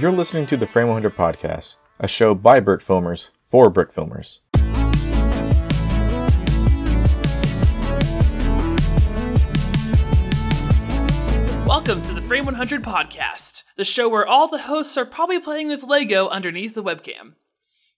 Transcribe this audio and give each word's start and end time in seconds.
You're 0.00 0.12
listening 0.12 0.46
to 0.46 0.56
the 0.56 0.66
Frame 0.66 0.86
100 0.88 1.14
Podcast, 1.14 1.76
a 1.98 2.08
show 2.08 2.34
by 2.34 2.58
brick 2.58 2.80
filmers 2.80 3.32
for 3.42 3.68
brick 3.68 3.92
filmers. 3.92 4.40
Welcome 11.66 12.00
to 12.00 12.14
the 12.14 12.22
Frame 12.26 12.46
100 12.46 12.82
Podcast, 12.82 13.64
the 13.76 13.84
show 13.84 14.08
where 14.08 14.26
all 14.26 14.48
the 14.48 14.62
hosts 14.62 14.96
are 14.96 15.04
probably 15.04 15.38
playing 15.38 15.68
with 15.68 15.82
Lego 15.82 16.28
underneath 16.28 16.74
the 16.74 16.82
webcam. 16.82 17.34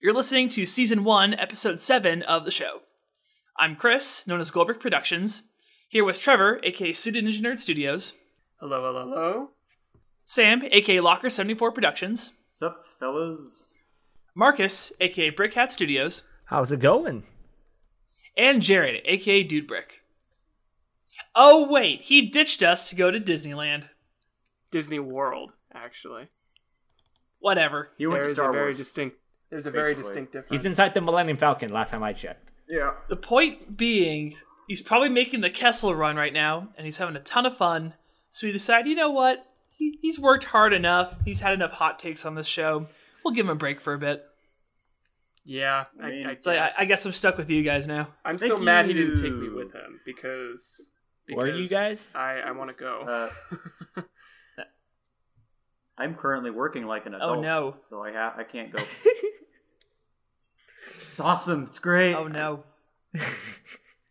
You're 0.01 0.13
listening 0.13 0.49
to 0.49 0.65
Season 0.65 1.05
1, 1.05 1.35
Episode 1.35 1.79
7 1.79 2.21
of 2.23 2.43
the 2.43 2.51
show. 2.51 2.81
I'm 3.57 3.77
Chris, 3.77 4.27
known 4.27 4.41
as 4.41 4.51
Goldbrick 4.51 4.81
Productions, 4.81 5.43
here 5.87 6.03
with 6.03 6.19
Trevor, 6.19 6.59
aka 6.63 6.91
Pseudo 6.91 7.21
Ninja 7.21 7.39
Nerd 7.39 7.59
Studios, 7.59 8.11
Hello, 8.59 8.81
hello, 8.81 9.09
hello. 9.09 9.49
Sam, 10.25 10.61
aka 10.71 10.97
Locker74 10.97 11.73
Productions, 11.73 12.33
Sup, 12.47 12.83
fellas? 12.99 13.69
Marcus, 14.35 14.93
aka 14.99 15.29
Brick 15.29 15.53
Hat 15.53 15.71
Studios, 15.71 16.23
How's 16.45 16.71
it 16.71 16.79
going? 16.79 17.23
and 18.37 18.61
Jared, 18.61 19.01
aka 19.05 19.43
Dude 19.43 19.67
Brick. 19.67 20.01
Oh, 21.35 21.67
wait, 21.69 22.01
he 22.01 22.21
ditched 22.29 22.61
us 22.63 22.89
to 22.89 22.95
go 22.95 23.11
to 23.11 23.19
Disneyland. 23.19 23.89
Disney 24.71 24.99
World, 24.99 25.53
actually. 25.73 26.27
Whatever. 27.39 27.89
He 27.97 28.05
went 28.07 28.21
to 28.21 28.25
There's 28.27 28.35
Star 28.35 28.49
a 28.49 28.53
very 28.53 28.65
Wars. 28.67 28.77
distinct. 28.77 29.17
There's 29.49 29.65
a 29.67 29.71
very 29.71 29.93
distinct 29.93 30.31
difference. 30.31 30.61
He's 30.61 30.65
inside 30.65 30.93
the 30.93 31.01
Millennium 31.01 31.37
Falcon. 31.37 31.71
Last 31.71 31.91
time 31.91 32.01
I 32.03 32.13
checked. 32.13 32.51
yeah. 32.67 32.93
The 33.09 33.15
point 33.15 33.77
being, 33.77 34.35
he's 34.67 34.81
probably 34.81 35.09
making 35.09 35.41
the 35.41 35.49
Kessel 35.51 35.93
run 35.93 36.15
right 36.15 36.33
now, 36.33 36.69
and 36.77 36.85
he's 36.85 36.97
having 36.97 37.15
a 37.15 37.19
ton 37.19 37.45
of 37.45 37.55
fun. 37.57 37.93
So 38.31 38.47
we 38.47 38.53
decide, 38.53 38.87
you 38.87 38.95
know 38.95 39.11
what? 39.11 39.45
He, 39.77 39.97
he's 40.01 40.19
worked 40.19 40.45
hard 40.45 40.73
enough. 40.73 41.15
He's 41.25 41.41
had 41.41 41.53
enough 41.53 41.71
hot 41.71 41.99
takes 41.99 42.25
on 42.25 42.35
this 42.35 42.47
show. 42.47 42.87
We'll 43.23 43.33
give 43.33 43.45
him 43.45 43.51
a 43.51 43.55
break 43.55 43.81
for 43.81 43.93
a 43.93 43.97
bit. 43.97 44.23
yeah, 45.45 45.85
I, 46.01 46.05
I 46.05 46.09
mean, 46.09 46.27
I, 46.27 46.33
guess. 46.35 46.43
So 46.43 46.51
I, 46.51 46.69
I 46.79 46.85
guess 46.85 47.05
I'm 47.05 47.13
stuck 47.13 47.37
with 47.37 47.49
you 47.49 47.63
guys 47.63 47.87
now. 47.87 48.09
I'm 48.23 48.37
Thank 48.37 48.53
still 48.53 48.63
mad 48.63 48.85
he 48.85 48.93
didn't 48.93 49.21
take 49.21 49.33
me 49.33 49.49
with 49.49 49.73
him 49.73 49.99
because. 50.05 50.81
Where 51.31 51.47
are 51.47 51.49
you 51.49 51.67
guys? 51.67 52.11
I, 52.15 52.41
I 52.45 52.51
want 52.51 52.69
to 52.69 52.75
go. 52.75 53.29
Uh, 53.97 54.01
I'm 55.97 56.15
currently 56.15 56.51
working 56.51 56.85
like 56.85 57.05
an 57.05 57.15
adult. 57.15 57.37
Oh, 57.37 57.41
no. 57.41 57.75
So 57.79 58.03
I 58.03 58.11
ha- 58.11 58.33
I 58.37 58.43
can't 58.43 58.71
go. 58.71 58.83
it's 61.07 61.19
awesome. 61.19 61.65
It's 61.65 61.79
great. 61.79 62.13
Oh 62.13 62.27
no. 62.27 62.63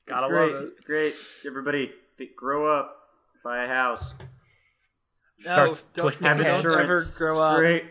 Gotta 0.07 0.29
great. 0.29 0.53
love 0.53 0.65
it. 0.65 0.85
Great. 0.85 1.15
Everybody, 1.47 1.91
grow 2.37 2.73
up. 2.73 2.97
Buy 3.43 3.65
a 3.65 3.69
house. 3.69 4.15
No, 5.45 5.53
Starts 5.53 5.83
don't, 5.85 6.03
twisting 6.05 6.27
Have 6.27 6.37
don't 6.39 6.47
head. 6.47 6.65
ever 6.67 7.03
grow 7.17 7.31
it's 7.31 7.39
up. 7.39 7.57
Great. 7.59 7.85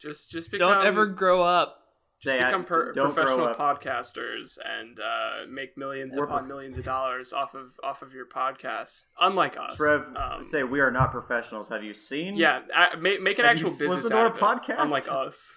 Just, 0.00 0.30
just 0.30 0.50
become. 0.50 0.72
Don't 0.72 0.86
ever 0.86 1.06
grow 1.06 1.42
up. 1.42 1.78
Say 2.18 2.40
I, 2.40 2.46
become 2.46 2.64
per- 2.64 2.92
don't 2.94 3.12
professional 3.14 3.54
podcasters 3.54 4.56
and 4.64 4.98
uh, 4.98 5.46
make 5.50 5.76
millions 5.76 6.16
We're 6.16 6.24
upon 6.24 6.38
prof- 6.40 6.48
millions 6.48 6.78
of 6.78 6.84
dollars 6.84 7.34
off 7.34 7.54
of 7.54 7.72
off 7.84 8.00
of 8.00 8.14
your 8.14 8.24
podcast. 8.26 9.04
Unlike 9.20 9.56
us, 9.58 9.76
Trev, 9.76 10.06
Um, 10.16 10.42
say 10.42 10.62
we 10.64 10.80
are 10.80 10.90
not 10.90 11.12
professionals. 11.12 11.68
Have 11.68 11.84
you 11.84 11.92
seen? 11.92 12.36
yeah, 12.36 12.60
I, 12.74 12.96
make, 12.96 13.20
make 13.20 13.38
an 13.38 13.44
Have 13.44 13.58
you 13.58 13.66
actual 13.66 13.68
business 13.70 13.88
listened 14.04 14.12
to 14.12 14.16
out 14.16 14.20
our 14.22 14.30
of 14.30 14.36
it, 14.38 14.40
podcast? 14.62 14.82
Unlike 14.82 15.10
us. 15.12 15.52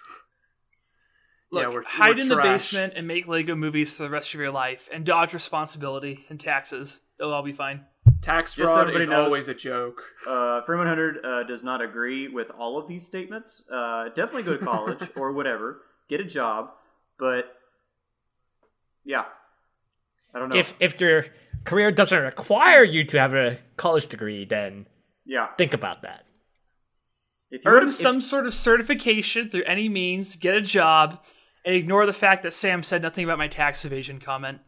Look, 1.50 1.62
Yeah, 1.62 1.68
we're- 1.70 1.84
hide 1.86 2.16
we're 2.16 2.22
in 2.22 2.28
the 2.28 2.36
basement 2.36 2.92
and 2.94 3.06
make 3.08 3.26
Lego 3.26 3.54
movies 3.56 3.96
for 3.96 4.02
the 4.02 4.10
rest 4.10 4.34
of 4.34 4.40
your 4.40 4.50
life, 4.50 4.86
and 4.92 5.04
dodge 5.06 5.32
responsibility 5.32 6.26
and 6.28 6.38
taxes. 6.38 7.00
It'll 7.18 7.32
all 7.32 7.42
be 7.42 7.52
fine. 7.54 7.86
Tax 8.22 8.54
Just 8.54 8.68
so 8.68 8.74
fraud 8.74 8.80
everybody 8.88 9.04
is 9.04 9.08
knows- 9.08 9.24
always 9.26 9.48
a 9.48 9.54
joke. 9.54 10.02
Uh, 10.26 10.60
Frame 10.62 10.78
100 10.78 11.24
uh, 11.24 11.42
does 11.44 11.62
not 11.64 11.80
agree 11.80 12.28
with 12.28 12.50
all 12.50 12.76
of 12.78 12.86
these 12.86 13.04
statements. 13.04 13.64
Uh, 13.72 14.08
definitely 14.10 14.42
go 14.42 14.56
to 14.56 14.64
college 14.64 15.08
or 15.16 15.32
whatever, 15.32 15.80
get 16.08 16.20
a 16.20 16.24
job, 16.24 16.70
but 17.18 17.56
yeah, 19.04 19.24
I 20.34 20.38
don't 20.38 20.50
know. 20.50 20.56
If 20.56 20.74
if 20.80 21.00
your 21.00 21.26
career 21.64 21.90
doesn't 21.90 22.22
require 22.22 22.84
you 22.84 23.04
to 23.04 23.18
have 23.18 23.34
a 23.34 23.58
college 23.76 24.06
degree, 24.08 24.44
then 24.44 24.86
yeah, 25.24 25.48
think 25.56 25.72
about 25.72 26.02
that. 26.02 26.24
if 27.50 27.64
you 27.64 27.70
Earn 27.70 27.78
wanna- 27.80 27.90
some 27.90 28.20
sort 28.20 28.46
of 28.46 28.52
certification 28.52 29.48
through 29.48 29.64
any 29.64 29.88
means, 29.88 30.36
get 30.36 30.54
a 30.54 30.60
job, 30.60 31.22
and 31.64 31.74
ignore 31.74 32.04
the 32.04 32.12
fact 32.12 32.42
that 32.42 32.52
Sam 32.52 32.82
said 32.82 33.00
nothing 33.00 33.24
about 33.24 33.38
my 33.38 33.48
tax 33.48 33.82
evasion 33.86 34.18
comment. 34.20 34.58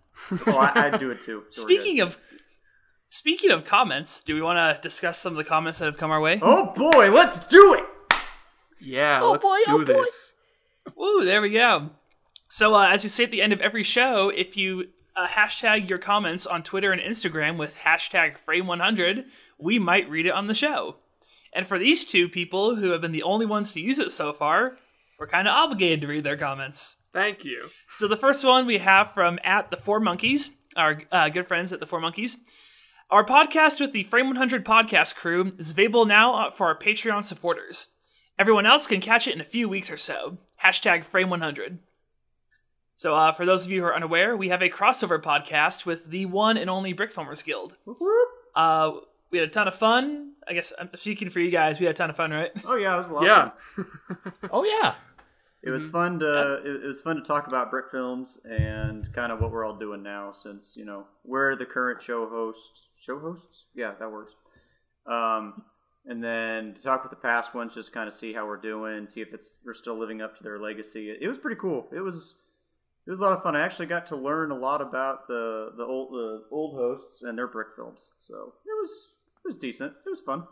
oh, 0.47 0.57
I, 0.57 0.87
I'd 0.87 0.99
do 1.01 1.11
it 1.11 1.21
too. 1.21 1.45
so 1.51 1.63
Speaking 1.63 2.01
of 2.01 2.19
speaking 3.13 3.51
of 3.51 3.65
comments, 3.65 4.21
do 4.23 4.35
we 4.35 4.41
want 4.41 4.57
to 4.57 4.81
discuss 4.83 5.19
some 5.19 5.35
of 5.35 5.37
the 5.37 5.45
comments 5.45 5.79
that 5.79 5.85
have 5.85 5.99
come 5.99 6.11
our 6.11 6.21
way? 6.21 6.39
oh 6.43 6.73
boy, 6.75 7.11
let's 7.11 7.47
do 7.47 7.75
it. 7.75 7.85
Yeah, 8.81 9.21
Oh 9.23 9.33
let's 9.33 9.43
boy, 9.43 9.59
do 9.67 9.73
oh 9.73 9.79
boy. 9.85 9.85
this. 10.05 10.35
Woo, 10.97 11.25
there 11.25 11.41
we 11.43 11.51
go. 11.51 11.91
So, 12.49 12.75
uh, 12.75 12.89
as 12.89 13.05
you 13.05 13.09
say 13.11 13.25
at 13.25 13.31
the 13.31 13.43
end 13.43 13.53
of 13.53 13.61
every 13.61 13.83
show, 13.85 14.29
if 14.31 14.57
you 14.57 14.89
uh, 15.17 15.27
hashtag 15.27 15.89
your 15.89 15.99
comments 15.99 16.47
on 16.47 16.63
Twitter 16.63 16.91
and 16.91 17.01
Instagram 17.01 17.59
with 17.59 17.77
hashtag 17.77 18.37
Frame100, 18.47 19.25
we 19.59 19.79
might 19.79 20.11
read 20.11 20.27
it 20.27 20.33
on 20.33 20.47
the 20.49 20.55
show. 20.55 20.97
And 21.55 21.67
for 21.67 21.79
these 21.79 22.05
two 22.05 22.29
people 22.29 22.77
who 22.77 22.91
have 22.91 23.01
been 23.03 23.13
the 23.13 23.23
only 23.23 23.47
ones 23.47 23.73
to 23.73 23.81
use 23.81 23.99
it 23.99 24.11
so 24.11 24.33
far, 24.33 24.77
we're 25.19 25.27
kind 25.29 25.47
of 25.47 25.53
obligated 25.55 26.01
to 26.01 26.07
read 26.09 26.25
their 26.25 26.37
comments. 26.37 27.03
Thank 27.13 27.45
you. 27.45 27.69
So 27.93 28.09
the 28.09 28.17
first 28.17 28.45
one 28.45 28.67
we 28.67 28.79
have 28.79 29.13
from 29.13 29.39
at 29.45 29.71
the 29.71 29.77
Four 29.77 30.01
Monkeys, 30.01 30.51
our 30.77 31.03
uh, 31.13 31.29
good 31.29 31.47
friends 31.47 31.73
at 31.73 31.79
the 31.79 31.87
Four 31.87 32.01
Monkeys. 32.01 32.39
Our 33.11 33.25
podcast 33.25 33.81
with 33.81 33.93
the 33.93 34.05
Frame 34.05 34.27
100 34.29 34.65
podcast 34.65 35.17
crew 35.17 35.53
is 35.59 35.71
available 35.71 36.07
now 36.07 36.35
uh, 36.35 36.51
for 36.51 36.67
our 36.67 36.79
Patreon 36.79 37.25
supporters. 37.25 37.89
Everyone 38.39 38.65
else 38.67 38.87
can 38.87 39.01
catch 39.01 39.29
it 39.29 39.35
in 39.35 39.41
a 39.41 39.45
few 39.45 39.69
weeks 39.69 39.91
or 39.91 39.97
so. 39.99 40.39
Hashtag 40.65 41.05
Frame 41.05 41.29
100. 41.29 41.79
So, 42.95 43.15
uh, 43.15 43.33
for 43.33 43.45
those 43.45 43.67
of 43.67 43.73
you 43.73 43.81
who 43.81 43.87
are 43.87 43.95
unaware, 43.95 44.37
we 44.37 44.49
have 44.49 44.63
a 44.63 44.69
crossover 44.71 45.21
podcast 45.21 45.85
with 45.85 46.07
the 46.07 46.27
one 46.27 46.57
and 46.57 46.71
only 46.71 46.93
Brick 46.93 47.13
Filmers 47.15 47.45
Guild. 47.45 47.77
Uh, 48.55 48.93
we 49.31 49.39
had 49.39 49.49
a 49.49 49.51
ton 49.51 49.69
of 49.69 49.75
fun. 49.75 50.33
I 50.49 50.55
guess 50.55 50.73
I'm 50.79 50.91
speaking 50.97 51.31
for 51.31 51.41
you 51.41 51.51
guys. 51.51 51.81
We 51.81 51.87
had 51.87 51.95
a 51.95 51.99
ton 51.99 52.11
of 52.11 52.17
fun, 52.17 52.31
right? 52.31 52.51
Oh 52.67 52.77
yeah, 52.77 52.95
it 52.95 52.99
was 52.99 53.09
a 53.11 53.15
lot. 53.15 53.25
Yeah. 53.25 53.51
of 53.79 54.33
fun. 54.37 54.49
Oh 54.51 54.65
yeah. 54.65 54.95
It 55.63 55.71
was 55.71 55.87
fun 55.87 56.19
to 56.21 56.55
it, 56.65 56.85
it 56.85 56.87
was 56.87 57.01
fun 57.01 57.17
to 57.17 57.23
talk 57.23 57.47
about 57.47 57.71
brick 57.71 57.87
films 57.91 58.41
and 58.45 59.13
kind 59.13 59.31
of 59.31 59.41
what 59.41 59.53
we're 59.53 59.65
all 59.65 59.77
doing 59.77 60.03
now, 60.03 60.33
since 60.33 60.75
you 60.77 60.85
know 60.85 61.07
we're 61.25 61.57
the 61.57 61.67
current 61.67 62.03
show 62.03 62.29
host. 62.29 62.89
Show 62.99 63.19
hosts, 63.19 63.67
yeah, 63.75 63.95
that 63.99 64.11
works. 64.11 64.35
Um, 65.07 65.65
and 66.05 66.23
then 66.23 66.75
to 66.75 66.83
talk 66.83 67.03
with 67.03 67.11
the 67.11 67.17
past 67.17 67.55
ones, 67.55 67.75
just 67.75 67.93
kind 67.93 68.07
of 68.07 68.15
see 68.15 68.33
how 68.33 68.47
we're 68.47 68.61
doing, 68.61 69.07
see 69.07 69.21
if 69.21 69.33
it's 69.35 69.59
we're 69.65 69.75
still 69.75 69.99
living 69.99 70.21
up 70.21 70.37
to 70.37 70.43
their 70.43 70.59
legacy. 70.59 71.11
It, 71.11 71.19
it 71.23 71.29
was 71.29 71.39
pretty 71.39 71.61
cool. 71.61 71.89
It 71.93 72.01
was 72.01 72.37
it 73.07 73.11
was 73.11 73.21
a 73.21 73.23
lot 73.23 73.33
of 73.33 73.43
fun. 73.43 73.57
I 73.57 73.61
actually 73.61 73.87
got 73.87 74.07
to 74.07 74.17
learn 74.17 74.51
a 74.51 74.57
lot 74.57 74.81
about 74.81 75.27
the 75.29 75.73
the 75.77 75.85
old 75.85 76.13
the 76.13 76.45
old 76.51 76.77
hosts 76.77 77.23
and 77.23 77.37
their 77.39 77.49
brick 77.49 77.69
films. 77.77 78.11
So 78.19 78.55
it 78.65 78.77
was 78.81 79.15
it 79.45 79.49
was 79.49 79.59
decent. 79.59 79.95
It 80.07 80.11
was 80.11 80.21
fun. 80.21 80.45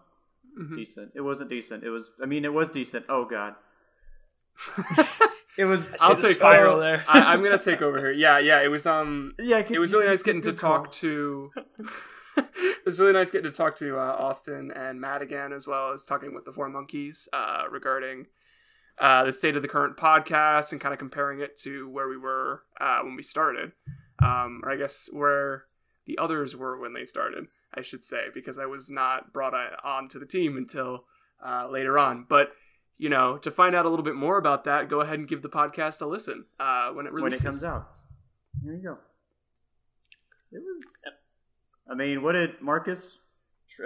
Decent. 0.77 1.12
It 1.15 1.21
wasn't 1.21 1.48
decent. 1.48 1.84
It 1.84 1.91
was. 1.91 2.10
I 2.21 2.27
mean, 2.27 2.44
it 2.44 2.53
was 2.53 2.71
decent. 2.71 3.06
Oh 3.09 3.25
god. 3.25 3.54
It 5.56 5.64
was. 5.64 5.84
I'll 6.00 6.10
I'll 6.10 6.16
the 6.16 6.22
take 6.28 6.36
spiral 6.36 6.74
over. 6.74 6.82
there. 6.82 7.04
I, 7.08 7.32
I'm 7.32 7.42
gonna 7.42 7.58
take 7.58 7.82
over 7.82 7.98
here. 7.98 8.12
Yeah, 8.12 8.38
yeah. 8.38 8.60
It 8.62 8.68
was 8.68 8.86
um. 8.86 9.34
Yeah, 9.38 9.58
It 9.58 9.78
was 9.78 9.92
really 9.92 10.06
nice 10.06 10.22
getting 10.22 10.42
to 10.42 10.52
talk 10.52 10.92
to. 10.92 11.50
it 12.36 12.84
was 12.86 12.98
really 12.98 13.12
nice 13.12 13.30
getting 13.30 13.50
to 13.50 13.56
talk 13.56 13.76
to 13.76 13.96
uh, 13.98 14.16
Austin 14.18 14.70
and 14.74 15.00
Matt 15.00 15.22
again, 15.22 15.52
as 15.52 15.66
well 15.66 15.92
as 15.92 16.04
talking 16.04 16.34
with 16.34 16.44
the 16.44 16.52
Four 16.52 16.68
Monkeys 16.68 17.28
uh, 17.32 17.64
regarding 17.70 18.26
uh, 18.98 19.24
the 19.24 19.32
state 19.32 19.56
of 19.56 19.62
the 19.62 19.68
current 19.68 19.96
podcast 19.96 20.72
and 20.72 20.80
kind 20.80 20.92
of 20.92 20.98
comparing 20.98 21.40
it 21.40 21.58
to 21.58 21.88
where 21.88 22.08
we 22.08 22.16
were 22.16 22.62
uh, 22.80 23.00
when 23.02 23.16
we 23.16 23.22
started, 23.22 23.72
um, 24.22 24.60
or 24.64 24.70
I 24.70 24.76
guess 24.76 25.08
where 25.12 25.64
the 26.06 26.18
others 26.18 26.56
were 26.56 26.78
when 26.78 26.92
they 26.94 27.04
started. 27.04 27.46
I 27.74 27.82
should 27.82 28.04
say 28.04 28.24
because 28.34 28.58
I 28.58 28.66
was 28.66 28.91
not 28.91 29.32
brought 29.32 29.54
on 29.54 29.68
on 29.84 30.08
to 30.08 30.18
the 30.18 30.26
team 30.26 30.56
until 30.56 31.04
uh, 31.44 31.68
later 31.70 31.98
on, 31.98 32.26
but. 32.28 32.50
You 33.00 33.08
know, 33.08 33.38
to 33.38 33.50
find 33.50 33.74
out 33.74 33.86
a 33.86 33.88
little 33.88 34.04
bit 34.04 34.14
more 34.14 34.36
about 34.36 34.64
that, 34.64 34.91
go 34.91 35.00
ahead 35.00 35.18
and 35.18 35.26
give 35.26 35.41
the 35.41 35.48
podcast 35.48 36.02
a 36.02 36.06
listen 36.06 36.44
uh, 36.58 36.91
when 36.91 37.06
it 37.06 37.14
when 37.14 37.32
it 37.32 37.42
comes 37.42 37.64
out. 37.64 37.92
Here 38.62 38.74
you 38.74 38.82
go. 38.82 38.98
It 40.52 40.58
was. 40.58 40.84
I 41.91 41.94
mean, 41.94 42.22
what 42.22 42.32
did 42.32 42.60
Marcus, 42.60 43.18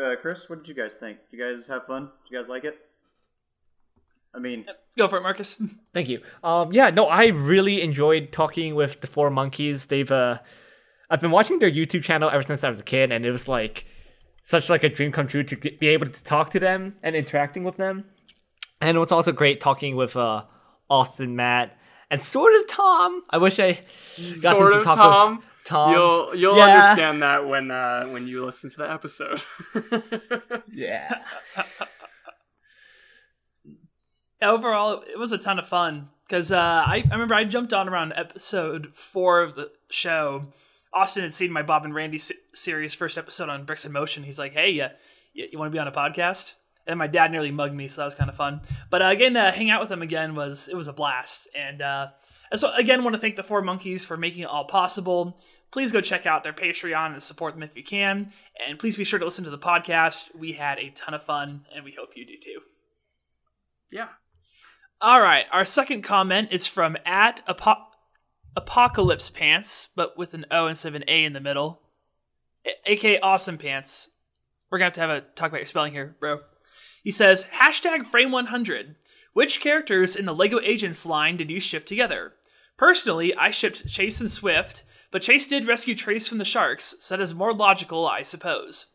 uh, 0.02 0.16
Chris? 0.20 0.50
What 0.50 0.64
did 0.64 0.68
you 0.68 0.74
guys 0.74 0.94
think? 0.96 1.18
Did 1.30 1.36
you 1.38 1.44
guys 1.44 1.68
have 1.68 1.86
fun? 1.86 2.10
Did 2.24 2.32
you 2.32 2.38
guys 2.40 2.48
like 2.48 2.64
it? 2.64 2.76
I 4.34 4.40
mean, 4.40 4.66
Go 4.98 5.06
for 5.06 5.18
it, 5.18 5.22
Marcus. 5.22 5.62
Thank 5.94 6.08
you. 6.08 6.20
Um, 6.42 6.72
yeah, 6.72 6.90
no, 6.90 7.06
I 7.06 7.26
really 7.26 7.82
enjoyed 7.82 8.32
talking 8.32 8.74
with 8.74 9.00
the 9.00 9.06
four 9.06 9.30
monkeys. 9.30 9.86
They've 9.86 10.10
uh, 10.10 10.38
I've 11.08 11.20
been 11.20 11.30
watching 11.30 11.60
their 11.60 11.70
YouTube 11.70 12.02
channel 12.02 12.30
ever 12.30 12.42
since 12.42 12.64
I 12.64 12.68
was 12.68 12.80
a 12.80 12.84
kid, 12.84 13.12
and 13.12 13.24
it 13.24 13.30
was 13.30 13.46
like 13.46 13.86
such 14.42 14.68
like 14.68 14.82
a 14.82 14.88
dream 14.88 15.12
come 15.12 15.28
true 15.28 15.44
to 15.44 15.56
be 15.56 15.86
able 15.86 16.06
to 16.06 16.24
talk 16.24 16.50
to 16.50 16.58
them 16.58 16.96
and 17.02 17.14
interacting 17.14 17.62
with 17.62 17.76
them. 17.76 18.06
And 18.84 18.96
it 18.96 19.00
was 19.00 19.12
also 19.12 19.32
great 19.32 19.60
talking 19.60 19.96
with 19.96 20.14
uh, 20.14 20.44
Austin, 20.90 21.36
Matt, 21.36 21.78
and 22.10 22.20
sort 22.20 22.54
of 22.54 22.66
Tom. 22.66 23.22
I 23.30 23.38
wish 23.38 23.58
I 23.58 23.80
got 24.42 24.56
Sort 24.56 24.72
him 24.72 24.78
of 24.78 24.82
to 24.82 24.82
talk 24.84 24.96
Tom. 24.96 25.36
with 25.36 25.44
Tom. 25.64 25.92
You'll 25.94 26.36
you'll 26.36 26.56
yeah. 26.58 26.90
understand 26.90 27.22
that 27.22 27.48
when 27.48 27.70
uh, 27.70 28.06
when 28.08 28.28
you 28.28 28.44
listen 28.44 28.68
to 28.70 28.76
the 28.76 28.92
episode. 28.92 29.42
Yeah. 30.70 31.22
overall 34.42 35.02
it 35.10 35.18
was 35.18 35.32
a 35.32 35.38
ton 35.38 35.58
of 35.58 35.66
fun 35.66 36.10
because 36.28 36.52
uh, 36.52 36.58
I, 36.86 37.02
I 37.08 37.12
remember 37.12 37.34
I 37.34 37.44
jumped 37.44 37.72
on 37.72 37.88
around 37.88 38.12
episode 38.14 38.94
four 38.94 39.40
of 39.40 39.54
the 39.54 39.70
show. 39.88 40.48
Austin 40.92 41.22
had 41.22 41.32
seen 41.32 41.50
my 41.50 41.62
Bob 41.62 41.84
and 41.84 41.94
Randy 41.94 42.18
se- 42.18 42.34
series 42.52 42.92
first 42.92 43.16
episode 43.16 43.48
on 43.48 43.64
Bricks 43.64 43.86
in 43.86 43.92
Motion. 43.92 44.24
He's 44.24 44.38
like, 44.38 44.52
"Hey, 44.52 44.78
uh, 44.80 44.90
you, 45.32 45.48
you 45.52 45.58
want 45.58 45.70
to 45.70 45.74
be 45.74 45.78
on 45.78 45.88
a 45.88 45.92
podcast?" 45.92 46.54
And 46.86 46.98
my 46.98 47.06
dad 47.06 47.32
nearly 47.32 47.50
mugged 47.50 47.74
me, 47.74 47.88
so 47.88 48.02
that 48.02 48.06
was 48.06 48.14
kind 48.14 48.28
of 48.28 48.36
fun. 48.36 48.60
But 48.90 49.00
uh, 49.00 49.06
again, 49.06 49.36
uh, 49.36 49.52
hang 49.52 49.70
out 49.70 49.80
with 49.80 49.88
them 49.88 50.02
again 50.02 50.34
was 50.34 50.68
it 50.68 50.76
was 50.76 50.88
a 50.88 50.92
blast. 50.92 51.48
And 51.56 51.80
uh, 51.80 52.08
so 52.54 52.74
again, 52.74 53.04
want 53.04 53.16
to 53.16 53.20
thank 53.20 53.36
the 53.36 53.42
Four 53.42 53.62
Monkeys 53.62 54.04
for 54.04 54.16
making 54.16 54.42
it 54.42 54.48
all 54.48 54.66
possible. 54.66 55.38
Please 55.72 55.90
go 55.90 56.00
check 56.00 56.26
out 56.26 56.44
their 56.44 56.52
Patreon 56.52 57.12
and 57.12 57.22
support 57.22 57.54
them 57.54 57.62
if 57.62 57.76
you 57.76 57.82
can. 57.82 58.32
And 58.68 58.78
please 58.78 58.96
be 58.96 59.04
sure 59.04 59.18
to 59.18 59.24
listen 59.24 59.44
to 59.44 59.50
the 59.50 59.58
podcast. 59.58 60.26
We 60.38 60.52
had 60.52 60.78
a 60.78 60.90
ton 60.90 61.14
of 61.14 61.22
fun, 61.22 61.64
and 61.74 61.84
we 61.84 61.94
hope 61.98 62.10
you 62.14 62.26
do 62.26 62.34
too. 62.40 62.60
Yeah. 63.90 64.08
All 65.00 65.20
right, 65.20 65.46
our 65.52 65.64
second 65.64 66.02
comment 66.02 66.48
is 66.52 66.66
from 66.66 66.96
at 67.04 67.42
Apo- 67.48 67.88
Apocalypse 68.56 69.30
Pants, 69.30 69.88
but 69.96 70.16
with 70.16 70.32
an 70.34 70.46
O 70.50 70.66
instead 70.66 70.88
of 70.88 70.94
an 70.94 71.04
A 71.08 71.24
in 71.24 71.32
the 71.32 71.40
middle, 71.40 71.82
A- 72.64 72.92
aka 72.92 73.20
Awesome 73.20 73.58
Pants. 73.58 74.10
We're 74.70 74.78
gonna 74.78 74.86
have 74.86 74.92
to 74.94 75.00
have 75.00 75.10
a 75.10 75.20
talk 75.20 75.48
about 75.48 75.58
your 75.58 75.66
spelling 75.66 75.92
here, 75.92 76.16
bro. 76.20 76.40
He 77.04 77.10
says 77.10 77.46
hashtag 77.60 78.06
Frame 78.06 78.32
100. 78.32 78.96
Which 79.34 79.60
characters 79.60 80.16
in 80.16 80.24
the 80.24 80.34
Lego 80.34 80.58
Agents 80.60 81.04
line 81.04 81.36
did 81.36 81.50
you 81.50 81.60
ship 81.60 81.84
together? 81.84 82.32
Personally, 82.78 83.34
I 83.36 83.50
shipped 83.50 83.86
Chase 83.86 84.20
and 84.20 84.30
Swift, 84.30 84.82
but 85.10 85.22
Chase 85.22 85.46
did 85.46 85.66
rescue 85.66 85.94
Trace 85.94 86.26
from 86.26 86.38
the 86.38 86.44
sharks, 86.44 86.96
so 87.00 87.14
that 87.16 87.22
is 87.22 87.34
more 87.34 87.52
logical, 87.52 88.06
I 88.08 88.22
suppose. 88.22 88.86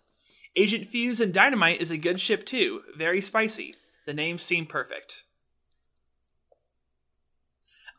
Agent 0.56 0.88
Fuse 0.88 1.22
and 1.22 1.34
Dynamite 1.34 1.80
is 1.80 1.92
a 1.92 1.98
good 1.98 2.20
ship 2.20 2.46
too, 2.46 2.82
very 2.98 3.22
spicy. 3.22 3.76
The 4.06 4.14
names 4.14 4.42
seem 4.42 4.66
perfect. 4.66 5.24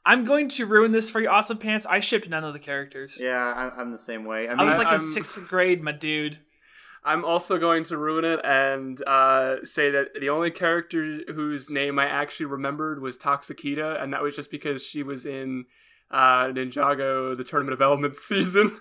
I'm 0.04 0.24
going 0.24 0.48
to 0.50 0.66
ruin 0.66 0.92
this 0.92 1.08
for 1.10 1.20
you, 1.20 1.28
Awesome 1.28 1.58
Pants. 1.58 1.86
I 1.86 2.00
shipped 2.00 2.28
none 2.28 2.42
of 2.42 2.52
the 2.52 2.58
characters. 2.58 3.18
Yeah, 3.20 3.70
I'm 3.76 3.92
the 3.92 3.98
same 3.98 4.24
way. 4.24 4.48
I 4.48 4.52
mean, 4.52 4.60
I 4.60 4.64
was 4.64 4.78
like 4.78 4.86
I'm- 4.88 4.96
in 4.96 5.00
sixth 5.00 5.46
grade, 5.46 5.82
my 5.82 5.92
dude. 5.92 6.38
I'm 7.02 7.24
also 7.24 7.58
going 7.58 7.84
to 7.84 7.96
ruin 7.96 8.24
it 8.26 8.40
and 8.44 9.02
uh, 9.06 9.64
say 9.64 9.90
that 9.90 10.20
the 10.20 10.28
only 10.28 10.50
character 10.50 11.20
whose 11.28 11.70
name 11.70 11.98
I 11.98 12.04
actually 12.06 12.46
remembered 12.46 13.00
was 13.00 13.16
Toxikita, 13.16 14.02
and 14.02 14.12
that 14.12 14.22
was 14.22 14.36
just 14.36 14.50
because 14.50 14.84
she 14.84 15.02
was 15.02 15.24
in 15.24 15.64
uh, 16.10 16.46
Ninjago, 16.48 17.34
the 17.36 17.44
Tournament 17.44 17.72
of 17.72 17.80
Elements 17.80 18.22
season. 18.28 18.78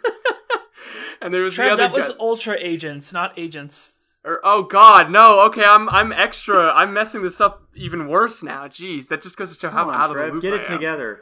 and 1.22 1.34
there 1.34 1.42
was 1.44 1.56
the 1.56 1.68
other 1.70 1.78
that 1.84 1.92
was 1.94 2.10
guy- 2.10 2.16
Ultra 2.20 2.58
Agents, 2.60 3.14
not 3.14 3.38
Agents. 3.38 3.96
or, 4.26 4.40
oh 4.44 4.64
God, 4.64 5.10
no. 5.12 5.42
Okay, 5.48 5.64
I'm 5.64 5.88
I'm 5.90 6.12
extra. 6.12 6.72
I'm 6.74 6.94
messing 6.94 7.24
this 7.24 7.40
up 7.40 7.64
even 7.76 8.08
worse 8.08 8.44
now. 8.44 8.68
Jeez, 8.68 9.08
that 9.08 9.22
just 9.22 9.38
goes 9.38 9.54
to 9.54 9.60
show 9.60 9.70
how 9.70 9.86
come 9.86 9.94
out 9.94 10.10
on, 10.12 10.18
of 10.18 10.26
the 10.28 10.34
loop 10.34 10.42
get 10.42 10.54
I 10.54 10.58
it 10.58 10.70
am. 10.70 10.78
together. 10.78 11.22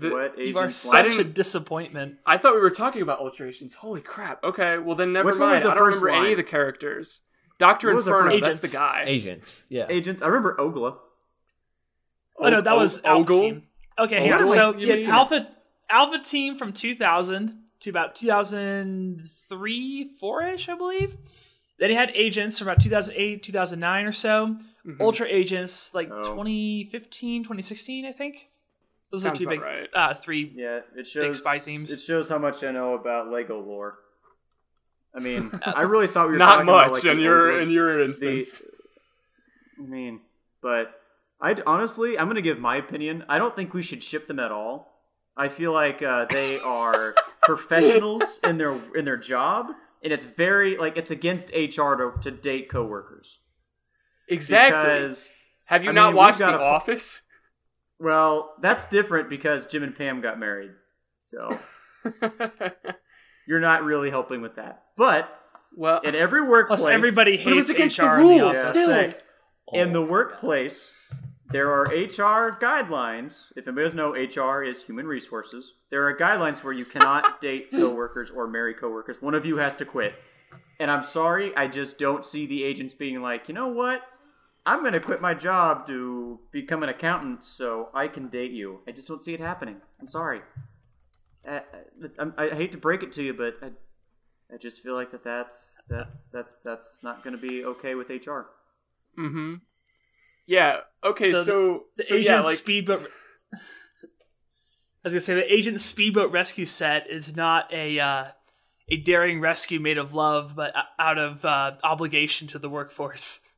The- 0.00 0.10
what 0.10 0.38
You 0.38 0.56
are 0.56 0.62
agents? 0.64 0.76
Such 0.76 1.18
a 1.18 1.24
disappointment. 1.24 2.18
I 2.26 2.36
thought 2.38 2.54
we 2.54 2.60
were 2.60 2.70
talking 2.70 3.02
about 3.02 3.18
alterations. 3.20 3.74
Holy 3.74 4.00
crap. 4.00 4.42
Okay, 4.44 4.78
well 4.78 4.94
then 4.96 5.12
never 5.12 5.30
Which 5.30 5.38
one 5.38 5.50
was 5.50 5.60
mind. 5.60 5.64
the 5.66 5.70
I 5.72 5.74
don't 5.74 5.84
first 5.84 6.00
remember 6.02 6.16
any 6.16 6.22
line? 6.24 6.30
of 6.32 6.36
the 6.38 6.42
characters. 6.44 7.20
Doctor 7.58 7.88
What 7.88 7.96
was 7.96 8.04
the 8.06 8.10
Inferno, 8.12 8.30
first- 8.32 8.40
that's 8.44 8.58
Agents. 8.58 8.72
the 8.72 8.78
guy. 8.78 9.04
Agents. 9.06 9.66
Yeah. 9.70 9.86
agents. 9.88 10.22
I 10.22 10.26
remember 10.26 10.56
Ogla. 10.58 10.96
Oh, 12.38 12.48
no, 12.50 12.60
that 12.60 12.72
O- 12.72 12.78
was 12.78 13.02
O- 13.04 13.08
Alpha 13.08 13.32
Ogel? 13.32 13.40
Team. 13.40 13.62
Okay, 13.98 14.20
hang 14.20 14.32
on. 14.32 14.40
Ogel? 14.40 14.52
So 14.52 14.70
What 14.72 14.78
you 14.80 14.86
you 14.86 14.92
had 14.92 15.00
mean? 15.00 15.10
Alpha 15.10 15.48
Alpha 15.88 16.18
Team 16.22 16.54
from 16.56 16.72
2000 16.74 17.54
to 17.80 17.90
about 17.90 18.14
2003, 18.14 20.10
4ish, 20.20 20.68
I 20.68 20.74
believe. 20.76 21.16
Then 21.78 21.90
he 21.90 21.96
had 21.96 22.10
Agents 22.14 22.58
from 22.58 22.68
about 22.68 22.80
2008, 22.80 23.42
2009 23.42 24.06
or 24.06 24.12
so. 24.12 24.56
Mhm. 24.86 25.00
Ultra 25.00 25.26
Agents 25.28 25.94
like 25.94 26.08
Oh. 26.10 26.22
2015, 26.34 27.42
2016, 27.44 28.04
I 28.06 28.12
think. 28.12 28.48
Those 29.16 29.22
Sounds 29.22 29.40
are 29.40 29.44
two 29.44 29.48
about 29.50 29.60
big, 29.60 29.62
right. 29.64 29.88
uh, 29.94 30.14
three. 30.14 30.52
Yeah, 30.54 30.80
it 30.96 31.06
shows 31.06 31.38
spy 31.38 31.58
themes. 31.58 31.90
It 31.90 32.00
shows 32.00 32.28
how 32.28 32.38
much 32.38 32.62
I 32.62 32.70
know 32.70 32.94
about 32.94 33.30
Lego 33.30 33.60
lore. 33.60 33.98
I 35.14 35.20
mean, 35.20 35.50
I 35.66 35.82
really 35.82 36.06
thought 36.06 36.26
we 36.26 36.32
were 36.32 36.38
Not 36.38 36.50
talking 36.56 36.68
about, 36.68 36.92
much 36.92 37.04
like, 37.04 37.12
in 37.12 37.20
your 37.20 37.48
Ogla- 37.52 37.62
in 37.62 37.70
your 37.70 37.96
the- 37.98 38.04
instance. 38.04 38.62
I 39.78 39.82
mean, 39.86 40.20
but 40.62 41.00
I 41.40 41.56
honestly, 41.66 42.18
I'm 42.18 42.26
gonna 42.28 42.42
give 42.42 42.58
my 42.58 42.76
opinion. 42.76 43.24
I 43.28 43.38
don't 43.38 43.56
think 43.56 43.72
we 43.74 43.82
should 43.82 44.02
ship 44.02 44.26
them 44.26 44.38
at 44.38 44.50
all. 44.52 44.92
I 45.36 45.48
feel 45.48 45.72
like 45.72 46.02
uh, 46.02 46.26
they 46.30 46.58
are 46.60 47.14
professionals 47.42 48.40
in 48.44 48.58
their 48.58 48.78
in 48.94 49.04
their 49.04 49.16
job, 49.18 49.66
and 50.02 50.12
it's 50.12 50.24
very 50.24 50.76
like 50.76 50.96
it's 50.96 51.10
against 51.10 51.50
HR 51.54 51.94
to, 51.96 52.12
to 52.22 52.30
date 52.30 52.68
coworkers. 52.70 53.38
exactly. 54.28 54.80
Because 55.00 55.30
Have 55.66 55.84
you 55.84 55.90
I 55.90 55.92
not 55.92 56.08
mean, 56.10 56.16
watched 56.16 56.38
The 56.38 56.54
a- 56.58 56.62
Office? 56.62 57.22
Well, 57.98 58.54
that's 58.60 58.86
different 58.86 59.28
because 59.28 59.66
Jim 59.66 59.82
and 59.82 59.94
Pam 59.94 60.20
got 60.20 60.38
married, 60.38 60.72
so 61.26 61.58
you're 63.46 63.60
not 63.60 63.84
really 63.84 64.10
helping 64.10 64.42
with 64.42 64.56
that. 64.56 64.84
But 64.96 65.28
well, 65.76 66.00
in 66.00 66.14
every 66.14 66.42
workplace, 66.42 66.80
Plus, 66.80 66.92
everybody 66.92 67.36
But 67.36 67.52
it 67.52 67.56
was 67.56 67.68
hates 67.68 67.78
against 67.78 67.98
HR 67.98 68.02
the 68.02 68.20
in 68.20 68.38
the 68.38 68.44
office. 68.44 68.56
Yeah, 68.64 68.70
still. 68.70 68.86
say, 68.88 69.14
oh 69.72 69.78
in 69.78 69.92
the 69.92 70.02
workplace, 70.02 70.92
there 71.50 71.70
are 71.72 71.84
HR 71.84 72.50
guidelines. 72.50 73.52
If 73.56 73.66
anybody 73.66 73.84
doesn't 73.84 73.96
know, 73.96 74.12
HR 74.12 74.64
is 74.64 74.84
human 74.84 75.06
resources. 75.06 75.74
There 75.90 76.06
are 76.08 76.16
guidelines 76.16 76.64
where 76.64 76.72
you 76.72 76.84
cannot 76.84 77.40
date 77.40 77.70
coworkers 77.70 78.30
or 78.30 78.48
marry 78.48 78.74
coworkers. 78.74 79.22
One 79.22 79.34
of 79.34 79.46
you 79.46 79.58
has 79.58 79.76
to 79.76 79.84
quit. 79.84 80.14
And 80.78 80.90
I'm 80.90 81.04
sorry, 81.04 81.56
I 81.56 81.68
just 81.68 81.98
don't 81.98 82.24
see 82.24 82.46
the 82.46 82.62
agents 82.62 82.94
being 82.94 83.22
like, 83.22 83.48
you 83.48 83.54
know 83.54 83.68
what? 83.68 84.02
I'm 84.66 84.80
going 84.80 84.92
to 84.92 85.00
quit 85.00 85.20
my 85.20 85.32
job 85.32 85.86
to 85.86 86.40
become 86.50 86.82
an 86.82 86.88
accountant 86.88 87.44
so 87.44 87.88
I 87.94 88.08
can 88.08 88.28
date 88.28 88.50
you. 88.50 88.80
I 88.86 88.90
just 88.90 89.06
don't 89.06 89.22
see 89.22 89.32
it 89.32 89.40
happening. 89.40 89.76
I'm 90.00 90.08
sorry. 90.08 90.40
I, 91.48 91.62
I, 92.18 92.32
I 92.36 92.48
hate 92.54 92.72
to 92.72 92.78
break 92.78 93.04
it 93.04 93.12
to 93.12 93.22
you, 93.22 93.32
but 93.32 93.54
I, 93.62 93.70
I 94.52 94.58
just 94.58 94.82
feel 94.82 94.94
like 94.94 95.12
that 95.12 95.22
that's 95.22 95.76
that's 95.88 96.18
that's 96.32 96.58
that's 96.64 97.00
not 97.04 97.22
going 97.22 97.40
to 97.40 97.40
be 97.40 97.64
okay 97.64 97.94
with 97.94 98.08
HR. 98.08 98.48
Mm-hmm. 99.16 99.54
Yeah. 100.46 100.80
Okay. 101.04 101.30
So 101.30 101.44
So, 101.44 101.84
the 101.96 102.02
so 102.02 102.14
agent 102.16 102.28
yeah, 102.28 102.40
like 102.40 102.56
speedboat. 102.56 103.08
I 103.54 105.08
was 105.08 105.12
gonna 105.12 105.20
say 105.20 105.34
the 105.34 105.52
agent 105.52 105.80
speedboat 105.80 106.32
rescue 106.32 106.66
set 106.66 107.08
is 107.08 107.36
not 107.36 107.72
a 107.72 108.00
uh, 108.00 108.24
a 108.88 108.96
daring 108.96 109.40
rescue 109.40 109.78
made 109.78 109.98
of 109.98 110.14
love, 110.14 110.56
but 110.56 110.74
out 110.98 111.18
of 111.18 111.44
uh, 111.44 111.76
obligation 111.84 112.48
to 112.48 112.58
the 112.58 112.68
workforce. 112.68 113.40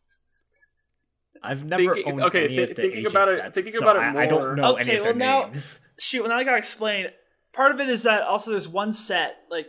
I've 1.42 1.64
never 1.64 1.94
Thinking- 1.94 2.12
owned 2.14 2.22
okay, 2.24 2.44
any 2.44 2.56
thi- 2.56 2.62
of 2.62 2.68
the 2.70 2.74
thinking 2.74 2.98
agent 3.00 3.12
about 3.14 3.28
it- 3.28 3.36
sets, 3.38 3.54
thinking 3.54 3.72
so 3.74 3.78
about 3.80 3.96
it 3.96 4.00
I, 4.00 4.22
I 4.22 4.26
don't 4.26 4.40
more- 4.40 4.56
know 4.56 4.72
Okay, 4.76 4.82
any 4.90 4.98
of 4.98 5.04
well, 5.04 5.14
their 5.14 5.14
now- 5.14 5.52
Shoot, 5.98 6.20
well 6.22 6.30
now 6.30 6.36
I 6.38 6.44
gotta 6.44 6.58
explain. 6.58 7.06
Part 7.52 7.72
of 7.72 7.80
it 7.80 7.88
is 7.88 8.04
that 8.04 8.22
also 8.22 8.50
there's 8.52 8.68
one 8.68 8.92
set, 8.92 9.36
like 9.50 9.68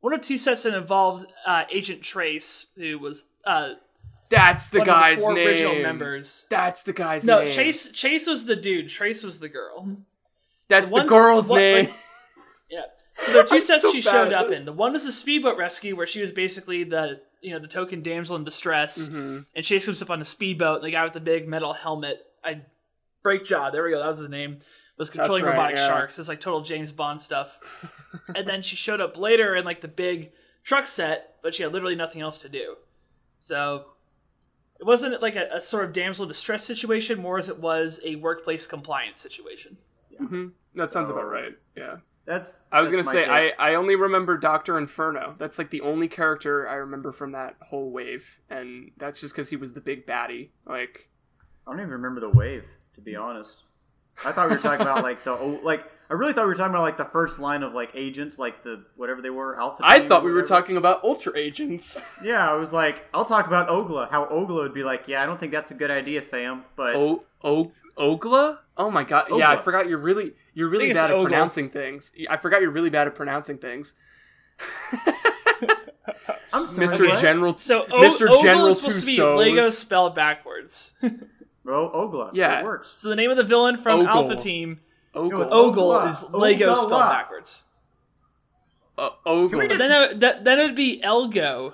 one 0.00 0.12
or 0.12 0.18
two 0.18 0.36
sets 0.36 0.64
that 0.64 0.74
involved 0.74 1.26
uh, 1.46 1.64
Agent 1.70 2.02
Trace, 2.02 2.66
who 2.76 2.98
was 2.98 3.26
uh, 3.46 3.70
that's 4.28 4.68
the 4.68 4.78
one 4.80 4.86
guy's 4.86 5.12
of 5.14 5.16
the 5.18 5.22
four 5.22 5.34
name. 5.34 5.46
original 5.48 5.74
members. 5.82 6.46
That's 6.50 6.82
the 6.82 6.92
guy's 6.92 7.24
No, 7.24 7.44
name. 7.44 7.52
Chase. 7.52 7.90
Chase 7.92 8.26
was 8.26 8.44
the 8.46 8.56
dude. 8.56 8.88
Trace 8.90 9.22
was 9.22 9.38
the 9.40 9.48
girl. 9.48 9.96
That's 10.68 10.88
the 10.90 10.96
the, 10.96 11.00
ones- 11.00 11.08
girl's 11.10 11.48
what- 11.48 11.58
name. 11.58 11.76
like- 11.86 11.88
Yeah. 11.88 11.94
So 13.22 13.32
there 13.32 13.42
are 13.42 13.46
2 13.46 13.54
I'm 13.56 13.60
sets 13.60 13.82
so 13.82 13.92
she 13.92 14.00
showed 14.00 14.32
up 14.32 14.50
in. 14.50 14.64
The 14.64 14.72
one 14.72 14.94
is 14.94 15.04
the 15.04 15.12
speedboat 15.12 15.56
rescue, 15.58 15.96
where 15.96 16.06
she 16.06 16.20
was 16.20 16.32
basically 16.32 16.84
the 16.84 17.20
you 17.40 17.52
know 17.52 17.58
the 17.58 17.68
token 17.68 18.02
damsel 18.02 18.36
in 18.36 18.44
distress, 18.44 19.08
Mhm. 19.08 19.46
and 19.54 19.64
Chase 19.64 19.86
comes 19.86 20.02
up 20.02 20.10
on 20.10 20.18
the 20.18 20.24
speedboat. 20.24 20.76
And 20.76 20.84
the 20.84 20.90
guy 20.90 21.04
with 21.04 21.12
the 21.12 21.20
big 21.20 21.48
metal 21.48 21.72
helmet, 21.72 22.26
I 22.44 22.62
break 23.22 23.44
jaw. 23.44 23.70
There 23.70 23.82
we 23.84 23.90
go. 23.90 23.98
That 23.98 24.08
was 24.08 24.18
his 24.20 24.28
name. 24.28 24.60
Was 24.98 25.10
controlling 25.10 25.44
right, 25.44 25.50
robotic 25.50 25.76
yeah. 25.76 25.86
sharks. 25.88 26.18
It's 26.18 26.28
like 26.28 26.40
total 26.40 26.62
James 26.62 26.90
Bond 26.90 27.20
stuff. 27.20 27.58
and 28.34 28.48
then 28.48 28.62
she 28.62 28.76
showed 28.76 29.00
up 29.00 29.16
later 29.18 29.54
in 29.54 29.64
like 29.64 29.82
the 29.82 29.88
big 29.88 30.32
truck 30.64 30.86
set, 30.86 31.36
but 31.42 31.54
she 31.54 31.62
had 31.62 31.72
literally 31.72 31.94
nothing 31.96 32.22
else 32.22 32.38
to 32.40 32.48
do. 32.48 32.76
So 33.38 33.84
it 34.80 34.84
wasn't 34.86 35.20
like 35.20 35.36
a, 35.36 35.48
a 35.52 35.60
sort 35.60 35.84
of 35.84 35.92
damsel 35.92 36.22
in 36.24 36.28
distress 36.28 36.64
situation, 36.64 37.20
more 37.20 37.38
as 37.38 37.48
it 37.50 37.58
was 37.58 38.00
a 38.04 38.16
workplace 38.16 38.66
compliance 38.66 39.20
situation. 39.20 39.76
Mhm. 40.18 40.52
That 40.74 40.92
sounds 40.92 41.10
about 41.10 41.28
right. 41.30 41.52
Yeah. 41.76 41.96
That's. 42.26 42.62
I 42.72 42.80
was 42.80 42.90
that's 42.90 43.06
gonna 43.06 43.18
say 43.18 43.24
take. 43.24 43.54
I, 43.58 43.72
I 43.72 43.74
only 43.76 43.94
remember 43.94 44.36
Doctor 44.36 44.76
Inferno. 44.76 45.36
That's 45.38 45.58
like 45.58 45.70
the 45.70 45.80
only 45.80 46.08
character 46.08 46.68
I 46.68 46.74
remember 46.74 47.12
from 47.12 47.32
that 47.32 47.56
whole 47.60 47.90
wave, 47.90 48.26
and 48.50 48.90
that's 48.98 49.20
just 49.20 49.34
because 49.34 49.48
he 49.48 49.56
was 49.56 49.72
the 49.72 49.80
big 49.80 50.06
baddie. 50.06 50.48
Like 50.66 51.08
I 51.66 51.70
don't 51.70 51.80
even 51.80 51.92
remember 51.92 52.20
the 52.20 52.30
wave, 52.30 52.64
to 52.94 53.00
be 53.00 53.14
honest. 53.14 53.62
I 54.24 54.32
thought 54.32 54.48
we 54.48 54.56
were 54.56 54.62
talking 54.62 54.82
about 54.82 55.02
like 55.02 55.24
the 55.24 55.32
oh, 55.32 55.60
like. 55.62 55.84
I 56.08 56.14
really 56.14 56.32
thought 56.32 56.44
we 56.44 56.48
were 56.48 56.54
talking 56.54 56.72
about 56.72 56.82
like 56.82 56.96
the 56.96 57.04
first 57.04 57.40
line 57.40 57.64
of 57.64 57.74
like 57.74 57.90
agents, 57.94 58.38
like 58.38 58.62
the 58.62 58.84
whatever 58.96 59.20
they 59.20 59.30
were, 59.30 59.58
Alpha. 59.58 59.82
I 59.84 60.06
thought 60.06 60.22
we 60.22 60.32
were 60.32 60.44
talking 60.44 60.76
about 60.76 61.02
Ultra 61.02 61.36
Agents. 61.36 62.00
Yeah, 62.22 62.48
I 62.48 62.54
was 62.54 62.72
like, 62.72 63.04
I'll 63.12 63.24
talk 63.24 63.48
about 63.48 63.68
Ogla. 63.68 64.08
How 64.08 64.24
Ogla 64.26 64.62
would 64.62 64.72
be 64.72 64.84
like, 64.84 65.08
yeah, 65.08 65.22
I 65.22 65.26
don't 65.26 65.38
think 65.38 65.50
that's 65.50 65.72
a 65.72 65.74
good 65.74 65.90
idea, 65.90 66.22
fam. 66.22 66.64
But 66.76 66.94
O 66.94 67.24
O 67.42 67.72
Ogla? 67.98 68.58
Oh 68.78 68.90
my 68.90 69.04
god! 69.04 69.26
Yeah, 69.30 69.50
I 69.50 69.56
forgot 69.56 69.88
you're 69.88 69.98
really 69.98 70.32
you're 70.54 70.68
really 70.68 70.92
bad 70.92 71.06
at 71.06 71.10
Ogel. 71.12 71.24
pronouncing 71.24 71.70
things. 71.70 72.12
I 72.28 72.36
forgot 72.36 72.60
you're 72.60 72.70
really 72.70 72.90
bad 72.90 73.06
at 73.06 73.14
pronouncing 73.14 73.58
things. 73.58 73.94
I'm 76.52 76.66
sorry, 76.66 76.86
Mr. 76.88 77.08
what? 77.08 77.22
General 77.22 77.58
So 77.58 77.84
o- 77.90 78.02
Mr. 78.02 78.28
Ogel 78.28 78.42
General 78.42 78.66
is 78.68 78.76
supposed 78.78 79.00
to 79.00 79.06
be 79.06 79.20
Lego 79.20 79.68
Tussauds. 79.68 79.72
spelled 79.72 80.14
backwards. 80.14 80.92
Oh, 81.68 81.90
Ogla. 81.92 82.30
Yeah. 82.32 82.60
It 82.60 82.64
works. 82.64 82.92
So 82.94 83.08
the 83.08 83.16
name 83.16 83.28
of 83.28 83.36
the 83.36 83.42
villain 83.42 83.76
from 83.76 83.98
Ogel. 84.02 84.08
Alpha 84.08 84.36
Team, 84.36 84.78
Ogel. 85.16 85.42
it's 85.42 85.52
Ogel, 85.52 85.98
is 86.02 86.30
Lego 86.30 86.72
Ogla. 86.72 86.76
spelled 86.76 87.10
backwards. 87.10 87.64
Uh, 88.96 89.08
Ogel. 89.26 89.58
we 89.58 89.64
We, 89.64 89.68
just- 89.74 89.80
Then 89.80 89.90
it, 90.12 90.20
that, 90.20 90.44
then 90.44 90.60
it'd 90.60 90.76
be 90.76 91.00
Elgo. 91.02 91.72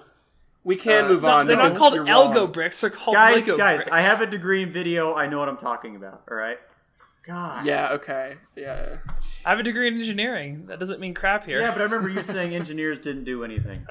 We 0.64 0.76
can 0.76 1.04
Uh, 1.04 1.08
move 1.08 1.22
not- 1.22 1.34
on. 1.40 1.46
they're 1.46 1.56
though. 1.58 1.68
not 1.68 1.76
called 1.76 1.92
Elgo 1.92 2.34
wrong. 2.36 2.52
bricks. 2.52 2.80
They're 2.80 2.88
called 2.88 3.16
guys, 3.16 3.46
Lego 3.46 3.58
guys, 3.58 3.76
bricks. 3.80 3.92
I 3.92 4.00
have 4.00 4.22
a 4.22 4.26
degree 4.26 4.62
in 4.62 4.72
video. 4.72 5.14
I 5.14 5.26
know 5.26 5.38
what 5.38 5.50
I'm 5.50 5.58
talking 5.58 5.94
about. 5.94 6.22
All 6.30 6.38
right. 6.38 6.56
God. 7.22 7.66
Yeah. 7.66 7.92
Okay. 7.92 8.36
Yeah. 8.56 8.96
I 9.44 9.50
have 9.50 9.60
a 9.60 9.62
degree 9.62 9.88
in 9.88 9.94
engineering. 9.94 10.66
That 10.66 10.78
doesn't 10.78 11.00
mean 11.00 11.14
crap 11.14 11.44
here. 11.46 11.60
Yeah, 11.60 11.70
but 11.70 11.80
I 11.80 11.84
remember 11.84 12.08
you 12.08 12.22
saying 12.22 12.54
engineers 12.54 12.98
didn't 12.98 13.24
do 13.24 13.44
anything. 13.44 13.86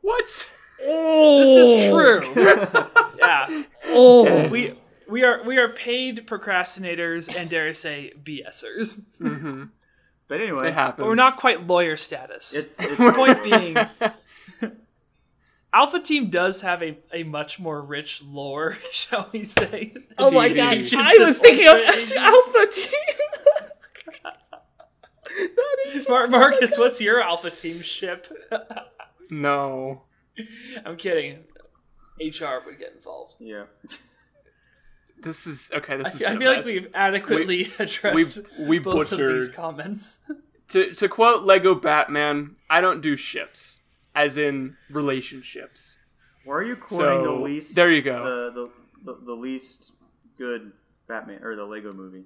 What? 0.00 0.50
Oh, 0.82 1.40
this 1.40 1.66
is 1.66 1.90
true. 1.90 2.42
yeah. 3.18 3.62
Oh, 3.86 4.48
We 4.48 4.74
we 5.08 5.22
are 5.22 5.42
we 5.44 5.56
are 5.58 5.68
paid 5.68 6.26
procrastinators 6.26 7.34
and 7.34 7.48
dare 7.48 7.68
I 7.68 7.72
say 7.72 8.12
BSers. 8.22 9.00
Mm-hmm. 9.20 9.64
But 10.26 10.40
anyway, 10.40 10.68
It 10.68 10.74
happens. 10.74 10.98
But 10.98 11.06
we're 11.06 11.14
not 11.14 11.36
quite 11.36 11.66
lawyer 11.66 11.96
status. 11.96 12.54
it's 12.54 12.80
it's 12.80 12.98
the 12.98 13.12
point 13.12 13.42
being 13.42 13.76
Alpha 15.74 15.98
Team 16.00 16.30
does 16.30 16.60
have 16.60 16.82
a, 16.82 16.96
a 17.12 17.24
much 17.24 17.58
more 17.58 17.82
rich 17.82 18.22
lore, 18.22 18.78
shall 18.92 19.28
we 19.32 19.44
say. 19.44 19.92
oh 20.18 20.30
my 20.30 20.48
god! 20.48 20.86
I 20.96 21.16
was 21.18 21.38
thinking 21.40 21.66
of 21.66 22.12
Alpha 22.16 22.66
Team. 22.72 22.88
Mar- 26.08 26.28
Marcus, 26.28 26.78
what's 26.78 27.00
your 27.00 27.20
Alpha 27.20 27.50
Team 27.50 27.80
ship? 27.82 28.26
No. 29.30 30.02
I'm 30.84 30.96
kidding. 30.96 31.40
HR 32.20 32.64
would 32.64 32.78
get 32.78 32.92
involved. 32.96 33.34
yeah. 33.40 33.64
This 35.20 35.46
is 35.46 35.70
okay. 35.74 35.96
This 35.96 36.06
I 36.06 36.10
is. 36.10 36.18
feel, 36.18 36.28
I 36.28 36.36
feel 36.36 36.52
like 36.52 36.64
we've 36.64 36.88
adequately 36.94 37.72
addressed 37.78 38.38
we 38.58 38.66
we 38.66 38.78
both 38.78 39.10
of 39.10 39.18
these 39.18 39.48
comments. 39.48 40.20
To 40.68 40.92
to 40.94 41.08
quote 41.08 41.44
Lego 41.44 41.74
Batman, 41.74 42.56
I 42.68 42.80
don't 42.82 43.00
do 43.00 43.16
ships, 43.16 43.73
as 44.14 44.36
in 44.38 44.76
relationships. 44.90 45.98
Why 46.44 46.54
are 46.56 46.62
you 46.62 46.76
quoting 46.76 47.22
the 47.22 47.30
least? 47.32 47.74
there 47.74 47.92
you 47.92 48.02
go. 48.02 48.22
The, 48.24 48.50
the 49.04 49.12
the 49.14 49.24
the 49.26 49.32
least 49.34 49.92
good 50.36 50.72
Batman 51.08 51.42
or 51.42 51.56
the 51.56 51.64
Lego 51.64 51.92
movie. 51.92 52.24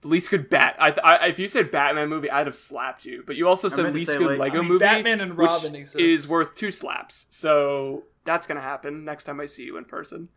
The 0.00 0.08
least 0.08 0.30
good 0.30 0.50
Bat. 0.50 0.76
I, 0.80 0.88
I 1.04 1.26
if 1.28 1.38
you 1.38 1.46
said 1.48 1.70
Batman 1.70 2.08
movie, 2.08 2.30
I'd 2.30 2.46
have 2.46 2.56
slapped 2.56 3.04
you. 3.04 3.22
But 3.26 3.36
you 3.36 3.46
also 3.48 3.68
said 3.68 3.92
least 3.94 4.10
good 4.10 4.20
like- 4.22 4.38
Lego 4.38 4.58
I 4.58 4.60
mean, 4.60 4.68
movie, 4.72 4.80
Batman 4.84 5.20
and 5.20 5.36
which 5.36 5.46
Robin 5.46 5.74
exists. 5.76 5.96
is 6.00 6.28
worth 6.28 6.54
two 6.56 6.70
slaps. 6.70 7.26
So 7.30 8.04
that's 8.24 8.46
gonna 8.46 8.60
happen 8.60 9.04
next 9.04 9.24
time 9.24 9.40
I 9.40 9.46
see 9.46 9.64
you 9.64 9.76
in 9.76 9.84
person. 9.84 10.28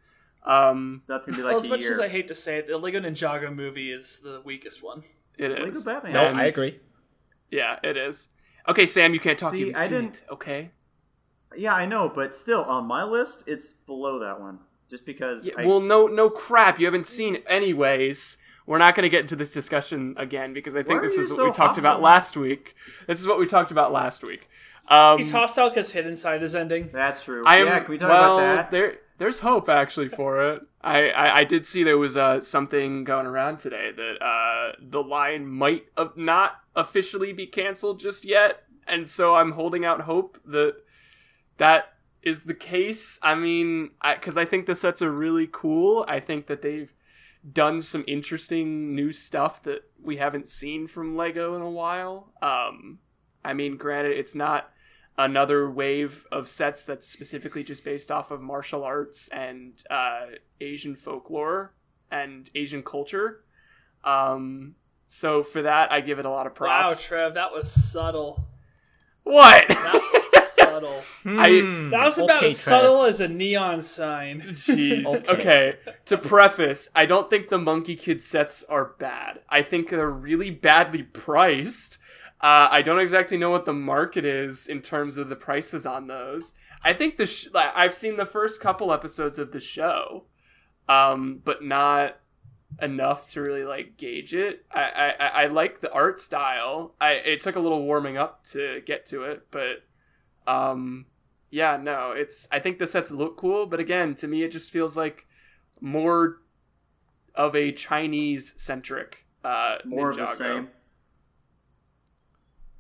Um, 0.45 0.99
So 1.01 1.13
that's 1.13 1.25
gonna 1.25 1.37
be 1.37 1.43
Well, 1.43 1.53
like 1.53 1.57
as 1.57 1.63
the 1.63 1.69
much 1.69 1.81
year. 1.81 1.91
as 1.91 1.99
I 1.99 2.07
hate 2.07 2.27
to 2.27 2.35
say 2.35 2.57
it, 2.57 2.67
the 2.67 2.77
Lego 2.77 2.99
Ninjago 2.99 3.53
movie 3.55 3.91
is 3.91 4.19
the 4.19 4.41
weakest 4.45 4.83
one. 4.83 5.03
It 5.39 5.51
is. 5.51 5.59
Lego. 5.59 5.81
Batman. 5.83 6.13
No, 6.13 6.25
And- 6.27 6.37
I 6.37 6.45
agree. 6.45 6.79
Yeah, 7.49 7.79
it 7.83 7.97
is. 7.97 8.27
Okay, 8.67 8.85
Sam, 8.85 9.13
you 9.13 9.19
can't 9.19 9.37
talk. 9.37 9.51
See, 9.51 9.59
you 9.59 9.65
haven't 9.67 9.81
I 9.81 9.87
seen 9.87 9.93
didn't- 9.93 10.17
it, 10.17 10.31
Okay. 10.31 10.71
Yeah, 11.55 11.73
I 11.73 11.85
know, 11.85 12.09
but 12.13 12.35
still 12.35 12.63
on 12.63 12.85
my 12.85 13.03
list, 13.03 13.43
it's 13.47 13.71
below 13.71 14.19
that 14.19 14.41
one. 14.41 14.59
Just 14.89 15.05
because. 15.05 15.45
Yeah, 15.45 15.53
I, 15.57 15.65
well, 15.65 15.79
no, 15.79 16.05
no 16.07 16.29
crap. 16.29 16.79
You 16.79 16.85
haven't 16.85 17.07
seen 17.07 17.35
it 17.35 17.45
anyways. 17.47 18.37
We're 18.67 18.77
not 18.77 18.95
going 18.95 19.03
to 19.03 19.09
get 19.09 19.21
into 19.21 19.35
this 19.35 19.53
discussion 19.53 20.15
again 20.17 20.53
because 20.53 20.75
I 20.75 20.83
think 20.83 21.01
Why 21.01 21.07
this 21.07 21.17
is 21.17 21.29
you 21.29 21.37
what 21.37 21.45
we 21.45 21.51
so 21.51 21.55
talked 21.55 21.77
about 21.79 22.01
last 22.01 22.35
week. 22.35 22.75
This 23.07 23.19
is 23.19 23.27
what 23.27 23.39
we 23.39 23.45
talked 23.45 23.71
about 23.71 23.91
last 23.91 24.23
week. 24.23 24.49
Um, 24.87 25.17
He's 25.17 25.31
hostile 25.31 25.69
because 25.69 25.91
Hidden 25.93 26.15
Side 26.15 26.43
is 26.43 26.55
ending. 26.55 26.89
that's 26.91 27.23
true. 27.23 27.43
I 27.45 27.57
am. 27.57 27.67
yeah, 27.67 27.79
can 27.79 27.91
we 27.91 27.97
talk 27.97 28.09
well, 28.09 28.37
about 28.39 28.55
that? 28.55 28.71
there, 28.71 28.97
there's 29.17 29.39
hope 29.39 29.69
actually 29.69 30.09
for 30.09 30.51
it. 30.51 30.61
I, 30.81 31.09
I, 31.09 31.37
I 31.39 31.43
did 31.43 31.65
see 31.65 31.83
there 31.83 31.97
was 31.97 32.17
uh, 32.17 32.41
something 32.41 33.03
going 33.03 33.25
around 33.25 33.57
today 33.57 33.91
that 33.95 34.23
uh, 34.23 34.73
the 34.81 35.01
line 35.01 35.47
might 35.47 35.85
not 36.15 36.53
officially 36.75 37.33
be 37.33 37.47
canceled 37.47 37.99
just 37.99 38.25
yet, 38.25 38.63
and 38.87 39.09
so 39.09 39.35
I'm 39.35 39.53
holding 39.53 39.85
out 39.85 40.01
hope 40.01 40.39
that 40.45 40.75
that 41.57 41.93
is 42.21 42.41
the 42.41 42.53
case. 42.53 43.19
I 43.21 43.35
mean, 43.35 43.91
because 44.03 44.37
I, 44.37 44.45
think 44.45 44.65
the 44.65 44.75
sets 44.75 45.01
are 45.01 45.11
really 45.11 45.47
cool. 45.51 46.05
I 46.07 46.19
think 46.19 46.47
that 46.47 46.61
they've 46.61 46.91
done 47.53 47.81
some 47.81 48.03
interesting 48.07 48.95
new 48.95 49.11
stuff 49.11 49.63
that 49.63 49.83
we 50.01 50.17
haven't 50.17 50.49
seen 50.49 50.87
from 50.87 51.15
Lego 51.15 51.55
in 51.55 51.61
a 51.61 51.69
while. 51.69 52.33
Um, 52.41 52.99
I 53.43 53.53
mean, 53.53 53.77
granted, 53.77 54.17
it's 54.17 54.35
not 54.35 54.71
another 55.17 55.69
wave 55.69 56.25
of 56.31 56.49
sets 56.49 56.83
that's 56.85 57.07
specifically 57.07 57.63
just 57.63 57.83
based 57.83 58.11
off 58.11 58.31
of 58.31 58.41
martial 58.41 58.83
arts 58.83 59.27
and 59.29 59.83
uh, 59.89 60.25
Asian 60.59 60.95
folklore 60.95 61.73
and 62.11 62.49
Asian 62.55 62.83
culture. 62.83 63.43
Um, 64.03 64.75
so 65.07 65.43
for 65.43 65.61
that, 65.63 65.91
I 65.91 66.01
give 66.01 66.19
it 66.19 66.25
a 66.25 66.29
lot 66.29 66.47
of 66.47 66.55
props. 66.55 66.95
Wow. 66.95 67.01
Trev, 67.01 67.33
that 67.35 67.51
was 67.53 67.71
subtle. 67.71 68.47
what? 69.23 69.67
That 69.69 69.93
was 70.33 70.47
subtle. 70.53 71.01
Hmm, 71.23 71.89
That 71.89 72.03
was 72.05 72.17
about 72.19 72.37
okay, 72.37 72.47
as 72.49 72.63
Trev. 72.63 72.79
subtle 72.81 73.03
as 73.05 73.21
a 73.21 73.27
neon 73.27 73.81
sign. 73.81 74.41
Jeez. 74.49 75.05
Okay. 75.07 75.25
Okay. 75.31 75.73
To 76.05 76.17
preface, 76.17 76.89
I 76.93 77.05
don't 77.05 77.29
think 77.29 77.49
the 77.49 77.57
Monkie 77.57 77.97
Kid 77.97 78.21
sets 78.21 78.63
are 78.63 78.93
bad. 78.99 79.39
I 79.49 79.61
think 79.63 79.89
they're 79.89 80.09
really 80.09 80.51
badly 80.51 81.01
priced. 81.03 81.97
Uh, 82.41 82.67
I 82.69 82.81
don't 82.81 82.99
exactly 82.99 83.37
know 83.37 83.49
what 83.49 83.65
the 83.65 83.73
market 83.73 84.25
is 84.25 84.67
in 84.67 84.81
terms 84.81 85.17
of 85.17 85.29
the 85.29 85.35
prices 85.35 85.85
on 85.85 86.07
those. 86.07 86.53
I 86.83 86.93
think 86.93 87.17
the 87.17 87.25
sh- 87.25 87.47
like, 87.53 87.71
I've 87.73 87.93
seen 87.93 88.17
the 88.17 88.25
first 88.25 88.59
couple 88.61 88.91
episodes 88.93 89.39
of 89.39 89.51
the 89.51 89.59
show, 89.59 90.25
um, 90.89 91.41
but 91.43 91.63
not 91.63 92.17
enough 92.81 93.31
to 93.31 93.41
really 93.41 93.63
like 93.63 93.95
gauge 93.97 94.33
it. 94.35 94.65
I, 94.71 94.81
I, 95.19 95.25
I- 95.43 95.47
like 95.47 95.79
the 95.81 95.91
art 95.93 96.19
style. 96.19 96.93
I 96.99 97.11
it 97.13 97.39
took 97.39 97.55
a 97.55 97.59
little 97.61 97.83
warming 97.83 98.17
up 98.17 98.45
to 98.47 98.81
get 98.85 99.05
to 99.07 99.23
it, 99.23 99.47
but 99.49 99.83
um, 100.45 101.05
yeah, 101.49 101.77
no, 101.77 102.11
it's. 102.11 102.47
I 102.51 102.59
think 102.59 102.79
the 102.79 102.85
sets 102.87 103.11
look 103.11 103.37
cool, 103.37 103.65
but 103.65 103.79
again, 103.79 104.13
to 104.15 104.27
me, 104.27 104.43
it 104.43 104.51
just 104.51 104.71
feels 104.71 104.97
like 104.97 105.25
more 105.79 106.41
of 107.33 107.55
a 107.55 107.71
Chinese 107.71 108.53
centric. 108.57 109.25
Uh, 109.43 109.77
More 109.85 110.09
of 110.09 110.17
the 110.17 110.25
same. 110.25 110.69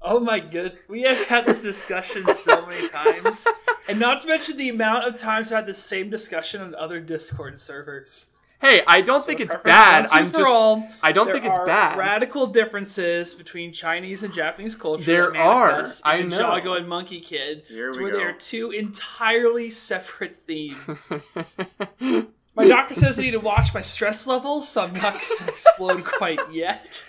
Oh 0.01 0.19
my 0.19 0.39
good. 0.39 0.77
We 0.87 1.01
have 1.03 1.25
had 1.27 1.45
this 1.45 1.61
discussion 1.61 2.27
so 2.33 2.65
many 2.67 2.87
times. 2.89 3.47
And 3.87 3.99
not 3.99 4.21
to 4.21 4.27
mention 4.27 4.57
the 4.57 4.69
amount 4.69 5.07
of 5.07 5.17
times 5.17 5.51
I 5.51 5.55
had 5.57 5.67
the 5.67 5.73
same 5.73 6.09
discussion 6.09 6.61
on 6.61 6.75
other 6.75 6.99
Discord 6.99 7.59
servers. 7.59 8.29
Hey, 8.61 8.81
I 8.87 9.01
don't 9.01 9.21
So 9.21 9.27
think 9.27 9.41
it's 9.41 9.53
bad. 9.63 10.05
I'm 10.11 10.31
just. 10.31 10.43
all, 10.43 10.87
I 11.03 11.11
don't 11.11 11.29
think 11.31 11.43
it's 11.45 11.57
are 11.57 11.65
bad. 11.65 11.97
Radical 11.97 12.47
differences 12.47 13.33
between 13.33 13.73
Chinese 13.73 14.23
and 14.23 14.33
Japanese 14.33 14.75
culture. 14.75 15.03
There 15.03 15.35
are. 15.37 15.85
I 16.03 16.21
know. 16.21 16.55
Jago 16.55 16.73
and 16.75 16.87
Monkie 16.87 17.21
Kid, 17.23 17.63
Here 17.67 17.91
to 17.91 17.97
we 17.97 18.03
where 18.05 18.13
go. 18.13 18.17
they 18.19 18.23
are 18.23 18.33
two 18.33 18.71
entirely 18.71 19.69
separate 19.71 20.37
themes. 20.47 21.11
My 22.55 22.67
doctor 22.67 22.93
says 22.93 23.19
I 23.19 23.23
need 23.23 23.31
to 23.31 23.39
watch 23.39 23.73
my 23.73 23.81
stress 23.81 24.25
levels, 24.25 24.67
so 24.67 24.83
I'm 24.83 24.93
not 24.93 25.13
going 25.13 25.37
to 25.39 25.47
explode 25.49 26.05
quite 26.05 26.39
yet. 26.51 27.05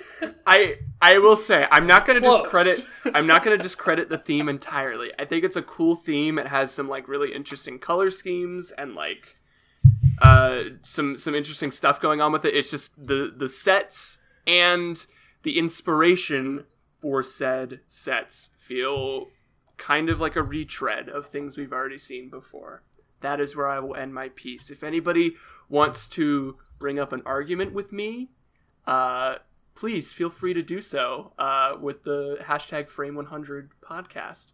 I 0.46 0.78
I 1.00 1.18
will 1.18 1.36
say 1.36 1.66
I'm 1.70 1.86
not 1.86 2.06
gonna 2.06 2.20
discredit 2.20 2.80
I'm 3.14 3.26
not 3.26 3.44
gonna 3.44 3.58
discredit 3.58 4.08
the 4.08 4.18
theme 4.18 4.48
entirely. 4.48 5.12
I 5.18 5.24
think 5.24 5.44
it's 5.44 5.56
a 5.56 5.62
cool 5.62 5.96
theme. 5.96 6.38
It 6.38 6.48
has 6.48 6.72
some 6.72 6.88
like 6.88 7.06
really 7.06 7.34
interesting 7.34 7.78
color 7.78 8.10
schemes 8.10 8.72
and 8.72 8.94
like 8.94 9.36
uh 10.22 10.62
some 10.82 11.16
some 11.18 11.34
interesting 11.34 11.70
stuff 11.70 12.00
going 12.00 12.20
on 12.20 12.32
with 12.32 12.44
it. 12.44 12.54
It's 12.54 12.70
just 12.70 13.06
the 13.06 13.32
the 13.36 13.48
sets 13.48 14.18
and 14.46 15.04
the 15.42 15.58
inspiration 15.58 16.64
for 17.00 17.22
said 17.22 17.80
sets 17.86 18.50
feel 18.58 19.28
kind 19.76 20.08
of 20.08 20.20
like 20.20 20.34
a 20.34 20.42
retread 20.42 21.08
of 21.08 21.26
things 21.26 21.56
we've 21.56 21.72
already 21.72 21.98
seen 21.98 22.30
before. 22.30 22.82
That 23.26 23.40
is 23.40 23.56
where 23.56 23.66
I 23.66 23.80
will 23.80 23.96
end 23.96 24.14
my 24.14 24.28
piece. 24.28 24.70
If 24.70 24.84
anybody 24.84 25.34
wants 25.68 26.08
to 26.10 26.58
bring 26.78 27.00
up 27.00 27.12
an 27.12 27.22
argument 27.26 27.72
with 27.72 27.90
me, 27.92 28.30
uh, 28.86 29.36
please 29.74 30.12
feel 30.12 30.30
free 30.30 30.54
to 30.54 30.62
do 30.62 30.80
so 30.80 31.32
uh, 31.36 31.72
with 31.80 32.04
the 32.04 32.38
hashtag 32.40 32.88
Frame100 32.88 33.70
podcast. 33.82 34.52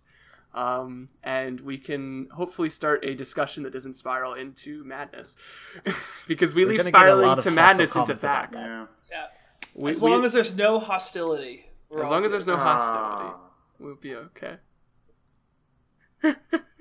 Um, 0.55 1.11
and 1.23 1.61
we 1.61 1.77
can 1.77 2.29
hopefully 2.33 2.71
start 2.71 3.05
a 3.05 3.15
discussion 3.15 3.63
that 3.65 3.75
doesn't 3.75 3.99
spiral 3.99 4.33
into 4.33 4.85
madness. 4.85 5.37
because 6.27 6.55
we 6.55 6.65
We're 6.65 6.71
leave 6.71 6.79
gonna 6.79 6.91
get 6.93 6.97
a 6.99 7.03
spiraling 7.03 7.27
lot 7.27 7.41
to 7.41 7.51
madness 7.51 7.91
into 7.95 8.17
comments 8.17 8.23
that. 8.23 8.51
Yeah. 8.55 8.87
Yeah. 9.11 9.27
We- 9.75 9.91
As 9.91 10.01
we- 10.01 10.11
long 10.11 10.25
as 10.25 10.33
there's 10.33 10.57
no 10.57 10.79
hostility. 10.79 11.67
we're 11.91 12.05
as 12.05 12.09
long 12.11 12.25
as 12.25 12.31
there's 12.31 12.47
no 12.47 12.57
hostility, 12.57 13.35
Ah. 13.37 13.51
we'll 13.79 13.97
be 13.97 14.15
okay. 14.15 14.57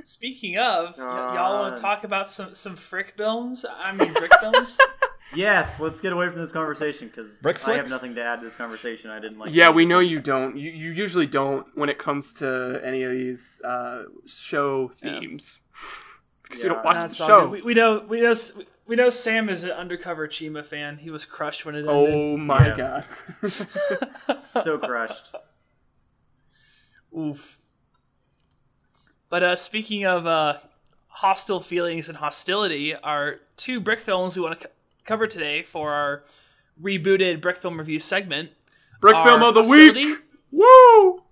Speaking 0.03 0.57
of, 0.57 0.97
y- 0.97 1.03
y'all 1.35 1.59
want 1.61 1.75
to 1.77 1.81
talk 1.81 2.03
about 2.03 2.27
some 2.27 2.53
some 2.55 2.75
frick 2.75 3.13
films? 3.17 3.65
I 3.69 3.91
mean, 3.93 4.13
brick 4.13 4.31
films. 4.39 4.77
Yes, 5.33 5.79
let's 5.79 6.01
get 6.01 6.11
away 6.11 6.27
from 6.29 6.41
this 6.41 6.51
conversation 6.51 7.07
because 7.07 7.39
Brick 7.39 7.55
I 7.65 7.75
have 7.75 7.75
flicks? 7.85 7.89
nothing 7.89 8.15
to 8.15 8.21
add 8.21 8.41
to 8.41 8.45
this 8.45 8.55
conversation. 8.55 9.11
I 9.11 9.19
didn't 9.21 9.39
like. 9.39 9.53
Yeah, 9.53 9.69
any 9.69 9.75
we 9.75 9.85
know 9.85 9.99
you 9.99 10.19
don't. 10.19 10.57
You, 10.57 10.69
you 10.71 10.91
usually 10.91 11.25
don't 11.25 11.65
when 11.73 11.87
it 11.87 11.97
comes 11.97 12.33
to 12.33 12.81
any 12.83 13.03
of 13.03 13.13
these 13.13 13.61
uh, 13.63 14.03
show 14.25 14.89
themes. 15.01 15.61
because 16.43 16.61
you 16.61 16.69
Yeah. 16.69 16.75
don't 16.75 16.83
watch 16.83 16.99
That's 16.99 17.17
the 17.17 17.23
all 17.23 17.29
show. 17.29 17.41
good. 17.47 17.51
We, 17.51 17.61
we 17.61 17.73
know 17.75 17.99
we 18.09 18.19
know 18.19 18.31
s- 18.31 18.57
we 18.57 18.65
We 18.85 18.95
know 18.97 19.09
Sam 19.09 19.47
is 19.47 19.63
an 19.63 19.71
undercover 19.71 20.27
Chima 20.27 20.65
fan. 20.65 20.97
He 20.97 21.09
was 21.09 21.23
crushed 21.23 21.63
when 21.65 21.75
it 21.75 21.87
ended. 21.87 21.95
Oh 22.13 22.35
my 22.35 22.75
Yes. 22.75 23.63
god. 23.63 24.37
So 24.63 24.77
crushed. 24.79 25.33
Oof. 27.17 27.60
But 29.31 29.43
uh, 29.43 29.55
speaking 29.55 30.05
of 30.05 30.27
uh, 30.27 30.57
hostile 31.07 31.61
feelings 31.61 32.07
and 32.09 32.17
hostility, 32.17 32.93
our 32.93 33.37
two 33.55 33.79
brick 33.79 34.01
films 34.01 34.35
we 34.37 34.43
want 34.43 34.59
to 34.59 34.67
co- 34.67 34.73
cover 35.05 35.25
today 35.25 35.63
for 35.63 35.93
our 35.93 36.23
rebooted 36.79 37.41
brick 37.41 37.57
film 37.61 37.79
review 37.79 37.97
segment. 37.97 38.49
Brick 38.99 39.15
film 39.23 39.41
of 39.41 39.55
the 39.55 39.61
Hostility- 39.61 40.05
week. 40.05 40.17
Woo! 40.51 41.23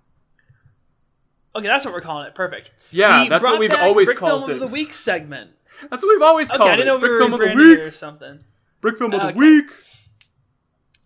Okay, 1.56 1.68
that's 1.68 1.84
what 1.84 1.94
we're 1.94 2.00
calling 2.02 2.26
it. 2.26 2.34
Perfect. 2.34 2.72
Yeah, 2.90 3.24
We 3.24 3.30
that's 3.30 3.44
what 3.44 3.60
we've 3.60 3.74
always 3.74 4.06
brick 4.06 4.18
called 4.18 4.42
film 4.46 4.52
it. 4.52 4.54
of 4.54 4.60
the 4.62 4.68
week 4.68 4.94
segment. 4.94 5.52
That's 5.90 6.02
what 6.02 6.10
we've 6.10 6.22
always 6.22 6.50
Okay, 6.50 6.58
called 6.58 6.70
I 6.70 6.76
didn't 6.78 6.88
know 6.88 6.96
it. 6.96 7.00
Brick 7.02 7.12
were 7.12 7.20
film 7.20 7.34
of 7.34 7.40
the 7.42 7.48
week. 7.54 7.80
or 7.80 7.92
something. 7.92 8.40
Brick 8.82 8.98
film 8.98 9.14
of 9.14 9.20
the 9.22 9.28
Okay. 9.28 9.38
week. 9.38 9.66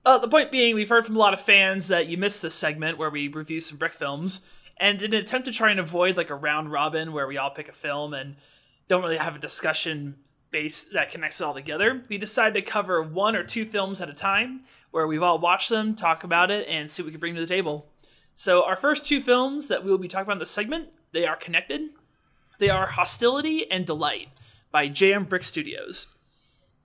Uh, 0.06 0.20
the 0.20 0.28
point 0.28 0.52
being, 0.52 0.76
we've 0.76 0.90
heard 0.90 1.06
from 1.08 1.16
a 1.16 1.20
lot 1.20 1.34
of 1.34 1.42
fans 1.42 1.88
that 1.88 2.08
you 2.08 2.18
missed 2.18 2.42
this 2.44 2.54
segment 2.54 2.98
where 3.00 3.10
we 3.10 3.28
review 3.30 3.60
some 3.60 3.78
brick 3.78 3.94
films, 3.94 4.46
and 4.78 5.02
in 5.02 5.14
an 5.14 5.20
attempt 5.20 5.46
to 5.46 5.52
try 5.52 5.72
and 5.72 5.80
avoid 5.80 6.18
like 6.18 6.30
a 6.30 6.36
round 6.36 6.72
robin 6.72 7.14
where 7.14 7.28
we 7.28 7.38
all 7.38 7.52
pick 7.52 7.70
a 7.70 7.74
film 7.74 8.14
and 8.14 8.36
don't 8.88 9.04
really 9.04 9.18
have 9.18 9.36
a 9.36 9.40
discussion 9.40 10.16
base 10.54 10.84
that 10.86 11.12
connects 11.12 11.42
it 11.42 11.44
all 11.44 11.54
together, 11.54 12.02
we 12.08 12.18
decided 12.18 12.54
to 12.54 12.62
cover 12.62 13.02
one 13.02 13.36
or 13.36 13.44
two 13.44 13.66
films 13.66 14.00
at 14.00 14.10
a 14.10 14.14
time 14.14 14.62
where 14.92 15.08
we've 15.08 15.24
all 15.24 15.40
watched 15.40 15.70
them, 15.70 15.96
talk 15.96 16.24
about 16.24 16.52
it, 16.52 16.68
and 16.70 16.90
see 16.90 17.02
what 17.02 17.08
we 17.08 17.12
can 17.12 17.20
bring 17.20 17.36
to 17.36 17.42
the 17.42 17.48
table. 17.48 17.90
So 18.36 18.64
our 18.64 18.76
first 18.76 19.06
two 19.06 19.20
films 19.20 19.68
that 19.68 19.84
we 19.84 19.92
will 19.92 19.98
be 19.98 20.08
talking 20.08 20.24
about 20.24 20.34
in 20.34 20.40
this 20.40 20.52
segment, 20.52 20.90
they 21.12 21.26
are 21.26 21.36
connected. 21.36 21.90
They 22.60 22.70
are 22.70 22.86
Hostility 22.86 23.70
and 23.70 23.86
Delight 23.86 24.30
by 24.72 24.88
JM 24.88 25.28
Brick 25.28 25.44
Studios. 25.44 26.08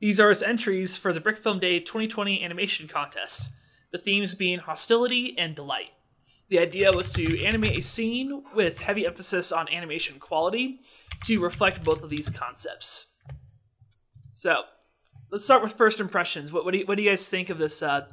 These 0.00 0.18
are 0.18 0.30
his 0.30 0.42
entries 0.42 0.96
for 0.96 1.12
the 1.12 1.20
Brick 1.20 1.38
Film 1.38 1.58
Day 1.58 1.80
2020 1.80 2.42
animation 2.42 2.88
contest, 2.88 3.50
the 3.92 3.98
themes 3.98 4.34
being 4.34 4.60
hostility 4.60 5.36
and 5.36 5.54
delight. 5.54 5.90
The 6.48 6.58
idea 6.58 6.92
was 6.92 7.12
to 7.12 7.44
animate 7.44 7.78
a 7.78 7.82
scene 7.82 8.42
with 8.54 8.78
heavy 8.78 9.06
emphasis 9.06 9.52
on 9.52 9.68
animation 9.68 10.18
quality 10.18 10.80
to 11.24 11.40
reflect 11.40 11.82
both 11.84 12.02
of 12.02 12.10
these 12.10 12.30
concepts. 12.30 13.10
So, 14.32 14.62
let's 15.30 15.44
start 15.44 15.62
with 15.62 15.72
first 15.72 16.00
impressions. 16.00 16.52
What, 16.52 16.64
what, 16.64 16.72
do, 16.72 16.78
you, 16.78 16.86
what 16.86 16.96
do 16.96 17.02
you 17.02 17.10
guys 17.10 17.28
think 17.28 17.50
of 17.50 17.58
this 17.58 17.82
uh, 17.82 18.08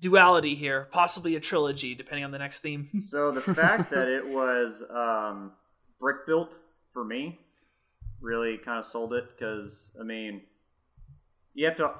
duality 0.00 0.54
here? 0.54 0.88
Possibly 0.90 1.36
a 1.36 1.40
trilogy, 1.40 1.94
depending 1.94 2.24
on 2.24 2.30
the 2.30 2.38
next 2.38 2.60
theme. 2.60 2.88
So 3.02 3.30
the 3.30 3.40
fact 3.40 3.90
that 3.90 4.08
it 4.08 4.26
was 4.26 4.82
um, 4.90 5.52
brick 6.00 6.26
built 6.26 6.58
for 6.92 7.04
me 7.04 7.38
really 8.20 8.58
kind 8.58 8.78
of 8.78 8.84
sold 8.84 9.12
it 9.12 9.28
because 9.28 9.94
I 10.00 10.02
mean, 10.02 10.42
you 11.54 11.66
have 11.66 11.76
to. 11.76 11.94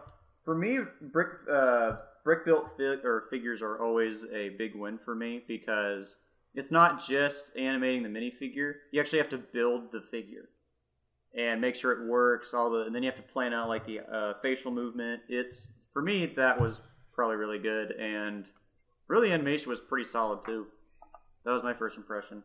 For 0.45 0.55
me, 0.55 0.79
brick 1.01 1.29
uh, 1.53 1.97
brick 2.27 2.45
built 2.45 2.77
fi- 2.77 3.01
or 3.05 3.25
figures 3.31 3.63
are 3.63 3.81
always 3.81 4.27
a 4.35 4.49
big 4.51 4.75
win 4.75 4.99
for 4.99 5.15
me 5.15 5.45
because 5.47 6.19
it's 6.57 6.73
not 6.73 7.01
just 7.01 7.57
animating 7.57 8.03
the 8.03 8.09
minifigure. 8.09 8.75
You 8.91 9.01
actually 9.01 9.21
have 9.21 9.29
to 9.29 9.39
build 9.39 9.93
the 9.93 10.01
figure 10.01 10.49
and 11.39 11.61
make 11.61 11.77
sure 11.77 11.93
it 11.93 12.11
works. 12.11 12.53
All 12.53 12.69
the 12.69 12.83
and 12.83 12.93
then 12.93 13.05
you 13.05 13.11
have 13.11 13.17
to 13.25 13.33
plan 13.33 13.55
out 13.55 13.69
like 13.69 13.87
the 13.87 14.01
uh, 14.01 14.35
facial 14.43 14.73
movement. 14.73 15.23
It's 15.29 15.75
for 15.93 16.03
me 16.03 16.27
that 16.37 16.61
was 16.61 16.81
probably 17.15 17.37
really 17.37 17.61
good 17.61 17.93
and 17.93 18.45
really 19.07 19.31
animation 19.33 19.71
was 19.71 19.81
pretty 19.81 20.09
solid 20.09 20.43
too. 20.45 20.67
That 21.45 21.53
was 21.53 21.63
my 21.63 21.75
first 21.75 21.97
impression. 21.97 22.43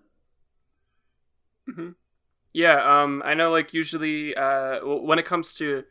Yeah, 2.54 3.02
um, 3.02 3.24
I 3.26 3.34
know. 3.34 3.50
Like 3.50 3.74
usually, 3.74 4.36
uh, 4.36 4.86
when 4.86 5.18
it 5.18 5.26
comes 5.26 5.56
to 5.56 5.86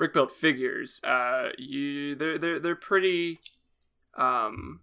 brick 0.00 0.14
built 0.14 0.32
figures, 0.32 1.00
uh, 1.04 1.50
you 1.58 2.16
they're 2.16 2.38
they're 2.38 2.58
they're 2.58 2.74
pretty. 2.74 3.38
Um, 4.16 4.80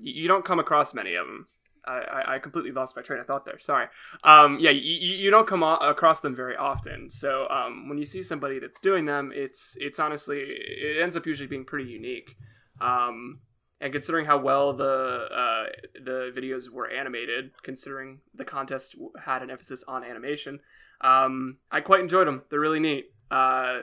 you 0.00 0.26
don't 0.26 0.44
come 0.44 0.58
across 0.58 0.94
many 0.94 1.14
of 1.14 1.26
them. 1.26 1.46
I, 1.86 2.34
I, 2.34 2.38
completely 2.38 2.70
lost 2.70 2.96
my 2.96 3.02
train 3.02 3.18
of 3.18 3.26
thought 3.26 3.46
there. 3.46 3.58
Sorry. 3.58 3.86
Um, 4.22 4.58
yeah, 4.60 4.70
you, 4.70 4.92
you 4.92 5.30
don't 5.30 5.46
come 5.46 5.62
across 5.62 6.20
them 6.20 6.36
very 6.36 6.54
often. 6.54 7.08
So 7.08 7.48
um, 7.48 7.88
when 7.88 7.96
you 7.96 8.04
see 8.04 8.22
somebody 8.22 8.58
that's 8.58 8.78
doing 8.80 9.06
them, 9.06 9.32
it's 9.34 9.74
it's 9.80 9.98
honestly 9.98 10.40
it 10.40 11.02
ends 11.02 11.16
up 11.16 11.24
usually 11.24 11.46
being 11.46 11.64
pretty 11.64 11.90
unique. 11.90 12.36
Um, 12.80 13.40
and 13.80 13.92
considering 13.92 14.26
how 14.26 14.38
well 14.38 14.72
the 14.74 15.28
uh, 15.32 15.64
the 15.94 16.32
videos 16.36 16.68
were 16.68 16.90
animated, 16.90 17.52
considering 17.62 18.20
the 18.34 18.44
contest 18.44 18.96
had 19.24 19.42
an 19.42 19.50
emphasis 19.50 19.82
on 19.88 20.04
animation, 20.04 20.60
um, 21.00 21.58
I 21.70 21.80
quite 21.80 22.00
enjoyed 22.00 22.26
them. 22.26 22.42
They're 22.50 22.60
really 22.60 22.80
neat. 22.80 23.12
Uh, 23.30 23.82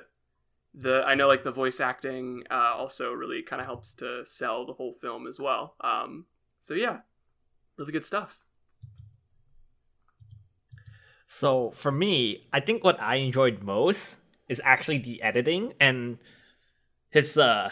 the 0.78 1.04
I 1.06 1.16
know 1.16 1.28
like 1.28 1.44
the 1.44 1.52
voice 1.52 1.80
acting 1.80 2.44
uh, 2.52 2.74
also 2.76 3.12
really 3.12 3.42
kind 3.42 3.62
of 3.62 3.66
helps 3.66 3.94
to 3.96 4.26
sell 4.26 4.66
the 4.66 4.74
whole 4.74 4.94
film 4.94 5.28
as 5.28 5.40
well. 5.40 5.76
Um, 5.82 6.26
so 6.60 6.74
yeah, 6.74 7.00
really 7.78 7.92
good 7.92 8.06
stuff. 8.06 8.40
So 11.28 11.72
for 11.72 11.92
me, 11.92 12.46
I 12.54 12.60
think 12.60 12.84
what 12.84 13.02
I 13.02 13.16
enjoyed 13.16 13.64
most 13.64 14.18
is 14.48 14.62
actually 14.64 15.00
the 15.00 15.22
editing 15.22 15.74
and 15.80 16.18
his 17.10 17.38
uh 17.38 17.72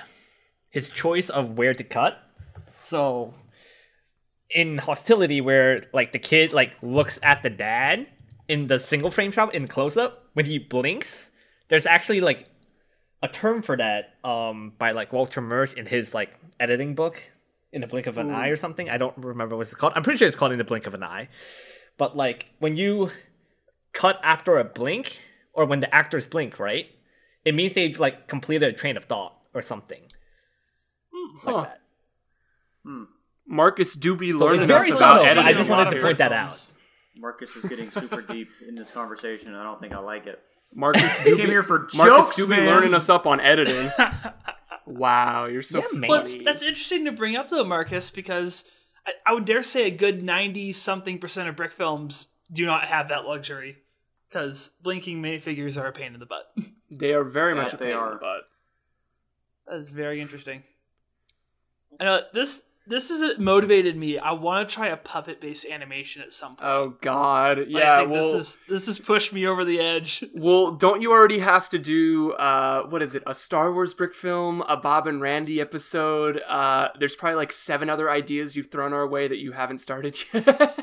his 0.69 0.89
choice 0.89 1.29
of 1.29 1.57
where 1.57 1.73
to 1.73 1.83
cut. 1.83 2.17
So 2.79 3.33
in 4.49 4.77
hostility 4.77 5.41
where 5.41 5.83
like 5.93 6.11
the 6.11 6.19
kid 6.19 6.53
like 6.53 6.73
looks 6.81 7.19
at 7.21 7.43
the 7.43 7.49
dad 7.49 8.07
in 8.47 8.67
the 8.67 8.79
single 8.79 9.11
frame 9.11 9.31
shot 9.31 9.53
in 9.53 9.67
close 9.67 9.97
up 9.97 10.29
when 10.33 10.45
he 10.45 10.57
blinks, 10.57 11.31
there's 11.67 11.85
actually 11.85 12.21
like 12.21 12.47
a 13.23 13.27
term 13.27 13.61
for 13.63 13.75
that 13.77 14.15
um 14.23 14.73
by 14.77 14.91
like 14.91 15.11
Walter 15.11 15.41
Murch 15.41 15.73
in 15.73 15.85
his 15.87 16.13
like 16.13 16.31
editing 16.59 16.93
book 16.93 17.21
in 17.71 17.81
the 17.81 17.87
blink 17.87 18.05
of 18.05 18.19
an 18.19 18.29
eye 18.29 18.49
or 18.49 18.55
something. 18.55 18.87
I 18.89 18.97
don't 18.97 19.17
remember 19.17 19.55
what 19.57 19.63
it's 19.63 19.73
called. 19.73 19.93
I'm 19.95 20.03
pretty 20.03 20.17
sure 20.19 20.27
it's 20.27 20.35
called 20.37 20.51
in 20.51 20.59
the 20.59 20.63
blink 20.63 20.85
of 20.85 20.93
an 20.93 21.01
eye. 21.03 21.29
But 21.97 22.15
like 22.15 22.45
when 22.59 22.75
you 22.77 23.09
cut 23.93 24.19
after 24.23 24.59
a 24.59 24.63
blink 24.63 25.19
or 25.53 25.65
when 25.65 25.79
the 25.79 25.93
actors 25.93 26.27
blink, 26.27 26.59
right? 26.59 26.87
It 27.45 27.55
means 27.55 27.73
they've 27.73 27.99
like 27.99 28.27
completed 28.27 28.69
a 28.69 28.73
train 28.73 28.95
of 28.97 29.05
thought 29.05 29.33
or 29.55 29.61
something 29.63 30.03
like 31.43 31.55
Huh. 31.55 31.61
that. 31.63 31.79
Marcus 33.47 33.93
do 33.93 34.15
be 34.15 34.31
So 34.31 34.39
learning 34.45 34.61
it's 34.61 34.67
very 34.67 34.89
about 34.89 35.19
subtle, 35.21 35.35
but 35.35 35.45
I 35.45 35.53
just 35.53 35.69
wanted 35.69 35.95
to 35.95 36.01
point 36.01 36.17
that 36.19 36.31
out. 36.31 36.59
Marcus 37.15 37.55
is 37.55 37.65
getting 37.65 37.91
super 37.91 38.21
deep 38.21 38.49
in 38.67 38.75
this 38.75 38.91
conversation. 38.91 39.49
and 39.49 39.57
I 39.57 39.63
don't 39.63 39.79
think 39.79 39.93
I 39.93 39.99
like 39.99 40.25
it. 40.27 40.39
Marcus 40.73 41.19
He 41.23 41.31
do 41.31 41.37
came 41.37 41.47
here 41.47 41.63
for 41.63 41.87
Marcus 41.95 42.15
jokes, 42.25 42.35
do 42.35 42.43
be 42.45 42.51
man. 42.57 42.65
learning 42.67 42.93
us 42.93 43.09
up 43.09 43.25
on 43.25 43.39
editing. 43.39 43.89
wow, 44.85 45.45
you're 45.45 45.61
so 45.61 45.79
Yeah. 45.79 46.07
Well, 46.07 46.23
funny. 46.23 46.43
that's 46.43 46.61
interesting 46.61 47.05
to 47.05 47.11
bring 47.11 47.35
up 47.35 47.49
though, 47.49 47.63
Marcus, 47.63 48.09
because 48.09 48.65
I, 49.05 49.11
I 49.27 49.33
would 49.33 49.45
dare 49.45 49.63
say 49.63 49.87
a 49.87 49.91
good 49.91 50.21
ninety 50.23 50.71
something 50.71 51.19
percent 51.19 51.49
of 51.49 51.55
brick 51.55 51.71
films 51.73 52.27
do 52.51 52.65
not 52.65 52.85
have 52.85 53.09
that 53.09 53.25
luxury, 53.25 53.77
because 54.29 54.75
blinking 54.81 55.21
minifigures 55.21 55.81
are 55.81 55.87
a 55.87 55.91
pain 55.93 56.13
in 56.13 56.19
the 56.19 56.25
butt. 56.25 56.53
They 56.95 57.13
are 57.13 57.23
very 57.23 57.55
much 57.55 57.69
Yeah, 57.69 57.75
a 57.75 57.77
they 57.77 57.85
pain 57.85 57.93
in 57.93 57.99
are. 57.99 58.09
the 58.11 58.17
butt. 58.17 58.41
that 59.65 59.75
is 59.77 59.89
very 59.89 60.21
interesting. 60.21 60.61
I 61.99 62.03
know 62.03 62.21
this. 62.33 62.63
This 62.85 63.09
has 63.09 63.39
motivated 63.39 63.95
me. 63.95 64.17
I 64.17 64.33
want 64.33 64.67
to 64.67 64.75
try 64.75 64.89
a 64.89 64.97
puppet 64.97 65.39
based 65.39 65.65
animation 65.65 66.21
at 66.21 66.33
some 66.33 66.57
point. 66.57 66.69
Oh 66.69 66.95
God, 67.01 67.57
Like, 67.59 67.67
yeah. 67.69 67.95
I 67.95 67.99
think 67.99 68.11
well, 68.11 68.21
this 68.21 68.33
is 68.33 68.59
this 68.67 68.85
has 68.87 68.99
pushed 68.99 69.31
me 69.31 69.47
over 69.47 69.63
the 69.63 69.79
edge. 69.79 70.23
well, 70.33 70.71
don't 70.71 71.01
you 71.01 71.11
already 71.13 71.39
have 71.39 71.69
to 71.69 71.79
do 71.79 72.33
uh, 72.33 72.83
what 72.83 73.01
is 73.01 73.15
it? 73.15 73.23
A 73.25 73.33
Star 73.33 73.71
Wars 73.73 73.93
brick 73.93 74.13
film, 74.13 74.61
a 74.67 74.75
Bob 74.75 75.07
and 75.07 75.21
Randy 75.21 75.61
episode. 75.61 76.41
Uh, 76.45 76.89
there's 76.99 77.15
probably 77.15 77.37
like 77.37 77.53
seven 77.53 77.89
other 77.89 78.09
ideas 78.11 78.55
you've 78.55 78.69
thrown 78.69 78.91
our 78.91 79.07
way 79.07 79.29
that 79.29 79.37
you 79.37 79.53
haven't 79.53 79.79
started 79.79 80.17
yet. 80.33 80.77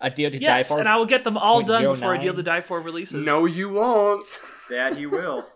A 0.00 0.10
deal 0.10 0.30
to 0.30 0.38
Yes, 0.40 0.68
die 0.68 0.74
for. 0.74 0.80
and 0.80 0.88
I 0.88 0.96
will 0.96 1.06
get 1.06 1.24
them 1.24 1.38
all 1.38 1.62
done 1.62 1.82
before 1.84 2.14
a 2.14 2.18
deal 2.20 2.34
to 2.34 2.42
die 2.42 2.60
for 2.60 2.78
releases. 2.80 3.24
no, 3.24 3.46
you 3.46 3.70
won't. 3.70 4.26
That 4.68 4.98
you 4.98 5.08
will. 5.08 5.46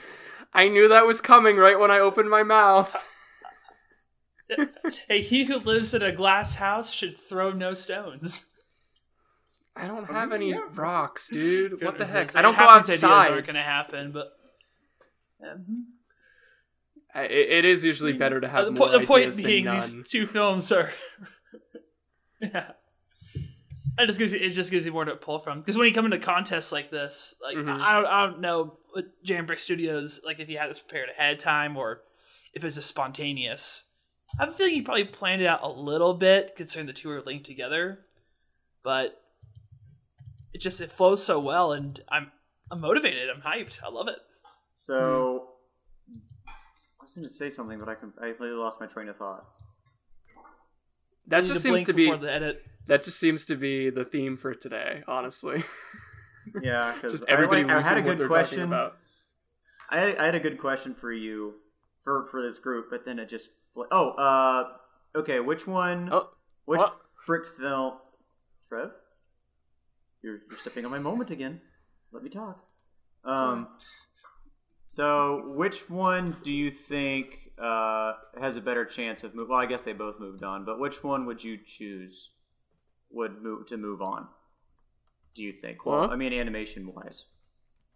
I 0.52 0.68
knew 0.68 0.88
that 0.88 1.06
was 1.06 1.20
coming 1.20 1.56
right 1.56 1.78
when 1.78 1.92
I 1.92 2.00
opened 2.00 2.28
my 2.30 2.42
mouth. 2.42 2.92
Hey, 5.08 5.22
he 5.22 5.44
who 5.44 5.58
lives 5.58 5.94
in 5.94 6.02
a 6.02 6.12
glass 6.12 6.54
house 6.56 6.92
should 6.92 7.18
throw 7.18 7.52
no 7.52 7.74
stones. 7.74 8.46
I 9.76 9.86
don't 9.86 10.06
have 10.06 10.32
any 10.32 10.52
rocks, 10.74 11.28
dude. 11.30 11.82
What 11.82 11.96
the 11.98 12.04
heck? 12.06 12.32
So 12.32 12.38
I 12.38 12.42
don't 12.42 12.56
go 12.58 12.64
half 12.64 12.86
these 12.86 12.90
ideas 13.02 13.04
outside. 13.04 13.32
aren't 13.32 13.46
going 13.46 13.54
to 13.56 13.62
happen, 13.62 14.12
but 14.12 14.32
I- 17.14 17.22
It, 17.24 17.48
it 17.50 17.64
is 17.64 17.84
usually 17.84 18.12
better 18.12 18.40
to 18.40 18.48
have 18.48 18.66
the, 18.66 18.70
more 18.72 18.88
po- 18.88 18.98
the 18.98 19.06
point 19.06 19.22
ideas 19.22 19.36
than 19.36 19.44
being, 19.44 19.64
none. 19.64 19.76
these 19.76 20.08
two 20.10 20.26
films 20.26 20.70
are. 20.70 20.90
yeah, 22.40 22.70
it 23.98 24.06
just 24.06 24.18
gives 24.18 24.32
you 24.32 24.38
it 24.40 24.50
just 24.50 24.70
gives 24.70 24.86
you 24.86 24.92
more 24.92 25.04
to 25.04 25.16
pull 25.16 25.38
from. 25.40 25.60
Because 25.60 25.76
when 25.76 25.86
you 25.88 25.94
come 25.94 26.04
into 26.04 26.18
contests 26.18 26.70
like 26.72 26.90
this, 26.90 27.34
like 27.42 27.56
Mhm. 27.56 27.80
I 27.80 27.94
don't 27.94 28.06
I 28.06 28.26
don't 28.26 28.40
know 28.40 28.78
what 28.92 29.06
Jam 29.24 29.46
Brick 29.46 29.58
Studios 29.58 30.20
like 30.24 30.38
if 30.40 30.48
you 30.48 30.58
had 30.58 30.70
this 30.70 30.78
prepared 30.80 31.08
ahead 31.10 31.32
of 31.34 31.38
time 31.38 31.76
or 31.76 32.02
if 32.54 32.64
it's 32.64 32.76
just 32.76 32.88
spontaneous. 32.88 33.84
I 34.38 34.44
have 34.44 34.54
a 34.54 34.56
feeling 34.56 34.74
you 34.76 34.84
probably 34.84 35.04
planned 35.04 35.42
it 35.42 35.46
out 35.46 35.60
a 35.62 35.68
little 35.68 36.14
bit, 36.14 36.54
considering 36.56 36.86
the 36.86 36.92
two 36.92 37.10
are 37.10 37.20
linked 37.20 37.46
together, 37.46 38.00
but 38.82 39.20
it 40.52 40.60
just 40.60 40.80
it 40.80 40.90
flows 40.90 41.24
so 41.24 41.38
well, 41.40 41.72
and 41.72 42.00
I'm 42.08 42.30
I'm 42.70 42.80
motivated. 42.80 43.28
I'm 43.28 43.42
hyped. 43.42 43.82
I 43.84 43.90
love 43.90 44.08
it. 44.08 44.18
So 44.72 45.48
I 46.46 47.04
was 47.04 47.14
going 47.14 47.26
to 47.26 47.32
say 47.32 47.50
something, 47.50 47.78
but 47.78 47.88
I 47.88 47.94
com- 47.94 48.14
I 48.20 48.28
completely 48.28 48.56
lost 48.56 48.80
my 48.80 48.86
train 48.86 49.08
of 49.08 49.16
thought. 49.16 49.44
That 51.26 51.40
just 51.44 51.54
to 51.54 51.60
seems 51.60 51.84
to 51.84 51.92
be 51.92 52.10
the 52.10 52.32
edit. 52.32 52.66
that 52.86 53.04
just 53.04 53.20
seems 53.20 53.46
to 53.46 53.56
be 53.56 53.90
the 53.90 54.04
theme 54.04 54.36
for 54.36 54.54
today. 54.54 55.02
Honestly, 55.06 55.62
Yeah, 56.62 56.92
because 56.94 57.20
just 57.20 57.30
I, 57.30 57.32
everybody 57.32 57.62
like, 57.64 57.72
I 57.72 57.82
had 57.82 57.98
a 57.98 58.02
good 58.02 58.26
question. 58.26 58.62
about. 58.62 58.96
I 59.90 60.00
had, 60.00 60.16
I 60.18 60.24
had 60.26 60.34
a 60.34 60.40
good 60.40 60.58
question 60.58 60.94
for 60.94 61.12
you 61.12 61.54
for 62.02 62.26
for 62.26 62.40
this 62.42 62.58
group, 62.58 62.86
but 62.90 63.04
then 63.04 63.18
it 63.18 63.28
just 63.28 63.50
oh 63.76 64.10
uh 64.10 64.72
okay, 65.18 65.40
which 65.40 65.66
one? 65.66 66.08
Oh, 66.12 66.30
which 66.64 66.78
what? 66.78 66.96
brick 67.26 67.46
film? 67.46 67.94
Trev, 68.68 68.90
you're 70.22 70.40
you're 70.48 70.58
stepping 70.58 70.84
on 70.84 70.90
my 70.90 70.98
moment 70.98 71.30
again. 71.30 71.60
Let 72.12 72.22
me 72.22 72.30
talk. 72.30 72.64
Um, 73.24 73.68
so 74.84 75.52
which 75.54 75.88
one 75.90 76.36
do 76.42 76.52
you 76.52 76.70
think 76.70 77.50
uh 77.60 78.14
has 78.40 78.56
a 78.56 78.60
better 78.60 78.84
chance 78.84 79.24
of 79.24 79.34
move? 79.34 79.48
Well, 79.48 79.58
I 79.58 79.66
guess 79.66 79.82
they 79.82 79.92
both 79.92 80.18
moved 80.20 80.42
on, 80.42 80.64
but 80.64 80.78
which 80.80 81.02
one 81.04 81.26
would 81.26 81.42
you 81.44 81.58
choose 81.64 82.30
would 83.10 83.42
move 83.42 83.66
to 83.66 83.76
move 83.76 84.00
on? 84.02 84.28
Do 85.34 85.42
you 85.42 85.52
think? 85.52 85.84
Well, 85.86 86.02
Huh? 86.02 86.08
I 86.12 86.16
mean, 86.16 86.32
animation 86.32 86.92
wise. 86.94 87.26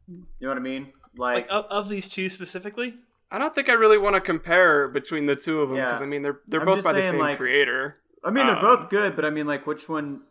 You 0.06 0.24
know 0.40 0.48
what 0.48 0.58
I 0.58 0.60
mean? 0.60 0.92
Like 1.16 1.46
of, 1.50 1.64
of 1.70 1.88
these 1.88 2.08
two 2.08 2.28
specifically. 2.28 2.94
I 3.34 3.38
don't 3.38 3.54
think 3.54 3.68
I 3.68 3.72
really 3.72 3.98
want 3.98 4.14
to 4.14 4.20
compare 4.20 4.86
between 4.88 5.26
the 5.26 5.34
two 5.36 5.60
of 5.60 5.68
them 5.70 5.76
because 5.78 6.00
Yeah. 6.00 6.06
I 6.06 6.08
mean 6.08 6.22
they're 6.22 6.40
they're 6.46 6.60
I'm 6.60 6.66
both 6.66 6.76
just 6.76 6.86
by 6.86 6.92
the 6.92 7.02
same 7.02 7.18
like- 7.18 7.38
creator. 7.38 7.96
I 8.22 8.30
mean, 8.30 8.46
they're 8.46 8.56
Um, 8.56 8.62
both 8.62 8.88
good, 8.88 9.16
but 9.16 9.24
I 9.26 9.30
mean, 9.30 9.46
like, 9.46 9.66
which 9.66 9.86
one? 9.86 10.22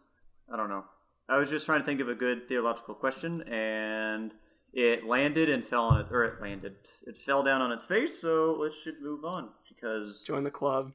I 0.52 0.58
don't 0.58 0.68
know. 0.70 0.86
I 1.30 1.38
was 1.38 1.48
just 1.50 1.66
trying 1.68 1.80
to 1.82 1.86
think 1.86 2.00
of 2.02 2.10
a 2.10 2.16
good 2.16 2.48
theological 2.48 2.96
question, 2.96 3.44
and 3.44 4.34
it 4.74 5.06
landed 5.06 5.48
and 5.48 5.64
fell 5.64 5.84
on 5.84 6.02
it, 6.02 6.08
or 6.10 6.24
it 6.24 6.42
landed. 6.42 6.76
It 7.06 7.18
fell 7.20 7.44
down 7.44 7.62
on 7.62 7.72
its 7.72 7.86
face. 7.86 8.20
So 8.20 8.54
let's 8.60 8.76
should 8.82 9.00
move 9.02 9.24
on 9.26 9.50
because 9.70 10.24
Join 10.24 10.44
the 10.44 10.50
club. 10.50 10.94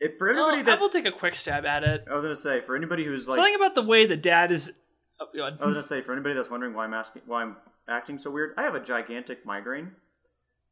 if 0.00 0.18
for 0.18 0.34
Well, 0.34 0.48
anybody 0.50 0.76
I 0.76 0.80
will 0.80 0.88
take 0.88 1.06
a 1.06 1.12
quick 1.12 1.34
stab 1.36 1.64
at 1.64 1.84
it. 1.84 2.04
I 2.10 2.14
was 2.14 2.24
gonna 2.24 2.34
say 2.34 2.60
for 2.60 2.74
anybody 2.74 3.04
who's 3.04 3.28
like, 3.28 3.36
Something 3.36 3.54
about 3.54 3.76
the 3.76 3.82
way 3.82 4.04
the 4.06 4.16
dad 4.16 4.50
is. 4.50 4.72
Oh, 5.20 5.28
go 5.32 5.42
ahead. 5.46 5.58
I 5.60 5.66
was 5.66 5.74
gonna 5.74 5.82
say 5.84 6.00
for 6.00 6.12
anybody 6.12 6.34
that's 6.34 6.50
wondering 6.50 6.74
why 6.74 6.84
I'm 6.86 6.94
asking, 6.94 7.22
why 7.26 7.42
I'm 7.42 7.56
acting 7.88 8.18
so 8.18 8.30
weird. 8.32 8.54
I 8.58 8.62
have 8.62 8.74
a 8.74 8.80
gigantic 8.80 9.46
migraine, 9.46 9.92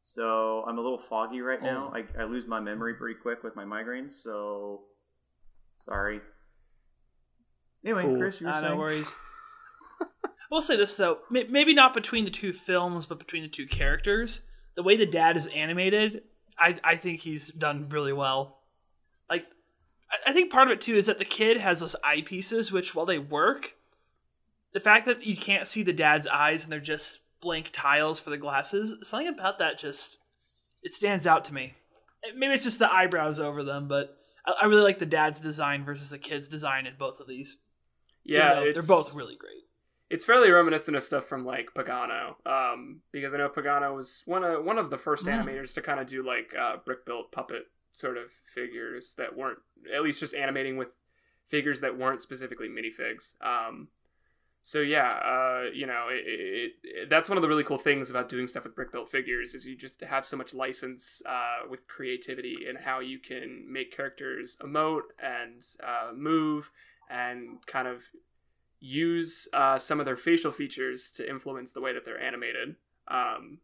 so 0.03 0.63
I'm 0.67 0.77
a 0.77 0.81
little 0.81 0.97
foggy 0.97 1.41
right 1.41 1.61
now. 1.61 1.93
I, 1.95 2.21
I 2.21 2.25
lose 2.25 2.47
my 2.47 2.59
memory 2.59 2.95
pretty 2.95 3.19
quick 3.21 3.43
with 3.43 3.55
my 3.55 3.63
migraines, 3.65 4.13
so 4.21 4.81
sorry. 5.77 6.21
Anyway, 7.85 8.03
Cool. 8.03 8.17
Chris, 8.17 8.39
you 8.41 8.47
were 8.47 8.53
Ah, 8.53 8.59
saying 8.61 8.71
no 8.73 8.77
worries. 8.77 9.15
we'll 10.51 10.61
say 10.61 10.75
this 10.77 10.95
though, 10.97 11.19
May- 11.29 11.47
maybe 11.49 11.73
not 11.73 11.93
between 11.93 12.25
the 12.25 12.31
two 12.31 12.53
films, 12.53 13.05
but 13.05 13.19
between 13.19 13.43
the 13.43 13.49
two 13.49 13.67
characters. 13.67 14.41
The 14.75 14.83
way 14.83 14.95
the 14.97 15.05
dad 15.05 15.35
is 15.35 15.47
animated, 15.47 16.21
I 16.57 16.77
I 16.83 16.95
think 16.95 17.21
he's 17.21 17.49
done 17.51 17.89
really 17.89 18.13
well. 18.13 18.59
Like, 19.29 19.45
I- 20.11 20.29
I 20.29 20.33
think 20.33 20.51
part 20.51 20.67
of 20.67 20.73
it 20.73 20.81
too 20.81 20.95
is 20.95 21.07
that 21.07 21.17
the 21.17 21.25
kid 21.25 21.57
has 21.57 21.79
those 21.79 21.95
eyepieces, 22.05 22.71
which 22.71 22.93
while 22.95 23.05
they 23.05 23.19
work, 23.19 23.73
the 24.73 24.79
fact 24.79 25.05
that 25.07 25.25
you 25.25 25.35
can't 25.35 25.67
see 25.67 25.83
the 25.83 25.91
dad's 25.93 26.27
eyes 26.27 26.63
and 26.63 26.71
they're 26.71 26.79
just 26.79 27.19
blank 27.41 27.69
tiles 27.73 28.19
for 28.19 28.29
the 28.29 28.37
glasses, 28.37 28.95
something 29.07 29.27
about 29.27 29.59
that 29.59 29.77
just 29.79 30.17
it 30.83 30.93
stands 30.93 31.27
out 31.27 31.43
to 31.45 31.53
me. 31.53 31.73
Maybe 32.35 32.53
it's 32.53 32.63
just 32.63 32.79
the 32.79 32.91
eyebrows 32.91 33.39
over 33.39 33.63
them, 33.63 33.87
but 33.87 34.15
I, 34.45 34.53
I 34.63 34.65
really 34.65 34.83
like 34.83 34.99
the 34.99 35.05
dad's 35.05 35.39
design 35.39 35.83
versus 35.83 36.11
the 36.11 36.19
kid's 36.19 36.47
design 36.47 36.85
in 36.87 36.93
both 36.97 37.19
of 37.19 37.27
these. 37.27 37.57
Yeah, 38.23 38.55
though 38.55 38.63
it's, 38.63 38.73
they're 38.73 38.83
both 38.97 39.15
really 39.15 39.35
great. 39.35 39.63
It's 40.09 40.25
fairly 40.25 40.51
reminiscent 40.51 40.95
of 40.97 41.03
stuff 41.03 41.25
from 41.25 41.45
like 41.45 41.73
Pagano, 41.73 42.35
um, 42.45 43.01
because 43.11 43.33
I 43.33 43.37
know 43.37 43.49
Pagano 43.49 43.95
was 43.95 44.23
one 44.25 44.43
of 44.43 44.63
one 44.63 44.77
of 44.77 44.89
the 44.89 44.97
first 44.97 45.25
Mm. 45.25 45.43
animators 45.43 45.73
to 45.75 45.81
kind 45.81 45.99
of 45.99 46.07
do 46.07 46.21
like 46.25 46.53
uh, 46.59 46.77
brick 46.85 47.05
built 47.05 47.31
puppet 47.31 47.63
sort 47.93 48.17
of 48.17 48.25
figures 48.53 49.15
that 49.17 49.35
weren't 49.35 49.59
at 49.93 50.03
least 50.03 50.19
just 50.19 50.35
animating 50.35 50.77
with 50.77 50.89
figures 51.49 51.81
that 51.81 51.97
weren't 51.97 52.21
specifically 52.21 52.69
minifigs. 52.69 53.33
Um, 53.41 53.87
so 54.63 54.79
yeah, 54.79 55.07
uh, 55.07 55.63
you 55.73 55.87
know, 55.87 56.07
it, 56.11 56.23
it, 56.25 56.71
it, 56.83 57.09
that's 57.09 57.29
one 57.29 57.37
of 57.37 57.41
the 57.41 57.47
really 57.47 57.63
cool 57.63 57.79
things 57.79 58.09
about 58.09 58.29
doing 58.29 58.47
stuff 58.47 58.63
with 58.63 58.75
brick 58.75 58.91
built 58.91 59.09
figures 59.09 59.55
is 59.55 59.65
you 59.65 59.75
just 59.75 60.01
have 60.01 60.27
so 60.27 60.37
much 60.37 60.53
license 60.53 61.21
uh, 61.25 61.67
with 61.69 61.87
creativity 61.87 62.57
and 62.69 62.77
how 62.77 62.99
you 62.99 63.17
can 63.17 63.65
make 63.67 63.95
characters 63.95 64.57
emote 64.61 65.01
and 65.21 65.65
uh, 65.83 66.11
move 66.13 66.69
and 67.09 67.65
kind 67.65 67.87
of 67.87 68.03
use 68.79 69.47
uh, 69.53 69.79
some 69.79 69.99
of 69.99 70.05
their 70.05 70.17
facial 70.17 70.51
features 70.51 71.11
to 71.11 71.27
influence 71.27 71.71
the 71.71 71.81
way 71.81 71.93
that 71.93 72.05
they're 72.05 72.21
animated. 72.21 72.75
Um, 73.07 73.59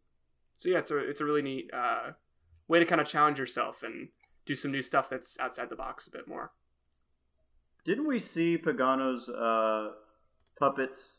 so 0.58 0.70
yeah, 0.70 0.80
it's 0.80 0.90
a 0.90 0.98
it's 0.98 1.22
a 1.22 1.26
really 1.26 1.44
neat 1.44 1.70
uh, 1.74 2.12
way 2.68 2.80
to 2.80 2.86
kind 2.86 3.02
of 3.02 3.08
challenge 3.08 3.38
yourself 3.38 3.84
and 3.84 4.10
do 4.48 4.56
some 4.56 4.72
new 4.72 4.82
stuff 4.82 5.10
that's 5.10 5.38
outside 5.40 5.70
the 5.70 5.76
box 5.76 6.08
a 6.08 6.12
bit 6.12 6.28
more. 6.28 6.52
Didn't 7.86 8.08
we 8.08 8.18
see 8.20 8.58
Pagano's 8.58 9.30
uh, 9.30 9.92
puppets, 10.60 11.16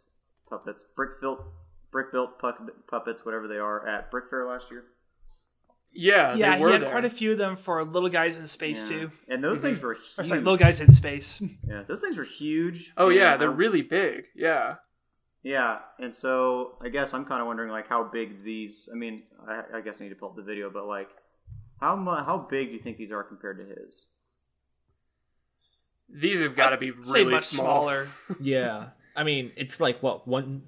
puppets, 0.48 0.84
brick 0.96 1.20
built, 1.20 1.40
brick 1.90 2.10
built 2.12 2.38
puppets, 2.88 3.24
whatever 3.24 3.46
they 3.48 3.58
are, 3.58 3.86
at 3.86 4.10
Brick 4.10 4.28
Fair 4.28 4.46
last 4.46 4.70
year? 4.70 4.84
Yeah, 5.92 6.34
yeah, 6.34 6.52
they 6.58 6.64
he 6.66 6.72
had 6.72 6.82
there. 6.82 6.90
quite 6.90 7.04
a 7.06 7.10
few 7.10 7.32
of 7.32 7.38
them 7.38 7.56
for 7.56 7.82
Little 7.82 8.10
Guys 8.10 8.36
in 8.36 8.46
Space 8.46 8.82
Yeah. 8.82 8.88
too. 8.98 9.10
And 9.26 9.42
those 9.42 9.58
Mhm. 9.58 9.62
things 9.62 9.82
were 9.82 9.90
Or 9.90 9.94
huge. 9.94 10.26
sorry, 10.28 10.40
Little 10.40 10.58
Guys 10.58 10.80
in 10.80 10.92
Space. 10.92 11.42
Yeah, 11.66 11.82
those 11.84 12.00
things 12.02 12.18
were 12.18 12.24
huge. 12.24 12.92
Oh 12.96 13.08
yeah, 13.08 13.36
they're 13.38 13.50
I- 13.50 13.54
really 13.54 13.82
big. 13.82 14.26
Yeah. 14.34 14.76
Yeah, 15.42 15.78
and 15.98 16.14
so 16.14 16.76
I 16.82 16.88
guess 16.90 17.14
I'm 17.14 17.24
kind 17.24 17.40
of 17.40 17.46
wondering 17.46 17.70
like 17.70 17.86
how 17.88 18.04
big 18.04 18.42
these. 18.44 18.88
I 18.92 18.96
mean, 18.96 19.22
I, 19.48 19.62
I 19.76 19.80
guess 19.80 20.00
I 20.00 20.04
need 20.04 20.10
to 20.10 20.16
pull 20.16 20.28
up 20.30 20.36
the 20.36 20.42
video, 20.42 20.68
but 20.68 20.86
like, 20.86 21.08
how 21.80 21.96
mu- 21.96 22.22
how 22.22 22.36
big 22.38 22.68
do 22.68 22.72
you 22.74 22.80
think 22.80 22.98
these 22.98 23.12
are 23.12 23.22
compared 23.24 23.56
to 23.58 23.64
his? 23.64 24.08
These 26.10 26.40
have 26.40 26.56
got 26.56 26.70
to 26.70 26.76
be 26.78 26.90
really 26.90 27.02
Say 27.04 27.24
much 27.24 27.44
small. 27.44 27.66
smaller. 27.66 28.08
yeah, 28.40 28.90
I 29.18 29.24
mean 29.24 29.52
it's 29.56 29.80
like 29.80 30.02
what 30.02 30.26
one 30.26 30.62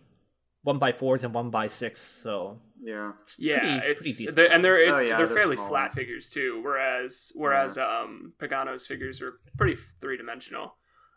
one 0.62 0.78
by 0.78 0.92
fours 0.92 1.24
and 1.24 1.32
one 1.32 1.50
by 1.50 1.68
six, 1.68 2.00
so 2.22 2.58
Yeah, 2.82 3.12
it's 3.20 3.36
Yeah, 3.38 3.80
it's 3.82 4.02
pretty 4.02 4.24
decent. 4.26 4.52
and 4.52 4.64
they're 4.64 4.82
it's, 4.82 4.92
Oh, 4.92 5.00
yeah, 5.00 5.16
they're, 5.18 5.26
they're 5.26 5.36
fairly 5.36 5.56
smaller. 5.56 5.70
flat 5.70 5.94
figures 5.94 6.28
too. 6.28 6.60
Whereas 6.62 7.32
whereas 7.34 7.78
um 7.78 8.32
Pagano's 8.38 8.86
figures 8.86 9.22
are 9.22 9.34
pretty 9.56 9.76
three 10.00 10.16
dimensional. 10.16 10.74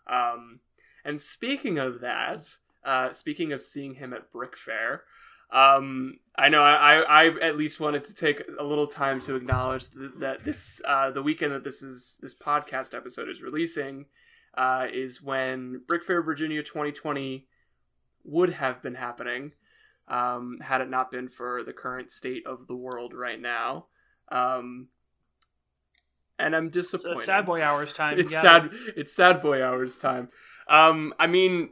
Um, 0.08 0.60
and 1.06 1.20
speaking 1.20 1.78
of 1.80 2.02
that, 2.02 2.42
uh, 2.86 3.12
speaking 3.12 3.52
of 3.54 3.62
seeing 3.62 3.94
him 3.96 4.14
at 4.14 4.32
Brick 4.32 4.56
Fair, 4.58 5.04
um, 5.52 6.20
I 6.38 6.50
know 6.50 6.62
I, 6.64 7.00
I, 7.02 7.26
I 7.26 7.40
at 7.42 7.58
least 7.58 7.80
wanted 7.80 8.04
to 8.06 8.14
take 8.14 8.44
a 8.60 8.64
little 8.64 8.88
time 8.88 9.22
to 9.22 9.36
acknowledge 9.36 9.90
th- 9.92 10.12
that 10.20 10.44
this 10.44 10.82
uh, 10.88 11.12
the 11.12 11.22
weekend 11.24 11.52
that 11.54 11.64
this 11.64 11.84
is 11.84 12.18
this 12.22 12.34
podcast 12.36 12.96
episode 12.96 13.30
is 13.30 13.42
releasing 13.42 14.06
uh, 14.56 14.88
is 14.92 15.22
when 15.22 15.82
Brick 15.88 16.04
Fair 16.04 16.22
Virginia 16.22 16.62
2020 16.64 17.48
would 18.26 18.54
have 18.54 18.82
been 18.82 18.96
happening 18.96 19.52
um, 20.08 20.60
had 20.62 20.82
it 20.82 20.90
not 20.90 21.12
been 21.12 21.30
for 21.30 21.64
the 21.64 21.74
current 21.74 22.12
state 22.12 22.46
of 22.46 22.68
the 22.68 22.76
world 22.76 23.14
right 23.14 23.40
now. 23.40 23.86
Um, 24.32 24.88
and 26.40 26.56
I'm 26.56 26.70
disappointed. 26.70 27.20
a 27.20 27.24
sad 27.24 27.46
boy 27.46 27.62
hours 27.62 27.94
time. 27.94 28.20
It's 28.20 28.34
Yeah. 28.34 28.42
sad. 28.42 28.70
It's 28.96 29.14
sad 29.14 29.42
boy 29.42 29.64
hours 29.64 29.98
time. 29.98 30.30
Um, 30.68 31.14
I 31.20 31.28
mean, 31.28 31.72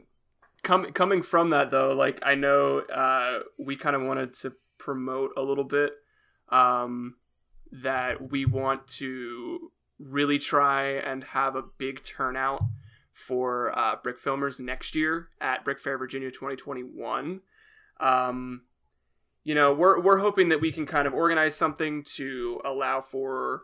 com- 0.62 0.92
coming 0.92 1.22
from 1.22 1.50
that 1.50 1.70
though, 1.70 1.92
like 1.94 2.20
I 2.22 2.34
know 2.34 2.78
uh, 2.80 3.40
we 3.58 3.76
kind 3.76 3.96
of 3.96 4.02
wanted 4.02 4.34
to 4.34 4.52
promote 4.78 5.32
a 5.36 5.42
little 5.42 5.64
bit 5.64 5.92
um, 6.50 7.16
that 7.72 8.30
we 8.30 8.44
want 8.44 8.86
to 8.88 9.72
really 10.02 10.38
try 10.38 10.90
and 10.92 11.24
have 11.24 11.56
a 11.56 11.62
big 11.78 12.02
turnout 12.04 12.62
for 13.12 13.76
uh, 13.78 13.96
Brick 14.02 14.22
Filmers 14.22 14.58
next 14.60 14.94
year 14.94 15.28
at 15.40 15.64
Brick 15.64 15.78
Fair 15.78 15.98
Virginia 15.98 16.30
2021. 16.30 17.40
Um, 18.00 18.62
you 19.44 19.54
know, 19.54 19.72
we're 19.72 20.00
we're 20.00 20.18
hoping 20.18 20.48
that 20.50 20.60
we 20.60 20.72
can 20.72 20.86
kind 20.86 21.06
of 21.06 21.14
organize 21.14 21.54
something 21.54 22.04
to 22.16 22.60
allow 22.64 23.00
for 23.00 23.62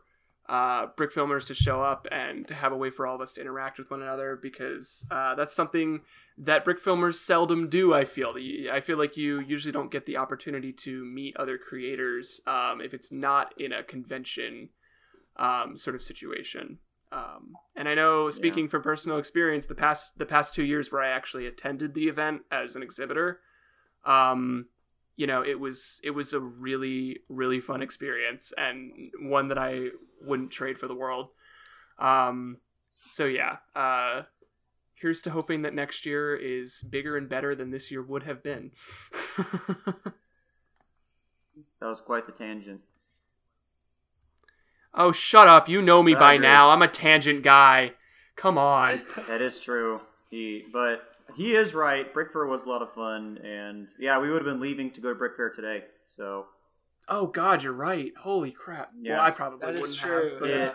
uh, 0.48 0.87
brick 0.96 1.12
filmers 1.12 1.46
to 1.46 1.55
show 1.55 1.83
up 1.83 2.09
and 2.11 2.48
to 2.48 2.55
have 2.55 2.72
a 2.72 2.77
way 2.77 2.88
for 2.88 3.07
all 3.07 3.14
of 3.14 3.20
us 3.20 3.35
to 3.35 3.40
interact 3.40 3.79
with 3.79 3.90
one 3.90 4.01
another 4.01 4.38
because 4.40 5.05
uh, 5.11 5.35
that's 5.35 5.55
something 5.55 6.01
that 6.38 6.64
brick 6.64 6.83
filmers 6.83 7.16
seldom 7.16 7.68
do. 7.68 7.92
I 7.92 8.05
feel 8.05 8.35
I 8.72 8.81
feel 8.81 8.96
like 8.96 9.16
you 9.16 9.40
usually 9.40 9.72
don't 9.72 9.90
get 9.90 10.07
the 10.07 10.16
opportunity 10.16 10.72
to 10.72 11.05
meet 11.05 11.37
other 11.37 11.59
creators 11.59 12.40
um, 12.46 12.81
if 12.81 12.94
it's 12.94 13.12
not 13.12 13.55
in 13.61 13.72
a 13.72 13.83
convention 13.83 14.70
um, 15.38 15.77
sort 15.77 15.96
of 15.96 16.03
situation. 16.03 16.79
Um, 17.11 17.55
and 17.74 17.88
I 17.88 17.94
know, 17.94 18.29
speaking 18.29 18.68
from 18.68 18.83
personal 18.83 19.18
experience, 19.18 19.66
the 19.66 19.74
past 19.74 20.18
the 20.18 20.27
past 20.27 20.55
two 20.55 20.64
years 20.64 20.92
where 20.92 21.03
I 21.03 21.09
actually 21.11 21.46
attended 21.46 21.94
the 21.94 22.09
event 22.09 22.42
as 22.51 22.77
an 22.77 22.83
exhibitor, 22.83 23.40
um, 24.05 24.66
you 25.16 25.27
know 25.27 25.42
it 25.42 25.59
was 25.59 26.01
it 26.05 26.11
was 26.11 26.33
a 26.33 26.40
really 26.40 27.20
really 27.29 27.61
fun 27.61 27.83
experience 27.83 28.53
and 28.57 29.11
one 29.20 29.48
that 29.48 29.59
i 29.59 29.88
wouldn't 30.22 30.53
trade 30.53 30.79
for 30.79 30.87
the 30.87 30.94
world 30.94 31.31
um 31.98 32.59
so 33.09 33.24
yeah 33.24 33.57
uh 33.74 34.22
here's 34.94 35.20
to 35.20 35.31
hoping 35.31 35.62
that 35.62 35.74
next 35.74 36.07
year 36.07 36.37
is 36.37 36.83
bigger 36.83 37.16
and 37.16 37.29
better 37.29 37.57
than 37.57 37.72
this 37.72 37.90
year 37.90 38.01
would 38.01 38.22
have 38.22 38.44
been 38.44 38.70
That 41.81 41.87
was 41.87 42.01
quite 42.01 42.27
the 42.27 42.33
tangent. 42.33 42.81
Oh, 44.94 45.12
shut 45.12 45.46
up! 45.48 45.68
You 45.68 45.81
know 45.83 46.03
me 46.03 46.14
I 46.14 46.18
by 46.18 46.35
agree. 46.35 46.46
now. 46.48 46.70
I'm 46.70 46.83
a 46.83 46.88
tangent 46.88 47.42
guy. 47.42 47.92
Come 48.37 48.57
on. 48.59 49.03
That 49.29 49.42
is 49.42 49.59
true. 49.61 50.01
He, 50.31 50.64
but 50.72 51.03
he 51.37 51.55
is 51.55 51.74
right. 51.74 52.12
Brick 52.12 52.33
Fair 52.33 52.46
was 52.46 52.64
a 52.64 52.68
lot 52.68 52.83
of 52.83 52.92
fun, 52.94 53.38
and 53.44 53.88
yeah, 53.98 54.18
we 54.20 54.29
would 54.31 54.37
have 54.42 54.44
been 54.53 54.61
leaving 54.61 54.90
to 54.92 55.01
go 55.01 55.09
to 55.11 55.14
Brick 55.14 55.37
Fair 55.37 55.51
today. 55.51 55.85
So 56.07 56.46
Oh 57.09 57.27
God, 57.27 57.62
you're 57.62 57.72
right. 57.72 58.12
Holy 58.20 58.53
crap. 58.53 58.90
Yeah. 59.01 59.16
Well, 59.16 59.22
I 59.22 59.31
probably 59.31 59.61
That 59.61 59.74
is 59.74 59.81
wouldn't 59.81 59.98
true. 59.98 60.31
have. 60.33 60.40
But, 60.40 60.48
yeah. 60.51 60.64
uh, 60.66 60.72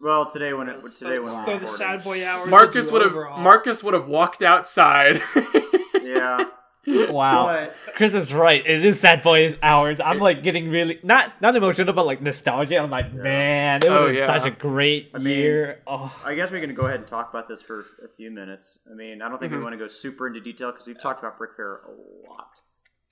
Well, 0.00 0.30
today 0.30 0.52
when 0.54 0.68
it 0.68 0.76
Let's 0.82 0.98
today 0.98 1.16
throw, 1.16 1.24
when 1.24 1.44
let's 1.46 1.60
the 1.72 1.76
sad 1.78 2.02
boy 2.04 2.26
hours. 2.26 2.48
Marcus 2.48 2.90
would 2.90 3.02
have. 3.02 3.12
Marcus 3.12 3.82
would 3.84 3.94
have 3.94 4.06
walked 4.08 4.42
outside. 4.42 5.22
Yeah. 6.02 6.44
Wow. 6.86 7.46
But 7.46 7.94
Chris 7.96 8.14
is 8.14 8.32
right. 8.32 8.64
It 8.64 8.84
is 8.84 9.00
sad 9.00 9.22
boy 9.22 9.56
hours. 9.62 10.00
I'm 10.00 10.18
like 10.18 10.42
getting 10.42 10.68
really 10.70 10.98
not 11.02 11.40
not 11.40 11.56
emotional, 11.56 11.92
but 11.94 12.06
like 12.06 12.20
nostalgia. 12.20 12.78
I'm 12.78 12.90
like, 12.90 13.12
man, 13.12 13.80
it 13.84 13.88
was 13.90 13.98
Oh, 13.98 14.06
yeah. 14.08 14.26
such 14.26 14.46
a 14.46 14.50
great 14.50 15.10
I 15.14 15.18
mean, 15.18 15.38
year. 15.38 15.82
Oh, 15.86 16.14
I 16.26 16.34
guess 16.34 16.50
we're 16.50 16.60
gonna 16.60 16.72
go 16.74 16.86
ahead 16.86 17.00
and 17.00 17.06
talk 17.08 17.30
about 17.30 17.48
this 17.48 17.62
for 17.62 17.80
a 18.04 18.08
few 18.16 18.30
minutes. 18.30 18.78
I 18.90 18.94
mean, 18.94 19.22
I 19.22 19.28
don't 19.28 19.38
think 19.38 19.52
Mhm. 19.52 19.58
we 19.58 19.62
want 19.62 19.72
to 19.74 19.78
go 19.78 19.86
super 19.88 20.26
into 20.26 20.40
detail 20.40 20.72
because 20.72 20.86
we've 20.86 21.00
talked 21.00 21.20
about 21.20 21.38
Brick 21.38 21.52
Fair 21.56 21.76
a 21.86 21.90
lot. 22.28 22.48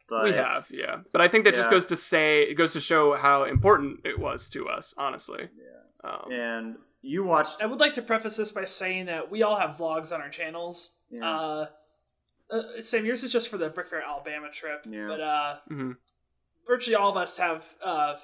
But 0.08 0.24
we 0.24 0.32
have, 0.32 0.66
yeah. 0.70 0.96
But 1.10 1.22
I 1.22 1.28
think 1.28 1.44
that 1.44 1.54
just 1.54 1.70
goes 1.70 1.86
to 1.86 1.96
say 1.96 2.42
it 2.42 2.54
goes 2.54 2.74
to 2.74 2.80
show 2.80 3.14
how 3.14 3.44
important 3.44 4.00
it 4.04 4.18
was 4.18 4.50
to 4.50 4.68
us, 4.68 4.92
honestly. 4.98 5.48
Yeah. 5.56 6.10
Um, 6.10 6.32
and 6.32 6.76
you 7.00 7.24
watched. 7.24 7.62
I 7.62 7.66
would 7.66 7.80
like 7.80 7.94
to 7.94 8.02
preface 8.02 8.36
this 8.36 8.52
by 8.52 8.64
saying 8.64 9.06
that 9.06 9.30
we 9.30 9.42
all 9.42 9.56
have 9.56 9.76
vlogs 9.76 10.12
on 10.12 10.20
our 10.20 10.28
channels. 10.28 10.98
Yeah. 11.10 11.26
Uh, 11.28 11.66
uh, 12.52 12.80
Sam, 12.80 13.04
yours 13.06 13.24
is 13.24 13.32
just 13.32 13.48
for 13.48 13.56
the 13.58 13.68
Brick 13.70 13.88
Fair 13.88 14.02
Alabama 14.02 14.48
trip, 14.50 14.86
Yeah. 14.88 15.06
but 15.08 15.20
uh, 15.20 15.56
mhm. 15.70 15.96
virtually 16.66 16.94
all 16.96 17.10
of 17.10 17.16
us 17.16 17.36
have 17.38 17.64
uh, 17.84 18.16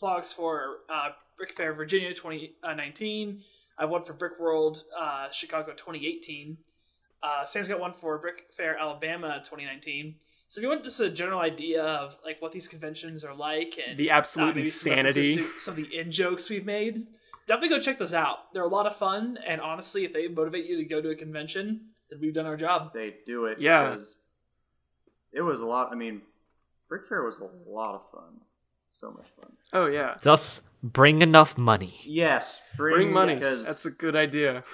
vlogs 0.00 0.34
for 0.34 0.78
uh, 0.90 1.10
Brick 1.38 1.54
Fair 1.56 1.72
Virginia 1.72 2.12
2019. 2.12 3.42
I 3.78 3.82
have 3.82 3.90
one 3.90 4.04
for 4.04 4.12
Brick 4.12 4.38
World 4.38 4.84
uh, 4.98 5.30
Chicago 5.30 5.72
2018. 5.72 6.58
Uh, 7.22 7.44
Sam's 7.44 7.68
got 7.68 7.80
one 7.80 7.94
for 7.94 8.18
Brick 8.18 8.44
Fair 8.56 8.76
Alabama 8.76 9.38
2019. 9.44 10.16
So 10.48 10.58
if 10.60 10.62
you 10.64 10.68
want 10.68 10.84
just 10.84 11.00
a 11.00 11.08
general 11.08 11.40
idea 11.40 11.82
of 11.82 12.18
like 12.24 12.42
what 12.42 12.52
these 12.52 12.68
conventions 12.68 13.24
are 13.24 13.34
like 13.34 13.78
and 13.86 13.96
The 13.96 14.10
uh, 14.10 14.16
absolute 14.18 14.56
maybe 14.56 14.68
insanity. 14.68 15.36
to 15.36 15.58
some 15.58 15.72
of 15.72 15.76
the 15.76 15.96
in 15.98 16.10
jokes 16.10 16.50
we've 16.50 16.66
made, 16.66 16.98
definitely 17.46 17.70
go 17.70 17.80
check 17.80 17.98
those 17.98 18.12
out. 18.12 18.52
They're 18.52 18.64
a 18.64 18.68
lot 18.68 18.86
of 18.86 18.96
fun, 18.96 19.38
and 19.46 19.60
honestly, 19.60 20.04
if 20.04 20.12
they 20.12 20.28
motivate 20.28 20.66
you 20.66 20.76
to 20.76 20.84
go 20.84 21.00
to 21.00 21.08
a 21.10 21.14
convention, 21.16 21.91
then 22.12 22.20
we've 22.20 22.34
done 22.34 22.46
our 22.46 22.56
job. 22.56 22.88
say 22.88 23.16
do 23.26 23.46
it. 23.46 23.58
Yeah. 23.60 23.90
because 23.90 24.16
It 25.32 25.40
was 25.42 25.60
a 25.60 25.66
lot. 25.66 25.88
I 25.90 25.94
mean, 25.94 26.22
Brick 26.88 27.06
Fair 27.06 27.22
was 27.24 27.38
a 27.40 27.48
lot 27.70 27.94
of 27.94 28.10
fun. 28.10 28.40
So 28.90 29.10
much 29.10 29.28
fun. 29.28 29.52
Oh 29.72 29.86
yeah. 29.86 30.16
just 30.22 30.62
bring 30.82 31.22
enough 31.22 31.56
money. 31.56 32.00
Yes, 32.04 32.60
bring, 32.76 32.94
Bring 32.96 33.12
money. 33.12 33.34
Because, 33.36 33.64
That's 33.64 33.86
a 33.86 33.90
good 33.90 34.14
idea. 34.14 34.64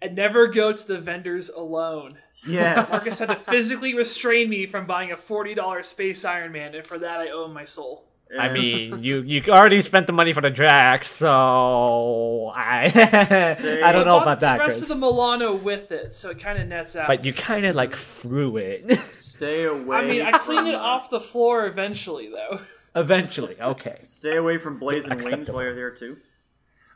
And 0.00 0.14
never 0.14 0.46
go 0.46 0.72
to 0.72 0.86
the 0.86 1.00
vendors 1.00 1.48
alone. 1.50 2.18
yes. 2.46 2.90
Marcus 2.92 3.18
had 3.18 3.28
to 3.28 3.34
physically 3.34 3.94
restrain 3.94 4.48
me 4.48 4.66
from 4.66 4.86
buying 4.86 5.10
a 5.10 5.16
forty 5.16 5.54
dollars 5.54 5.88
Space 5.88 6.24
Iron 6.24 6.52
Man, 6.52 6.74
and 6.76 6.86
for 6.86 6.98
that 6.98 7.18
I 7.20 7.30
owe 7.30 7.46
him 7.46 7.52
my 7.54 7.64
soul. 7.64 8.04
I 8.38 8.52
mean, 8.52 8.98
you 8.98 9.22
you 9.22 9.42
already 9.48 9.80
spent 9.82 10.06
the 10.06 10.12
money 10.12 10.32
for 10.32 10.40
the 10.40 10.50
Drax, 10.50 11.08
so 11.10 12.52
I 12.54 12.86
I 13.84 13.92
don't 13.92 14.04
know 14.04 14.14
Bought 14.14 14.22
about 14.22 14.40
that, 14.40 14.56
The 14.58 14.64
rest 14.64 14.78
Chris. 14.78 14.82
of 14.82 14.88
the 14.88 14.96
Milano 14.96 15.54
with 15.54 15.92
it, 15.92 16.12
so 16.12 16.30
it 16.30 16.40
kind 16.40 16.58
of 16.60 16.66
nets 16.66 16.96
out. 16.96 17.06
But 17.06 17.24
you 17.24 17.32
kind 17.32 17.64
of 17.66 17.76
like 17.76 17.94
threw 17.96 18.56
it. 18.56 18.98
stay 19.12 19.64
away. 19.64 19.96
I 19.96 20.04
mean, 20.04 20.22
I 20.22 20.38
cleaned 20.38 20.66
it 20.68 20.74
off 20.74 21.08
the 21.08 21.20
floor 21.20 21.66
eventually, 21.66 22.28
though. 22.28 22.60
Eventually, 22.96 23.56
okay. 23.60 23.98
Stay 24.02 24.36
away 24.36 24.58
from 24.58 24.78
blazing 24.78 25.18
wings 25.22 25.50
while 25.50 25.62
you're 25.62 25.74
there 25.74 25.90
too. 25.90 26.16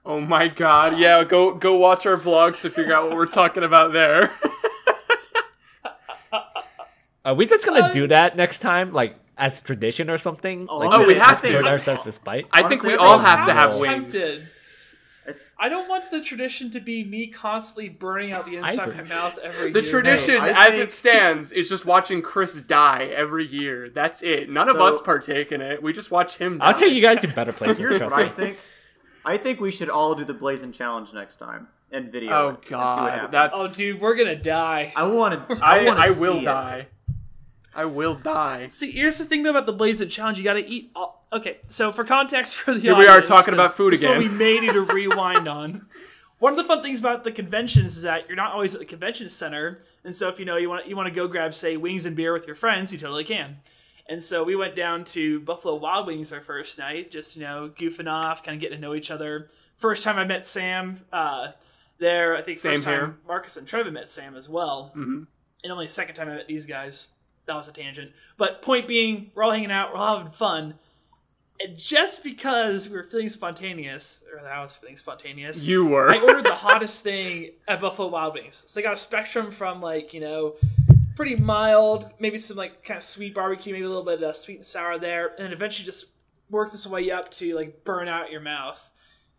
Oh 0.04 0.18
my 0.18 0.48
god. 0.48 0.98
Yeah, 0.98 1.22
go 1.24 1.54
go 1.54 1.76
watch 1.76 2.06
our 2.06 2.16
vlogs 2.16 2.62
to 2.62 2.70
figure 2.70 2.94
out 2.94 3.08
what 3.08 3.16
we're 3.16 3.26
talking 3.26 3.62
about 3.62 3.92
there. 3.92 4.30
Are 7.24 7.34
we 7.34 7.44
just 7.46 7.66
gonna 7.66 7.80
Uh, 7.80 7.92
do 7.92 8.06
that 8.08 8.34
next 8.34 8.60
time, 8.60 8.92
like 8.94 9.14
as 9.40 9.60
tradition 9.60 10.08
or 10.10 10.18
something? 10.18 10.66
Oh, 10.68 10.78
like, 10.78 10.90
oh, 11.00 11.06
we 11.06 11.14
have 11.14 11.40
to. 11.42 11.48
do 11.48 11.58
it 11.58 11.66
I- 11.66 11.70
ourselves 11.70 12.02
despite. 12.04 12.46
I 12.52 12.58
think 12.58 12.66
Honestly, 12.84 12.90
we 12.90 12.96
all 12.96 13.18
have 13.18 13.46
to 13.46 13.52
have 13.54 13.74
I'm 13.74 13.80
wings. 13.80 14.12
Tempted. 14.12 14.48
I 15.62 15.68
don't 15.68 15.88
want 15.90 16.10
the 16.10 16.22
tradition 16.22 16.70
to 16.70 16.80
be 16.80 17.04
me 17.04 17.26
constantly 17.26 17.90
burning 17.90 18.32
out 18.32 18.46
the 18.46 18.56
inside 18.56 18.88
of 18.88 18.96
my 18.96 19.02
mouth 19.02 19.38
every 19.42 19.70
The 19.70 19.82
year. 19.82 19.82
The 19.82 19.90
tradition, 19.90 20.36
I 20.40 20.66
as 20.68 20.74
think- 20.74 20.84
it 20.84 20.92
stands, 20.92 21.52
is 21.52 21.68
just 21.68 21.84
watching 21.84 22.22
Chris 22.22 22.54
die 22.54 23.10
every 23.14 23.46
year. 23.46 23.90
That's 23.90 24.22
it. 24.22 24.48
None 24.48 24.68
of 24.70 24.76
us 24.76 25.02
partake 25.02 25.52
in 25.52 25.60
it. 25.60 25.82
We 25.82 25.92
just 25.92 26.10
watch 26.10 26.36
him 26.38 26.58
die. 26.58 26.64
I'll 26.64 26.74
take 26.74 26.94
you 26.94 27.02
guys 27.02 27.20
to 27.20 27.28
better 27.28 27.52
places. 27.60 27.78
Here's 27.78 27.98
trust 27.98 28.16
what 28.16 28.24
I 28.24 28.28
think. 28.30 28.56
I 29.24 29.36
think 29.36 29.60
we 29.60 29.70
should 29.70 29.90
all 29.90 30.14
do 30.14 30.24
the 30.24 30.32
blazing 30.32 30.72
challenge 30.72 31.12
next 31.12 31.36
time 31.36 31.68
and 31.92 32.10
video. 32.10 32.32
Oh 32.32 32.48
it 32.48 32.54
and 32.54 32.64
see 32.66 32.74
what 32.74 32.80
god, 32.86 33.10
happens. 33.12 33.32
that's 33.32 33.54
Oh, 33.54 33.68
dude, 33.70 34.00
we're 34.00 34.14
gonna 34.16 34.34
die. 34.42 34.94
I 34.96 35.06
want 35.08 35.50
to. 35.50 35.62
I 35.62 35.80
I, 35.80 35.84
want 35.84 35.98
to 35.98 36.04
I 36.06 36.08
see 36.12 36.20
will 36.22 36.38
it. 36.38 36.44
I 37.74 37.84
will 37.84 38.14
die. 38.14 38.66
See, 38.66 38.90
here's 38.90 39.18
the 39.18 39.24
thing 39.24 39.42
though 39.42 39.50
about 39.50 39.66
the 39.66 39.72
Blazing 39.72 40.08
Challenge. 40.08 40.38
You 40.38 40.44
got 40.44 40.54
to 40.54 40.66
eat. 40.68 40.90
All... 40.94 41.24
Okay, 41.32 41.58
so 41.68 41.92
for 41.92 42.02
context 42.04 42.56
for 42.56 42.74
the 42.74 42.80
Here 42.80 42.96
we 42.96 43.06
are 43.06 43.20
talking 43.20 43.54
about 43.54 43.76
food 43.76 43.94
again. 43.94 44.10
what 44.10 44.18
we 44.18 44.28
may 44.28 44.58
need 44.58 44.72
to 44.72 44.82
rewind 44.82 45.46
on. 45.48 45.86
One 46.40 46.52
of 46.54 46.56
the 46.56 46.64
fun 46.64 46.82
things 46.82 46.98
about 46.98 47.22
the 47.22 47.30
conventions 47.32 47.96
is 47.96 48.02
that 48.02 48.26
you're 48.26 48.36
not 48.36 48.52
always 48.52 48.74
at 48.74 48.80
the 48.80 48.86
convention 48.86 49.28
center, 49.28 49.82
and 50.04 50.14
so 50.14 50.28
if 50.28 50.38
you 50.38 50.44
know 50.46 50.56
you 50.56 50.68
want 50.70 50.86
you 50.88 50.96
want 50.96 51.06
to 51.08 51.14
go 51.14 51.28
grab 51.28 51.54
say 51.54 51.76
wings 51.76 52.06
and 52.06 52.16
beer 52.16 52.32
with 52.32 52.46
your 52.46 52.56
friends, 52.56 52.92
you 52.92 52.98
totally 52.98 53.24
can. 53.24 53.58
And 54.08 54.20
so 54.20 54.42
we 54.42 54.56
went 54.56 54.74
down 54.74 55.04
to 55.04 55.38
Buffalo 55.40 55.76
Wild 55.76 56.08
Wings 56.08 56.32
our 56.32 56.40
first 56.40 56.78
night, 56.78 57.10
just 57.12 57.36
you 57.36 57.42
know 57.42 57.70
goofing 57.78 58.08
off, 58.08 58.42
kind 58.42 58.56
of 58.56 58.60
getting 58.60 58.78
to 58.78 58.82
know 58.82 58.94
each 58.94 59.10
other. 59.10 59.50
First 59.76 60.02
time 60.02 60.18
I 60.18 60.24
met 60.24 60.44
Sam 60.46 61.04
uh, 61.12 61.52
there, 61.98 62.36
I 62.36 62.42
think 62.42 62.58
first 62.58 62.82
Same 62.82 62.84
time 62.84 62.94
here. 62.94 63.16
Marcus 63.28 63.56
and 63.56 63.68
Trevor 63.68 63.90
met 63.92 64.08
Sam 64.08 64.34
as 64.34 64.48
well 64.48 64.92
Mhm. 64.96 65.26
and 65.62 65.72
only 65.72 65.86
the 65.86 65.92
second 65.92 66.16
time 66.16 66.28
I 66.28 66.36
met 66.36 66.48
these 66.48 66.66
guys. 66.66 67.08
That 67.46 67.56
was 67.56 67.68
a 67.68 67.72
tangent. 67.72 68.12
But 68.36 68.62
point 68.62 68.86
being, 68.86 69.30
we're 69.34 69.42
all 69.42 69.50
hanging 69.50 69.70
out, 69.72 69.92
we're 69.92 69.98
all 69.98 70.18
having 70.18 70.32
fun. 70.32 70.74
And 71.62 71.76
just 71.76 72.24
because 72.24 72.88
we 72.88 72.96
were 72.96 73.04
feeling 73.04 73.28
spontaneous, 73.28 74.22
or 74.32 74.48
I 74.48 74.62
was 74.62 74.76
feeling 74.76 74.96
spontaneous, 74.96 75.66
You 75.66 75.84
were. 75.84 76.10
I 76.10 76.18
ordered 76.18 76.44
the 76.46 76.54
hottest 76.54 77.02
thing 77.04 77.50
at 77.68 77.80
Buffalo 77.80 78.08
Wild 78.08 78.34
Wings. 78.34 78.64
So 78.68 78.80
I 78.80 78.82
got 78.82 78.94
a 78.94 78.96
spectrum 78.96 79.50
from 79.50 79.82
like, 79.82 80.14
you 80.14 80.20
know, 80.20 80.54
pretty 81.16 81.36
mild, 81.36 82.10
maybe 82.18 82.38
some 82.38 82.56
like 82.56 82.82
kind 82.82 82.96
of 82.96 83.04
sweet 83.04 83.34
barbecue, 83.34 83.74
maybe 83.74 83.84
a 83.84 83.88
little 83.88 84.04
bit 84.04 84.22
of 84.22 84.36
sweet 84.36 84.56
and 84.56 84.64
sour 84.64 84.98
there, 84.98 85.28
and 85.36 85.44
then 85.44 85.52
eventually 85.52 85.84
just 85.84 86.06
works 86.48 86.72
its 86.72 86.86
way 86.86 87.10
up 87.10 87.30
to 87.32 87.54
like 87.54 87.84
burn 87.84 88.08
out 88.08 88.32
your 88.32 88.40
mouth. 88.40 88.88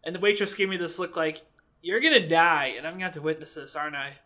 And 0.03 0.13
the 0.15 0.19
waitress 0.19 0.53
gave 0.53 0.69
me 0.69 0.77
this 0.77 0.99
look 0.99 1.17
like, 1.17 1.41
you're 1.81 1.99
gonna 1.99 2.27
die, 2.27 2.73
and 2.77 2.85
I'm 2.85 2.93
gonna 2.93 3.05
have 3.05 3.13
to 3.13 3.21
witness 3.21 3.55
this, 3.55 3.75
aren't 3.75 3.95
I? 3.95 4.17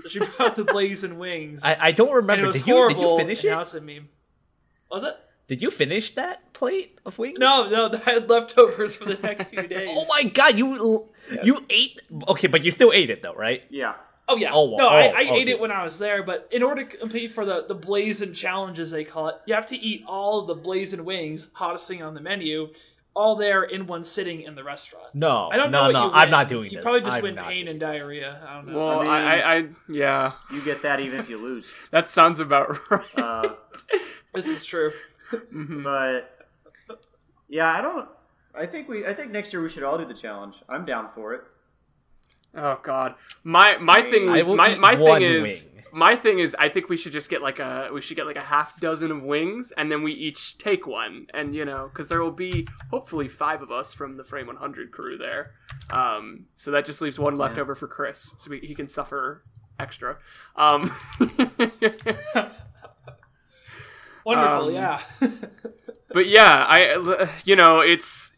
So 0.00 0.08
she 0.08 0.18
brought 0.20 0.56
the 0.56 0.64
blazing 0.64 1.18
wings. 1.26 1.64
I, 1.64 1.76
I 1.80 1.92
don't 1.92 2.08
and 2.08 2.16
remember. 2.16 2.44
it 2.44 2.48
was 2.48 2.58
Did 2.58 2.66
you, 2.68 2.74
horrible. 2.74 3.00
did 3.00 3.10
you 3.10 3.16
finish 3.16 3.38
and 3.44 3.48
it? 3.48 3.54
Now 3.54 3.60
it's 3.60 3.74
a 3.74 3.80
meme. 3.80 4.08
Was 4.90 5.04
it? 5.04 5.16
Did 5.46 5.60
you 5.60 5.70
finish 5.70 6.14
that 6.14 6.52
plate 6.54 6.98
of 7.04 7.18
wings? 7.18 7.38
No, 7.38 7.68
no. 7.68 7.90
I 8.06 8.10
had 8.10 8.30
leftovers 8.30 8.96
for 8.96 9.04
the 9.04 9.18
next 9.22 9.50
few 9.50 9.62
days. 9.66 9.88
Oh 9.92 10.06
my 10.08 10.24
god, 10.24 10.56
you 10.56 11.08
you 11.42 11.64
ate 11.68 12.00
okay, 12.28 12.46
but 12.46 12.64
you 12.64 12.70
still 12.70 12.92
ate 12.92 13.10
it 13.10 13.22
though, 13.22 13.34
right? 13.34 13.62
Yeah. 13.70 13.94
Oh 14.26 14.36
yeah. 14.36 14.52
Oh, 14.54 14.74
no, 14.78 14.88
I, 14.88 15.08
oh, 15.08 15.14
I 15.16 15.28
oh, 15.30 15.34
ate 15.34 15.46
dude. 15.46 15.48
it 15.50 15.60
when 15.60 15.70
I 15.70 15.84
was 15.84 15.98
there, 15.98 16.22
but 16.22 16.48
in 16.50 16.62
order 16.62 16.84
to 16.84 16.96
compete 16.96 17.32
for 17.32 17.44
the 17.44 17.66
the 17.66 17.74
blazing 17.74 18.32
challenges 18.32 18.90
they 18.90 19.04
call 19.04 19.28
it, 19.28 19.36
you 19.46 19.54
have 19.54 19.66
to 19.66 19.76
eat 19.76 20.02
all 20.06 20.40
of 20.40 20.46
the 20.46 20.54
blazing 20.54 21.04
wings, 21.04 21.48
hottest 21.52 21.86
thing 21.88 22.02
on 22.02 22.14
the 22.14 22.20
menu, 22.22 22.70
all 23.14 23.36
there 23.36 23.62
in 23.62 23.86
one 23.86 24.02
sitting 24.04 24.42
in 24.42 24.54
the 24.54 24.64
restaurant. 24.64 25.06
No, 25.14 25.48
I 25.52 25.56
don't 25.56 25.70
know 25.70 25.80
no, 25.80 25.84
what 25.86 25.92
no. 25.92 26.04
you 26.06 26.12
I'm 26.12 26.22
win. 26.22 26.30
not 26.30 26.48
doing 26.48 26.70
You 26.70 26.78
this. 26.78 26.84
probably 26.84 27.02
just 27.02 27.16
I'm 27.18 27.22
win 27.22 27.36
pain 27.36 27.68
and 27.68 27.80
this. 27.80 27.86
diarrhea. 27.86 28.42
I 28.46 28.54
don't 28.54 28.68
know. 28.68 28.78
Well, 28.78 29.00
I 29.00 29.04
I, 29.04 29.36
I, 29.36 29.56
I, 29.58 29.68
yeah, 29.88 30.32
You 30.52 30.62
get 30.64 30.82
that 30.82 31.00
even 31.00 31.20
if 31.20 31.28
you 31.28 31.38
lose. 31.38 31.72
that 31.90 32.08
sounds 32.08 32.40
about 32.40 32.78
right. 32.90 33.18
Uh, 33.18 33.48
this 34.34 34.46
is 34.46 34.64
true. 34.64 34.92
but 35.52 36.46
yeah, 37.48 37.72
I 37.72 37.80
don't. 37.80 38.08
I 38.56 38.66
think 38.66 38.88
we. 38.88 39.06
I 39.06 39.14
think 39.14 39.30
next 39.32 39.52
year 39.52 39.62
we 39.62 39.68
should 39.68 39.82
all 39.82 39.98
do 39.98 40.04
the 40.04 40.14
challenge. 40.14 40.62
I'm 40.68 40.84
down 40.84 41.08
for 41.14 41.34
it. 41.34 41.42
Oh 42.56 42.78
God, 42.82 43.14
my 43.42 43.78
my 43.78 44.02
thing, 44.02 44.28
I 44.28 44.42
will 44.42 44.54
my 44.56 44.76
my 44.76 44.94
thing 44.96 45.22
is, 45.22 45.42
wing. 45.64 45.73
My 45.94 46.16
thing 46.16 46.40
is, 46.40 46.56
I 46.58 46.68
think 46.68 46.88
we 46.88 46.96
should 46.96 47.12
just 47.12 47.30
get 47.30 47.40
like 47.40 47.60
a, 47.60 47.88
we 47.92 48.00
should 48.00 48.16
get 48.16 48.26
like 48.26 48.36
a 48.36 48.42
half 48.42 48.78
dozen 48.80 49.12
of 49.12 49.22
wings, 49.22 49.72
and 49.76 49.90
then 49.90 50.02
we 50.02 50.12
each 50.12 50.58
take 50.58 50.86
one, 50.86 51.28
and 51.32 51.54
you 51.54 51.64
know, 51.64 51.88
because 51.92 52.08
there 52.08 52.20
will 52.20 52.32
be 52.32 52.66
hopefully 52.90 53.28
five 53.28 53.62
of 53.62 53.70
us 53.70 53.94
from 53.94 54.16
the 54.16 54.24
Frame 54.24 54.48
100 54.48 54.90
crew 54.90 55.16
there, 55.16 55.54
um, 55.90 56.46
so 56.56 56.72
that 56.72 56.84
just 56.84 57.00
leaves 57.00 57.18
one 57.18 57.38
left 57.38 57.58
over 57.58 57.76
for 57.76 57.86
Chris, 57.86 58.34
so 58.38 58.50
we, 58.50 58.58
he 58.60 58.74
can 58.74 58.88
suffer 58.88 59.42
extra. 59.78 60.18
Um, 60.56 60.92
Wonderful. 64.24 64.68
Um, 64.68 64.74
yeah. 64.74 65.00
but 66.12 66.26
yeah, 66.28 66.66
I 66.68 67.28
you 67.44 67.56
know 67.56 67.80
it's 67.80 68.32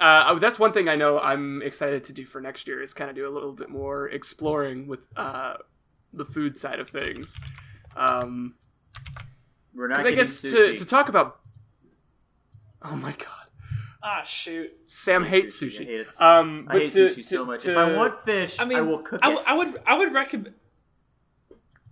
uh, 0.00 0.38
that's 0.38 0.58
one 0.58 0.72
thing 0.72 0.88
I 0.88 0.96
know 0.96 1.18
I'm 1.18 1.62
excited 1.62 2.04
to 2.06 2.12
do 2.12 2.24
for 2.24 2.40
next 2.40 2.66
year 2.66 2.82
is 2.82 2.94
kind 2.94 3.10
of 3.10 3.16
do 3.16 3.28
a 3.28 3.30
little 3.30 3.52
bit 3.52 3.68
more 3.68 4.08
exploring 4.08 4.86
with 4.86 5.00
uh, 5.16 5.54
the 6.12 6.24
food 6.24 6.58
side 6.58 6.80
of 6.80 6.88
things. 6.90 7.36
Um, 7.96 8.54
We're 9.74 9.88
not 9.88 9.98
'cause 9.98 10.06
I 10.06 10.10
guess 10.12 10.42
to, 10.42 10.48
sushi. 10.48 10.76
to 10.78 10.84
talk 10.84 11.08
about. 11.08 11.40
Oh 12.82 12.96
my 12.96 13.12
god. 13.12 13.28
Ah, 14.02 14.22
shoot. 14.24 14.70
Sam 14.86 15.22
I 15.24 15.28
hates 15.28 15.60
sushi. 15.60 15.66
I 15.80 15.82
sushi. 15.82 15.86
hate 15.86 16.00
it. 16.00 16.20
Um, 16.20 16.66
I 16.68 16.78
hate 16.80 16.92
to- 16.92 17.06
sushi 17.08 17.24
so 17.24 17.44
much. 17.44 17.62
to- 17.62 17.70
If 17.72 17.76
I 17.78 17.92
want 17.96 18.24
fish, 18.24 18.58
I 18.60 18.64
I, 18.64 18.80
will 18.80 18.98
cook 18.98 19.20
I, 19.22 19.28
it. 19.30 19.34
w- 19.36 19.44
I 19.48 19.54
would 19.56 19.82
I 19.86 19.98
would 19.98 20.12
recommend. 20.12 20.54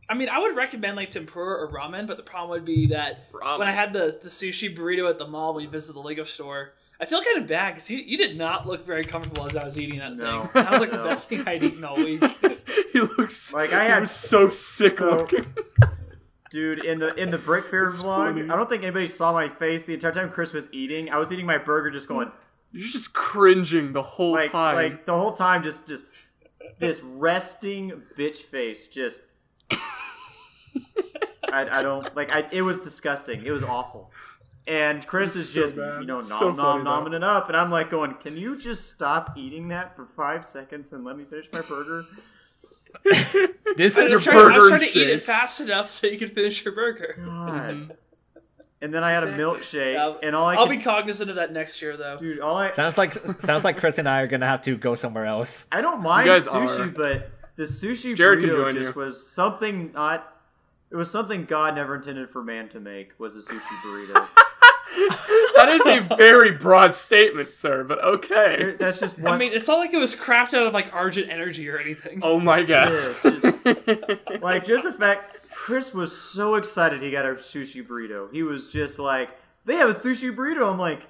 I 0.09 0.15
mean, 0.15 0.29
I 0.29 0.41
would 0.41 0.57
recommend 0.57 0.97
like 0.97 1.11
tempura 1.11 1.61
or 1.61 1.71
ramen, 1.71 2.09
but 2.09 2.17
the 2.17 2.25
problem 2.25 2.51
would 2.51 2.65
be 2.65 2.89
that 2.89 3.31
Ramen. 3.33 3.61
when 3.61 3.69
I 3.69 3.71
had 3.71 3.93
the, 3.93 4.19
the 4.21 4.29
sushi 4.29 4.75
burrito 4.77 5.09
at 5.09 5.19
the 5.19 5.27
mall 5.29 5.55
when 5.55 5.65
we 5.65 5.71
visited 5.71 5.95
the 5.95 6.01
Lego 6.01 6.25
store, 6.25 6.73
I 7.01 7.07
feel 7.07 7.23
kind 7.23 7.39
of 7.39 7.47
bad 7.47 7.75
because 7.75 7.91
you, 7.91 7.99
you 7.99 8.19
did 8.19 8.37
not 8.37 8.67
look 8.67 8.85
very 8.85 9.05
comfortable 9.05 9.47
as 9.47 9.57
I 9.57 9.65
was 9.65 9.81
eating 9.81 9.99
that 10.01 10.17
No. 10.17 10.43
thing. 10.43 10.51
That 10.65 10.71
was 10.73 10.81
like 10.81 10.93
No. 10.93 10.99
the 11.03 11.09
best 11.09 11.29
thing 11.29 11.43
I'd 11.47 11.63
eaten 11.63 11.83
all 11.85 11.97
week. 11.97 12.23
he 12.93 13.01
looks 13.01 13.53
Like, 13.55 13.73
I 13.73 13.85
he 13.85 13.91
had- 13.91 14.01
was 14.03 14.11
so 14.11 14.51
sick 14.51 14.93
so- 14.93 15.17
looking. 15.17 15.47
Dude, 16.51 16.85
in 16.85 16.99
the 16.99 17.15
in 17.15 17.31
the 17.31 17.39
Brick 17.39 17.67
Fair 17.71 17.85
It's 17.85 18.03
vlog, 18.03 18.35
funny. 18.35 18.43
I 18.51 18.57
don't 18.57 18.69
think 18.69 18.83
anybody 18.83 19.07
saw 19.07 19.33
my 19.33 19.49
face 19.49 19.85
the 19.85 19.95
entire 19.95 20.11
time 20.11 20.31
Chris 20.31 20.53
was 20.53 20.69
eating. 20.73 21.09
I 21.09 21.17
was 21.17 21.33
eating 21.33 21.47
my 21.47 21.59
burger, 21.59 21.91
just 21.93 22.09
going 22.09 22.33
You're 22.73 22.89
just 22.89 23.13
cringing 23.15 23.93
the 23.93 24.03
whole 24.03 24.33
like 24.33 24.51
time. 24.51 24.75
like 24.75 25.07
the 25.07 25.15
whole 25.15 25.33
time, 25.33 25.63
just 25.63 25.87
just 25.87 26.07
this 26.81 27.01
resting 27.03 28.03
bitch 28.19 28.39
face, 28.39 28.89
just. 28.89 29.21
I, 31.53 31.81
I 31.81 31.83
don't 31.83 32.15
like. 32.17 32.35
I 32.35 32.47
it 32.53 32.63
was 32.63 32.83
disgusting. 32.83 33.45
It 33.45 33.51
was 33.51 33.63
awful. 33.63 34.11
And 34.71 35.05
Chris 35.07 35.35
is 35.35 35.53
so 35.53 35.61
just 35.63 35.75
bad. 35.77 36.01
you 36.01 36.07
know 36.07 36.21
nom 36.21 36.25
So 36.39 36.55
funny, 36.55 36.85
nom 36.85 36.85
though. 36.85 36.91
nomming 37.11 37.15
it 37.17 37.25
up, 37.25 37.49
and 37.49 37.57
I'm 37.57 37.71
like 37.73 37.91
going, 37.91 38.15
"Can 38.15 38.37
you 38.37 38.57
just 38.59 38.89
stop 38.89 39.37
eating 39.37 39.69
that 39.69 39.97
for 39.97 40.07
five 40.07 40.45
seconds 40.45 40.93
and 40.93 41.05
let 41.05 41.17
me 41.19 41.25
finish 41.25 41.47
my 41.53 41.61
burger?" 41.63 42.05
This 43.77 43.97
I 43.97 44.03
was, 44.05 44.13
is 44.15 44.25
trying, 44.25 44.39
I 44.53 44.59
was 44.59 44.69
trying 44.69 44.81
to 44.81 44.87
and 44.87 44.97
eat 44.97 45.09
it 45.11 45.23
fast 45.23 45.61
enough 45.61 45.89
so 45.89 46.07
you 46.09 46.19
could 46.19 46.33
finish 46.33 46.65
your 46.65 46.75
burger. 46.75 47.15
God. 47.25 47.71
Mm-hmm. 47.75 47.91
And 48.83 48.95
then 48.95 49.05
I 49.05 49.11
had 49.11 49.23
Exactly. 49.23 49.43
a 49.45 49.47
milkshake, 49.47 49.95
Yeah, 49.95 50.27
and 50.27 50.35
all 50.35 50.47
I 50.47 50.55
I'll 50.57 50.67
could, 50.67 50.77
be 50.79 50.83
cognizant 50.83 51.29
of 51.31 51.37
that 51.37 51.53
next 51.53 51.81
year, 51.83 51.97
though. 51.97 52.17
dude, 52.19 52.41
all 52.41 52.57
I 52.57 52.73
sounds 52.73 52.97
like 52.99 53.13
sounds 53.43 53.63
like 53.63 53.79
Chris 53.79 53.99
and 53.99 54.09
I 54.09 54.21
are 54.23 54.27
gonna 54.27 54.47
have 54.47 54.63
to 54.63 54.77
go 54.77 54.95
somewhere 54.95 55.27
else. 55.27 55.67
I 55.71 55.81
don't 55.83 56.03
mind 56.03 56.29
sushi, 56.29 56.79
are. 56.81 56.87
but 56.89 57.31
the 57.57 57.65
sushi 57.65 58.17
Jared 58.17 58.39
burrito 58.41 58.57
join 58.57 58.75
just 58.75 58.95
you. 58.95 59.01
was 59.01 59.25
something 59.27 59.93
not. 59.93 60.37
It 60.91 60.97
was 60.97 61.11
something 61.11 61.45
God 61.45 61.75
never 61.77 61.95
intended 61.97 62.31
for 62.31 62.43
man 62.43 62.69
to 62.71 62.81
make. 62.81 63.13
Was 63.19 63.37
a 63.37 63.41
sushi 63.41 63.61
burrito. 63.85 64.27
that 64.97 65.69
is 65.73 65.87
a 65.87 66.15
very 66.17 66.51
broad 66.53 66.95
statement, 66.95 67.53
sir. 67.55 67.85
But 67.85 68.03
okay. 68.03 68.75
That's 68.79 69.01
just 69.01 69.19
one. 69.19 69.33
I 69.33 69.39
mean, 69.39 69.53
it's 69.53 69.69
not 69.69 69.79
like 69.79 69.93
it 69.93 69.99
was 69.99 70.17
crafted 70.17 70.55
out 70.61 70.67
of 70.67 70.75
like 70.75 70.93
Argent 70.95 71.31
Energy 71.31 71.69
or 71.69 71.79
anything. 71.79 72.21
Oh 72.23 72.41
my 72.41 72.63
god. 72.65 72.91
Yeah, 73.25 73.31
just- 73.31 74.43
like 74.43 74.65
just 74.65 74.85
the 74.85 74.93
fact 74.93 75.37
Chris 75.53 75.93
was 75.95 76.17
so 76.17 76.55
excited 76.57 77.03
he 77.03 77.11
got 77.11 77.25
a 77.27 77.31
sushi 77.35 77.87
burrito. 77.87 78.33
He 78.33 78.43
was 78.43 78.67
just 78.67 78.99
like, 78.99 79.31
"They 79.65 79.77
have 79.77 79.89
a 79.91 79.93
sushi 79.95 80.35
burrito." 80.35 80.71
I'm 80.71 80.79
like, 80.79 81.07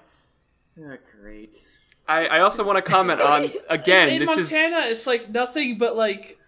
"Ah, 0.79 0.97
"Great." 1.21 1.67
I, 2.09 2.27
I 2.27 2.41
also 2.41 2.65
want 2.65 2.83
to 2.85 2.91
comment 2.91 3.21
on 3.21 3.45
again. 3.71 4.09
in 4.09 4.19
this 4.19 4.31
is 4.37 4.51
Montana, 4.51 4.87
it's 4.89 5.07
like 5.07 5.31
nothing 5.31 5.79
but 5.79 5.97
like 5.97 6.39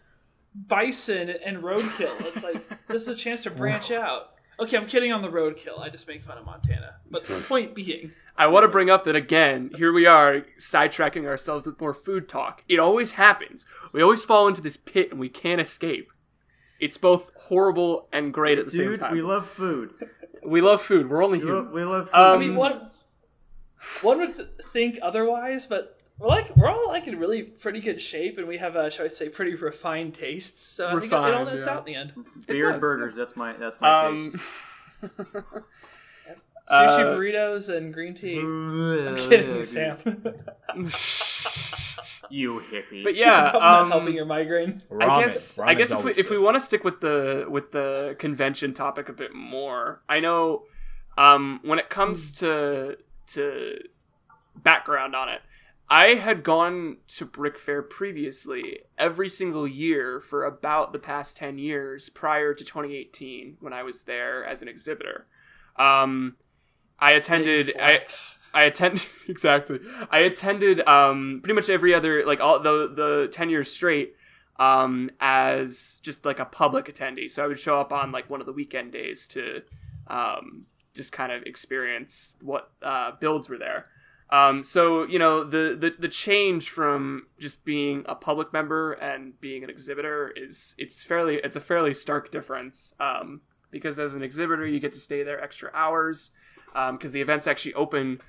bison 0.55 1.31
and 1.31 1.59
roadkill. 1.59 2.13
It's 2.27 2.43
like 2.43 2.61
this 2.89 3.03
is 3.03 3.09
a 3.09 3.15
chance 3.17 3.45
to 3.45 3.51
branch 3.51 3.91
out. 3.91 4.32
Okay, 4.61 4.77
I'm 4.77 4.87
kidding 4.87 5.13
on 5.13 5.23
the 5.23 5.29
roadkill. 5.29 5.81
I 5.81 5.89
just 5.89 6.07
make 6.07 6.23
fun 6.23 6.39
of 6.39 6.45
Montana. 6.45 6.97
But 7.11 7.25
the 7.25 7.35
point 7.49 7.75
being, 7.75 8.13
I 8.37 8.47
want 8.47 8.65
to 8.65 8.69
bring 8.69 8.91
up 8.91 9.05
that 9.05 9.17
again. 9.17 9.71
Here 9.77 9.93
we 9.93 10.07
are 10.07 10.45
sidetracking 10.59 11.25
ourselves 11.27 11.67
with 11.67 11.81
more 11.81 11.95
food 11.95 12.29
talk. 12.29 12.63
It 12.69 12.79
always 12.79 13.13
happens. 13.13 13.65
We 13.93 14.03
always 14.03 14.25
fall 14.25 14.47
into 14.49 14.61
this 14.63 14.77
pit 14.77 15.11
and 15.11 15.19
we 15.19 15.29
can't 15.29 15.61
escape. 15.61 16.13
It's 16.81 16.97
both 16.99 17.31
horrible 17.37 18.09
and 18.13 18.33
great 18.33 18.59
at 18.59 18.65
the 18.67 18.71
same 18.73 18.89
Dude, 18.91 19.01
time. 19.01 19.13
we 19.13 19.23
love 19.23 19.49
food. 19.49 19.95
We 20.45 20.61
love 20.61 20.83
food. 20.83 21.09
We're 21.09 21.25
only 21.25 21.39
We 21.39 21.45
human. 21.45 21.65
love, 21.65 21.73
we 21.73 21.85
love 21.85 22.07
food. 22.11 22.17
Um, 22.17 22.37
I 22.37 22.37
mean, 22.39 22.55
one 22.57 22.81
one 24.03 24.19
would 24.19 24.37
th- 24.37 24.49
think 24.73 24.99
otherwise, 25.03 25.67
but 25.67 25.99
we're 26.23 26.29
like 26.29 26.57
we're 26.57 26.69
all 26.69 26.89
like 26.89 27.07
in 27.09 27.19
really 27.19 27.43
pretty 27.43 27.81
good 27.81 28.01
shape, 28.01 28.39
and 28.39 28.47
we 28.47 28.59
have, 28.59 28.77
uh, 28.77 28.89
shall 28.91 29.05
I 29.05 29.09
say, 29.09 29.29
pretty 29.29 29.55
refined 29.55 30.15
tastes. 30.15 30.61
So 30.63 30.87
I 30.89 31.01
think 31.01 31.05
it 31.07 31.13
all 31.13 31.25
Refined, 31.27 31.49
nets 31.51 31.67
yeah. 31.67 31.73
out 31.73 31.79
in 31.81 31.85
the 31.93 31.95
end. 31.99 32.13
Beer 32.47 32.71
and 32.71 32.81
burgers. 32.81 33.17
That's 33.17 33.35
my 33.37 33.53
that's 33.55 33.81
my 33.81 34.07
Um, 34.07 34.17
taste. 34.17 34.37
Sushi 36.71 37.01
Uh, 37.01 37.17
burritos 37.17 37.75
and 37.77 37.93
green 37.93 38.15
tea. 38.15 38.39
I'm 38.39 39.17
kidding 39.17 39.57
you, 39.57 39.65
Sam. 39.65 39.97
You 42.31 42.63
hippie. 42.73 43.03
but 43.03 43.15
yeah, 43.15 43.51
I'm 43.55 43.61
not 43.61 43.83
um, 43.83 43.91
helping 43.91 44.15
your 44.15 44.25
migraine. 44.25 44.81
Ramen. 44.91 45.03
I 45.11 45.21
guess 45.23 45.59
I 45.59 45.75
guess 45.75 45.91
if 45.91 45.97
we 45.97 46.01
always 46.01 46.19
if 46.19 46.31
we 46.31 46.39
want 46.39 46.55
to 46.57 46.61
stick 46.61 46.83
with 46.83 47.01
the 47.01 47.47
with 47.49 47.73
the 47.73 48.17
convention 48.19 48.73
topic 48.73 49.09
a 49.11 49.13
bit 49.13 49.35
more, 49.35 50.01
I 50.09 50.21
know 50.21 50.63
um, 51.19 51.61
when 51.65 51.79
it 51.79 51.91
comes 51.91 52.33
to 52.37 52.97
to 53.29 53.79
background 54.57 55.15
on 55.15 55.29
it, 55.29 55.41
I 55.93 56.15
had 56.15 56.43
gone 56.43 56.97
to 57.09 57.27
Brick 57.27 57.59
Fair 57.59 57.83
previously 57.83 58.79
every 58.97 59.29
single 59.29 59.69
year 59.69 60.23
for 60.23 60.47
about 60.47 60.95
the 60.95 60.99
past 60.99 61.37
ten 61.37 61.59
years 61.59 62.09
prior 62.09 62.55
to 62.55 62.65
2018 62.65 63.59
when 63.61 63.75
I 63.75 63.83
was 63.83 64.05
there 64.05 64.43
as 64.43 64.63
an 64.63 64.69
exhibitor. 64.69 65.27
Um, 65.77 66.37
I 66.99 67.13
attended. 67.13 67.75
I 68.55 68.63
attend 68.63 69.07
exactly. 69.29 69.81
I 70.11 70.21
attended 70.21 70.81
um 70.89 71.41
pretty 71.43 71.55
much 71.55 71.69
every 71.69 71.93
other 71.93 72.25
like 72.25 72.41
all 72.41 72.59
the 72.59 72.91
the 72.97 73.29
ten 73.31 73.51
years 73.51 73.71
straight 73.71 74.15
um 74.59 75.11
as 75.21 76.01
just 76.03 76.25
like 76.25 76.39
a 76.39 76.47
public 76.47 76.87
attendee. 76.87 77.31
So 77.31 77.45
I 77.45 77.47
would 77.47 77.59
show 77.59 77.79
up 77.79 77.93
on 77.93 78.13
like 78.13 78.31
one 78.31 78.41
of 78.41 78.47
the 78.47 78.55
weekend 78.55 78.93
days 78.93 79.29
to 79.29 79.61
um 80.07 80.65
just 80.95 81.13
kind 81.13 81.33
of 81.33 81.43
experience 81.43 82.35
what 82.41 82.71
uh, 82.81 83.11
builds 83.21 83.51
were 83.51 83.59
there. 83.59 83.89
Um, 84.33 84.63
so 84.63 85.05
you 85.07 85.19
know 85.19 85.45
the, 85.45 85.77
the 85.79 85.95
the 85.99 86.09
change 86.09 86.71
from 86.71 87.27
just 87.39 87.63
being 87.65 88.03
a 88.07 88.15
public 88.15 88.51
member 88.53 88.93
and 88.95 89.39
being 89.41 89.63
an 89.63 89.69
exhibitor 89.69 90.33
is 90.35 90.75
it's 90.79 91.03
fairly 91.03 91.37
it's 91.37 91.55
a 91.55 91.61
fairly 91.61 91.93
stark 91.93 92.33
difference 92.33 92.95
um, 92.99 93.43
because 93.71 93.99
as 93.99 94.15
an 94.15 94.23
exhibitor 94.23 94.67
you 94.67 94.81
get 94.81 94.93
to 94.95 94.99
stay 94.99 95.23
there 95.23 95.39
extra 95.41 95.71
hours 95.75 96.31
because 96.93 97.13
the 97.13 97.21
events 97.21 97.47
actually 97.47 97.75
open 97.75 98.23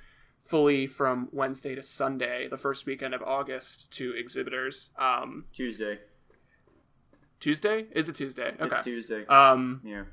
fully 0.44 0.88
from 0.88 1.30
Wednesday 1.32 1.74
to 1.76 1.82
Sunday, 1.82 2.48
the 2.50 2.58
first 2.58 2.86
weekend 2.86 3.14
of 3.14 3.22
August, 3.24 3.90
to 3.92 4.14
exhibitors. 4.14 4.90
Um, 5.00 5.46
Tuesday. 5.54 6.00
Tuesday 7.40 7.86
is 7.96 8.10
it 8.10 8.16
Tuesday? 8.16 8.52
Okay. 8.60 8.76
It's 8.76 8.82
Tuesday. 8.82 9.26
Um, 9.28 9.82
yeah. 9.86 10.04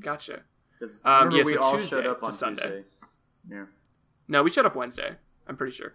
gotcha. 0.00 0.40
Because 0.72 1.00
Um, 1.04 1.30
yeah, 1.32 1.42
we 1.44 1.52
so 1.54 1.60
all 1.60 1.76
Tuesday 1.76 1.96
showed 1.96 2.06
up 2.06 2.20
to 2.20 2.26
on 2.26 2.32
Sunday. 2.32 2.62
Tuesday. 2.62 2.84
Yeah. 3.50 3.64
No, 4.28 4.42
we 4.42 4.50
shut 4.50 4.66
up 4.66 4.76
Wednesday. 4.76 5.16
I'm 5.46 5.56
pretty 5.56 5.72
sure. 5.72 5.94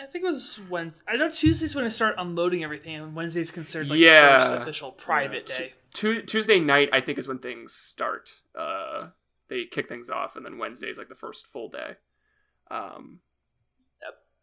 I 0.00 0.06
think 0.06 0.22
it 0.24 0.28
was 0.28 0.60
Wednesday. 0.70 1.04
I 1.08 1.16
know 1.16 1.28
Tuesday's 1.30 1.74
when 1.74 1.84
I 1.84 1.88
start 1.88 2.14
unloading 2.18 2.62
everything, 2.62 2.94
and 2.94 3.14
Wednesday's 3.16 3.50
considered 3.50 3.88
like 3.88 3.98
Yeah. 3.98 4.38
the 4.38 4.44
first 4.50 4.62
official 4.62 4.92
private 4.92 5.48
Yeah. 5.50 5.58
day. 5.58 5.74
Tu- 5.94 6.22
Tuesday 6.22 6.60
night, 6.60 6.90
I 6.92 7.00
think, 7.00 7.18
is 7.18 7.26
when 7.26 7.38
things 7.38 7.72
start. 7.74 8.40
Uh, 8.54 9.08
they 9.48 9.64
kick 9.64 9.88
things 9.88 10.10
off, 10.10 10.36
and 10.36 10.44
then 10.44 10.58
Wednesday 10.58 10.88
is 10.90 10.98
like 10.98 11.08
the 11.08 11.14
first 11.16 11.46
full 11.46 11.68
day. 11.70 11.96
Um, 12.70 13.20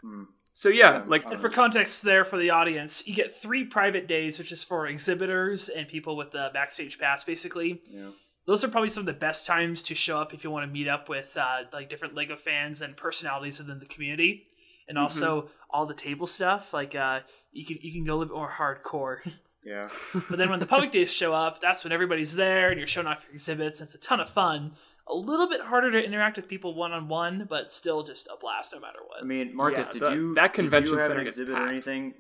Hmm. 0.02 0.24
so 0.54 0.68
yeah, 0.70 1.04
like 1.08 1.26
And 1.26 1.40
for 1.40 1.50
context, 1.50 2.04
there 2.04 2.26
for 2.26 2.38
the 2.38 2.50
audience, 2.50 3.08
you 3.08 3.16
get 3.16 3.32
three 3.34 3.64
private 3.64 4.08
days, 4.08 4.38
which 4.38 4.52
is 4.52 4.64
for 4.64 4.88
exhibitors 4.88 5.70
and 5.70 5.88
people 5.88 6.18
with 6.18 6.32
the 6.32 6.50
backstage 6.54 7.00
pass, 7.00 7.24
basically. 7.24 7.82
Yeah. 7.88 8.12
Those 8.48 8.64
are 8.64 8.68
probably 8.68 8.90
some 8.90 9.02
of 9.02 9.06
the 9.08 9.14
best 9.14 9.48
times 9.48 9.82
to 9.84 9.96
show 9.96 10.20
up 10.20 10.34
if 10.34 10.44
you 10.44 10.52
want 10.52 10.68
to 10.68 10.72
meet 10.72 10.88
up 10.88 11.10
with 11.10 11.36
uh, 11.36 11.64
like 11.74 11.90
different 11.90 12.14
Lego 12.16 12.36
fans 12.36 12.82
and 12.82 12.96
personalities 12.96 13.60
within 13.60 13.80
the 13.80 13.88
community, 13.88 14.48
and 14.88 14.98
also 14.98 15.50
all 15.70 15.86
the 15.86 15.94
table 15.96 16.28
stuff. 16.28 16.74
Like 16.74 16.94
uh, 16.96 17.22
you 17.52 17.66
can 17.66 17.78
you 17.82 17.92
can 17.92 18.04
go 18.06 18.14
a 18.14 18.18
little 18.18 18.34
bit 18.36 18.38
more 18.38 18.52
hardcore. 18.58 19.20
Yeah. 19.68 19.90
But 20.30 20.38
then 20.38 20.52
when 20.52 20.60
the 20.60 20.68
public 20.68 20.92
days 20.92 21.12
show 21.12 21.34
up, 21.34 21.60
that's 21.60 21.84
when 21.84 21.92
everybody's 21.92 22.36
there 22.36 22.70
and 22.70 22.78
you're 22.78 22.86
showing 22.86 23.08
off 23.08 23.24
your 23.24 23.34
exhibits. 23.34 23.80
And 23.80 23.88
it's 23.88 23.96
a 23.96 24.00
ton 24.00 24.20
of 24.20 24.30
fun. 24.30 24.74
A 25.08 25.16
little 25.16 25.50
bit 25.50 25.60
harder 25.60 25.90
to 25.92 26.06
interact 26.06 26.38
with 26.38 26.48
people 26.48 26.76
one 26.76 26.92
on 26.92 27.08
one, 27.08 27.48
but 27.50 27.72
still 27.72 28.04
just 28.04 28.28
a 28.28 28.38
blast 28.40 28.74
no 28.74 28.80
matter 28.80 29.00
what. 29.08 29.24
I 29.24 29.26
mean, 29.26 29.56
Marcus, 29.56 29.88
Yeah, 29.88 29.92
did 29.94 30.02
the- 30.04 30.12
you 30.14 30.28
that 30.36 30.54
convention 30.54 30.92
did 30.92 30.92
you 30.92 30.98
have 31.00 31.08
center 31.08 31.20
an 31.22 31.26
exhibit 31.26 31.56
or 31.58 31.68
anything? 31.68 32.14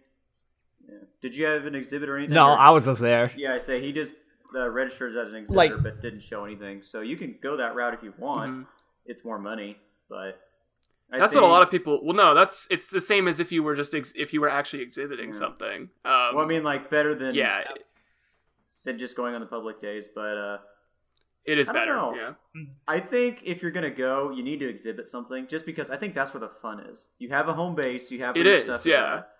Yeah. 0.89 0.95
Did 1.21 1.35
you 1.35 1.45
have 1.45 1.67
an 1.67 1.75
exhibit 1.75 2.09
or 2.09 2.17
anything? 2.17 2.33
No, 2.33 2.47
or- 2.49 2.57
I 2.57 2.71
was 2.71 2.85
just 2.85 2.99
there. 3.01 3.31
Yeah, 3.37 3.53
I 3.53 3.59
say 3.59 3.79
he 3.79 3.91
just 3.91 4.15
uh, 4.53 4.69
registers 4.69 5.15
as 5.15 5.31
an 5.31 5.37
exhibitor, 5.39 5.75
Like- 5.75 5.83
but 5.83 6.01
didn't 6.01 6.21
show 6.21 6.45
anything. 6.45 6.81
So 6.83 7.01
you 7.01 7.17
can 7.17 7.37
go 7.41 7.57
that 7.57 7.75
route 7.75 7.93
if 7.93 8.03
you 8.03 8.13
want. 8.17 8.51
Mhm. 8.51 8.67
It's 9.05 9.23
more 9.23 9.37
money, 9.39 9.77
but 10.09 10.39
I 11.11 11.19
that's 11.19 11.33
think, 11.33 11.43
what 11.43 11.49
a 11.49 11.51
lot 11.51 11.61
of 11.61 11.69
people. 11.69 12.03
Well, 12.03 12.15
no, 12.15 12.33
that's 12.33 12.67
it's 12.71 12.87
the 12.87 12.99
same 13.01 13.27
as 13.27 13.39
if 13.39 13.51
you 13.51 13.61
were 13.63 13.75
just 13.75 13.93
ex- 13.93 14.13
if 14.15 14.33
you 14.33 14.41
were 14.41 14.49
actually 14.49 14.81
exhibiting 14.83 15.27
Yeah. 15.27 15.39
something. 15.39 15.81
Um, 16.03 16.35
Well, 16.35 16.39
I 16.39 16.45
mean, 16.45 16.63
like 16.63 16.89
better 16.89 17.13
than 17.15 17.35
yeah, 17.35 17.63
than 18.83 18.97
just 18.97 19.15
going 19.15 19.33
on 19.35 19.41
the 19.41 19.47
public 19.47 19.79
days. 19.79 20.07
But 20.07 20.37
uh, 20.37 20.57
it 21.43 21.59
is 21.59 21.69
I 21.69 21.73
don't 21.73 21.81
better. 21.83 21.95
know. 21.95 22.15
Yeah. 22.15 22.63
I 22.87 22.99
think 22.99 23.41
if 23.43 23.61
you're 23.61 23.71
gonna 23.71 23.91
go, 23.91 24.31
you 24.31 24.41
need 24.43 24.59
to 24.61 24.67
exhibit 24.67 25.07
something, 25.07 25.45
just 25.47 25.65
because 25.65 25.89
I 25.91 25.97
think 25.97 26.15
that's 26.15 26.33
where 26.33 26.41
the 26.41 26.49
fun 26.49 26.79
is. 26.79 27.09
You 27.19 27.29
have 27.29 27.47
a 27.47 27.53
home 27.53 27.75
base, 27.75 28.09
you 28.11 28.23
have 28.23 28.35
It 28.35 28.39
where 28.39 28.47
your 28.47 28.55
is, 28.55 28.63
stuff 28.63 28.85
yeah. 28.85 29.15
at. 29.17 29.34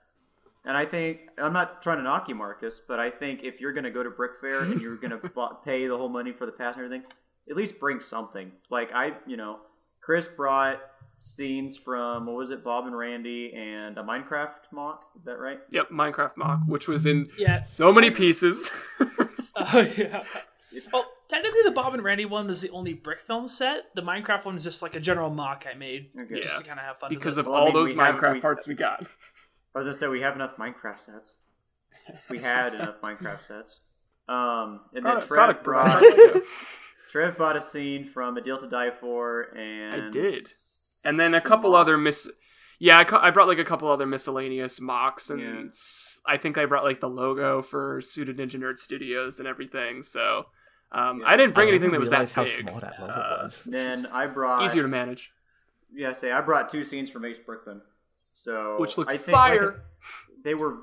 And 0.68 0.76
I 0.76 0.86
think 0.86 1.20
I'm 1.38 1.54
not 1.54 1.82
trying 1.84 1.98
to 1.98 2.04
knock 2.04 2.28
you, 2.28 2.36
Marcus, 2.36 2.82
but 2.88 3.00
I 3.00 3.10
think 3.10 3.44
if 3.44 3.62
you're 3.62 3.74
gonna 3.74 3.92
go 3.92 4.02
to 4.04 4.10
Brick 4.10 4.32
Fair 4.42 4.62
and 4.62 4.82
you're 4.82 4.96
gonna 4.98 5.18
bu- 5.36 5.56
pay 5.64 5.88
the 5.88 5.96
whole 5.98 6.10
money 6.10 6.32
for 6.32 6.46
the 6.46 6.52
pass 6.52 6.76
and 6.76 6.84
everything, 6.86 7.06
at 7.50 7.56
least 7.56 7.80
bring 7.80 8.00
something. 8.00 8.52
Like 8.72 8.92
I, 8.94 9.14
you 9.28 9.38
know, 9.38 9.60
Chris 10.02 10.28
brought 10.28 10.80
scenes 11.20 11.78
from 11.78 12.26
what 12.26 12.36
was 12.36 12.52
it, 12.52 12.64
Bob 12.64 12.88
and 12.88 12.98
Randy, 12.98 13.54
and 13.56 13.98
a 13.98 14.04
Minecraft 14.04 14.54
mock. 14.74 15.04
Is 15.18 15.26
that 15.26 15.38
right? 15.40 15.60
Yep, 15.72 15.90
Minecraft 15.92 16.36
mock, 16.38 16.60
which 16.68 16.88
was 16.88 17.06
in 17.06 17.30
Yeah. 17.38 17.62
so 17.62 17.92
many 17.92 18.10
pieces. 18.12 18.70
Oh 19.58 19.80
yeah. 19.98 20.24
Well, 20.92 21.06
technically, 21.30 21.62
the 21.64 21.72
Bob 21.72 21.94
and 21.94 22.04
Randy 22.04 22.26
one 22.26 22.48
was 22.48 22.60
the 22.62 22.70
only 22.72 22.92
brick 22.94 23.20
film 23.22 23.48
set. 23.48 23.86
The 23.96 24.02
Minecraft 24.02 24.44
one 24.44 24.56
is 24.58 24.66
just 24.66 24.82
like 24.82 24.98
a 24.98 25.00
general 25.00 25.30
mock 25.30 25.66
I 25.72 25.78
made, 25.78 26.10
Okay. 26.20 26.42
just 26.42 26.56
Yeah. 26.56 26.60
to 26.62 26.68
kind 26.68 26.80
of 26.80 26.86
have 26.86 26.98
fun. 26.98 27.10
because 27.10 27.38
with 27.38 27.46
of 27.46 27.52
Well, 27.52 27.56
I 27.56 27.60
all 27.60 27.66
mean, 27.68 27.74
those 27.74 27.90
we 27.94 27.96
have- 27.96 28.16
Minecraft 28.16 28.34
we- 28.34 28.42
parts 28.42 28.68
we 28.68 28.74
got. 28.76 29.08
I 29.76 29.80
was 29.80 29.88
gonna 29.88 29.94
say 29.98 30.08
we 30.08 30.22
have 30.22 30.36
enough 30.36 30.56
Minecraft 30.58 31.00
sets. 31.00 31.36
We 32.30 32.40
had 32.40 32.74
enough 32.76 33.02
Minecraft 33.04 33.42
sets. 33.42 33.82
Um, 34.28 34.82
and 34.94 35.06
then 35.06 35.16
Trev 35.18 35.28
product, 35.28 35.64
brought. 35.64 36.02
Trev 37.12 37.38
bought 37.38 37.56
a 37.56 37.62
scene 37.62 38.06
from 38.06 38.38
A 38.38 38.42
Deal 38.42 38.58
to 38.58 38.68
Die 38.68 38.92
For, 39.00 39.44
and 39.56 40.04
I 40.04 40.10
did. 40.10 40.46
and 41.06 41.20
then 41.20 41.34
a 41.36 41.42
some 41.42 41.50
couple 41.50 41.76
other 41.76 41.94
mocks. 41.98 42.26
mis. 42.26 42.30
Yeah, 42.80 42.98
I, 43.00 43.04
cu- 43.06 43.16
I 43.18 43.30
brought 43.32 43.48
like 43.48 43.60
a 43.60 43.64
couple 43.64 43.88
other 43.90 44.06
miscellaneous 44.06 44.82
mocks, 44.82 45.30
and 45.30 45.40
Yeah. 45.42 45.64
s- 45.70 46.20
I 46.26 46.38
think 46.38 46.58
I 46.58 46.66
brought 46.66 46.84
like 46.84 47.00
the 47.00 47.10
logo 47.10 47.62
for 47.62 48.02
Suited 48.02 48.38
Ninja 48.38 48.60
Nerd 48.60 48.80
Studios 48.80 49.40
and 49.40 49.48
everything. 49.48 50.04
So 50.04 50.48
um, 50.92 51.20
Yeah. 51.22 51.28
I 51.30 51.36
didn't 51.38 51.54
bring 51.54 51.68
I 51.68 51.72
anything 51.72 51.92
that 51.92 52.00
didn't 52.00 52.02
was 52.02 52.10
that 52.10 52.32
how 52.32 52.44
big. 52.44 52.62
small 52.68 52.80
that 52.82 53.00
logo 53.00 53.14
Uh, 53.14 53.40
was. 53.44 53.64
Then 53.64 54.08
I 54.12 54.26
brought 54.28 54.64
Easier 54.66 54.84
to 54.84 54.90
manage. 54.90 55.32
Yeah, 55.94 56.12
say 56.12 56.32
I 56.32 56.42
brought 56.42 56.68
two 56.70 56.84
scenes 56.84 57.10
from 57.10 57.24
Ace 57.26 57.40
Brickman. 57.40 57.82
So 58.38 58.76
Which 58.80 58.98
looked 58.98 59.10
I 59.10 59.16
think, 59.18 59.34
fire. 59.34 59.64
s- 59.64 59.80
they 60.44 60.54
were. 60.56 60.76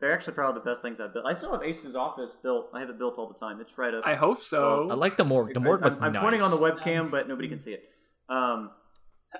They're 0.00 0.12
actually 0.12 0.34
probably 0.34 0.60
the 0.60 0.64
best 0.64 0.82
things 0.82 1.00
I've 1.00 1.12
built. 1.14 1.24
I 1.26 1.32
still 1.34 1.50
have 1.50 1.62
Ace's 1.64 1.96
office 1.96 2.34
built. 2.34 2.68
I 2.74 2.80
have 2.80 2.90
it 2.90 2.98
built 2.98 3.16
all 3.18 3.26
the 3.26 3.34
time. 3.38 3.58
It's 3.60 3.76
right 3.78 3.92
up. 3.94 4.06
I 4.06 4.14
hope 4.14 4.44
so. 4.44 4.86
I 4.90 4.94
like 4.94 5.16
the 5.16 5.24
morgue. 5.24 5.54
The 5.54 5.60
morgue 5.60 5.80
I'm, 5.82 5.90
was 5.90 5.98
I'm 5.98 6.12
nice. 6.12 6.22
pointing 6.22 6.42
on 6.42 6.50
the 6.52 6.56
webcam, 6.58 7.10
but 7.10 7.26
nobody 7.26 7.48
can 7.48 7.58
see 7.58 7.72
it. 7.72 7.88
Um, 8.28 8.70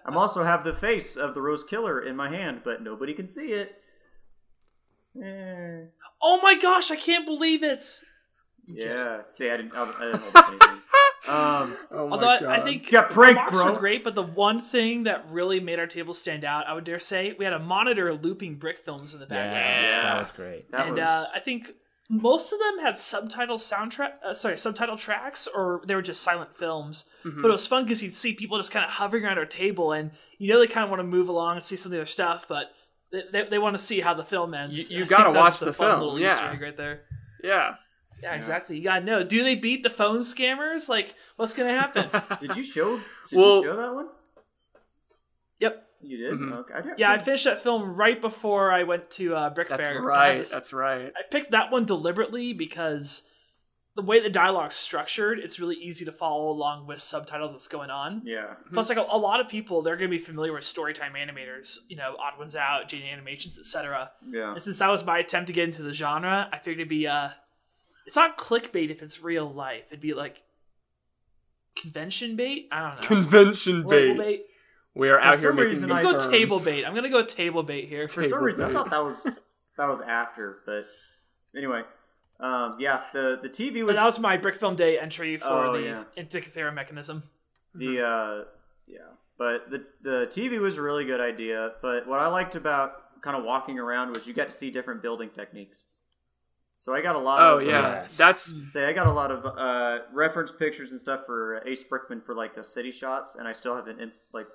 I'm 0.06 0.16
also 0.16 0.42
have 0.42 0.64
the 0.64 0.74
face 0.74 1.16
of 1.16 1.34
the 1.34 1.42
Rose 1.42 1.62
Killer 1.62 2.00
in 2.00 2.16
my 2.16 2.28
hand, 2.30 2.62
but 2.64 2.82
nobody 2.82 3.12
can 3.14 3.28
see 3.28 3.52
it. 3.52 3.76
Eh, 5.22 5.84
Oh 6.22 6.40
my 6.42 6.54
gosh! 6.56 6.90
I 6.90 6.96
can't 6.96 7.24
believe 7.26 7.62
it. 7.62 7.84
yeah. 8.66 9.20
See, 9.28 9.48
I 9.50 9.56
didn't. 9.58 9.74
I, 9.76 9.82
I 9.82 10.04
didn't 10.06 10.22
hold 10.22 10.44
anything. 10.62 10.82
Um, 11.28 11.76
oh 11.90 12.06
my 12.08 12.12
Although 12.12 12.28
I, 12.28 12.36
I 12.36 12.56
God. 12.56 12.64
think 12.64 12.90
Got 12.90 13.08
the 13.08 13.14
pranked, 13.14 13.36
mocks 13.40 13.58
bro. 13.62 13.72
were 13.72 13.78
great, 13.78 14.02
but 14.04 14.14
the 14.14 14.22
one 14.22 14.60
thing 14.60 15.04
that 15.04 15.26
really 15.30 15.60
made 15.60 15.78
our 15.78 15.86
table 15.86 16.14
stand 16.14 16.44
out, 16.44 16.66
I 16.66 16.72
would 16.74 16.84
dare 16.84 16.98
say, 16.98 17.34
we 17.38 17.44
had 17.44 17.54
a 17.54 17.58
monitor 17.58 18.14
looping 18.14 18.56
brick 18.56 18.78
films 18.78 19.14
in 19.14 19.20
the 19.20 19.26
Yes, 19.30 19.38
background. 19.40 20.04
that 20.06 20.18
was 20.18 20.30
great. 20.32 20.70
that 20.72 20.86
and 20.86 20.96
was. 20.96 21.00
uh, 21.02 21.26
I 21.34 21.38
think 21.40 21.70
most 22.10 22.52
of 22.54 22.58
them 22.58 22.78
had 22.78 22.98
subtitle 22.98 23.58
soundtrack, 23.58 24.12
uh, 24.24 24.32
sorry, 24.32 24.56
subtitle 24.56 24.96
tracks, 24.96 25.46
or 25.54 25.82
they 25.86 25.94
were 25.94 26.00
just 26.02 26.22
silent 26.22 26.56
films. 26.56 27.08
Mhm. 27.24 27.42
But 27.42 27.48
it 27.48 27.52
was 27.52 27.66
fun 27.66 27.84
because 27.84 28.02
you'd 28.02 28.14
see 28.14 28.32
people 28.34 28.56
just 28.56 28.72
kind 28.72 28.84
of 28.84 28.90
hovering 28.92 29.24
around 29.26 29.36
our 29.38 29.44
table, 29.44 29.92
and 29.92 30.12
you 30.38 30.48
know 30.50 30.58
they 30.58 30.66
kind 30.66 30.84
of 30.84 30.90
want 30.90 31.00
to 31.00 31.04
move 31.06 31.28
along 31.28 31.56
and 31.56 31.62
see 31.64 31.76
some 31.76 31.92
of 31.92 31.96
their 31.96 32.06
stuff, 32.06 32.46
but 32.48 32.70
they, 33.12 33.22
they, 33.30 33.42
they 33.50 33.58
want 33.58 33.74
to 33.76 33.82
see 33.82 34.00
how 34.00 34.14
the 34.14 34.24
film 34.24 34.54
ends. 34.54 34.90
You- 34.90 35.00
you 35.00 35.04
gotta 35.04 35.30
watch 35.38 35.52
just 35.52 35.62
a 35.62 35.64
the 35.66 35.72
film, 35.74 36.18
yeah. 36.18 36.56
Right 36.58 36.76
there. 36.76 37.02
yeah. 37.44 37.74
Yeah, 38.22 38.34
exactly. 38.34 38.76
You 38.76 38.84
gotta 38.84 39.04
know. 39.04 39.22
Do 39.22 39.42
they 39.44 39.54
beat 39.54 39.82
the 39.82 39.90
phone 39.90 40.18
scammers? 40.20 40.88
Like, 40.88 41.14
what's 41.36 41.54
gonna 41.54 41.70
happen? 41.78 42.08
Did 42.40 42.56
you 42.56 42.62
show? 42.62 42.96
Did 43.30 43.36
Well- 43.38 43.56
you 43.58 43.64
show 43.64 43.76
that 43.76 43.94
one? 43.94 44.08
yep. 45.60 45.84
You 46.00 46.16
did. 46.16 46.32
Mhm. 46.34 46.52
Okay. 46.58 46.74
I 46.74 46.80
don't- 46.80 46.98
Yeah, 46.98 47.10
I 47.10 47.18
finished 47.18 47.44
that 47.44 47.62
film 47.62 47.96
right 47.96 48.20
before 48.20 48.70
I 48.70 48.84
went 48.84 49.10
to 49.12 49.34
uh, 49.34 49.50
Brick 49.50 49.68
That's 49.68 49.84
Fair. 49.84 49.96
I 50.00 50.04
right. 50.04 50.38
was- 50.38 50.52
That's 50.52 50.72
right. 50.72 51.12
I 51.16 51.22
picked 51.30 51.50
that 51.50 51.72
one 51.72 51.84
deliberately 51.86 52.52
because 52.52 53.28
the 53.96 54.02
way 54.02 54.20
the 54.20 54.30
dialogue's 54.30 54.76
structured, 54.76 55.40
it's 55.40 55.58
really 55.58 55.74
easy 55.74 56.04
to 56.04 56.12
follow 56.12 56.50
along 56.50 56.86
with 56.86 57.00
subtitles 57.00 57.52
what's 57.52 57.66
going 57.66 57.90
on. 57.90 58.22
Yeah. 58.24 58.54
Plus, 58.72 58.88
like 58.88 58.98
a, 58.98 59.04
a 59.10 59.18
lot 59.18 59.40
of 59.40 59.48
people, 59.48 59.82
they're 59.82 59.96
going 59.96 60.08
to 60.08 60.16
be 60.16 60.22
familiar 60.22 60.52
with 60.52 60.62
Storytime 60.62 61.14
animators, 61.16 61.78
you 61.88 61.96
know, 61.96 62.14
Odd 62.16 62.38
Ones 62.38 62.54
Out, 62.54 62.86
Jane 62.86 63.02
Animations, 63.02 63.58
etc. 63.58 64.12
Yeah. 64.30 64.52
And 64.54 64.62
since 64.62 64.78
that 64.78 64.88
was 64.88 65.04
my 65.04 65.18
attempt 65.18 65.48
to 65.48 65.52
get 65.52 65.64
into 65.64 65.82
the 65.82 65.92
genre, 65.92 66.48
I 66.52 66.58
figured 66.58 66.78
it'd 66.78 66.88
be 66.88 67.08
uh, 67.08 67.30
it's 68.08 68.16
not 68.16 68.38
clickbait 68.38 68.88
if 68.90 69.02
it's 69.02 69.22
real 69.22 69.46
life. 69.52 69.84
It'd 69.90 70.00
be 70.00 70.14
like 70.14 70.42
convention 71.76 72.36
bait. 72.36 72.68
I 72.72 72.80
don't 72.90 73.00
know. 73.02 73.06
Convention 73.06 73.82
Label 73.84 74.14
date. 74.14 74.18
bait. 74.18 74.46
We 74.94 75.10
are 75.10 75.20
out 75.20 75.38
here 75.38 75.52
making 75.52 75.86
Let's 75.86 76.00
go 76.02 76.12
terms. 76.12 76.26
table 76.28 76.58
bait. 76.64 76.84
I'm 76.86 76.94
gonna 76.94 77.10
go 77.10 77.22
table 77.24 77.62
bait 77.62 77.86
here. 77.88 78.08
For 78.08 78.22
some 78.24 78.32
Table 78.32 78.38
reason, 78.38 78.64
I 78.64 78.72
thought 78.72 78.90
that 78.90 79.04
was 79.04 79.40
that 79.76 79.86
was 79.86 80.00
after, 80.00 80.60
but 80.66 80.86
anyway, 81.54 81.82
um, 82.40 82.76
yeah, 82.80 83.02
the 83.12 83.38
the 83.42 83.48
TV 83.50 83.80
But 83.80 83.86
was 83.88 83.96
that 83.96 84.04
was 84.06 84.18
my 84.18 84.36
Brick 84.38 84.56
Film 84.56 84.74
Day 84.74 84.98
entry 84.98 85.36
for 85.36 85.46
Oh, 85.46 85.72
the 85.80 85.82
yeah. 85.84 86.04
Antikythera 86.16 86.74
mechanism. 86.74 87.22
the 87.74 88.04
uh, 88.04 88.44
yeah, 88.86 89.00
but 89.36 89.70
the 89.70 89.84
the 90.02 90.26
TV 90.28 90.58
was 90.58 90.78
a 90.78 90.82
really 90.82 91.04
good 91.04 91.20
idea. 91.20 91.72
But 91.82 92.08
what 92.08 92.18
I 92.20 92.26
liked 92.28 92.56
about 92.56 93.20
kind 93.20 93.36
of 93.36 93.44
walking 93.44 93.78
around 93.78 94.14
was 94.16 94.26
you 94.26 94.32
got 94.32 94.46
to 94.48 94.52
see 94.54 94.70
different 94.70 95.02
building 95.02 95.28
techniques. 95.30 95.84
So 96.80 96.94
I 96.94 97.00
got 97.00 97.16
a 97.16 97.18
lot 97.18 97.40
Oh 97.42 97.58
of 97.58 97.66
yeah, 97.66 97.80
uh, 97.80 98.06
that's 98.16 98.40
say 98.72 98.86
I 98.86 98.92
got 98.92 99.08
a 99.08 99.12
lot 99.12 99.32
of 99.32 99.44
uh, 99.44 99.98
reference 100.12 100.52
pictures 100.52 100.92
and 100.92 101.00
stuff 101.00 101.26
for 101.26 101.60
Ace 101.66 101.82
Brickman 101.82 102.24
for 102.24 102.34
like 102.36 102.54
the 102.54 102.62
city 102.62 102.92
shots, 102.92 103.34
and 103.34 103.48
I 103.48 103.52
still 103.52 103.74
haven't 103.74 104.00
in, 104.00 104.12
like 104.32 104.46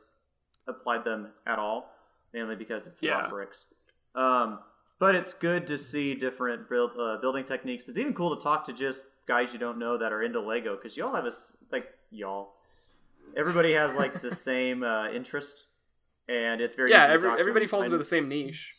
applied 0.68 1.04
them 1.04 1.28
at 1.46 1.60
all, 1.60 1.92
mainly 2.34 2.56
because 2.56 2.88
it's 2.88 3.04
Yeah. 3.04 3.18
about 3.20 3.30
bricks. 3.30 3.68
Um, 4.16 4.60
but 5.00 5.16
it's 5.16 5.34
good 5.34 5.68
to 5.68 5.78
see 5.78 6.16
different 6.16 6.70
build, 6.70 6.92
uh, 6.98 7.18
building 7.18 7.44
techniques. 7.44 7.90
It's 7.90 7.98
even 7.98 8.14
cool 8.14 8.34
to 8.38 8.42
talk 8.42 8.64
to 8.68 8.74
just 8.74 9.04
guys 9.28 9.52
you 9.52 9.60
don't 9.60 9.78
know 9.78 9.98
that 9.98 10.14
are 10.14 10.24
into 10.24 10.40
Lego 10.40 10.78
because 10.78 10.96
y'all 10.96 11.16
have 11.16 11.26
a 11.26 11.32
like 11.74 11.88
y'all. 12.10 12.54
Everybody 13.36 13.74
has 13.74 13.98
like 13.98 14.22
the 14.22 14.32
same 14.50 14.82
uh, 14.84 15.10
interest, 15.10 15.66
and 16.30 16.62
it's 16.62 16.78
very 16.78 16.92
yeah. 16.92 17.08
Every, 17.08 17.30
everybody 17.38 17.68
falls 17.68 17.84
into 17.86 17.98
the 17.98 18.06
same 18.06 18.30
niche. 18.30 18.76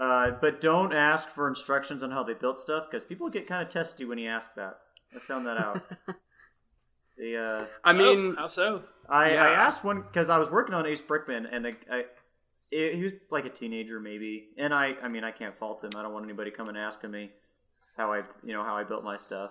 Uh, 0.00 0.30
but 0.40 0.62
don't 0.62 0.94
ask 0.94 1.28
for 1.28 1.46
instructions 1.46 2.02
on 2.02 2.10
how 2.10 2.22
they 2.22 2.32
built 2.32 2.58
stuff 2.58 2.86
because 2.90 3.04
people 3.04 3.28
get 3.28 3.46
kind 3.46 3.62
of 3.62 3.68
testy 3.68 4.06
when 4.06 4.16
you 4.16 4.30
ask 4.30 4.54
that. 4.54 4.78
I 5.14 5.18
found 5.18 5.46
that 5.46 5.58
out. 5.58 5.82
the 7.18 7.36
uh, 7.36 7.66
I 7.84 7.92
mean, 7.92 8.34
oh, 8.38 8.40
how 8.40 8.46
so? 8.46 8.82
I, 9.10 9.34
Yeah. 9.34 9.44
I 9.44 9.52
asked 9.52 9.84
one 9.84 10.00
because 10.00 10.30
I 10.30 10.38
was 10.38 10.50
working 10.50 10.74
on 10.74 10.86
Ace 10.86 11.02
Brickman 11.02 11.46
and 11.52 11.66
I, 11.66 11.76
I 11.92 12.04
it, 12.70 12.94
he 12.94 13.02
was 13.02 13.12
like 13.30 13.44
a 13.44 13.50
teenager 13.50 14.00
maybe, 14.00 14.48
and 14.56 14.72
I 14.72 14.94
I 15.02 15.08
mean 15.08 15.22
I 15.22 15.32
can't 15.32 15.58
fault 15.58 15.84
him. 15.84 15.90
I 15.94 16.02
don't 16.02 16.14
want 16.14 16.24
anybody 16.24 16.50
coming 16.50 16.78
asking 16.78 17.10
me 17.10 17.32
how 17.98 18.10
I 18.10 18.22
you 18.42 18.54
know 18.54 18.64
how 18.64 18.76
I 18.76 18.84
built 18.84 19.04
my 19.04 19.16
stuff. 19.16 19.50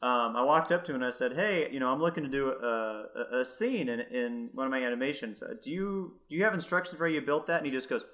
Um, 0.00 0.34
I 0.36 0.42
walked 0.42 0.72
up 0.72 0.84
to 0.84 0.92
him 0.92 0.96
and 0.96 1.04
I 1.04 1.10
said, 1.10 1.34
"Hey, 1.34 1.68
you 1.70 1.80
know, 1.80 1.92
I'm 1.92 2.00
looking 2.00 2.24
to 2.24 2.30
do 2.30 2.48
a, 2.48 3.36
a, 3.36 3.40
a 3.40 3.44
scene 3.44 3.90
in, 3.90 4.00
in 4.00 4.48
one 4.54 4.66
of 4.66 4.70
my 4.70 4.82
animations. 4.82 5.42
Uh, 5.42 5.54
do 5.62 5.70
you 5.70 6.14
do 6.30 6.34
you 6.34 6.44
have 6.44 6.54
instructions 6.54 6.96
for 6.96 7.06
how 7.06 7.12
you 7.12 7.20
built 7.20 7.46
that?" 7.48 7.58
And 7.58 7.66
he 7.66 7.72
just 7.72 7.90
goes, 7.90 8.04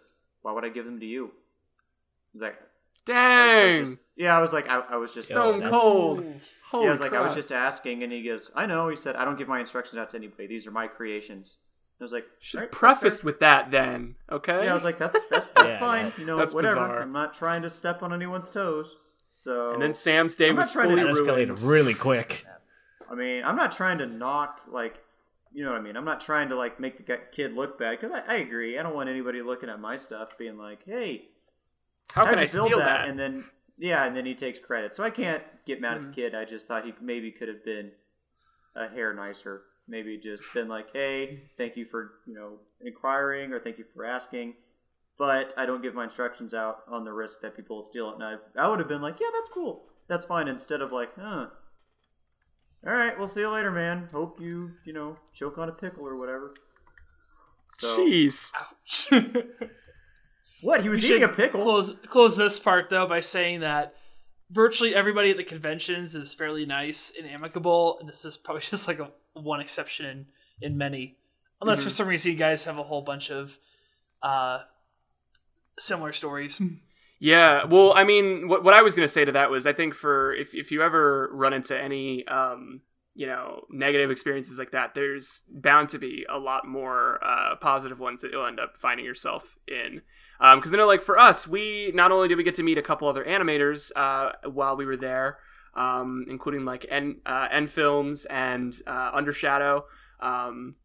"Why 0.43 0.53
would 0.53 0.65
I 0.65 0.71
give 0.71 0.85
them 0.85 0.99
to 0.99 1.07
you?" 1.07 1.31
I 2.29 2.35
was 2.35 2.43
like, 2.43 2.55
I 2.55 2.61
was 2.61 3.03
dang, 3.07 3.85
just- 3.85 3.97
yeah, 4.17 4.37
I 4.37 4.41
was 4.41 4.53
like, 4.53 4.69
I, 4.69 4.81
I 4.81 4.97
was 4.97 5.15
just, 5.15 5.29
stone 5.29 5.61
that's- 5.61 5.81
cold. 5.81 6.25
Holy 6.71 6.85
yeah, 6.85 6.89
I 6.89 6.93
was 6.93 7.01
like, 7.01 7.15
I 7.15 7.23
was 7.23 7.35
just 7.35 7.51
asking, 7.51 8.03
and 8.03 8.13
he 8.13 8.23
goes, 8.23 8.51
I 8.55 8.67
know. 8.67 8.89
He 8.91 8.97
said, 8.97 9.17
I 9.17 9.25
don't 9.25 9.39
give 9.39 9.49
my 9.49 9.59
instructions 9.61 9.97
out 9.99 10.11
to 10.11 10.19
anybody. 10.19 10.47
These 10.47 10.67
are 10.67 10.71
my 10.71 10.87
creations. 10.87 11.57
I 11.99 12.05
was 12.05 12.13
like, 12.13 12.27
Should 12.41 12.59
"Alright, 12.59 12.71
that's 12.71 12.79
prefaced 12.79 13.25
with 13.25 13.41
that 13.41 13.71
then, 13.71 14.17
okay? 14.31 14.65
Yeah, 14.67 14.71
I 14.71 14.75
was 14.75 14.85
like, 14.85 14.99
that's 14.99 15.19
that, 15.31 15.47
that's 15.57 15.75
Yeah, 15.75 15.81
fine. 15.81 16.05
that- 16.11 16.19
you 16.19 16.27
know, 16.27 16.37
that's 16.37 16.53
whatever. 16.55 16.75
bizarre. 16.75 17.03
I'm 17.03 17.13
not 17.13 17.33
trying 17.35 17.63
to 17.63 17.71
step 17.71 18.03
on 18.03 18.13
anyone's 18.13 18.51
toes. 18.51 18.97
So, 19.33 19.73
and 19.73 19.81
then 19.83 19.95
Sam's 19.95 20.37
day 20.37 20.51
I'm 20.51 20.57
was 20.57 20.73
trying 20.73 20.95
to 20.95 21.15
fully 21.15 21.45
ruined. 21.47 21.61
really 21.61 21.95
quick. 21.95 22.45
I 23.11 23.15
mean, 23.15 23.43
I'm 23.45 23.57
not 23.57 23.73
trying 23.73 23.99
to 23.99 24.07
knock 24.07 24.61
like, 24.69 25.03
you 25.53 25.65
know 25.65 25.71
what 25.73 25.81
I 25.81 25.83
mean. 25.83 25.97
I'm 25.97 26.05
not 26.05 26.21
trying 26.21 26.51
to 26.51 26.57
like 26.57 26.79
make 26.79 27.07
the 27.07 27.19
kid 27.33 27.55
look 27.55 27.79
bad 27.79 27.99
because 27.99 28.15
I, 28.29 28.35
I 28.35 28.37
agree. 28.39 28.79
I 28.79 28.83
don't 28.83 28.95
want 28.95 29.09
anybody 29.09 29.41
looking 29.41 29.71
at 29.71 29.81
my 29.81 29.97
stuff 29.97 30.37
being 30.37 30.59
like, 30.59 30.85
hey, 30.85 31.29
How 32.13 32.25
how'd 32.25 32.35
can 32.35 32.39
I 32.39 32.47
build 32.51 32.67
steal 32.69 32.79
that? 32.79 33.03
that? 33.03 33.09
And 33.09 33.19
then 33.19 33.45
yeah, 33.79 34.05
and 34.05 34.17
then 34.17 34.27
he 34.27 34.35
takes 34.35 34.59
credit. 34.59 34.95
So 34.95 35.05
I 35.05 35.11
can't 35.11 35.43
get 35.67 35.81
mad 35.81 35.97
at 35.97 36.03
Mhm. 36.03 36.07
the 36.09 36.13
kid. 36.23 36.35
I 36.35 36.45
just 36.45 36.67
thought 36.67 36.85
he 36.85 36.93
maybe 37.01 37.31
could 37.31 37.49
have 37.49 37.65
been 37.65 37.93
a 38.75 38.89
hair 38.89 39.13
nicer. 39.15 39.63
Maybe 39.87 40.19
just 40.19 40.53
been 40.53 40.69
like, 40.69 40.93
hey, 40.93 41.51
thank 41.57 41.77
you 41.77 41.85
for 41.85 42.13
you 42.27 42.35
know 42.35 42.59
inquiring 42.81 43.53
or 43.53 43.61
thank 43.61 43.79
you 43.79 43.85
for 43.95 44.05
asking. 44.05 44.55
But 45.17 45.53
I 45.57 45.67
don't 45.67 45.83
give 45.83 45.95
my 45.95 46.05
instructions 46.05 46.55
out 46.55 46.83
on 46.89 47.05
the 47.05 47.13
risk 47.13 47.41
that 47.41 47.57
people 47.57 47.77
will 47.77 47.83
steal 47.83 48.11
it. 48.11 48.15
And 48.15 48.25
I, 48.25 48.37
I 48.57 48.69
would 48.69 48.79
have 48.79 48.87
been 48.89 49.03
like, 49.03 49.19
yeah, 49.21 49.27
that's 49.35 49.49
cool, 49.49 49.85
that's 50.07 50.25
fine. 50.25 50.47
Instead 50.49 50.81
of 50.81 50.93
like, 50.93 51.11
huh. 51.19 51.47
All 52.87 52.93
right, 52.95 53.19
we'll 53.19 53.27
see 53.27 53.41
you 53.41 53.51
later, 53.51 53.73
man. 53.73 54.09
Hope 54.13 54.41
you, 54.41 54.71
you 54.85 54.93
know, 54.93 55.17
choke 55.35 55.59
on 55.59 55.69
a 55.69 55.73
pickle 55.73 56.07
or 56.07 56.17
whatever. 56.17 56.55
So 57.67 57.99
Jeez. 57.99 58.53
What? 60.61 60.83
He 60.83 60.89
was 60.89 61.03
We 61.03 61.09
eating 61.09 61.23
a 61.25 61.29
pickle. 61.29 61.63
Close 61.63 61.93
close 62.07 62.37
this 62.37 62.59
part 62.59 62.89
though 62.91 63.07
by 63.07 63.21
saying 63.21 63.61
that 63.61 63.95
virtually 64.51 64.95
everybody 64.95 65.31
at 65.31 65.37
the 65.37 65.45
conventions 65.45 66.15
is 66.15 66.35
fairly 66.35 66.67
nice 66.67 67.13
and 67.19 67.29
amicable, 67.29 67.99
and 68.01 68.09
this 68.09 68.25
is 68.25 68.37
probably 68.37 68.63
just 68.71 68.89
like 68.89 68.99
a 68.99 69.11
one 69.35 69.61
exception 69.61 70.07
in, 70.07 70.27
in 70.61 70.79
many. 70.79 71.17
Unless 71.61 71.83
for 71.83 71.91
some 71.91 72.07
reason 72.07 72.31
you 72.31 72.39
guys 72.39 72.65
have 72.65 72.79
a 72.79 72.85
whole 72.85 73.03
bunch 73.03 73.33
of 73.33 73.59
uh, 74.23 74.61
similar 75.77 76.13
stories. 76.13 76.63
Yeah, 77.19 77.65
well, 77.65 77.93
I 77.97 78.05
mean, 78.05 78.47
what, 78.47 78.63
what 78.63 78.75
I 78.75 78.83
was 78.83 78.95
going 78.95 79.09
to 79.09 79.13
say 79.13 79.25
to 79.25 79.33
that 79.33 79.51
was 79.51 79.67
I 79.67 79.73
think 79.73 79.95
for 79.95 80.33
if, 80.35 80.55
if 80.55 80.71
you 80.71 80.83
ever 80.83 81.29
run 81.33 81.53
into 81.53 81.77
any, 81.77 82.25
um, 82.29 82.83
you 83.19 83.27
know 83.27 83.65
negative 83.69 84.13
experiences 84.13 84.61
like 84.61 84.71
that, 84.71 84.95
there's 84.95 85.43
bound 85.51 85.89
to 85.89 85.99
be 85.99 86.25
a 86.31 86.39
lot 86.39 86.67
more 86.67 87.19
uh, 87.25 87.57
positive 87.57 87.99
ones 87.99 88.21
that 88.23 88.31
you'll 88.31 88.47
end 88.47 88.61
up 88.61 88.77
finding 88.77 89.05
yourself 89.05 89.59
in. 89.67 90.03
Because 90.39 90.73
I 90.73 90.77
know, 90.77 90.87
like 90.87 91.03
for 91.03 91.19
us, 91.19 91.49
we 91.49 91.91
not 91.95 92.13
only 92.13 92.29
did 92.29 92.37
we 92.39 92.45
get 92.45 92.55
to 92.57 92.63
meet 92.63 92.79
a 92.79 92.83
couple 92.83 93.09
other 93.09 93.25
animators 93.25 93.91
uh, 93.97 94.33
while 94.49 94.77
we 94.77 94.87
were 94.87 94.97
there, 94.97 95.39
um, 95.75 96.27
including 96.29 96.65
like 96.65 96.87
N 96.89 97.17
uh, 97.27 97.49
N 97.51 97.67
Films 97.67 98.25
and 98.27 98.81
uh, 98.87 99.13
Undershadow. 99.13 99.83
Um, 100.21 100.77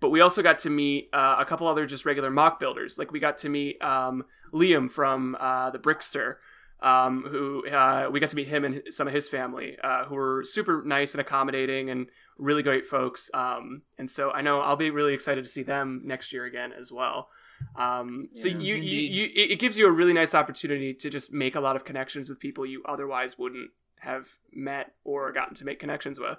but 0.00 0.10
we 0.10 0.20
also 0.20 0.42
got 0.42 0.60
to 0.60 0.70
meet 0.70 1.08
uh, 1.12 1.36
a 1.38 1.44
couple 1.44 1.66
other 1.66 1.86
just 1.86 2.04
regular 2.04 2.30
mock 2.30 2.58
builders. 2.58 2.98
Like 2.98 3.12
we 3.12 3.20
got 3.20 3.38
to 3.38 3.48
meet 3.48 3.82
um, 3.82 4.24
Liam 4.52 4.90
from 4.90 5.36
uh, 5.38 5.70
the 5.70 5.78
Brickster, 5.78 6.36
um, 6.80 7.24
who 7.28 7.66
uh, 7.68 8.08
we 8.10 8.18
got 8.18 8.30
to 8.30 8.36
meet 8.36 8.48
him 8.48 8.64
and 8.64 8.82
some 8.90 9.06
of 9.06 9.14
his 9.14 9.28
family, 9.28 9.76
uh, 9.82 10.04
who 10.04 10.16
were 10.16 10.44
super 10.44 10.82
nice 10.84 11.14
and 11.14 11.20
accommodating 11.20 11.90
and 11.90 12.08
really 12.36 12.62
great 12.62 12.86
folks. 12.86 13.30
Um, 13.32 13.82
and 13.98 14.10
so 14.10 14.32
I 14.32 14.40
know 14.42 14.60
I'll 14.60 14.76
be 14.76 14.90
really 14.90 15.14
excited 15.14 15.44
to 15.44 15.50
see 15.50 15.62
them 15.62 16.02
next 16.04 16.32
year 16.32 16.44
again 16.44 16.72
as 16.72 16.90
well. 16.90 17.28
Um, 17.76 18.28
so 18.32 18.48
Yeah, 18.48 18.58
you, 18.58 18.74
you, 18.76 19.00
you, 19.00 19.24
it 19.34 19.50
it 19.52 19.58
gives 19.58 19.76
you 19.78 19.86
a 19.86 19.90
really 19.90 20.12
nice 20.12 20.34
opportunity 20.34 20.92
to 20.94 21.10
just 21.10 21.32
make 21.32 21.54
a 21.54 21.60
lot 21.60 21.76
of 21.76 21.84
connections 21.84 22.28
with 22.28 22.38
people 22.40 22.64
you 22.66 22.82
otherwise 22.86 23.38
wouldn't 23.38 23.70
have 24.00 24.28
met 24.52 24.92
or 25.04 25.32
gotten 25.32 25.54
to 25.56 25.64
make 25.64 25.78
connections 25.80 26.18
with. 26.20 26.38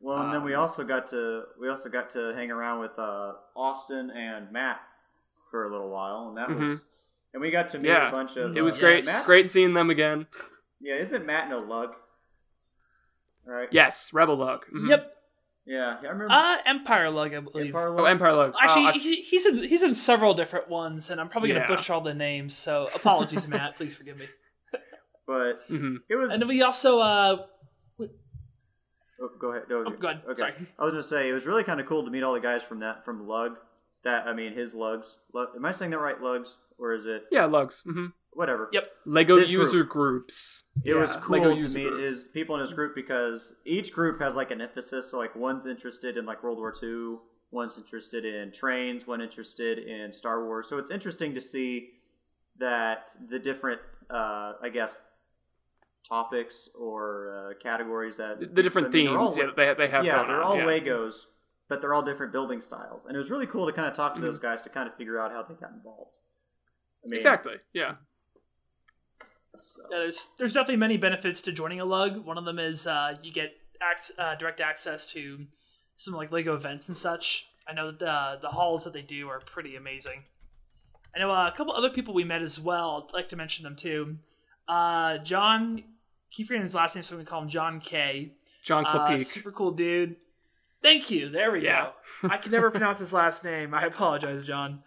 Well, 0.00 0.22
and 0.22 0.32
then 0.32 0.44
we 0.44 0.54
Um, 0.54 0.60
also 0.62 0.84
got 0.84 1.06
to 1.08 1.44
we 1.60 1.68
also 1.68 1.88
got 1.88 2.10
to 2.10 2.32
hang 2.34 2.50
around 2.50 2.80
with 2.80 2.96
uh, 2.98 3.32
Austin 3.56 4.10
and 4.10 4.52
Matt 4.52 4.80
for 5.50 5.64
a 5.66 5.70
little 5.72 5.90
while, 5.90 6.28
and 6.28 6.36
that 6.36 6.48
was 6.56 6.84
and 7.34 7.40
we 7.42 7.50
got 7.50 7.68
to 7.70 7.78
meet 7.78 7.88
Yeah. 7.88 8.08
a 8.08 8.12
bunch 8.12 8.36
of. 8.36 8.56
It 8.56 8.62
was 8.62 8.76
uh, 8.76 8.80
great, 8.80 9.04
Matt's- 9.06 9.26
great 9.26 9.50
seeing 9.50 9.74
them 9.74 9.90
again. 9.90 10.26
Yeah, 10.80 10.94
isn't 10.96 11.26
Matt 11.26 11.48
no 11.50 11.58
lug? 11.60 11.94
Right. 13.44 13.68
Yes, 13.72 14.12
Rebel 14.12 14.36
Lug. 14.36 14.66
Mhm. 14.72 14.88
Yep. 14.90 15.14
Yeah, 15.68 15.96
I 16.00 16.06
remember. 16.06 16.28
Uh, 16.32 16.56
Empire 16.64 17.10
Lug, 17.10 17.34
I 17.34 17.40
believe. 17.40 17.66
Empire 17.66 17.88
Oh, 17.88 17.96
Lug? 18.02 18.08
Empire 18.10 18.32
Lug. 18.32 18.54
Actually, 18.60 18.86
Uh, 18.86 18.92
he, 18.92 19.16
he's 19.22 19.44
in 19.44 19.62
he's 19.64 19.82
in 19.82 19.94
several 19.94 20.32
different 20.32 20.68
ones, 20.68 21.10
and 21.10 21.20
I'm 21.20 21.28
probably 21.28 21.50
gonna 21.50 21.60
Yeah. 21.60 21.66
butcher 21.76 21.92
all 21.92 22.00
the 22.00 22.14
names. 22.14 22.56
So 22.56 22.88
apologies, 22.94 23.46
Matt. 23.54 23.76
Please 23.76 23.94
forgive 23.94 24.16
me. 24.16 24.28
but 25.26 25.68
mhm. 25.68 25.98
it 26.08 26.16
was. 26.16 26.30
And 26.32 26.40
then 26.40 26.48
we 26.48 26.62
also 26.62 27.00
uh, 27.00 27.44
oh, 28.00 29.30
go 29.38 29.52
ahead. 29.52 29.64
Go, 29.68 29.84
Oh, 29.86 29.90
go 29.90 30.08
ahead. 30.08 30.22
Okay. 30.30 30.38
Sorry. 30.40 30.54
I 30.78 30.84
was 30.84 30.92
gonna 30.92 31.02
say 31.02 31.28
it 31.28 31.32
was 31.34 31.44
really 31.44 31.64
kind 31.64 31.80
of 31.80 31.86
cool 31.86 32.02
to 32.04 32.10
meet 32.10 32.22
all 32.22 32.32
the 32.32 32.40
guys 32.40 32.62
from 32.62 32.80
that 32.80 33.04
from 33.04 33.28
Lug. 33.28 33.56
That 34.04 34.26
I 34.26 34.32
mean, 34.32 34.54
his 34.54 34.74
Lugs. 34.74 35.18
Lug, 35.34 35.48
am 35.56 35.64
I 35.64 35.72
saying 35.72 35.90
that 35.90 35.98
right? 35.98 36.20
Lugs, 36.20 36.58
or 36.78 36.94
is 36.94 37.04
it 37.06 37.24
Yeah, 37.30 37.44
Lugs. 37.46 37.82
hmm 37.84 38.06
whatever? 38.32 38.68
Yep. 38.72 38.84
Lego 39.04 39.36
This 39.36 39.50
group. 39.50 39.66
user 39.66 39.82
groups. 39.82 40.64
It 40.84 40.94
was 40.94 41.16
cool 41.16 41.38
Lego 41.38 41.54
to 41.56 41.60
user 41.60 41.76
meet 41.78 41.88
groups. 41.88 42.02
his 42.04 42.28
people 42.28 42.54
in 42.54 42.60
his 42.60 42.72
group 42.72 42.94
because 42.94 43.56
each 43.64 43.92
group 43.92 44.20
has 44.20 44.36
like 44.36 44.52
an 44.52 44.60
emphasis. 44.60 45.10
So 45.10 45.18
like 45.18 45.34
one's 45.34 45.66
interested 45.66 46.16
in 46.16 46.24
like 46.24 46.44
World 46.44 46.58
War 46.58 46.72
II, 46.80 47.16
one's 47.50 47.76
interested 47.76 48.24
in 48.24 48.52
trains, 48.52 49.08
one 49.08 49.20
interested 49.20 49.78
in 49.78 50.12
Star 50.12 50.44
Wars. 50.44 50.68
So 50.68 50.78
it's 50.78 50.90
interesting 50.92 51.34
to 51.34 51.40
see 51.40 51.90
that 52.58 53.10
the 53.28 53.40
different, 53.40 53.80
uh, 54.08 54.52
I 54.62 54.68
guess, 54.72 55.00
topics 56.08 56.68
or 56.78 57.50
uh, 57.50 57.54
categories 57.62 58.16
that 58.18 58.40
The, 58.40 58.46
the 58.46 58.62
different 58.62 58.88
I 58.88 58.90
mean, 58.90 59.06
they're 59.06 59.18
all 59.18 59.28
themes 59.32 59.50
yeah, 59.58 59.64
they, 59.74 59.74
they 59.86 59.90
have 59.90 60.04
yeah, 60.04 60.24
they're 60.26 60.42
all 60.42 60.56
yeah. 60.56 60.64
Legos, 60.64 61.26
but 61.68 61.80
they're 61.80 61.94
all 61.94 62.02
different 62.02 62.32
building 62.32 62.60
styles, 62.60 63.06
and 63.06 63.14
it 63.14 63.18
was 63.18 63.30
really 63.30 63.46
cool 63.46 63.66
to 63.66 63.72
kind 63.72 63.86
of 63.88 63.94
talk 63.94 64.14
to 64.14 64.20
Mm-hmm. 64.20 64.26
those 64.26 64.38
guys 64.38 64.62
to 64.62 64.68
kind 64.70 64.88
of 64.88 64.94
figure 64.96 65.20
out 65.20 65.32
how 65.32 65.42
they 65.42 65.54
got 65.54 65.72
involved. 65.72 66.12
I 67.04 67.08
mean, 67.08 67.16
Exactly. 67.16 67.54
Yeah. 67.72 67.94
so- 69.56 69.82
Yeah, 69.90 69.98
there's 69.98 70.28
there's 70.38 70.52
definitely 70.52 70.76
many 70.76 70.96
benefits 70.96 71.42
to 71.42 71.52
joining 71.52 71.80
a 71.80 71.84
lug. 71.84 72.24
One 72.24 72.38
of 72.38 72.44
them 72.44 72.58
is 72.58 72.86
uh, 72.86 73.16
you 73.22 73.32
get 73.32 73.52
ac- 73.82 74.14
uh, 74.18 74.34
direct 74.36 74.60
access 74.60 75.06
to 75.12 75.46
some 75.96 76.14
like 76.14 76.30
Lego 76.32 76.54
events 76.54 76.88
and 76.88 76.96
such. 76.96 77.48
I 77.66 77.72
know 77.74 77.90
that 77.90 78.08
uh, 78.08 78.36
the 78.40 78.48
halls 78.48 78.84
that 78.84 78.92
they 78.92 79.02
do 79.02 79.28
are 79.28 79.40
pretty 79.40 79.76
amazing. 79.76 80.24
I 81.14 81.18
know 81.20 81.30
uh, 81.30 81.48
a 81.52 81.56
couple 81.56 81.72
other 81.74 81.90
people 81.90 82.14
we 82.14 82.24
met 82.24 82.42
as 82.42 82.58
well. 82.60 83.06
I'd 83.08 83.14
like 83.14 83.28
to 83.30 83.36
mention 83.36 83.64
them 83.64 83.76
too. 83.76 84.16
Uh, 84.66 85.18
John, 85.18 85.82
keep 86.30 86.46
forgetting 86.46 86.62
his 86.62 86.74
last 86.74 86.94
name, 86.94 87.02
so 87.02 87.16
we 87.16 87.24
call 87.24 87.42
him 87.42 87.48
John 87.48 87.80
K. 87.80 88.32
John 88.62 88.84
Uh, 88.86 89.18
super 89.20 89.50
cool 89.50 89.70
dude. 89.72 90.16
Thank 90.82 91.10
you. 91.10 91.28
There 91.28 91.50
we 91.52 91.64
Yeah. 91.64 91.90
go. 92.22 92.28
I 92.30 92.36
can 92.38 92.52
never 92.52 92.70
pronounce 92.70 92.98
his 92.98 93.12
last 93.12 93.44
name. 93.44 93.74
I 93.74 93.82
apologize, 93.82 94.44
John. 94.44 94.82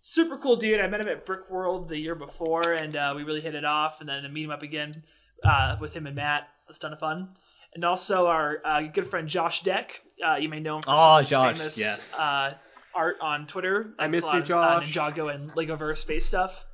Super 0.00 0.36
cool 0.38 0.56
dude. 0.56 0.80
I 0.80 0.86
met 0.88 1.00
him 1.00 1.08
at 1.08 1.26
Brick 1.26 1.50
World 1.50 1.88
the 1.88 1.98
year 1.98 2.14
before, 2.14 2.72
and 2.72 2.96
uh, 2.96 3.12
we 3.14 3.24
really 3.24 3.40
hit 3.40 3.54
it 3.54 3.64
off. 3.64 4.00
And 4.00 4.08
then 4.08 4.22
to 4.22 4.28
meet 4.28 4.44
him 4.44 4.50
up 4.50 4.62
again 4.62 5.02
uh, 5.44 5.76
with 5.80 5.94
him 5.94 6.06
and 6.06 6.16
Matt 6.16 6.48
was 6.66 6.76
a 6.78 6.80
ton 6.80 6.92
of 6.92 6.98
fun. 6.98 7.30
And 7.74 7.84
also 7.84 8.26
our 8.26 8.58
uh, 8.64 8.80
good 8.82 9.06
friend 9.06 9.28
Josh 9.28 9.62
Deck. 9.62 10.02
Uh, 10.26 10.36
you 10.36 10.48
may 10.48 10.58
know 10.60 10.76
him 10.76 10.82
for 10.82 10.90
Oh, 10.96 11.16
his 11.18 11.28
Josh, 11.28 11.58
famous 11.58 11.78
yes. 11.78 12.14
uh, 12.18 12.54
art 12.94 13.16
on 13.20 13.46
Twitter. 13.46 13.92
I 13.98 14.08
miss 14.08 14.24
you, 14.32 14.42
Josh. 14.42 14.96
Uh, 14.96 15.10
Ninjago 15.10 15.32
and 15.32 15.50
Legoverse 15.52 15.98
space 15.98 16.26
stuff. 16.26 16.66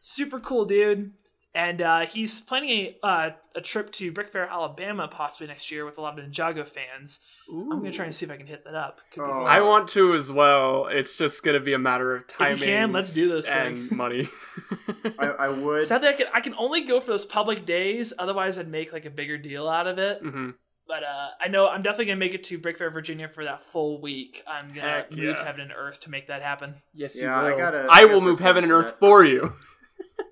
Super 0.00 0.38
cool 0.38 0.64
dude. 0.66 1.12
And 1.56 1.80
uh, 1.80 2.00
he's 2.04 2.38
planning 2.42 2.68
a 2.70 2.96
uh, 3.02 3.30
a 3.54 3.62
trip 3.62 3.90
to 3.92 4.12
Brick 4.12 4.30
Fair, 4.30 4.46
Alabama, 4.46 5.08
possibly 5.08 5.46
next 5.46 5.70
year 5.70 5.86
with 5.86 5.96
a 5.96 6.02
lot 6.02 6.18
of 6.18 6.22
Ninjago 6.22 6.68
fans. 6.68 7.20
I'm 7.50 7.70
gonna 7.70 7.92
try 7.92 8.04
and 8.04 8.14
see 8.14 8.26
if 8.26 8.30
I 8.30 8.36
can 8.36 8.46
hit 8.46 8.64
that 8.64 8.74
up. 8.74 9.00
Could 9.10 9.22
Oh. 9.22 9.28
fun. 9.28 9.46
I 9.46 9.62
want 9.62 9.88
to 9.90 10.14
as 10.16 10.30
well. 10.30 10.88
It's 10.88 11.16
just 11.16 11.42
gonna 11.42 11.60
be 11.60 11.72
a 11.72 11.78
matter 11.78 12.14
of 12.14 12.26
timing. 12.26 12.58
can, 12.58 12.92
let's 12.92 13.14
do 13.14 13.30
this 13.30 13.48
and 13.50 13.88
thing. 13.88 13.96
money. 13.96 14.28
I, 15.18 15.26
I 15.28 15.48
would. 15.48 15.82
Sadly, 15.84 16.08
I 16.08 16.12
can 16.12 16.26
I 16.34 16.40
can 16.42 16.54
only 16.58 16.82
go 16.82 17.00
for 17.00 17.12
those 17.12 17.24
public 17.24 17.64
days. 17.64 18.12
Otherwise, 18.18 18.58
I'd 18.58 18.68
make 18.68 18.92
like 18.92 19.06
a 19.06 19.10
bigger 19.10 19.38
deal 19.38 19.66
out 19.66 19.86
of 19.86 19.98
it. 19.98 20.18
hmm 20.20 20.50
But 20.86 21.04
uh, 21.04 21.28
I 21.40 21.48
know 21.48 21.68
I'm 21.68 21.80
definitely 21.82 22.06
gonna 22.06 22.16
make 22.20 22.34
it 22.34 22.44
to 22.44 22.58
Brick 22.58 22.76
Fair, 22.76 22.90
Virginia 22.90 23.28
for 23.28 23.44
that 23.44 23.62
full 23.64 23.98
week. 24.02 24.42
I'm 24.46 24.68
gonna 24.68 24.80
Heck 24.82 25.10
move 25.12 25.36
yeah. 25.38 25.42
heaven 25.44 25.62
and 25.62 25.72
earth 25.74 26.00
to 26.00 26.10
make 26.10 26.26
that 26.26 26.42
happen. 26.42 26.74
Yes, 26.92 27.16
Yeah, 27.18 27.48
you 27.48 27.54
I 27.54 27.58
gotta- 27.58 27.88
I 27.90 28.02
I 28.02 28.04
will 28.04 28.20
move 28.20 28.40
heaven 28.40 28.62
and 28.62 28.72
earth 28.74 28.88
that. 28.88 29.00
for 29.00 29.24
you. 29.24 29.54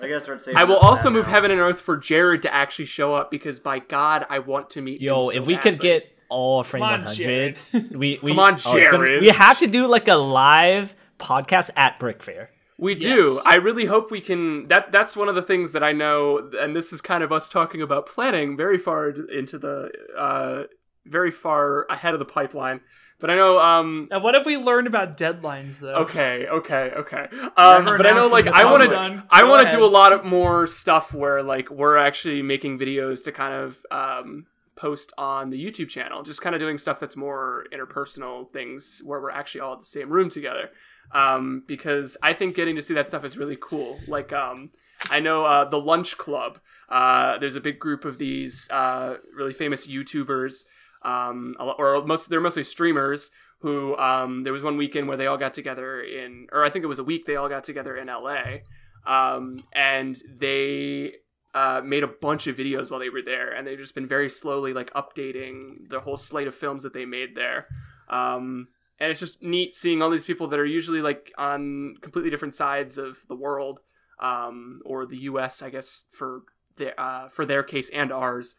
I 0.00 0.08
gotta 0.08 0.20
start 0.20 0.42
saving. 0.42 0.58
I 0.58 0.64
will 0.64 0.76
also 0.76 1.08
move 1.10 1.26
now. 1.26 1.32
heaven 1.32 1.50
and 1.50 1.60
earth 1.60 1.80
for 1.80 1.96
Jared 1.96 2.42
to 2.42 2.52
actually 2.54 2.84
show 2.84 3.14
up 3.14 3.30
because, 3.30 3.58
by 3.58 3.78
God, 3.78 4.26
I 4.28 4.40
want 4.40 4.70
to 4.70 4.82
meet 4.82 5.00
Yo, 5.00 5.30
him. 5.30 5.34
so 5.36 5.40
if 5.40 5.46
we 5.46 5.54
could 5.56 5.74
badly. 5.74 5.88
get 5.88 6.12
all 6.28 6.62
frame 6.64 6.80
100, 6.82 7.56
we, 7.92 8.18
we 8.22 8.32
Come 8.32 8.38
on, 8.38 8.52
oh, 8.66 8.76
it's 8.76 8.90
gonna- 8.90 9.04
Jared. 9.06 9.20
we 9.22 9.28
have 9.28 9.58
to 9.60 9.66
do 9.66 9.86
like 9.86 10.08
a 10.08 10.16
live 10.16 10.94
podcast 11.18 11.70
at 11.76 11.98
Brick 11.98 12.22
Fair. 12.22 12.50
We 12.78 12.92
Yes. 12.94 13.02
do. 13.04 13.40
I 13.46 13.54
really 13.54 13.86
hope 13.86 14.10
we 14.10 14.20
can. 14.20 14.68
That 14.68 14.92
that's 14.92 15.16
one 15.16 15.30
of 15.30 15.34
the 15.34 15.40
things 15.42 15.72
that 15.72 15.82
I 15.82 15.92
know, 15.92 16.50
and 16.60 16.76
this 16.76 16.92
is 16.92 17.00
kind 17.00 17.24
of 17.24 17.32
us 17.32 17.48
talking 17.48 17.80
about 17.80 18.04
planning 18.06 18.54
very 18.54 18.76
far 18.76 19.08
into 19.08 19.56
the, 19.58 19.90
uh, 20.18 20.64
very 21.06 21.30
far 21.30 21.86
ahead 21.88 22.12
of 22.12 22.18
the 22.18 22.26
pipeline. 22.26 22.80
But 23.18 23.30
I 23.30 23.34
know, 23.34 23.58
um, 23.58 24.08
Now, 24.10 24.20
what 24.20 24.34
have 24.34 24.44
we 24.44 24.58
learned 24.58 24.86
about 24.86 25.16
deadlines, 25.16 25.80
though? 25.80 25.94
okay, 25.94 26.46
okay, 26.48 26.92
okay. 26.96 27.28
Um, 27.56 27.84
but 27.84 28.06
I 28.06 28.12
know, 28.12 28.26
like, 28.26 28.46
I 28.46 28.64
want 28.70 28.82
to. 28.82 29.24
I 29.30 29.42
want 29.44 29.68
to 29.68 29.74
do 29.74 29.82
a 29.82 29.86
lot 29.86 30.12
of 30.12 30.24
more 30.24 30.66
stuff 30.66 31.14
where, 31.14 31.42
like, 31.42 31.70
we're 31.70 31.96
actually 31.96 32.42
making 32.42 32.78
videos 32.78 33.24
to 33.24 33.32
kind 33.32 33.54
of 33.54 33.78
um, 33.90 34.46
post 34.76 35.12
on 35.16 35.48
the 35.48 35.64
YouTube 35.64 35.88
channel. 35.88 36.22
Just 36.22 36.42
kind 36.42 36.54
of 36.54 36.60
doing 36.60 36.76
stuff 36.76 37.00
that's 37.00 37.16
more 37.16 37.64
interpersonal 37.72 38.52
things 38.52 39.00
where 39.02 39.20
we're 39.20 39.30
actually 39.30 39.62
all 39.62 39.72
at 39.72 39.80
the 39.80 39.86
same 39.86 40.10
room 40.10 40.28
together. 40.28 40.68
Um, 41.12 41.62
because 41.66 42.16
I 42.22 42.34
think 42.34 42.54
getting 42.56 42.76
to 42.76 42.82
see 42.82 42.92
that 42.94 43.08
stuff 43.08 43.24
is 43.24 43.38
really 43.38 43.56
cool. 43.58 43.98
Like, 44.06 44.32
um, 44.32 44.70
I 45.10 45.20
know 45.20 45.44
uh, 45.44 45.64
the 45.64 45.80
Lunch 45.80 46.18
Club. 46.18 46.58
Uh, 46.88 47.38
there's 47.38 47.54
a 47.54 47.60
big 47.60 47.78
group 47.78 48.04
of 48.04 48.18
these 48.18 48.68
uh, 48.70 49.16
really 49.34 49.52
famous 49.52 49.86
YouTubers, 49.86 50.64
um, 51.02 51.56
or 51.58 52.04
most 52.04 52.28
they're 52.28 52.40
mostly 52.40 52.64
streamers. 52.64 53.30
Who 53.60 53.96
um, 53.96 54.44
there 54.44 54.52
was 54.52 54.62
one 54.62 54.76
weekend 54.76 55.08
where 55.08 55.16
they 55.16 55.26
all 55.26 55.38
got 55.38 55.54
together 55.54 56.00
in, 56.02 56.46
or 56.52 56.62
I 56.62 56.70
think 56.70 56.84
it 56.84 56.88
was 56.88 56.98
a 56.98 57.04
week 57.04 57.24
they 57.24 57.36
all 57.36 57.48
got 57.48 57.64
together 57.64 57.96
in 57.96 58.08
LA, 58.08 58.58
um, 59.06 59.64
and 59.72 60.20
they 60.38 61.14
uh, 61.54 61.80
made 61.82 62.02
a 62.02 62.08
bunch 62.08 62.46
of 62.46 62.56
videos 62.56 62.90
while 62.90 63.00
they 63.00 63.08
were 63.08 63.22
there, 63.22 63.50
and 63.50 63.66
they've 63.66 63.78
just 63.78 63.94
been 63.94 64.06
very 64.06 64.28
slowly 64.28 64.74
like 64.74 64.92
updating 64.92 65.88
the 65.88 66.00
whole 66.00 66.18
slate 66.18 66.46
of 66.46 66.54
films 66.54 66.82
that 66.82 66.92
they 66.92 67.06
made 67.06 67.34
there. 67.34 67.66
Um, 68.10 68.68
and 69.00 69.10
it's 69.10 69.20
just 69.20 69.42
neat 69.42 69.74
seeing 69.74 70.02
all 70.02 70.10
these 70.10 70.24
people 70.24 70.48
that 70.48 70.58
are 70.58 70.66
usually 70.66 71.00
like 71.00 71.32
on 71.38 71.96
completely 72.02 72.30
different 72.30 72.54
sides 72.54 72.98
of 72.98 73.18
the 73.26 73.34
world, 73.34 73.80
um, 74.20 74.80
or 74.84 75.06
the 75.06 75.18
U.S. 75.18 75.62
I 75.62 75.70
guess 75.70 76.04
for 76.10 76.42
their 76.76 76.98
uh, 76.98 77.28
for 77.28 77.46
their 77.46 77.62
case 77.62 77.88
and 77.90 78.12
ours. 78.12 78.56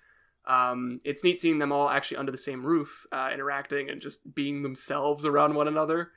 Um, 0.47 0.99
it's 1.03 1.23
neat 1.23 1.41
seeing 1.41 1.59
them 1.59 1.71
all 1.71 1.89
actually 1.89 2.17
under 2.17 2.31
the 2.31 2.37
same 2.37 2.65
roof, 2.65 3.05
uh, 3.11 3.29
interacting 3.33 3.89
and 3.89 4.01
just 4.01 4.33
being 4.33 4.63
themselves 4.63 5.25
around 5.25 5.55
one 5.55 5.67
another. 5.67 6.11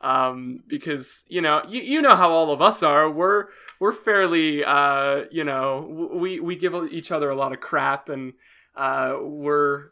Um, 0.00 0.60
because 0.66 1.24
you 1.28 1.40
know, 1.40 1.62
you, 1.68 1.80
you 1.80 2.02
know 2.02 2.16
how 2.16 2.30
all 2.30 2.50
of 2.50 2.60
us 2.60 2.82
are. 2.82 3.10
We're 3.10 3.46
we're 3.78 3.92
fairly, 3.92 4.64
uh, 4.64 5.24
you 5.30 5.44
know, 5.44 6.10
we 6.14 6.40
we 6.40 6.56
give 6.56 6.74
each 6.90 7.10
other 7.10 7.30
a 7.30 7.36
lot 7.36 7.52
of 7.52 7.60
crap, 7.60 8.08
and 8.08 8.32
uh, 8.74 9.16
we're 9.20 9.90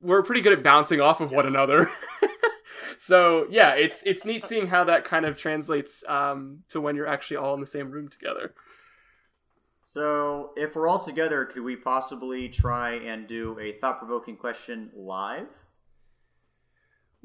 we're 0.00 0.22
pretty 0.22 0.40
good 0.40 0.52
at 0.52 0.64
bouncing 0.64 1.00
off 1.00 1.20
of 1.20 1.30
one 1.30 1.46
another. 1.46 1.90
so 2.98 3.46
yeah, 3.50 3.74
it's 3.74 4.02
it's 4.04 4.24
neat 4.24 4.44
seeing 4.44 4.68
how 4.68 4.84
that 4.84 5.04
kind 5.04 5.26
of 5.26 5.36
translates 5.36 6.02
um, 6.08 6.60
to 6.68 6.80
when 6.80 6.96
you're 6.96 7.06
actually 7.06 7.36
all 7.36 7.54
in 7.54 7.60
the 7.60 7.66
same 7.66 7.90
room 7.90 8.08
together. 8.08 8.54
So, 9.92 10.52
if 10.56 10.74
we're 10.74 10.88
all 10.88 11.00
together, 11.00 11.44
could 11.44 11.64
we 11.64 11.76
possibly 11.76 12.48
try 12.48 12.92
and 12.94 13.28
do 13.28 13.58
a 13.60 13.72
thought 13.72 13.98
provoking 13.98 14.38
question 14.38 14.90
live? 14.96 15.48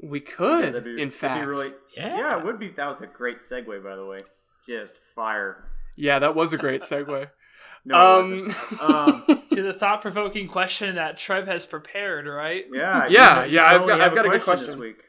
We 0.02 0.20
could, 0.20 0.84
be- 0.84 0.90
in 0.90 1.08
that'd 1.08 1.12
fact. 1.14 1.40
be 1.40 1.46
really, 1.46 1.72
Yeah. 1.96 2.18
yeah, 2.18 2.38
it 2.38 2.44
would 2.44 2.58
be. 2.58 2.68
That 2.68 2.86
was 2.86 3.00
a 3.00 3.06
great 3.06 3.38
segue, 3.38 3.82
by 3.82 3.96
the 3.96 4.04
way. 4.04 4.18
Just 4.66 4.98
fire. 5.14 5.64
Yeah, 5.96 6.18
that 6.18 6.34
was 6.34 6.52
a 6.52 6.58
great 6.58 6.82
segue. 6.82 7.30
No, 7.84 8.20
um, 8.20 8.54
um, 8.82 9.42
to 9.52 9.62
the 9.62 9.72
thought 9.72 10.02
provoking 10.02 10.46
question 10.48 10.96
that 10.96 11.16
Trev 11.16 11.46
has 11.46 11.64
prepared, 11.64 12.26
right? 12.26 12.64
yeah, 12.70 13.06
Yeah, 13.08 13.44
you- 13.44 13.50
you 13.50 13.56
yeah, 13.56 13.64
I've 13.66 13.86
got- 13.86 14.00
I've 14.02 14.14
got 14.14 14.26
a 14.26 14.28
good 14.28 14.40
this 14.40 14.44
question. 14.44 14.66
This 14.66 14.76
week. 14.76 15.04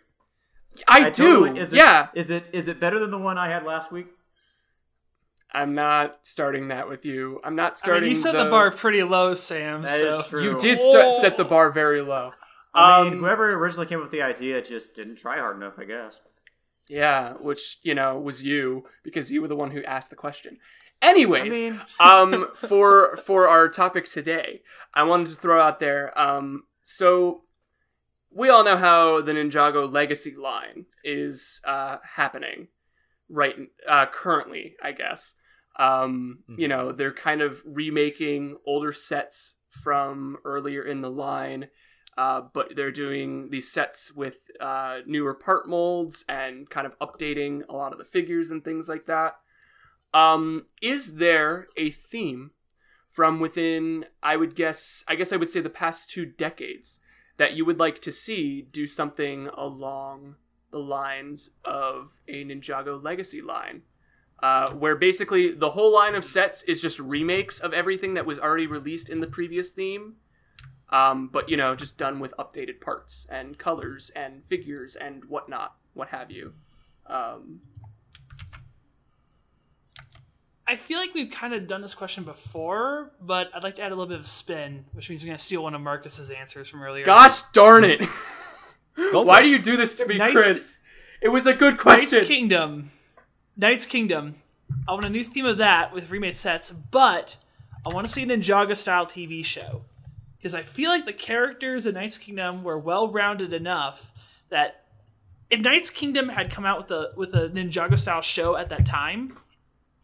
I, 0.87 1.09
do. 1.09 1.39
totally- 1.41 1.59
is 1.59 1.73
it, 1.73 1.77
yeah, 1.77 2.07
Is 2.13 2.29
it 2.29 2.45
is 2.53 2.69
it 2.69 2.79
better 2.79 2.99
than 2.99 3.11
the 3.11 3.17
one 3.17 3.37
I 3.37 3.49
had 3.49 3.65
last 3.65 3.91
week? 3.91 4.07
I'm 5.51 5.73
not 5.73 6.19
starting 6.23 6.67
that 6.67 6.87
with 6.87 7.05
you. 7.05 7.41
I'm 7.43 7.55
not 7.55 7.63
I 7.63 7.69
mean, 7.69 7.77
starting. 7.77 8.09
you 8.09 8.15
set 8.15 8.33
the, 8.33 8.49
bar 8.49 8.71
pretty 8.71 9.03
low, 9.03 9.33
Sam. 9.33 9.81
That 9.81 9.99
so 9.99 10.19
is 10.19 10.27
true. 10.27 10.43
You 10.43 10.59
did 10.59 10.79
st- 10.79 11.15
set 11.15 11.37
the 11.37 11.45
bar 11.45 11.71
very 11.71 12.01
low. 12.01 12.33
I 12.73 13.03
mean, 13.03 13.13
Um, 13.13 13.19
whoever 13.19 13.51
originally 13.53 13.87
came 13.87 13.97
up 13.99 14.03
with 14.03 14.11
the 14.11 14.21
idea 14.21 14.61
just 14.61 14.95
didn't 14.95 15.15
try 15.15 15.39
hard 15.39 15.57
enough, 15.57 15.73
I 15.79 15.85
guess. 15.85 16.19
Yeah, 16.87 17.33
which 17.33 17.79
you 17.83 17.95
know 17.95 18.19
was 18.19 18.43
you 18.43 18.85
because 19.03 19.31
you 19.31 19.41
were 19.41 19.47
the 19.47 19.55
one 19.55 19.71
who 19.71 19.83
asked 19.83 20.09
the 20.09 20.15
question. 20.15 20.57
Anyways, 21.01 21.53
I 21.53 21.57
mean, 21.57 21.81
um, 21.99 22.47
for 22.55 23.17
for 23.17 23.47
our 23.47 23.69
topic 23.69 24.05
today, 24.05 24.61
I 24.93 25.03
wanted 25.03 25.27
to 25.29 25.35
throw 25.35 25.61
out 25.61 25.79
there. 25.79 26.17
Um, 26.19 26.63
so 26.83 27.43
we 28.31 28.49
all 28.49 28.63
know 28.63 28.77
how 28.77 29.21
the 29.21 29.31
Ninjago 29.31 29.91
Legacy 29.91 30.35
line 30.35 30.85
is 31.03 31.61
uh, 31.63 31.97
happening 32.15 32.67
right 33.29 33.55
uh, 33.87 34.05
currently. 34.07 34.75
I 34.81 34.91
guess 34.91 35.33
um, 35.79 36.39
you 36.57 36.67
know 36.67 36.91
they're 36.91 37.13
kind 37.13 37.41
of 37.41 37.63
remaking 37.65 38.57
older 38.67 38.93
sets 38.93 39.55
from 39.69 40.37
earlier 40.45 40.83
in 40.83 41.01
the 41.01 41.11
line. 41.11 41.69
Uh, 42.17 42.41
but 42.53 42.75
they're 42.75 42.91
doing 42.91 43.49
these 43.49 43.71
sets 43.71 44.11
with 44.13 44.39
uh, 44.59 44.97
newer 45.05 45.33
part 45.33 45.69
molds 45.69 46.25
and 46.27 46.69
kind 46.69 46.85
of 46.85 46.99
updating 46.99 47.61
a 47.69 47.75
lot 47.75 47.93
of 47.93 47.97
the 47.97 48.03
figures 48.03 48.51
and 48.51 48.61
things 48.61 48.89
like 48.89 49.05
that. 49.05 49.35
Um, 50.13 50.65
is 50.81 51.15
there 51.15 51.67
a 51.77 51.91
theme 51.91 52.51
from 53.09 53.39
within, 53.39 54.05
I 54.21 54.35
would 54.35 54.55
guess, 54.55 55.03
I 55.07 55.15
guess 55.15 55.31
I 55.31 55.37
would 55.37 55.49
say 55.49 55.61
the 55.61 55.69
past 55.69 56.09
two 56.09 56.25
decades 56.25 56.99
that 57.37 57.53
you 57.53 57.63
would 57.63 57.79
like 57.79 58.01
to 58.01 58.11
see 58.11 58.61
do 58.61 58.85
something 58.85 59.47
along 59.55 60.35
the 60.71 60.79
lines 60.79 61.51
of 61.63 62.19
a 62.27 62.43
Ninjago 62.43 63.01
Legacy 63.01 63.41
line? 63.41 63.83
Uh, 64.41 64.71
where 64.71 64.95
basically 64.95 65.51
the 65.51 65.71
whole 65.71 65.93
line 65.93 66.15
of 66.15 66.23
sets 66.23 66.63
is 66.63 66.81
just 66.81 66.97
remakes 66.99 67.59
of 67.59 67.73
everything 67.73 68.13
that 68.13 68.25
was 68.25 68.39
already 68.39 68.67
released 68.67 69.09
in 69.09 69.19
the 69.19 69.27
previous 69.27 69.69
theme. 69.71 70.15
Um, 70.91 71.27
but 71.27 71.49
you 71.49 71.57
know, 71.57 71.75
just 71.75 71.97
done 71.97 72.19
with 72.19 72.33
updated 72.39 72.79
parts 72.81 73.27
and 73.29 73.57
colors 73.57 74.09
and 74.15 74.43
figures 74.47 74.95
and 74.95 75.25
whatnot, 75.25 75.75
what 75.93 76.09
have 76.09 76.31
you. 76.31 76.53
Um, 77.05 77.59
I 80.67 80.75
feel 80.75 80.99
like 80.99 81.13
we've 81.13 81.31
kind 81.31 81.53
of 81.53 81.67
done 81.67 81.81
this 81.81 81.95
question 81.95 82.23
before, 82.23 83.11
but 83.19 83.47
I'd 83.55 83.63
like 83.63 83.75
to 83.75 83.81
add 83.81 83.91
a 83.91 83.95
little 83.95 84.05
bit 84.07 84.19
of 84.19 84.27
spin, 84.27 84.85
which 84.93 85.09
means 85.09 85.23
we're 85.23 85.27
going 85.27 85.37
to 85.37 85.43
steal 85.43 85.63
one 85.63 85.73
of 85.73 85.81
Marcus's 85.81 86.29
answers 86.29 86.69
from 86.69 86.83
earlier. 86.83 87.05
gosh 87.05 87.41
darn 87.53 87.83
it! 87.83 88.07
Why 88.95 89.41
do 89.41 89.47
you 89.47 89.59
do 89.59 89.75
this 89.77 89.95
to 89.95 90.05
me, 90.05 90.17
Nice- 90.17 90.31
Chris? 90.33 90.77
It 91.21 91.29
was 91.29 91.45
a 91.47 91.53
good 91.53 91.73
Knight's 91.83 91.83
question. 92.11 92.23
Kingdom. 92.25 92.91
Knight's 93.59 93.85
Kingdom. 93.85 94.35
I 94.87 94.93
want 94.93 95.03
a 95.03 95.09
new 95.09 95.21
theme 95.21 95.45
of 95.45 95.57
that 95.57 95.93
with 95.93 96.09
remade 96.09 96.37
sets, 96.37 96.71
but 96.71 97.35
I 97.85 97.93
want 97.93 98.07
to 98.07 98.13
see 98.13 98.23
a 98.23 98.25
Ninjago 98.25 98.73
style 98.75 99.05
TV 99.05 99.43
show. 99.43 99.81
Because 100.37 100.55
I 100.55 100.61
feel 100.61 100.89
like 100.89 101.03
the 101.03 101.11
characters 101.11 101.85
in 101.85 101.95
Knight's 101.95 102.17
Kingdom 102.17 102.63
were 102.63 102.79
well 102.79 103.11
rounded 103.11 103.51
enough 103.51 104.13
that 104.47 104.85
if 105.49 105.59
Knight's 105.59 105.89
Kingdom 105.89 106.29
had 106.29 106.49
come 106.49 106.65
out 106.65 106.77
with 106.77 106.91
a 106.91 107.11
with 107.17 107.33
a 107.35 107.49
Ninjago 107.49 107.99
style 107.99 108.21
show 108.21 108.55
at 108.55 108.69
that 108.69 108.85
time, 108.85 109.35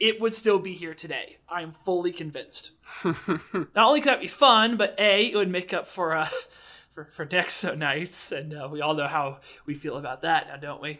it 0.01 0.20
would 0.20 0.34
still 0.34 0.60
be 0.60 0.74
here 0.74 0.93
today. 0.93 1.38
I 1.47 1.62
am 1.62 1.72
fully 1.72 2.12
convinced. 2.12 2.72
Not 3.06 3.78
only 3.78 4.01
could 4.01 4.10
that 4.10 4.20
be 4.20 4.28
fun, 4.28 4.76
but 4.76 4.95
A, 4.99 5.32
it 5.32 5.36
would 5.38 5.49
make 5.49 5.74
up 5.74 5.88
for 5.88 6.14
uh 6.14 6.28
for, 6.93 7.06
for 7.14 7.26
Nexo 7.26 7.78
Knights, 7.78 8.34
and 8.34 8.53
uh, 8.53 8.68
we 8.70 8.82
all 8.82 8.95
know 8.95 9.08
how 9.08 9.39
we 9.66 9.76
feel 9.76 9.95
about 9.95 10.24
that 10.24 10.47
now, 10.49 10.58
don't 10.58 10.82
we? 10.82 10.99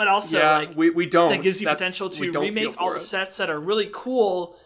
But 0.00 0.08
also, 0.08 0.38
yeah, 0.38 0.56
like, 0.56 0.74
we, 0.78 0.88
we 0.88 1.04
don't. 1.04 1.28
that 1.28 1.42
gives 1.42 1.60
you 1.60 1.66
That's- 1.66 1.78
potential 1.78 2.08
to 2.08 2.40
remake 2.40 2.80
all 2.80 2.88
for 2.88 2.94
the 2.94 3.00
sets 3.00 3.36
that 3.36 3.50
are 3.50 3.60
really 3.60 3.90
cool, 3.92 4.56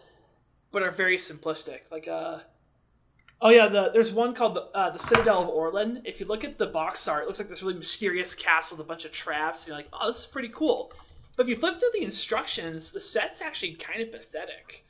but 0.71 0.81
are 0.81 0.91
very 0.91 1.17
simplistic. 1.17 1.91
Like, 1.91 2.07
uh, 2.07 2.39
oh 3.41 3.49
yeah, 3.49 3.67
the 3.67 3.89
there's 3.91 4.13
one 4.13 4.33
called 4.33 4.53
the 4.53 4.61
uh, 4.73 4.91
the 4.91 4.97
Citadel 4.97 5.41
of 5.41 5.49
Orlan. 5.49 6.03
If 6.05 6.21
you 6.21 6.25
look 6.25 6.45
at 6.45 6.57
the 6.57 6.67
box 6.67 7.05
art, 7.09 7.23
it 7.23 7.27
looks 7.27 7.39
like 7.39 7.49
this 7.49 7.61
really 7.61 7.77
mysterious 7.77 8.33
castle 8.33 8.77
with 8.77 8.85
a 8.85 8.87
bunch 8.87 9.03
of 9.03 9.11
traps. 9.11 9.63
And 9.63 9.67
you're 9.67 9.77
like, 9.77 9.89
oh, 9.91 10.07
this 10.07 10.19
is 10.19 10.25
pretty 10.25 10.51
cool. 10.53 10.93
But 11.35 11.43
if 11.43 11.49
you 11.49 11.57
flip 11.57 11.81
through 11.81 11.89
the 11.93 12.05
instructions, 12.05 12.93
the 12.93 13.01
set's 13.01 13.41
actually 13.41 13.73
kind 13.73 14.01
of 14.01 14.13
pathetic. 14.13 14.85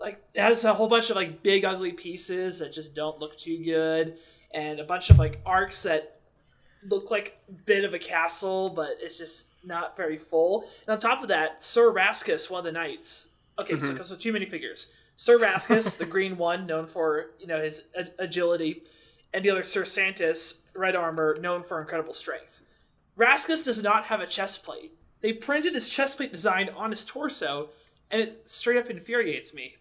Like, 0.00 0.24
it 0.32 0.40
has 0.40 0.64
a 0.64 0.72
whole 0.72 0.88
bunch 0.88 1.10
of 1.10 1.16
like 1.16 1.42
big 1.42 1.66
ugly 1.66 1.92
pieces 1.92 2.60
that 2.60 2.72
just 2.72 2.94
don't 2.94 3.18
look 3.18 3.36
too 3.36 3.62
good, 3.62 4.16
and 4.50 4.80
a 4.80 4.84
bunch 4.84 5.10
of 5.10 5.18
like 5.18 5.42
arcs 5.44 5.82
that 5.82 6.13
look 6.88 7.10
like 7.10 7.38
a 7.48 7.52
bit 7.52 7.84
of 7.84 7.94
a 7.94 7.98
castle, 7.98 8.70
but 8.70 8.96
it's 9.00 9.18
just 9.18 9.48
not 9.64 9.96
very 9.96 10.18
full. 10.18 10.68
And 10.86 10.92
on 10.94 10.98
top 10.98 11.22
of 11.22 11.28
that, 11.28 11.62
Sir 11.62 11.90
Rascus, 11.90 12.50
one 12.50 12.60
of 12.60 12.64
the 12.64 12.72
knights. 12.72 13.30
Okay, 13.58 13.78
so, 13.78 13.92
mm-hmm. 13.92 14.02
so 14.02 14.16
too 14.16 14.32
many 14.32 14.46
figures. 14.46 14.92
Sir 15.16 15.38
Rascus, 15.38 15.96
the 15.96 16.04
green 16.04 16.36
one, 16.38 16.66
known 16.66 16.86
for 16.86 17.30
you 17.38 17.46
know 17.46 17.62
his 17.62 17.86
a- 17.96 18.08
agility, 18.18 18.82
and 19.32 19.44
the 19.44 19.50
other 19.50 19.62
Sir 19.62 19.82
Santis, 19.82 20.60
red 20.74 20.96
armor, 20.96 21.36
known 21.40 21.62
for 21.62 21.80
incredible 21.80 22.12
strength. 22.12 22.60
Rascus 23.16 23.64
does 23.64 23.82
not 23.82 24.04
have 24.06 24.20
a 24.20 24.26
chest 24.26 24.64
plate. 24.64 24.92
They 25.20 25.32
printed 25.32 25.74
his 25.74 25.88
chest 25.88 26.16
plate 26.16 26.32
design 26.32 26.68
on 26.76 26.90
his 26.90 27.04
torso, 27.04 27.70
and 28.10 28.20
it 28.20 28.48
straight 28.48 28.76
up 28.76 28.90
infuriates 28.90 29.54
me 29.54 29.76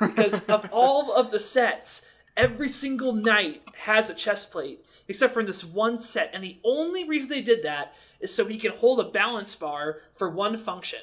because 0.00 0.44
of 0.44 0.68
all 0.72 1.14
of 1.14 1.30
the 1.30 1.38
sets, 1.38 2.06
every 2.36 2.68
single 2.68 3.12
knight 3.12 3.62
has 3.76 4.10
a 4.10 4.14
chest 4.14 4.52
plate, 4.52 4.84
except 5.08 5.32
for 5.34 5.40
in 5.40 5.46
this 5.46 5.64
one 5.64 5.98
set. 5.98 6.30
And 6.32 6.42
the 6.44 6.58
only 6.64 7.04
reason 7.08 7.30
they 7.30 7.42
did 7.42 7.62
that 7.62 7.94
is 8.20 8.34
so 8.34 8.46
he 8.46 8.58
can 8.58 8.72
hold 8.72 9.00
a 9.00 9.10
balance 9.10 9.54
bar 9.54 9.98
for 10.16 10.28
one 10.30 10.56
function. 10.58 11.00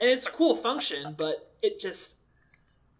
And 0.00 0.08
it's 0.10 0.26
a 0.26 0.30
cool 0.30 0.56
function, 0.56 1.14
but 1.16 1.52
it 1.62 1.78
just. 1.80 2.16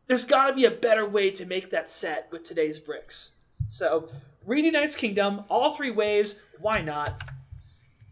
There's 0.06 0.24
got 0.24 0.48
to 0.48 0.54
be 0.54 0.66
a 0.66 0.70
better 0.70 1.08
way 1.08 1.30
to 1.30 1.46
make 1.46 1.70
that 1.70 1.88
set 1.90 2.28
with 2.30 2.42
today's 2.42 2.78
bricks. 2.78 3.36
So, 3.68 4.06
redo 4.46 4.70
Knight's 4.70 4.94
Kingdom, 4.94 5.44
all 5.48 5.72
three 5.72 5.90
waves, 5.90 6.40
why 6.60 6.82
not? 6.82 7.22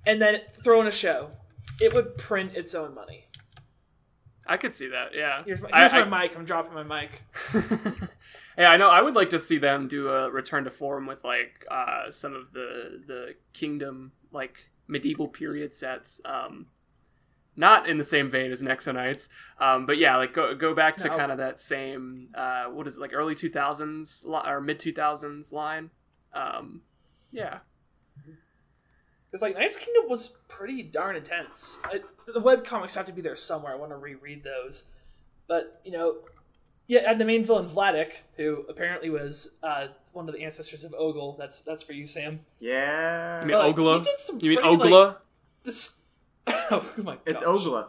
And 0.07 0.21
then 0.21 0.41
throw 0.65 0.81
in 0.81 0.87
a 0.87 0.91
show. 0.93 1.29
It 1.83 1.93
would 1.93 2.17
print 2.17 2.55
its 2.55 2.75
own 2.75 2.95
money. 2.95 3.27
I 4.47 4.57
could 4.57 4.75
see 4.75 4.89
that. 4.89 5.11
Yeah. 5.15 5.43
Here's 5.45 5.61
my, 5.61 5.69
I- 5.73 5.79
here's 5.81 5.93
I- 5.93 6.05
my 6.05 6.23
mic. 6.23 6.35
I'm 6.37 6.45
dropping 6.47 6.73
my 6.75 6.83
mic. 6.83 7.23
yeah, 8.59 8.71
I 8.71 8.77
know. 8.77 8.89
I 8.89 9.03
would 9.03 9.15
like 9.15 9.31
to 9.31 9.39
see 9.39 9.59
them 9.59 9.89
do 9.89 10.09
a 10.09 10.31
return 10.31 10.65
to 10.65 10.71
form 10.71 11.07
with 11.07 11.23
like 11.25 11.65
uh, 11.71 12.11
some 12.11 12.35
of 12.35 12.53
the 12.53 13.03
the 13.07 13.35
kingdom 13.53 14.13
like 14.33 14.71
medieval 14.89 15.29
period 15.29 15.75
sets. 15.75 16.21
Um, 16.25 16.67
not 17.55 17.87
in 17.87 17.99
the 17.99 18.05
same 18.05 18.31
vein 18.31 18.51
as 18.51 18.63
Nexo 18.63 18.95
Knights, 18.95 19.29
um, 19.61 19.85
but 19.85 19.99
yeah, 19.99 20.17
like 20.17 20.33
go 20.33 20.55
go 20.55 20.75
back 20.75 20.97
to 20.99 21.09
No. 21.09 21.17
kind 21.17 21.31
of 21.31 21.39
that 21.39 21.61
same 21.61 22.29
uh, 22.35 22.65
what 22.67 22.87
is 22.89 22.95
it 22.95 23.01
like 23.01 23.13
early 23.13 23.35
two 23.35 23.51
thousands 23.51 24.23
li- 24.25 24.41
or 24.47 24.61
mid 24.61 24.81
two 24.81 24.93
thousands 24.93 25.53
line. 25.53 25.91
Um, 26.35 26.81
yeah, 27.31 27.59
Because 29.31 29.43
like 29.43 29.55
Knight's 29.55 29.77
Kingdom 29.77 30.05
was 30.09 30.37
pretty 30.49 30.83
darn 30.83 31.17
intense. 31.17 31.79
I, 31.85 32.01
the 32.27 32.41
web 32.41 32.65
comics 32.65 32.95
have 32.95 33.05
to 33.07 33.13
be 33.13 33.21
there 33.23 33.37
somewhere. 33.37 33.73
I 33.73 33.77
want 33.77 33.91
to 33.93 33.97
reread 33.97 34.45
those, 34.45 34.89
but 35.47 35.81
you 35.85 35.93
know, 35.93 36.17
yeah, 36.87 37.11
and 37.11 37.21
the 37.21 37.25
main 37.25 37.45
villain 37.45 37.69
Vladek, 37.69 38.13
who 38.37 38.65
apparently 38.69 39.11
was 39.11 39.57
uh, 39.63 39.89
one 40.13 40.29
of 40.29 40.35
the 40.35 40.43
ancestors 40.43 40.85
of 40.85 40.95
Ogel. 40.95 41.37
That's 41.39 41.63
that's 41.63 41.83
for 41.83 41.93
you, 41.93 42.07
Sam. 42.07 42.41
Yeah. 42.59 43.41
you 43.43 43.47
mean 43.47 43.57
Like, 43.59 43.77
he 43.77 44.03
did 44.03 44.17
some 44.19 44.39
You 44.41 44.51
mean 44.51 44.61
pretty, 44.61 44.77
like, 44.77 44.91
Ogla? 44.91 45.17
This, 45.65 45.97
oh 46.47 46.85
my 46.97 47.19
It's 47.27 47.43
gosh. 47.43 47.61
Ogla. 47.61 47.87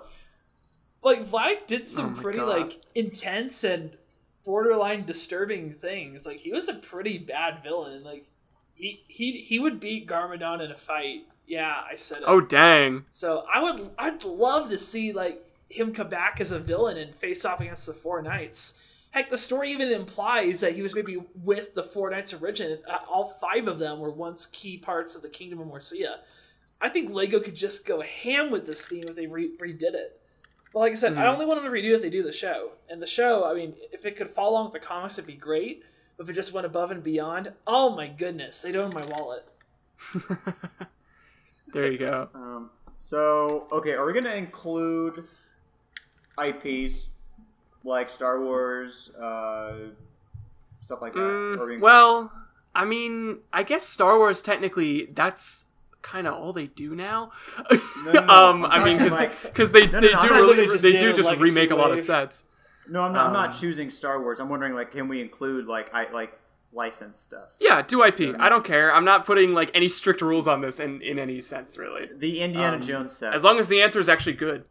Like 1.01 1.27
Vladek 1.29 1.67
did 1.67 1.85
some 1.85 2.15
Oh 2.17 2.21
pretty 2.21 2.39
God. 2.39 2.47
like 2.47 2.81
intense 2.95 3.63
and 3.63 3.97
borderline 4.45 5.05
disturbing 5.05 5.71
things. 5.73 6.25
Like 6.25 6.39
he 6.39 6.51
was 6.51 6.67
a 6.69 6.75
pretty 6.75 7.17
bad 7.17 7.61
villain. 7.61 8.03
Like 8.03 8.25
he 8.73 9.03
he 9.07 9.41
he 9.41 9.59
would 9.59 9.79
beat 9.79 10.07
Garmadon 10.07 10.63
in 10.63 10.71
a 10.71 10.77
fight. 10.77 11.23
Yeah, 11.45 11.75
I 11.91 11.95
said 11.95 12.19
it. 12.19 12.23
oh 12.25 12.39
dang! 12.39 13.03
So 13.09 13.43
I 13.53 13.61
would 13.61 13.89
I'd 13.97 14.23
love 14.23 14.69
to 14.69 14.77
see 14.77 15.11
like 15.11 15.43
him 15.69 15.93
come 15.93 16.07
back 16.07 16.39
as 16.39 16.51
a 16.51 16.59
villain 16.59 16.97
and 16.97 17.13
face 17.15 17.43
off 17.43 17.59
against 17.59 17.85
the 17.85 17.93
Four 17.93 18.21
Knights. 18.21 18.79
Heck, 19.13 19.29
the 19.29 19.37
story 19.37 19.71
even 19.71 19.91
implies 19.91 20.59
that 20.61 20.73
he 20.73 20.81
was 20.81 20.95
maybe 20.95 21.23
with 21.43 21.75
the 21.75 21.83
Four 21.83 22.09
Knights 22.09 22.33
origin. 22.33 22.79
Uh, 22.89 22.97
all 23.07 23.37
five 23.39 23.67
of 23.67 23.77
them 23.77 23.99
were 23.99 24.09
once 24.09 24.47
key 24.47 24.75
parts 24.75 25.15
of 25.15 25.21
the 25.21 25.29
Kingdom 25.29 25.59
of 25.59 25.67
Morcia. 25.67 26.15
I 26.81 26.89
think 26.89 27.11
Lego 27.11 27.39
could 27.39 27.53
just 27.55 27.85
go 27.85 28.01
ham 28.01 28.49
with 28.49 28.65
this 28.65 28.87
theme 28.87 29.03
if 29.07 29.15
they 29.15 29.27
re- 29.27 29.55
redid 29.61 29.93
it. 29.93 30.19
Well, 30.73 30.83
like 30.83 30.93
I 30.93 30.95
said, 30.95 31.13
I 31.13 31.25
Mhm. 31.25 31.33
only 31.33 31.45
want 31.45 31.61
them 31.61 31.71
to 31.71 31.79
redo 31.79 31.91
it 31.91 31.97
if 31.97 32.01
they 32.01 32.09
do 32.09 32.23
the 32.23 32.31
show. 32.31 32.71
And 32.89 32.99
the 32.99 33.05
show, 33.07 33.45
I 33.45 33.53
mean, 33.53 33.75
if 33.91 34.03
it 34.03 34.15
could 34.15 34.31
follow 34.31 34.53
along 34.53 34.71
with 34.71 34.81
the 34.81 34.87
comics, 34.87 35.19
it'd 35.19 35.27
be 35.27 35.33
great. 35.35 35.83
But 36.17 36.23
if 36.23 36.31
it 36.31 36.33
just 36.33 36.51
went 36.51 36.65
above 36.65 36.89
and 36.89 37.03
beyond, 37.03 37.53
oh 37.67 37.95
my 37.95 38.07
goodness, 38.07 38.63
they'd 38.63 38.75
own 38.75 38.91
my 38.95 39.05
wallet. 39.15 39.45
there 41.73 41.91
you 41.91 41.99
go. 41.99 42.29
Um, 42.33 42.71
so, 42.99 43.67
okay, 43.71 43.91
are 43.91 44.05
we 44.05 44.13
going 44.13 44.25
to 44.25 44.35
include 44.35 45.27
IPs 46.43 47.09
like 47.83 48.09
Star 48.09 48.41
Wars, 48.41 49.11
uh, 49.15 49.73
stuff 50.79 51.01
like 51.01 51.13
that? 51.13 51.19
Mm, 51.19 51.79
well, 51.79 52.31
I 52.75 52.85
mean, 52.85 53.39
I 53.51 53.63
guess 53.63 53.83
Star 53.83 54.17
Wars 54.17 54.41
technically 54.41 55.05
that's 55.13 55.65
kind 56.01 56.27
of 56.27 56.33
all 56.33 56.53
they 56.53 56.67
do 56.67 56.95
now. 56.95 57.31
no, 58.05 58.11
no, 58.11 58.19
um, 58.29 58.65
I'm 58.65 58.83
mean, 58.83 58.97
because 58.97 59.73
like- 59.73 59.73
they 59.73 59.87
No, 59.87 60.01
they 60.01 60.07
do 60.27 60.33
really 60.33 60.77
they 60.77 60.97
do 60.99 61.13
just 61.13 61.39
remake 61.39 61.71
a 61.71 61.75
lot 61.75 61.91
of 61.91 61.99
sets. 61.99 62.43
no, 62.89 63.01
I'm 63.01 63.13
not, 63.13 63.27
I'm 63.27 63.33
not 63.33 63.53
um, 63.53 63.59
choosing 63.59 63.89
Star 63.89 64.21
Wars. 64.21 64.39
I'm 64.39 64.49
wondering, 64.49 64.73
like, 64.73 64.91
can 64.91 65.07
we 65.07 65.21
include, 65.21 65.67
like, 65.67 65.93
I, 65.93 66.11
like 66.11 66.37
licensed 66.73 67.23
stuff? 67.23 67.49
Yeah, 67.59 67.81
do 67.81 68.03
IP. 68.03 68.35
I 68.39 68.49
don't 68.49 68.65
care. 68.65 68.93
I'm 68.93 69.05
not 69.05 69.25
putting 69.25 69.53
like 69.53 69.71
any 69.73 69.87
strict 69.87 70.21
rules 70.21 70.47
on 70.47 70.61
this 70.61 70.79
in 70.79 71.01
in 71.01 71.19
any 71.19 71.39
sense 71.39 71.77
really. 71.77 72.09
The 72.15 72.41
Indiana 72.41 72.77
Um, 72.77 72.81
Jones 72.81 73.13
set. 73.15 73.33
As 73.33 73.43
long 73.43 73.59
as 73.59 73.69
the 73.69 73.81
answer 73.81 73.99
is 73.99 74.09
actually 74.09 74.33
good. 74.33 74.65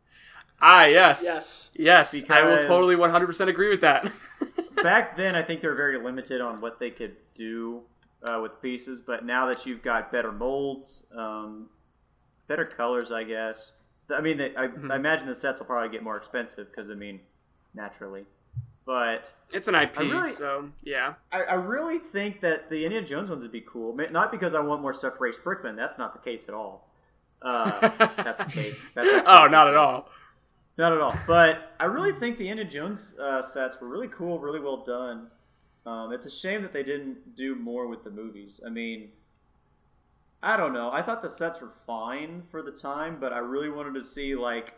Ah, 0.62 0.84
yes. 0.84 1.20
Yes. 1.24 1.72
Yes, 1.76 2.30
I 2.30 2.44
will 2.44 2.62
totally 2.62 2.94
100% 2.96 3.48
agree 3.48 3.68
with 3.68 3.80
that. 3.80 4.10
back 4.82 5.16
then 5.16 5.34
I 5.34 5.42
think 5.42 5.60
they 5.60 5.68
were 5.68 5.74
very 5.74 6.02
limited 6.02 6.40
on 6.40 6.60
what 6.60 6.78
they 6.78 6.90
could 6.90 7.16
do 7.34 7.82
uh, 8.22 8.40
with 8.42 8.60
pieces, 8.62 9.00
but 9.00 9.24
now 9.24 9.46
that 9.46 9.66
you've 9.66 9.82
got 9.82 10.12
better 10.12 10.32
molds, 10.32 11.06
um, 11.16 11.68
better 12.46 12.64
colors, 12.64 13.10
I 13.10 13.24
guess. 13.24 13.72
I 14.14 14.20
mean, 14.20 14.38
they, 14.38 14.54
I, 14.56 14.66
Mm-hmm. 14.68 14.90
I 14.90 14.96
imagine 14.96 15.26
the 15.26 15.34
sets 15.34 15.60
will 15.60 15.66
probably 15.66 15.88
get 15.88 16.02
more 16.02 16.16
expensive 16.16 16.70
because 16.70 16.90
I 16.90 16.94
mean, 16.94 17.20
naturally. 17.74 18.26
But 18.84 19.32
it's 19.52 19.68
an 19.68 19.76
IP, 19.76 19.98
really- 19.98 20.32
so 20.32 20.70
yeah. 20.82 21.14
I, 21.30 21.42
I 21.42 21.54
really 21.54 21.98
think 21.98 22.40
that 22.40 22.68
the 22.68 22.84
Indiana 22.84 23.06
Jones 23.06 23.30
ones 23.30 23.42
would 23.42 23.52
be 23.52 23.60
cool. 23.60 23.96
Not 24.10 24.32
because 24.32 24.54
I 24.54 24.60
want 24.60 24.82
more 24.82 24.92
stuff 24.92 25.16
for 25.18 25.26
Ace 25.26 25.38
Brickman. 25.38 25.76
That's 25.76 25.98
not 25.98 26.12
the 26.12 26.18
case 26.18 26.48
at 26.48 26.54
all. 26.54 26.88
Uh, 27.40 27.80
that's 28.16 28.38
the 28.44 28.50
case. 28.50 28.88
That's 28.90 29.08
oh, 29.26 29.46
not 29.46 29.68
at 29.68 29.76
all. 29.76 30.08
Not 30.78 30.92
at 30.92 31.00
all. 31.00 31.14
But 31.26 31.74
I 31.78 31.84
really 31.84 32.12
think 32.12 32.38
the 32.38 32.48
Indiana 32.48 32.70
Jones 32.70 33.16
uh, 33.18 33.42
sets 33.42 33.80
were 33.80 33.88
really 33.88 34.08
cool, 34.08 34.38
really 34.38 34.60
well 34.60 34.78
done. 34.78 35.28
Um, 35.84 36.12
it's 36.12 36.26
a 36.26 36.30
shame 36.30 36.62
that 36.62 36.72
they 36.72 36.82
didn't 36.82 37.36
do 37.36 37.54
more 37.54 37.86
with 37.86 38.04
the 38.04 38.10
movies. 38.10 38.60
I 38.64 38.70
mean, 38.70 39.10
I 40.42 40.56
don't 40.56 40.72
know. 40.72 40.90
I 40.90 41.02
thought 41.02 41.22
the 41.22 41.28
sets 41.28 41.60
were 41.60 41.72
fine 41.86 42.42
for 42.50 42.62
the 42.62 42.72
time, 42.72 43.18
but 43.20 43.32
I 43.32 43.38
really 43.38 43.68
wanted 43.68 43.94
to 43.94 44.02
see 44.02 44.34
like, 44.34 44.74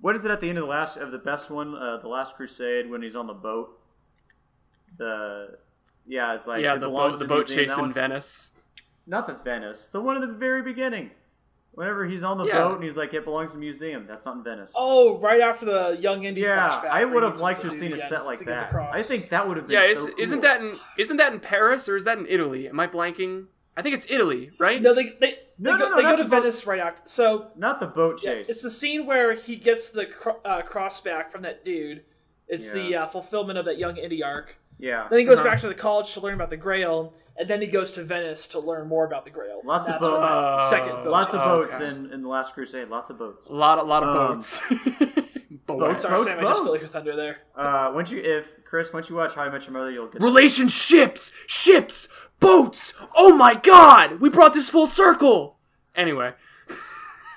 what 0.00 0.14
is 0.14 0.24
it 0.24 0.30
at 0.30 0.40
the 0.40 0.48
end 0.48 0.58
of 0.58 0.64
the 0.64 0.70
last 0.70 0.96
of 0.96 1.12
the 1.12 1.18
best 1.18 1.50
one, 1.50 1.74
uh, 1.74 1.98
the 1.98 2.08
Last 2.08 2.36
Crusade, 2.36 2.90
when 2.90 3.02
he's 3.02 3.16
on 3.16 3.26
the 3.26 3.34
boat. 3.34 3.78
The 4.96 5.58
yeah, 6.06 6.34
it's 6.34 6.46
like 6.46 6.62
yeah, 6.62 6.74
it 6.74 6.80
the 6.80 6.88
boat, 6.88 7.18
the 7.18 7.24
boat 7.24 7.46
chase 7.46 7.76
in 7.76 7.92
Venice. 7.92 8.50
Not 9.06 9.26
the 9.26 9.34
Venice, 9.34 9.88
the 9.88 10.00
one 10.00 10.16
at 10.16 10.20
the 10.20 10.32
very 10.32 10.62
beginning. 10.62 11.10
Whenever 11.74 12.06
he's 12.06 12.22
on 12.22 12.38
the 12.38 12.44
Yeah. 12.44 12.58
boat 12.58 12.74
and 12.76 12.84
he's 12.84 12.96
like, 12.96 13.12
it 13.14 13.24
belongs 13.24 13.52
to 13.52 13.58
museum. 13.58 14.06
That's 14.06 14.24
not 14.26 14.36
in 14.36 14.44
Venice. 14.44 14.72
Oh, 14.74 15.18
right 15.18 15.40
after 15.40 15.66
the 15.66 15.96
young 16.00 16.24
Indy 16.24 16.42
Yeah, 16.42 16.68
flashback. 16.70 16.88
I 16.88 17.04
would 17.04 17.22
have 17.22 17.40
liked 17.40 17.62
to 17.62 17.68
have 17.68 17.76
seen 17.76 17.92
a 17.92 17.96
set 17.96 18.24
like 18.24 18.38
to 18.38 18.44
get 18.44 18.70
the 18.70 18.76
that. 18.76 18.90
I 18.94 19.02
think 19.02 19.28
that 19.30 19.46
would 19.48 19.56
have 19.56 19.66
been 19.66 19.74
Yeah, 19.82 19.82
so 19.82 19.88
is, 19.90 19.98
cool. 20.06 20.14
isn't 20.18 20.40
that 20.42 20.60
in 20.60 20.78
isn't 20.98 21.16
that 21.16 21.32
in 21.32 21.40
Paris 21.40 21.88
or 21.88 21.96
is 21.96 22.04
that 22.04 22.18
in 22.18 22.26
Italy? 22.28 22.68
Am 22.68 22.78
I 22.78 22.86
blanking? 22.86 23.46
I 23.76 23.82
think 23.82 23.96
it's 23.96 24.06
Italy, 24.08 24.52
right? 24.60 24.80
No, 24.80 24.94
they 24.94 25.16
they, 25.20 25.38
No, 25.58 25.72
they 25.72 25.78
no, 25.78 25.78
go, 25.78 25.88
no, 25.90 25.96
they 25.96 26.02
not 26.02 26.10
go 26.12 26.16
to 26.18 26.22
the 26.24 26.28
boat- 26.28 26.36
Venice 26.42 26.66
right 26.66 26.78
after. 26.80 27.02
So 27.06 27.48
not 27.56 27.80
the 27.80 27.86
boat 27.88 28.22
yeah, 28.22 28.34
chase? 28.34 28.48
it's 28.48 28.62
the 28.62 28.70
scene 28.70 29.04
where 29.04 29.34
he 29.34 29.56
gets 29.56 29.90
the 29.90 30.06
cro- 30.06 30.40
uh, 30.44 30.62
cross 30.62 31.00
back 31.00 31.30
from 31.30 31.42
that 31.42 31.64
dude. 31.64 32.04
It's 32.46 32.70
the 32.70 32.94
uh, 32.94 33.06
fulfillment 33.08 33.58
of 33.58 33.64
that 33.64 33.78
young 33.78 33.96
Indy 33.96 34.22
arc. 34.22 34.58
yeah, 34.78 35.06
Then 35.10 35.18
he 35.18 35.24
goes 35.24 35.38
Uh-huh. 35.40 35.48
back 35.48 35.60
to 35.62 35.68
the 35.68 35.74
college 35.74 36.12
to 36.14 36.20
learn 36.20 36.34
about 36.34 36.50
the 36.50 36.56
Grail, 36.56 37.14
and 37.36 37.48
then 37.48 37.60
he 37.60 37.66
goes 37.66 37.92
to 37.92 38.04
Venice 38.04 38.48
to 38.48 38.58
learn 38.60 38.86
more 38.88 39.04
about 39.04 39.24
the 39.24 39.30
Grail. 39.30 39.60
Lots 39.64 39.88
of 39.88 39.94
That's 39.94 40.04
boat- 40.04 40.20
what 40.20 40.20
that 40.20 40.32
Uh, 40.32 40.58
second 40.70 40.92
boat 41.04 41.06
lots 41.08 41.34
of 41.34 41.40
chase. 41.40 41.48
Oh, 41.48 41.60
boats 41.62 41.80
okay. 41.80 41.88
in, 41.96 42.12
in 42.12 42.22
the 42.22 42.28
Last 42.28 42.54
Crusade. 42.54 42.88
Lots 42.88 43.10
of 43.10 43.18
boats. 43.18 43.48
A 43.48 43.52
lot, 43.54 43.78
a 43.78 43.82
lot 43.82 44.02
of 44.02 44.08
Um, 44.16 44.36
boats. 44.36 44.60
Boats, 45.66 46.02
Sorry, 46.02 46.14
boats, 46.16 46.28
Sam, 46.28 46.38
I 46.38 46.42
just 46.42 46.60
stole 46.60 46.72
boats. 46.72 46.82
your 46.82 46.90
thunder 46.90 47.16
there. 47.16 47.38
Uh, 47.56 47.90
once 47.94 48.10
you, 48.10 48.20
if 48.22 48.46
Chris, 48.66 48.92
once 48.92 49.08
you 49.08 49.16
watch 49.16 49.34
How 49.34 49.44
I 49.44 49.48
Met 49.48 49.64
Your 49.64 49.72
Mother, 49.72 49.90
you'll 49.90 50.08
get. 50.08 50.20
Relationships, 50.20 51.32
ships, 51.46 52.06
boats. 52.38 52.92
Oh 53.16 53.34
my 53.34 53.54
God, 53.54 54.20
we 54.20 54.28
brought 54.28 54.52
this 54.52 54.68
full 54.68 54.86
circle. 54.86 55.56
Anyway, 55.96 56.34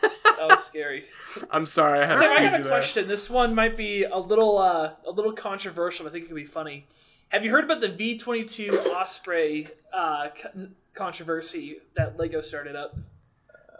That 0.01 0.47
was 0.49 0.63
scary. 0.65 1.05
I'm 1.51 1.65
sorry. 1.65 1.99
I 1.99 2.05
have 2.07 2.15
Sam, 2.15 2.35
to 2.35 2.41
I 2.41 2.49
got 2.49 2.57
do 2.57 2.61
a 2.63 2.63
that. 2.63 2.67
question. 2.69 3.07
This 3.07 3.29
one 3.29 3.55
might 3.55 3.77
be 3.77 4.03
a 4.03 4.17
little 4.17 4.57
uh, 4.57 4.91
a 5.05 5.11
little 5.11 5.31
controversial. 5.31 6.03
but 6.03 6.09
I 6.09 6.11
think 6.13 6.25
it 6.25 6.27
could 6.27 6.35
be 6.35 6.43
funny. 6.45 6.85
Have 7.29 7.43
you 7.43 7.51
heard 7.51 7.63
about 7.65 7.81
the 7.81 7.89
V 7.89 8.17
twenty 8.17 8.45
two 8.45 8.69
Osprey 8.95 9.67
uh, 9.93 10.29
co- 10.29 10.67
controversy 10.93 11.77
that 11.95 12.17
Lego 12.17 12.41
started 12.41 12.75
up? 12.75 12.95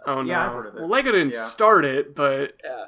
Oh 0.06 0.22
no. 0.22 0.30
Yeah, 0.30 0.46
I've 0.46 0.52
heard 0.52 0.66
of 0.66 0.74
it. 0.76 0.80
Well, 0.80 0.88
Lego 0.90 1.12
didn't 1.12 1.32
Yeah. 1.32 1.46
start 1.46 1.84
it, 1.84 2.14
but 2.14 2.54
Yeah. 2.62 2.86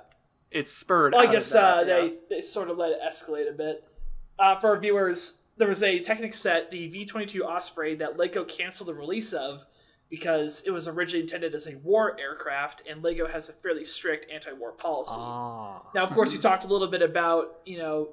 it 0.51 0.69
spurred. 0.69 1.13
Well, 1.15 1.23
I 1.23 1.27
out 1.27 1.33
guess 1.33 1.49
of 1.49 1.53
that, 1.55 1.79
uh, 1.79 1.81
yeah. 1.81 2.01
they 2.29 2.37
they 2.37 2.41
sort 2.41 2.69
of 2.71 2.77
let 2.79 2.93
it 2.93 2.99
escalate 3.03 3.49
a 3.49 3.53
bit. 3.53 3.85
Uh, 4.39 4.55
for 4.57 4.69
our 4.71 4.79
viewers, 4.79 5.43
there 5.57 5.69
was 5.69 5.83
a 5.83 5.99
Technic 6.01 6.35
set, 6.35 6.71
the 6.71 6.89
V 6.89 7.07
twenty 7.07 7.27
two 7.27 7.45
Osprey, 7.45 7.95
that 7.97 8.19
Lego 8.19 8.45
canceled 8.45 8.89
the 8.89 8.95
release 8.95 9.33
of 9.33 9.65
because 10.11 10.63
it 10.67 10.73
was 10.73 10.89
originally 10.89 11.23
intended 11.23 11.55
as 11.55 11.69
a 11.69 11.77
war 11.79 12.19
aircraft, 12.21 12.83
and 12.89 13.03
Lego 13.03 13.29
has 13.29 13.49
a 13.49 13.53
fairly 13.53 13.85
strict 13.85 14.29
anti-war 14.31 14.73
policy. 14.73 15.15
Ah. 15.17 15.83
Now, 15.95 16.03
of 16.03 16.11
course, 16.11 16.33
you 16.35 16.41
talked 16.41 16.65
a 16.65 16.67
little 16.67 16.89
bit 16.89 17.01
about 17.01 17.61
you 17.65 17.79
know 17.79 18.11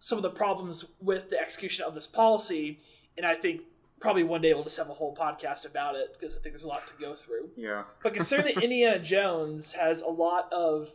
some 0.00 0.18
of 0.18 0.22
the 0.22 0.30
problems 0.30 0.92
with 1.00 1.30
the 1.30 1.38
execution 1.38 1.84
of 1.84 1.94
this 1.94 2.06
policy, 2.06 2.80
and 3.16 3.24
I 3.24 3.34
think 3.34 3.60
probably 4.00 4.24
one 4.24 4.40
day 4.40 4.52
we'll 4.54 4.64
just 4.64 4.78
have 4.78 4.88
a 4.88 4.94
whole 4.94 5.14
podcast 5.14 5.66
about 5.66 5.94
it 5.94 6.16
because 6.18 6.36
I 6.36 6.40
think 6.40 6.54
there's 6.54 6.64
a 6.64 6.68
lot 6.68 6.86
to 6.86 6.94
go 6.98 7.14
through. 7.14 7.50
Yeah. 7.56 7.84
But 8.02 8.14
considering 8.14 8.54
that 8.54 8.64
Indiana 8.64 8.98
Jones 8.98 9.74
has 9.74 10.00
a 10.00 10.08
lot 10.08 10.50
of 10.52 10.90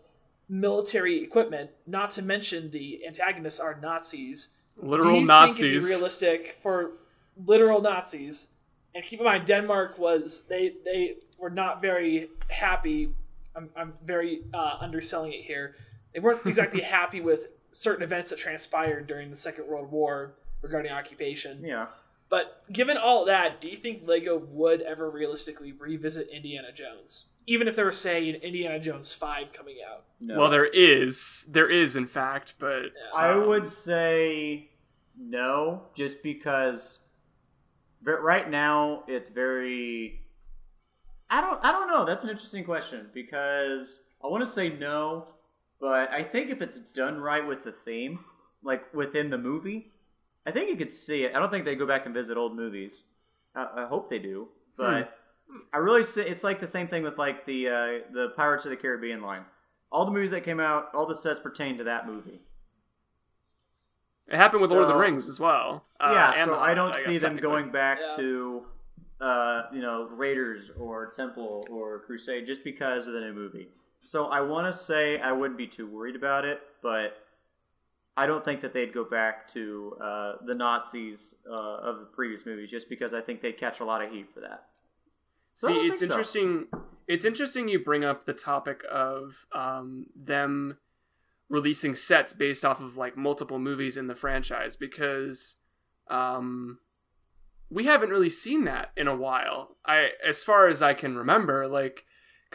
military 0.50 1.22
equipment, 1.22 1.70
not 1.88 2.10
to 2.12 2.24
mention 2.24 2.72
the 2.72 3.06
antagonists 3.06 3.60
are 3.60 3.80
Nazis, 3.80 4.54
do 4.82 4.88
literal 4.88 5.20
you 5.20 5.28
Nazis. 5.28 5.60
think 5.60 5.72
it'd 5.72 5.82
be 5.82 5.86
realistic 5.86 6.58
for 6.62 6.94
literal 7.38 7.82
Nazis? 7.82 8.54
And 8.96 9.04
keep 9.04 9.20
in 9.20 9.26
mind, 9.26 9.46
Denmark 9.46 10.00
was 10.00 10.46
they 10.48 10.74
they 10.84 11.18
were 11.38 11.52
not 11.52 11.82
very 11.82 12.30
happy. 12.50 13.14
I'm 13.56 13.70
I'm 13.78 13.94
very 14.04 14.42
uh, 14.52 14.78
underselling 14.80 15.34
it 15.34 15.44
here. 15.44 15.76
They 16.14 16.20
weren't 16.20 16.44
exactly 16.46 16.82
happy 16.82 17.22
with 17.22 17.50
certain 17.76 18.04
events 18.04 18.30
that 18.30 18.40
transpired 18.40 19.06
during 19.06 19.30
the 19.30 19.36
Second 19.36 19.68
World 19.68 19.92
War 19.92 20.36
regarding 20.62 20.92
occupation. 20.92 21.64
Yeah. 21.64 21.88
But 22.30 22.64
given 22.72 22.98
all 22.98 23.26
that, 23.26 23.62
do 23.62 23.70
you 23.70 23.78
think 23.78 24.08
Lego 24.08 24.38
would 24.38 24.82
ever 24.82 25.10
realistically 25.10 25.74
revisit 25.74 26.30
Indiana 26.30 26.72
Jones, 26.72 27.30
even 27.46 27.68
if 27.68 27.76
there 27.76 27.86
was 27.86 28.00
say 28.00 28.30
an 28.30 28.36
Indiana 28.36 28.80
Jones 28.80 29.14
Five 29.14 29.54
coming 29.54 29.78
out? 29.88 30.06
No. 30.20 30.40
well, 30.40 30.50
there 30.50 30.66
is, 30.66 31.46
there 31.50 31.70
is 31.70 31.96
in 31.96 32.08
fact, 32.08 32.54
but 32.58 32.94
I 33.14 33.30
um, 33.30 33.48
would 33.48 33.68
say 33.68 34.70
no, 35.18 35.84
just 35.96 36.24
because. 36.24 37.00
But 38.02 38.22
right 38.24 38.50
now, 38.50 39.04
it's 39.08 39.30
very. 39.30 40.22
I 41.30 41.42
don't. 41.42 41.64
I 41.64 41.72
don't 41.72 41.88
know. 41.88 42.06
That's 42.06 42.24
an 42.24 42.30
interesting 42.30 42.64
question 42.64 43.10
because 43.14 44.06
I 44.24 44.28
want 44.28 44.44
to 44.44 44.50
say 44.50 44.70
no, 44.70 45.28
but 45.86 46.10
I 46.12 46.24
think 46.24 46.50
if 46.50 46.64
it's 46.64 46.80
done 46.80 47.20
right 47.22 47.46
with 47.46 47.64
the 47.64 47.72
theme, 47.72 48.26
like 48.64 48.92
within 48.92 49.30
the 49.30 49.38
movie, 49.38 49.92
I 50.44 50.50
think 50.50 50.68
you 50.68 50.76
could 50.76 50.90
see 50.90 51.26
it. 51.26 51.36
I 51.36 51.40
don't 51.40 51.52
think 51.52 51.64
they 51.64 51.76
go 51.76 51.86
back 51.86 52.08
and 52.08 52.14
visit 52.16 52.38
old 52.38 52.56
movies. 52.56 53.04
I, 53.56 53.84
I 53.84 53.86
hope 53.86 54.10
they 54.10 54.18
do, 54.18 54.48
but 54.78 55.16
I 55.72 55.78
really 55.78 56.02
say 56.02 56.28
it's 56.28 56.44
like 56.44 56.60
the 56.60 56.66
same 56.66 56.88
thing 56.88 57.04
with 57.04 57.20
like 57.20 57.46
the 57.46 57.68
uh, 57.68 57.88
the 58.12 58.30
Pirates 58.36 58.66
of 58.66 58.72
the 58.72 58.78
Caribbean 58.78 59.22
line. 59.22 59.46
All 59.92 60.06
the 60.06 60.12
movies 60.12 60.32
that 60.32 60.44
came 60.44 60.60
out, 60.60 60.90
all 60.96 61.06
the 61.06 61.14
sets 61.14 61.40
pertain 61.40 61.78
to 61.78 61.84
that 61.84 62.08
movie. 62.08 62.42
it 64.28 64.36
happened 64.38 64.64
with 64.64 64.72
Lord 64.72 64.86
of 64.86 64.90
the 64.90 64.96
Rings 64.96 65.30
as 65.30 65.40
well. 65.40 65.84
Uh, 66.00 66.10
yeah, 66.16 66.46
so 66.46 66.52
The 66.54 66.58
I 66.58 66.74
don't 66.74 66.94
guess, 66.94 67.06
see 67.06 67.20
them 67.20 67.38
going 67.38 67.72
back 67.72 68.00
Yeah. 68.02 68.16
to, 68.16 68.66
uh, 69.22 69.62
you 69.72 69.82
know, 69.84 70.10
Raiders 70.10 70.72
or 70.80 71.12
Temple 71.12 71.68
or 71.70 72.00
Crusade 72.08 72.48
just 72.48 72.64
because 72.64 73.06
of 73.08 73.14
the 73.14 73.22
new 73.22 73.34
movie. 73.34 73.70
So 74.06 74.28
I 74.28 74.42
want 74.42 74.72
to 74.72 74.74
say 74.74 75.20
I 75.20 75.32
wouldn't 75.32 75.58
be 75.58 75.66
too 75.66 75.88
worried 75.88 76.16
about 76.16 76.46
it, 76.46 76.62
but 76.84 77.18
I 78.16 78.28
don't 78.28 78.46
think 78.46 78.62
that 78.62 78.72
they'd 78.72 78.94
go 78.94 79.04
back 79.04 79.48
to 79.50 79.98
uh, 80.02 80.34
the 80.46 80.54
Nazis 80.54 81.36
uh, 81.50 81.78
of 81.78 82.00
the 82.00 82.06
previous 82.06 82.46
movies 82.46 82.70
just 82.70 82.88
because 82.88 83.14
I 83.16 83.22
think 83.22 83.42
they'd 83.42 83.58
catch 83.58 83.80
a 83.80 83.86
lot 83.86 84.04
of 84.04 84.12
heat 84.12 84.28
for 84.32 84.42
that. 84.42 84.66
So 85.56 85.70
See, 85.70 85.74
it's 85.74 86.00
think 86.00 86.08
so. 86.08 86.14
interesting. 86.14 86.68
It's 87.08 87.26
interesting 87.26 87.68
you 87.68 87.80
bring 87.80 88.06
up 88.06 88.26
the 88.26 88.34
topic 88.34 88.82
of 88.92 89.48
um, 89.52 90.06
them 90.16 90.78
releasing 91.50 91.96
sets 91.96 92.32
based 92.32 92.64
off 92.64 92.82
of 92.82 92.98
like 92.98 93.18
multiple 93.18 93.60
movies 93.60 93.98
in 93.98 94.06
the 94.06 94.16
franchise 94.16 94.76
because 94.76 95.56
um, 96.10 96.78
we 97.72 97.86
haven't 97.86 98.10
really 98.10 98.30
seen 98.30 98.66
that 98.66 98.92
in 98.96 99.08
a 99.08 99.16
while. 99.16 99.78
I, 99.84 100.10
as 100.26 100.44
far 100.44 100.68
as 100.68 100.84
I 100.84 100.94
can 100.94 101.18
remember, 101.18 101.68
like 101.68 102.06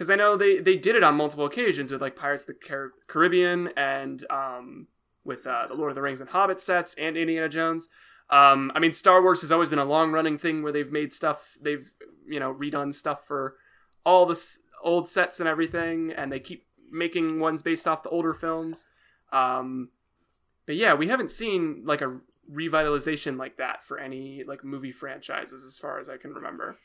because 0.00 0.10
I 0.10 0.16
know 0.16 0.34
they 0.34 0.60
they 0.60 0.76
did 0.76 0.96
it 0.96 1.02
on 1.02 1.14
multiple 1.14 1.44
occasions 1.44 1.90
with 1.90 2.00
like 2.00 2.16
Pirates 2.16 2.44
of 2.44 2.46
the 2.46 2.54
Car- 2.54 2.92
Caribbean 3.06 3.68
and 3.76 4.24
um, 4.30 4.86
with 5.24 5.46
uh, 5.46 5.66
the 5.66 5.74
Lord 5.74 5.90
of 5.90 5.94
the 5.94 6.00
Rings 6.00 6.22
and 6.22 6.30
Hobbit 6.30 6.58
sets 6.58 6.94
and 6.94 7.18
Indiana 7.18 7.50
Jones. 7.50 7.86
Um, 8.30 8.72
I 8.74 8.78
mean, 8.78 8.94
Star 8.94 9.20
Wars 9.20 9.42
has 9.42 9.52
always 9.52 9.68
been 9.68 9.78
a 9.78 9.84
long 9.84 10.10
running 10.10 10.38
thing 10.38 10.62
where 10.62 10.72
they've 10.72 10.90
made 10.90 11.12
stuff, 11.12 11.58
they've 11.60 11.92
you 12.26 12.40
know 12.40 12.54
redone 12.54 12.94
stuff 12.94 13.26
for 13.26 13.56
all 14.06 14.24
the 14.24 14.42
old 14.82 15.06
sets 15.06 15.38
and 15.38 15.46
everything, 15.46 16.14
and 16.16 16.32
they 16.32 16.40
keep 16.40 16.64
making 16.90 17.38
ones 17.38 17.60
based 17.60 17.86
off 17.86 18.02
the 18.02 18.08
older 18.08 18.32
films. 18.32 18.86
Um, 19.34 19.90
but 20.64 20.76
yeah, 20.76 20.94
we 20.94 21.08
haven't 21.08 21.30
seen 21.30 21.82
like 21.84 22.00
a 22.00 22.20
revitalization 22.50 23.36
like 23.36 23.58
that 23.58 23.84
for 23.84 23.98
any 23.98 24.44
like 24.44 24.64
movie 24.64 24.92
franchises 24.92 25.62
as 25.62 25.76
far 25.76 25.98
as 25.98 26.08
I 26.08 26.16
can 26.16 26.32
remember. 26.32 26.78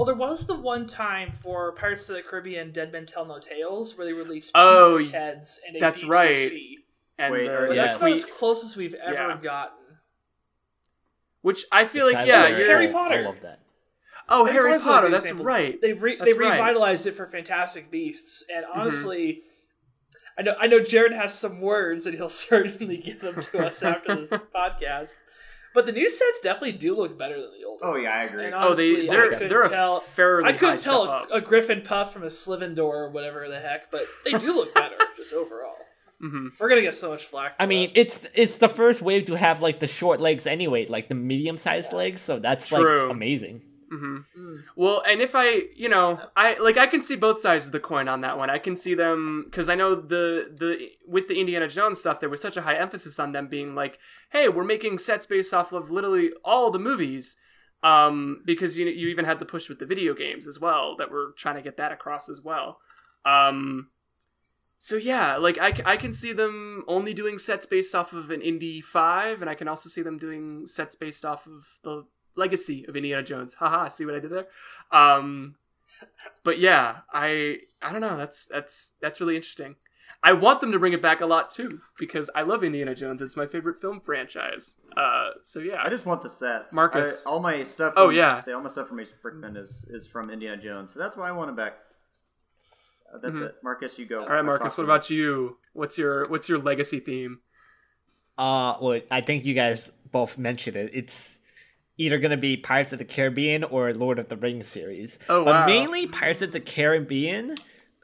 Well, 0.00 0.06
there 0.06 0.14
was 0.14 0.46
the 0.46 0.54
one 0.54 0.86
time 0.86 1.34
for 1.42 1.72
Pirates 1.72 2.08
of 2.08 2.16
the 2.16 2.22
Caribbean 2.22 2.72
Dead 2.72 2.90
Men 2.90 3.04
Tell 3.04 3.26
No 3.26 3.38
Tales 3.38 3.98
where 3.98 4.06
they 4.06 4.14
released 4.14 4.54
two 4.54 4.58
Oh, 4.58 5.04
heads 5.04 5.60
and 5.68 5.76
a 5.76 5.78
that's 5.78 6.00
B2C. 6.00 6.08
right. 6.08 6.76
And 7.18 7.32
Wait, 7.34 7.46
the- 7.46 7.54
are- 7.54 7.66
But 7.66 7.76
Yeah. 7.76 7.82
that's 7.82 7.96
about 7.96 8.06
we- 8.06 8.12
as 8.14 8.24
close 8.24 8.64
as 8.64 8.78
we've 8.78 8.94
ever 8.94 9.12
Yeah. 9.12 9.38
gotten. 9.42 9.76
which 11.42 11.66
I 11.70 11.84
feel 11.84 12.06
The 12.06 12.12
like 12.14 12.26
yeah, 12.26 12.44
Larry, 12.44 12.58
you're 12.60 12.66
Harry 12.70 12.88
I 12.94 13.20
love 13.20 13.42
that. 13.42 13.60
Oh, 14.26 14.46
Harry 14.46 14.70
Harry 14.70 14.80
Potter. 14.80 15.10
That's 15.10 15.24
example. 15.24 15.44
right. 15.44 15.78
They 15.82 15.92
re- 15.92 16.16
That's 16.16 16.32
they 16.32 16.38
right. 16.38 16.52
revitalized 16.52 17.06
it 17.06 17.12
for 17.12 17.26
Fantastic 17.26 17.90
Beasts, 17.90 18.42
and 18.54 18.64
mm-hmm. 18.64 18.80
honestly, 18.80 19.42
I 20.38 20.42
know 20.42 20.54
I 20.58 20.66
know 20.66 20.80
Jared 20.80 21.12
has 21.12 21.38
some 21.38 21.60
words, 21.60 22.06
and 22.06 22.14
he'll 22.16 22.28
certainly 22.48 22.96
give 22.96 23.20
them 23.20 23.38
to 23.40 23.66
us 23.66 23.82
after 23.82 24.14
this 24.16 24.30
podcast. 24.54 25.16
But 25.74 25.86
the 25.86 25.92
new 25.92 26.10
sets 26.10 26.40
definitely 26.40 26.72
do 26.72 26.96
look 26.96 27.16
better 27.18 27.40
than 27.40 27.50
the 27.58 27.64
old. 27.64 27.80
Ones. 27.80 27.94
Oh, 27.94 27.96
yeah, 27.96 28.16
I 28.18 28.24
agree. 28.24 28.46
And 28.46 28.54
Oh, 28.54 28.74
they 28.74 28.88
honestly, 28.90 29.08
I 29.08 29.12
they're 29.12 29.28
couldn't 29.30 29.48
they're 29.48 29.60
a 29.60 29.68
tell. 29.68 30.00
fairly 30.00 30.48
I 30.48 30.52
couldn't 30.52 30.78
step 30.78 30.90
tell 30.92 31.02
up. 31.08 31.30
a, 31.30 31.34
a 31.34 31.40
Griffin 31.40 31.82
Puff 31.82 32.12
from 32.12 32.24
a 32.24 32.26
Slivendor 32.30 32.78
or 32.84 33.10
whatever 33.10 33.48
the 33.48 33.60
heck, 33.60 33.90
but 33.90 34.02
they 34.24 34.32
do 34.32 34.46
look 34.54 34.74
better 34.74 34.96
just 35.16 35.32
overall. 35.32 35.76
Mm-hmm. 36.22 36.48
We're 36.58 36.68
gonna 36.68 36.82
get 36.82 36.94
so 36.94 37.10
much 37.10 37.24
flack. 37.26 37.54
I 37.58 37.64
mean, 37.66 37.88
that. 37.94 38.00
it's 38.00 38.26
it's 38.34 38.58
the 38.58 38.68
first 38.68 39.00
wave 39.00 39.24
to 39.26 39.36
have 39.36 39.62
like 39.62 39.80
the 39.80 39.86
short 39.86 40.20
legs 40.20 40.46
anyway, 40.46 40.84
like 40.86 41.08
the 41.08 41.14
medium 41.14 41.56
sized 41.56 41.92
legs. 41.94 42.20
So 42.20 42.38
that's 42.38 42.66
True. 42.68 43.06
like 43.06 43.16
amazing. 43.16 43.62
Hmm 43.90 44.18
Mm. 44.38 44.62
Well, 44.76 45.02
and 45.08 45.20
if 45.20 45.34
I, 45.34 45.62
you 45.74 45.88
know, 45.88 46.20
I 46.36 46.54
like 46.54 46.76
I 46.76 46.86
can 46.86 47.02
see 47.02 47.16
both 47.16 47.40
sides 47.40 47.66
of 47.66 47.72
the 47.72 47.80
coin 47.80 48.08
on 48.08 48.20
that 48.20 48.38
one. 48.38 48.48
I 48.48 48.58
can 48.58 48.76
see 48.76 48.94
them 48.94 49.44
because 49.50 49.68
I 49.68 49.74
know 49.74 49.94
the 49.94 50.50
the 50.56 50.90
with 51.06 51.28
the 51.28 51.38
Indiana 51.40 51.68
Jones 51.68 51.98
stuff, 51.98 52.20
there 52.20 52.28
was 52.28 52.40
such 52.40 52.56
a 52.56 52.62
high 52.62 52.76
emphasis 52.76 53.18
on 53.18 53.32
them 53.32 53.48
being 53.48 53.74
like, 53.74 53.98
"Hey, 54.30 54.48
we're 54.48 54.64
making 54.64 54.98
sets 54.98 55.26
based 55.26 55.52
off 55.52 55.72
of 55.72 55.90
literally 55.90 56.30
all 56.44 56.70
the 56.70 56.78
movies." 56.78 57.36
Um, 57.82 58.42
because 58.44 58.76
you 58.78 58.86
you 58.86 59.08
even 59.08 59.24
had 59.24 59.38
the 59.38 59.46
push 59.46 59.68
with 59.68 59.78
the 59.78 59.86
video 59.86 60.14
games 60.14 60.46
as 60.46 60.60
well 60.60 60.96
that 60.98 61.10
we're 61.10 61.32
trying 61.32 61.56
to 61.56 61.62
get 61.62 61.76
that 61.78 61.92
across 61.92 62.28
as 62.28 62.40
well. 62.40 62.78
Um, 63.24 63.90
so 64.78 64.96
yeah, 64.96 65.36
like 65.36 65.58
I, 65.58 65.74
I 65.84 65.96
can 65.96 66.12
see 66.12 66.32
them 66.32 66.84
only 66.88 67.12
doing 67.12 67.38
sets 67.38 67.66
based 67.66 67.94
off 67.94 68.12
of 68.12 68.30
an 68.30 68.40
Indy 68.42 68.80
Five, 68.80 69.40
and 69.40 69.50
I 69.50 69.54
can 69.54 69.68
also 69.68 69.88
see 69.88 70.02
them 70.02 70.18
doing 70.18 70.66
sets 70.66 70.94
based 70.94 71.24
off 71.24 71.46
of 71.46 71.66
the 71.82 72.04
legacy 72.36 72.84
of 72.88 72.96
Indiana 72.96 73.22
Jones. 73.22 73.54
Haha, 73.54 73.88
see 73.88 74.04
what 74.04 74.14
I 74.14 74.20
did 74.20 74.30
there? 74.30 74.46
Um, 74.92 75.56
but 76.44 76.58
yeah, 76.58 76.98
I 77.12 77.58
I 77.82 77.92
don't 77.92 78.00
know. 78.00 78.16
That's 78.16 78.46
that's 78.46 78.92
that's 79.00 79.20
really 79.20 79.36
interesting. 79.36 79.76
I 80.22 80.34
want 80.34 80.60
them 80.60 80.70
to 80.72 80.78
bring 80.78 80.92
it 80.92 81.00
back 81.00 81.22
a 81.22 81.26
lot 81.26 81.50
too 81.50 81.80
because 81.98 82.28
I 82.34 82.42
love 82.42 82.62
Indiana 82.62 82.94
Jones. 82.94 83.22
It's 83.22 83.36
my 83.36 83.46
favorite 83.46 83.80
film 83.80 84.00
franchise. 84.00 84.74
Uh, 84.94 85.30
so 85.42 85.60
yeah, 85.60 85.80
I 85.82 85.88
just 85.88 86.04
want 86.04 86.20
the 86.20 86.28
sets. 86.28 86.74
Marcus. 86.74 87.24
I- 87.26 87.30
all 87.30 87.40
my 87.40 87.62
stuff. 87.62 87.94
Oh, 87.96 88.10
yeah. 88.10 88.38
Say 88.38 88.52
all 88.52 88.60
my 88.60 88.68
stuff 88.68 88.88
from 88.88 88.98
Mason 88.98 89.16
Brickman 89.24 89.56
is 89.56 89.86
is 89.88 90.06
from 90.06 90.28
Indiana 90.30 90.60
Jones, 90.60 90.92
so 90.92 90.98
that's 91.00 91.16
why 91.16 91.28
I 91.28 91.32
want 91.32 91.48
it 91.50 91.56
back. 91.56 91.74
Uh, 93.12 93.18
that's 93.18 93.40
Mhm. 93.40 93.46
it, 93.46 93.54
Marcus. 93.62 93.98
You 93.98 94.04
go. 94.06 94.20
all 94.22 94.28
right, 94.28 94.44
Marcus. 94.44 94.76
What 94.76 94.84
about 94.84 95.08
you? 95.10 95.56
What's 95.72 95.96
your 95.96 96.26
what's 96.28 96.48
your 96.50 96.58
legacy 96.58 97.00
theme? 97.00 97.40
Uh, 98.38 98.76
well, 98.80 99.00
I 99.10 99.20
think 99.22 99.44
you 99.44 99.54
guys 99.54 99.90
both 100.12 100.38
mentioned 100.38 100.76
it. 100.76 100.90
It's 100.94 101.39
either 102.00 102.18
gonna 102.18 102.36
be 102.36 102.56
Pirates 102.56 102.92
of 102.92 102.98
the 102.98 103.04
Caribbean 103.04 103.62
or 103.62 103.92
Lord 103.92 104.18
of 104.18 104.28
the 104.28 104.36
Rings 104.36 104.66
series. 104.66 105.18
Oh, 105.28 105.44
but 105.44 105.52
wow. 105.52 105.66
mainly 105.66 106.06
Pirates 106.06 106.42
of 106.42 106.52
the 106.52 106.60
Caribbean. 106.60 107.56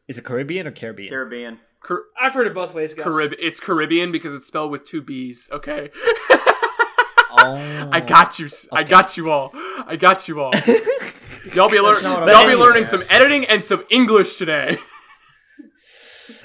Is 0.06 0.18
it 0.18 0.24
Caribbean 0.24 0.66
or 0.66 0.70
Caribbean? 0.70 1.08
Caribbean? 1.08 1.58
Car- 1.80 2.02
I've 2.20 2.34
heard 2.34 2.46
it 2.46 2.54
both 2.54 2.74
ways, 2.74 2.94
guys. 2.94 3.04
Carib- 3.04 3.34
it's 3.38 3.58
Caribbean 3.58 4.12
because 4.12 4.34
it's 4.34 4.46
spelled 4.46 4.70
with 4.70 4.84
two 4.84 5.00
B's. 5.00 5.48
Okay, 5.50 5.90
oh, 6.30 7.88
I 7.90 8.00
got 8.06 8.38
you. 8.38 8.48
I 8.70 8.82
got 8.82 9.16
you 9.16 9.30
all. 9.30 9.50
I 9.54 9.96
got 9.96 10.28
you 10.28 10.42
all. 10.42 10.52
y'all 11.54 11.70
be 11.70 11.80
lear- 11.80 12.00
y'all 12.02 12.26
be 12.26 12.32
saying. 12.32 12.58
learning 12.58 12.84
some 12.84 13.02
editing 13.08 13.46
and 13.46 13.64
some 13.64 13.84
English 13.90 14.36
today. 14.36 14.78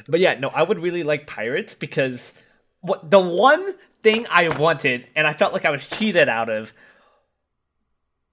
But 0.07 0.19
yeah, 0.19 0.33
no, 0.39 0.49
I 0.49 0.63
would 0.63 0.79
really 0.79 1.03
like 1.03 1.27
pirates 1.27 1.75
because 1.75 2.33
what 2.81 3.09
the 3.09 3.19
one 3.19 3.75
thing 4.01 4.25
I 4.29 4.47
wanted 4.57 5.07
and 5.15 5.27
I 5.27 5.33
felt 5.33 5.53
like 5.53 5.63
I 5.63 5.69
was 5.69 5.87
cheated 5.87 6.27
out 6.27 6.49
of 6.49 6.73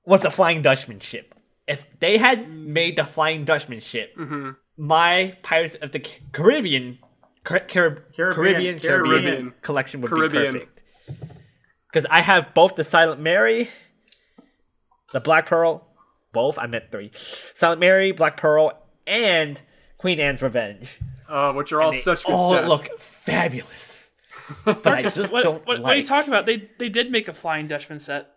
was 0.08 0.22
the 0.22 0.30
Flying 0.30 0.62
Dutchman 0.62 1.00
ship. 1.00 1.34
If 1.66 1.84
they 2.00 2.16
had 2.18 2.48
made 2.50 2.96
the 2.96 3.04
Flying 3.04 3.44
Dutchman 3.44 3.80
ship, 3.80 4.16
Mm-hmm. 4.16 4.50
my 4.76 5.36
Pirates 5.42 5.74
of 5.76 5.92
the 5.92 6.00
Caribbean, 6.32 6.98
Car- 7.44 7.60
Carib- 7.60 8.02
Caribbean, 8.14 8.34
Caribbean, 8.34 8.78
Caribbean, 8.78 9.08
Caribbean. 9.22 9.54
collection 9.62 10.00
would 10.00 10.10
Caribbean. 10.10 10.52
be 10.54 10.58
perfect. 10.60 10.82
Because 11.92 12.06
I 12.10 12.20
have 12.22 12.52
both 12.54 12.74
the 12.74 12.84
Silent 12.84 13.20
Mary, 13.20 13.68
the 15.12 15.20
Black 15.20 15.46
Pearl, 15.46 15.86
both. 16.32 16.58
I 16.58 16.66
meant 16.66 16.90
three. 16.92 17.10
Silent 17.14 17.80
Mary, 17.80 18.12
Black 18.12 18.36
Pearl, 18.36 18.72
and 19.06 19.60
Queen 19.98 20.20
Anne's 20.20 20.42
Revenge. 20.42 20.98
Uh, 21.28 21.52
which 21.52 21.72
are 21.72 21.80
all 21.82 21.92
They 21.92 21.98
such 22.00 22.24
good 22.24 22.32
all 22.34 22.52
sets. 22.52 22.68
look 22.68 23.00
fabulous. 23.00 24.10
But 24.64 24.86
I 24.86 25.02
just 25.08 25.30
What, 25.32 25.42
don't 25.44 25.66
what, 25.66 25.76
like. 25.76 25.84
what 25.84 25.92
are 25.92 25.96
you 25.96 26.04
talking 26.04 26.30
about? 26.32 26.46
They 26.46 26.68
they 26.78 26.88
did 26.88 27.10
make 27.10 27.28
a 27.28 27.34
Flying 27.34 27.66
Dutchman 27.68 27.98
set. 28.00 28.30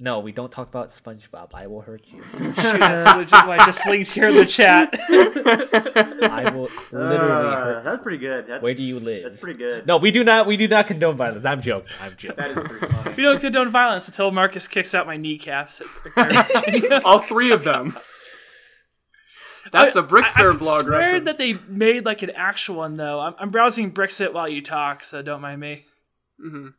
No, 0.00 0.20
we 0.20 0.30
don't 0.30 0.52
talk 0.52 0.68
about 0.68 0.90
SpongeBob. 0.90 1.54
I 1.54 1.66
will 1.66 1.80
hurt 1.80 2.02
you. 2.06 2.22
Shoot, 2.32 2.54
that's 2.54 3.16
legit 3.16 3.32
I 3.34 3.66
just 3.66 3.84
linked 3.88 4.10
here 4.12 4.28
in 4.28 4.36
the 4.36 4.46
chat. 4.46 4.96
I 5.10 6.50
will 6.54 6.68
literally 6.92 7.16
Uh, 7.16 7.54
hurt. 7.64 7.84
that's 7.84 8.02
pretty 8.02 8.18
good. 8.18 8.46
That's, 8.46 8.62
Where 8.62 8.74
do 8.74 8.82
you 8.82 9.00
live? 9.00 9.24
That's 9.24 9.40
pretty 9.40 9.58
good. 9.58 9.86
No, 9.88 9.96
we 9.96 10.12
do 10.12 10.22
not. 10.22 10.46
We 10.46 10.56
do 10.56 10.68
not 10.68 10.86
condone 10.86 11.16
violence. 11.16 11.44
I'm 11.44 11.60
joking. 11.60 11.90
I'm 12.00 12.14
joking. 12.16 12.36
That 12.36 12.50
is 12.52 12.58
pretty 12.60 12.86
funny. 12.86 13.14
we 13.16 13.22
don't 13.24 13.40
condone 13.40 13.70
violence 13.70 14.06
until 14.06 14.30
Marcus 14.30 14.68
kicks 14.68 14.94
out 14.94 15.06
my 15.08 15.16
kneecaps. 15.16 15.82
all 17.04 17.18
three 17.20 17.50
of 17.50 17.64
them. 17.64 17.96
That's 19.72 19.96
a 19.96 20.02
Brick 20.02 20.26
I- 20.26 20.30
Fair 20.30 20.48
I 20.50 20.52
could 20.52 20.60
blog 20.60 20.84
swear 20.84 20.98
reference. 21.00 21.24
that 21.26 21.38
they 21.38 21.54
made 21.68 22.04
like 22.06 22.22
an 22.22 22.30
actual 22.30 22.76
one 22.76 22.96
though. 22.96 23.18
I'm, 23.18 23.34
I'm 23.38 23.50
browsing 23.50 23.90
Brickset 23.92 24.32
while 24.32 24.48
you 24.48 24.62
talk, 24.62 25.02
so 25.02 25.22
don't 25.22 25.40
mind 25.40 25.60
me. 25.60 25.86
Mhm. 26.40 26.74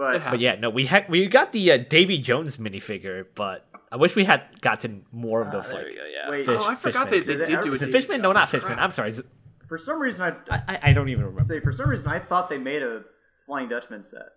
But 0.00 0.30
But 0.30 0.40
yeah, 0.40 0.54
no, 0.54 0.70
we 0.70 0.86
had 0.86 1.08
we 1.10 1.26
got 1.26 1.52
the 1.52 1.72
uh, 1.72 1.76
Davy 1.76 2.16
Jones 2.16 2.56
minifigure, 2.56 3.26
but 3.34 3.66
I 3.92 3.96
wish 3.96 4.16
we 4.16 4.24
had 4.24 4.42
gotten 4.62 5.04
more 5.12 5.42
of 5.42 5.50
those. 5.52 5.68
There 5.68 5.76
like, 5.82 5.88
we 5.88 5.94
go. 5.94 6.04
Yeah. 6.06 6.30
wait, 6.30 6.46
Fish- 6.46 6.56
Oh, 6.58 6.64
I 6.64 6.74
forgot 6.74 7.10
they, 7.10 7.20
they 7.20 7.36
Did 7.36 7.44
did 7.46 7.60
do 7.60 7.70
a 7.72 7.74
it 7.74 7.80
Davy 7.80 7.92
Fishman? 7.92 8.22
No, 8.22 8.32
not 8.32 8.48
Fishman. 8.48 8.78
I'm 8.78 8.92
sorry. 8.92 9.10
It- 9.10 9.26
for 9.68 9.76
some 9.76 10.00
reason, 10.00 10.22
I, 10.50 10.54
I, 10.56 10.62
I 10.68 10.78
I 10.90 10.92
don't 10.94 11.10
even 11.10 11.24
remember. 11.26 11.44
say 11.44 11.60
for 11.60 11.70
some 11.70 11.90
reason 11.90 12.08
I 12.08 12.18
thought 12.18 12.48
they 12.48 12.56
made 12.58 12.82
a 12.82 13.02
Flying 13.44 13.68
Dutchman 13.68 14.02
set. 14.02 14.30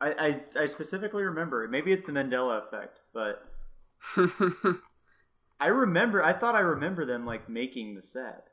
I, 0.00 0.40
I 0.56 0.62
I 0.62 0.66
specifically 0.66 1.22
remember. 1.24 1.66
Maybe 1.68 1.90
it's 1.90 2.04
the 2.06 2.12
Mandela 2.12 2.62
effect, 2.66 3.00
but 3.14 3.42
I 5.60 5.68
remember. 5.68 6.22
I 6.22 6.32
thought 6.34 6.54
I 6.54 6.60
remember 6.60 7.04
them 7.04 7.24
like 7.26 7.48
making 7.48 7.94
the 7.94 8.02
set. 8.02 8.44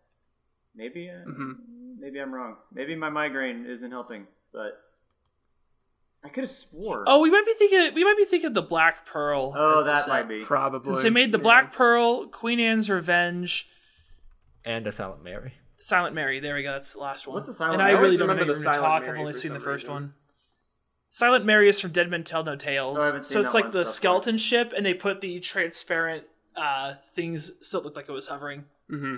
Maybe 0.74 1.10
uh, 1.10 1.30
Mhm. 1.30 1.54
maybe 2.00 2.20
I'm 2.20 2.34
wrong. 2.34 2.56
Maybe 2.74 2.96
my 2.96 3.10
migraine 3.10 3.66
isn't 3.68 3.92
helping, 3.92 4.26
but 4.52 4.80
I 6.26 6.30
could 6.30 6.42
have 6.44 6.50
swore. 6.50 7.04
Oh, 7.08 7.22
we 7.22 7.30
might 7.30 7.46
be 7.46 7.54
thinking. 7.54 7.94
We 7.94 8.04
might 8.04 8.18
be 8.18 8.26
thinking 8.26 8.48
of 8.48 8.54
the 8.56 8.62
Black 8.62 9.06
Pearl. 9.06 9.54
Oh, 9.56 9.84
that 9.84 10.02
set. 10.06 10.10
might 10.10 10.28
be. 10.28 10.42
Probably. 10.42 10.92
Since 10.94 11.04
they 11.04 11.10
made 11.12 11.32
the 11.32 11.38
Black 11.38 11.72
Pearl, 11.72 12.26
Queen 12.28 12.60
Anne's 12.60 12.90
Revenge, 12.90 13.70
and 14.66 14.86
a 14.88 14.92
Silent 14.92 15.24
Mary. 15.24 15.54
Silent 15.78 16.16
Mary. 16.16 16.40
There 16.40 16.56
we 16.56 16.64
go. 16.64 16.72
That's 16.72 16.94
the 16.94 17.00
last 17.00 17.28
one. 17.28 17.36
What's 17.36 17.48
the 17.48 17.54
Silent 17.54 17.76
And 17.76 17.84
Mary? 17.84 17.92
I 17.92 17.98
I 17.98 18.00
really 18.00 18.06
always 18.16 18.20
don't 18.20 18.28
remember 18.30 18.42
remember 18.54 18.54
the 18.60 18.60
the 18.60 18.74
Silent 18.74 18.82
talk. 18.84 19.02
Mary 19.04 19.18
I've 19.18 19.20
only 19.22 19.34
seen 19.34 19.54
the 19.54 19.60
first 19.60 19.84
reason. 19.84 19.94
one. 19.94 20.14
Silent 21.10 21.46
Mary 21.46 21.70
is 21.70 21.80
from 21.80 21.92
Dead 21.92 22.10
Men 22.10 22.24
Tell 22.24 22.44
No 22.44 22.56
Tales. 22.56 22.98
Oh, 23.00 23.02
I 23.02 23.06
haven't 23.06 23.24
so 23.26 23.40
it's 23.40 23.50
that 23.52 23.56
like 23.58 23.64
one 23.66 23.74
the 23.74 23.86
stuff. 23.86 23.96
skeleton 23.96 24.38
ship, 24.38 24.74
and 24.76 24.86
they 24.86 24.94
put 24.94 25.22
the 25.22 25.40
transparent 25.40 26.24
uh, 26.56 26.96
things 27.14 27.52
so 27.62 27.80
it 27.80 27.86
looked 27.86 27.96
like 27.96 28.10
it 28.10 28.14
was 28.14 28.28
hovering. 28.28 28.66
Mm-hmm. 28.92 29.18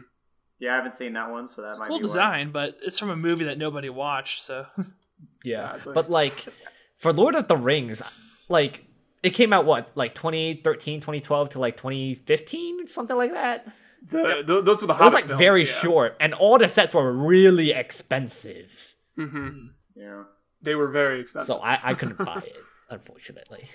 Yeah, 0.59 0.73
I 0.73 0.75
haven't 0.75 0.95
seen 0.95 1.13
that 1.13 1.31
one, 1.31 1.47
so 1.47 1.61
that 1.61 1.69
It's 1.69 1.79
might 1.79 1.87
cool 1.87 1.97
be 1.99 2.03
why. 2.03 2.07
design, 2.07 2.51
but 2.51 2.77
it's 2.83 2.99
from 2.99 3.09
a 3.11 3.15
movie 3.15 3.45
that 3.45 3.57
nobody 3.57 3.89
watched. 3.89 4.41
So 4.41 4.65
Yeah, 5.43 5.73
Sadly. 5.77 5.93
but 5.93 6.09
like 6.11 6.45
for 6.97 7.13
Lord 7.13 7.35
of 7.35 7.47
the 7.47 7.55
Rings, 7.57 8.01
like 8.49 8.85
it 9.23 9.31
came 9.31 9.53
out 9.53 9.65
what 9.65 9.91
like 9.95 10.13
2013, 10.13 10.99
2012 10.99 11.49
to 11.49 11.59
like 11.59 11.75
2015, 11.75 12.87
something 12.87 13.17
like 13.17 13.31
that. 13.33 13.67
The, 14.09 14.43
th- 14.45 14.63
those 14.63 14.81
were 14.81 14.87
the 14.87 14.93
It 14.93 14.99
was 15.01 15.13
like 15.13 15.25
films, 15.25 15.39
very 15.39 15.61
yeah. 15.65 15.71
short, 15.73 16.15
and 16.19 16.33
all 16.33 16.57
the 16.57 16.69
sets 16.69 16.93
were 16.93 17.11
really 17.11 17.71
expensive. 17.71 18.93
Mm-hmm. 19.17 19.67
Yeah. 19.95 20.23
They 20.61 20.75
were 20.75 20.89
very 20.91 21.19
expensive. 21.21 21.47
So 21.47 21.59
I, 21.59 21.79
I 21.83 21.93
couldn't 21.95 22.17
buy 22.23 22.43
it, 22.45 22.55
unfortunately. 22.89 23.69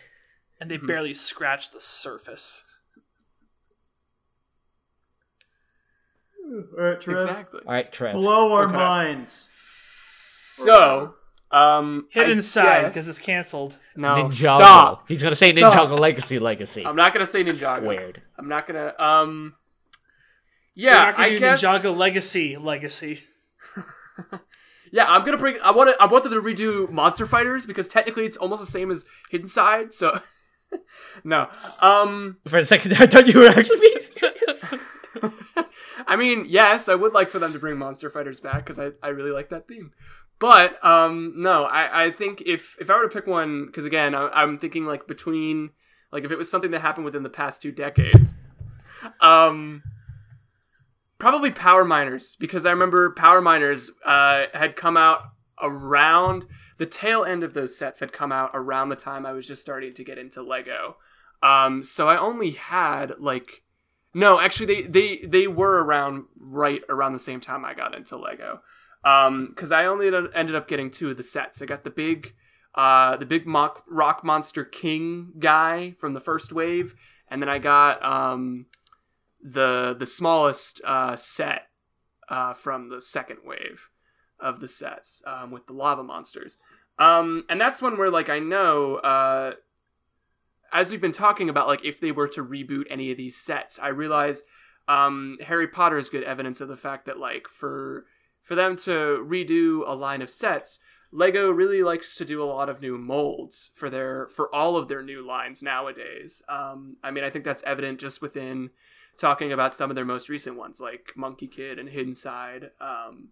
and 0.60 0.70
they 0.70 0.76
barely 0.76 1.12
scratched 1.12 1.72
the 1.72 1.80
surface. 1.80 2.64
All 6.44 6.64
right, 6.84 7.00
Trev. 7.00 7.20
exactly. 7.20 7.60
All 7.66 7.72
right, 7.72 7.92
Trev. 7.92 8.12
Blow 8.14 8.52
our 8.52 8.64
Okay. 8.64 8.72
minds. 8.74 9.32
So, 10.62 11.14
um, 11.52 12.06
I 12.14 12.18
Hidden 12.20 12.42
Side 12.42 12.86
because 12.86 13.08
it's 13.08 13.18
canceled. 13.18 13.76
no 13.96 14.14
Ninjago. 14.14 14.34
stop. 14.34 15.04
He's 15.08 15.22
gonna 15.22 15.36
say 15.36 15.52
Stop. 15.52 15.74
Ninjago 15.88 15.98
Legacy 15.98 16.38
Legacy. 16.38 16.86
I'm 16.86 16.96
not 16.96 17.12
gonna 17.12 17.26
say 17.26 17.44
Ninjago. 17.44 17.78
Squared. 17.78 18.22
I'm 18.38 18.48
not 18.48 18.66
gonna. 18.66 18.94
Um. 18.98 19.54
So 19.94 19.98
Yeah, 20.74 20.92
not 20.92 21.16
gonna 21.16 21.26
I 21.26 21.30
do 21.30 21.38
guess. 21.38 21.62
Ninjago 21.62 21.96
Legacy 21.96 22.56
Legacy. 22.56 23.20
Yeah, 24.94 25.06
I'm 25.08 25.24
gonna 25.24 25.38
bring. 25.38 25.56
I 25.64 25.70
want 25.70 25.88
to. 25.88 26.02
I 26.02 26.04
want 26.06 26.24
them 26.24 26.34
to 26.34 26.42
redo 26.42 26.90
Monster 26.90 27.24
Fighters 27.26 27.64
because 27.64 27.88
technically 27.88 28.26
it's 28.26 28.36
almost 28.36 28.62
the 28.62 28.70
same 28.70 28.90
as 28.90 29.06
Hidden 29.30 29.48
Side. 29.48 29.94
So, 29.94 30.20
no. 31.24 31.48
Um. 31.80 32.36
For 32.46 32.58
a 32.58 32.66
second, 32.66 32.92
I 33.00 33.06
thought 33.06 33.26
you 33.26 33.40
were 33.40 33.46
actually 33.46 33.80
being 33.80 33.98
serious. 34.00 34.64
I 36.06 36.16
mean, 36.16 36.44
yes, 36.46 36.90
I 36.90 36.94
would 36.94 37.14
like 37.14 37.30
for 37.30 37.38
them 37.38 37.54
to 37.54 37.58
bring 37.58 37.78
Monster 37.78 38.10
Fighters 38.10 38.40
back 38.40 38.66
because 38.66 38.78
I, 38.78 38.90
I 39.02 39.08
really 39.08 39.30
like 39.30 39.48
that 39.48 39.66
theme. 39.66 39.92
But 40.42 40.84
um, 40.84 41.34
no, 41.36 41.66
I, 41.66 42.06
I 42.06 42.10
think 42.10 42.42
if 42.44 42.74
if 42.80 42.90
I 42.90 42.96
were 42.96 43.04
to 43.04 43.08
pick 43.08 43.28
one, 43.28 43.66
because 43.66 43.84
again, 43.84 44.12
I, 44.12 44.26
I'm 44.34 44.58
thinking 44.58 44.84
like 44.84 45.06
between 45.06 45.70
like 46.10 46.24
if 46.24 46.32
it 46.32 46.36
was 46.36 46.50
something 46.50 46.72
that 46.72 46.80
happened 46.80 47.04
within 47.04 47.22
the 47.22 47.30
past 47.30 47.62
two 47.62 47.70
decades, 47.70 48.34
um, 49.20 49.84
probably 51.20 51.52
Power 51.52 51.84
Miners 51.84 52.36
because 52.40 52.66
I 52.66 52.72
remember 52.72 53.12
Power 53.12 53.40
Miners 53.40 53.92
uh, 54.04 54.46
had 54.52 54.74
come 54.74 54.96
out 54.96 55.22
around 55.60 56.44
the 56.76 56.86
tail 56.86 57.22
end 57.22 57.44
of 57.44 57.54
those 57.54 57.78
sets 57.78 58.00
had 58.00 58.12
come 58.12 58.32
out 58.32 58.50
around 58.52 58.88
the 58.88 58.96
time 58.96 59.24
I 59.24 59.30
was 59.30 59.46
just 59.46 59.62
starting 59.62 59.92
to 59.92 60.02
get 60.02 60.18
into 60.18 60.42
Lego. 60.42 60.96
Um, 61.40 61.84
so 61.84 62.08
I 62.08 62.18
only 62.18 62.50
had 62.50 63.20
like 63.20 63.62
no, 64.12 64.40
actually, 64.40 64.66
they 64.66 64.82
they 64.82 65.18
they 65.24 65.46
were 65.46 65.84
around 65.84 66.24
right 66.36 66.82
around 66.88 67.12
the 67.12 67.20
same 67.20 67.40
time 67.40 67.64
I 67.64 67.74
got 67.74 67.94
into 67.94 68.16
Lego. 68.16 68.60
Um, 69.04 69.48
because 69.48 69.72
I 69.72 69.86
only 69.86 70.06
ended- 70.06 70.30
ended 70.34 70.54
up 70.54 70.68
getting 70.68 70.90
two 70.90 71.10
of 71.10 71.16
the 71.16 71.22
sets. 71.22 71.60
I 71.60 71.66
got 71.66 71.84
the 71.84 71.90
big, 71.90 72.34
uh, 72.74 73.16
the 73.16 73.26
big 73.26 73.46
mock 73.46 73.84
rock 73.88 74.22
monster 74.22 74.64
king 74.64 75.32
guy 75.38 75.96
from 75.98 76.14
the 76.14 76.20
first 76.20 76.52
wave, 76.52 76.94
and 77.28 77.42
then 77.42 77.48
I 77.48 77.58
got 77.58 78.04
um, 78.04 78.66
the 79.42 79.96
the 79.98 80.06
smallest 80.06 80.80
uh 80.84 81.16
set 81.16 81.66
uh 82.28 82.54
from 82.54 82.88
the 82.88 83.02
second 83.02 83.38
wave 83.44 83.88
of 84.38 84.60
the 84.60 84.68
sets 84.68 85.20
um 85.26 85.50
with 85.50 85.66
the 85.66 85.72
lava 85.72 86.04
monsters. 86.04 86.58
Um, 86.98 87.44
and 87.48 87.60
that's 87.60 87.82
one 87.82 87.98
where 87.98 88.10
like 88.10 88.28
I 88.28 88.38
know 88.38 88.96
uh 88.96 89.54
as 90.72 90.90
we've 90.90 91.00
been 91.00 91.12
talking 91.12 91.48
about, 91.48 91.66
like 91.66 91.84
if 91.84 92.00
they 92.00 92.12
were 92.12 92.28
to 92.28 92.42
reboot 92.42 92.84
any 92.88 93.10
of 93.10 93.18
these 93.18 93.36
sets, 93.36 93.78
I 93.78 93.88
realize 93.88 94.44
um, 94.88 95.36
Harry 95.44 95.68
Potter 95.68 95.98
is 95.98 96.08
good 96.08 96.22
evidence 96.24 96.60
of 96.60 96.68
the 96.68 96.76
fact 96.76 97.06
that 97.06 97.18
like 97.18 97.46
for 97.46 98.06
for 98.42 98.54
them 98.54 98.76
to 98.78 99.24
redo 99.26 99.82
a 99.86 99.94
line 99.94 100.22
of 100.22 100.30
sets, 100.30 100.78
Lego 101.10 101.50
really 101.50 101.82
likes 101.82 102.16
to 102.16 102.24
do 102.24 102.42
a 102.42 102.44
lot 102.44 102.68
of 102.68 102.80
new 102.80 102.96
molds 102.96 103.70
for 103.74 103.90
their 103.90 104.28
for 104.28 104.52
all 104.54 104.76
of 104.76 104.88
their 104.88 105.02
new 105.02 105.24
lines 105.24 105.62
nowadays. 105.62 106.42
Um, 106.48 106.96
I 107.04 107.10
mean, 107.10 107.22
I 107.22 107.30
think 107.30 107.44
that's 107.44 107.62
evident 107.64 108.00
just 108.00 108.22
within 108.22 108.70
talking 109.18 109.52
about 109.52 109.74
some 109.74 109.90
of 109.90 109.96
their 109.96 110.06
most 110.06 110.28
recent 110.28 110.56
ones, 110.56 110.80
like 110.80 111.12
Monkie 111.16 111.50
Kid 111.50 111.78
and 111.78 111.88
Hidden 111.88 112.14
Side. 112.14 112.70
Um, 112.80 113.28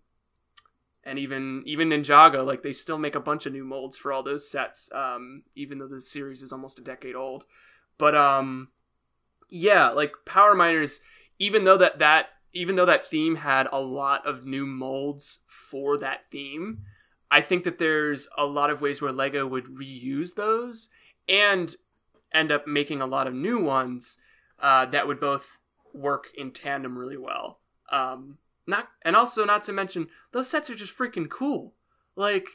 and 1.05 1.19
even 1.19 1.63
even 1.65 1.89
Ninjago, 1.89 2.45
like 2.45 2.63
they 2.63 2.75
still 2.75 2.99
make 2.99 3.15
a 3.15 3.21
bunch 3.21 3.47
of 3.47 3.53
new 3.53 3.65
molds 3.65 3.97
for 3.97 4.13
all 4.13 4.23
those 4.23 4.51
sets, 4.51 4.91
um, 4.93 5.45
even 5.55 5.79
though 5.79 5.89
the 5.89 6.03
series 6.03 6.43
is 6.43 6.53
almost 6.53 6.79
a 6.79 6.83
decade 6.83 7.17
old. 7.17 7.45
But 7.97 8.15
um, 8.15 8.69
yeah, 9.49 9.89
like 9.89 10.13
Power 10.27 10.55
Miners, 10.55 11.01
even 11.39 11.65
though 11.65 11.79
that 11.79 11.99
that 11.99 12.27
even 12.53 12.77
though 12.77 12.87
that 12.87 13.07
theme 13.07 13.37
had 13.37 13.69
a 13.73 13.81
lot 13.81 14.27
of 14.27 14.47
new 14.47 14.67
molds 14.67 15.41
for 15.47 15.99
that 15.99 16.31
theme, 16.31 16.81
I 17.31 17.41
think 17.41 17.65
that 17.65 17.79
there's 17.79 18.29
a 18.37 18.45
lot 18.45 18.71
of 18.71 18.81
ways 18.81 19.01
where 19.01 19.13
Lego 19.13 19.47
would 19.47 19.67
reuse 19.67 20.35
those 20.35 20.89
and 21.29 21.75
end 22.33 22.51
up 22.51 22.67
making 22.67 23.01
a 23.01 23.07
lot 23.07 23.27
of 23.27 23.35
new 23.35 23.63
ones 23.63 24.19
uh, 24.59 24.87
that 24.87 25.07
would 25.07 25.21
both 25.21 25.59
work 25.95 26.29
in 26.37 26.51
tandem 26.51 26.99
really 26.99 27.17
well. 27.17 27.61
Um, 27.91 28.39
not 28.67 28.89
and 29.03 29.17
also 29.17 29.45
not 29.45 29.65
to 29.65 29.73
mention 29.73 30.09
those 30.33 30.49
sets 30.49 30.71
are 30.71 30.75
just 30.75 30.97
freaking 30.97 31.29
cool. 31.29 31.75
Like, 32.17 32.47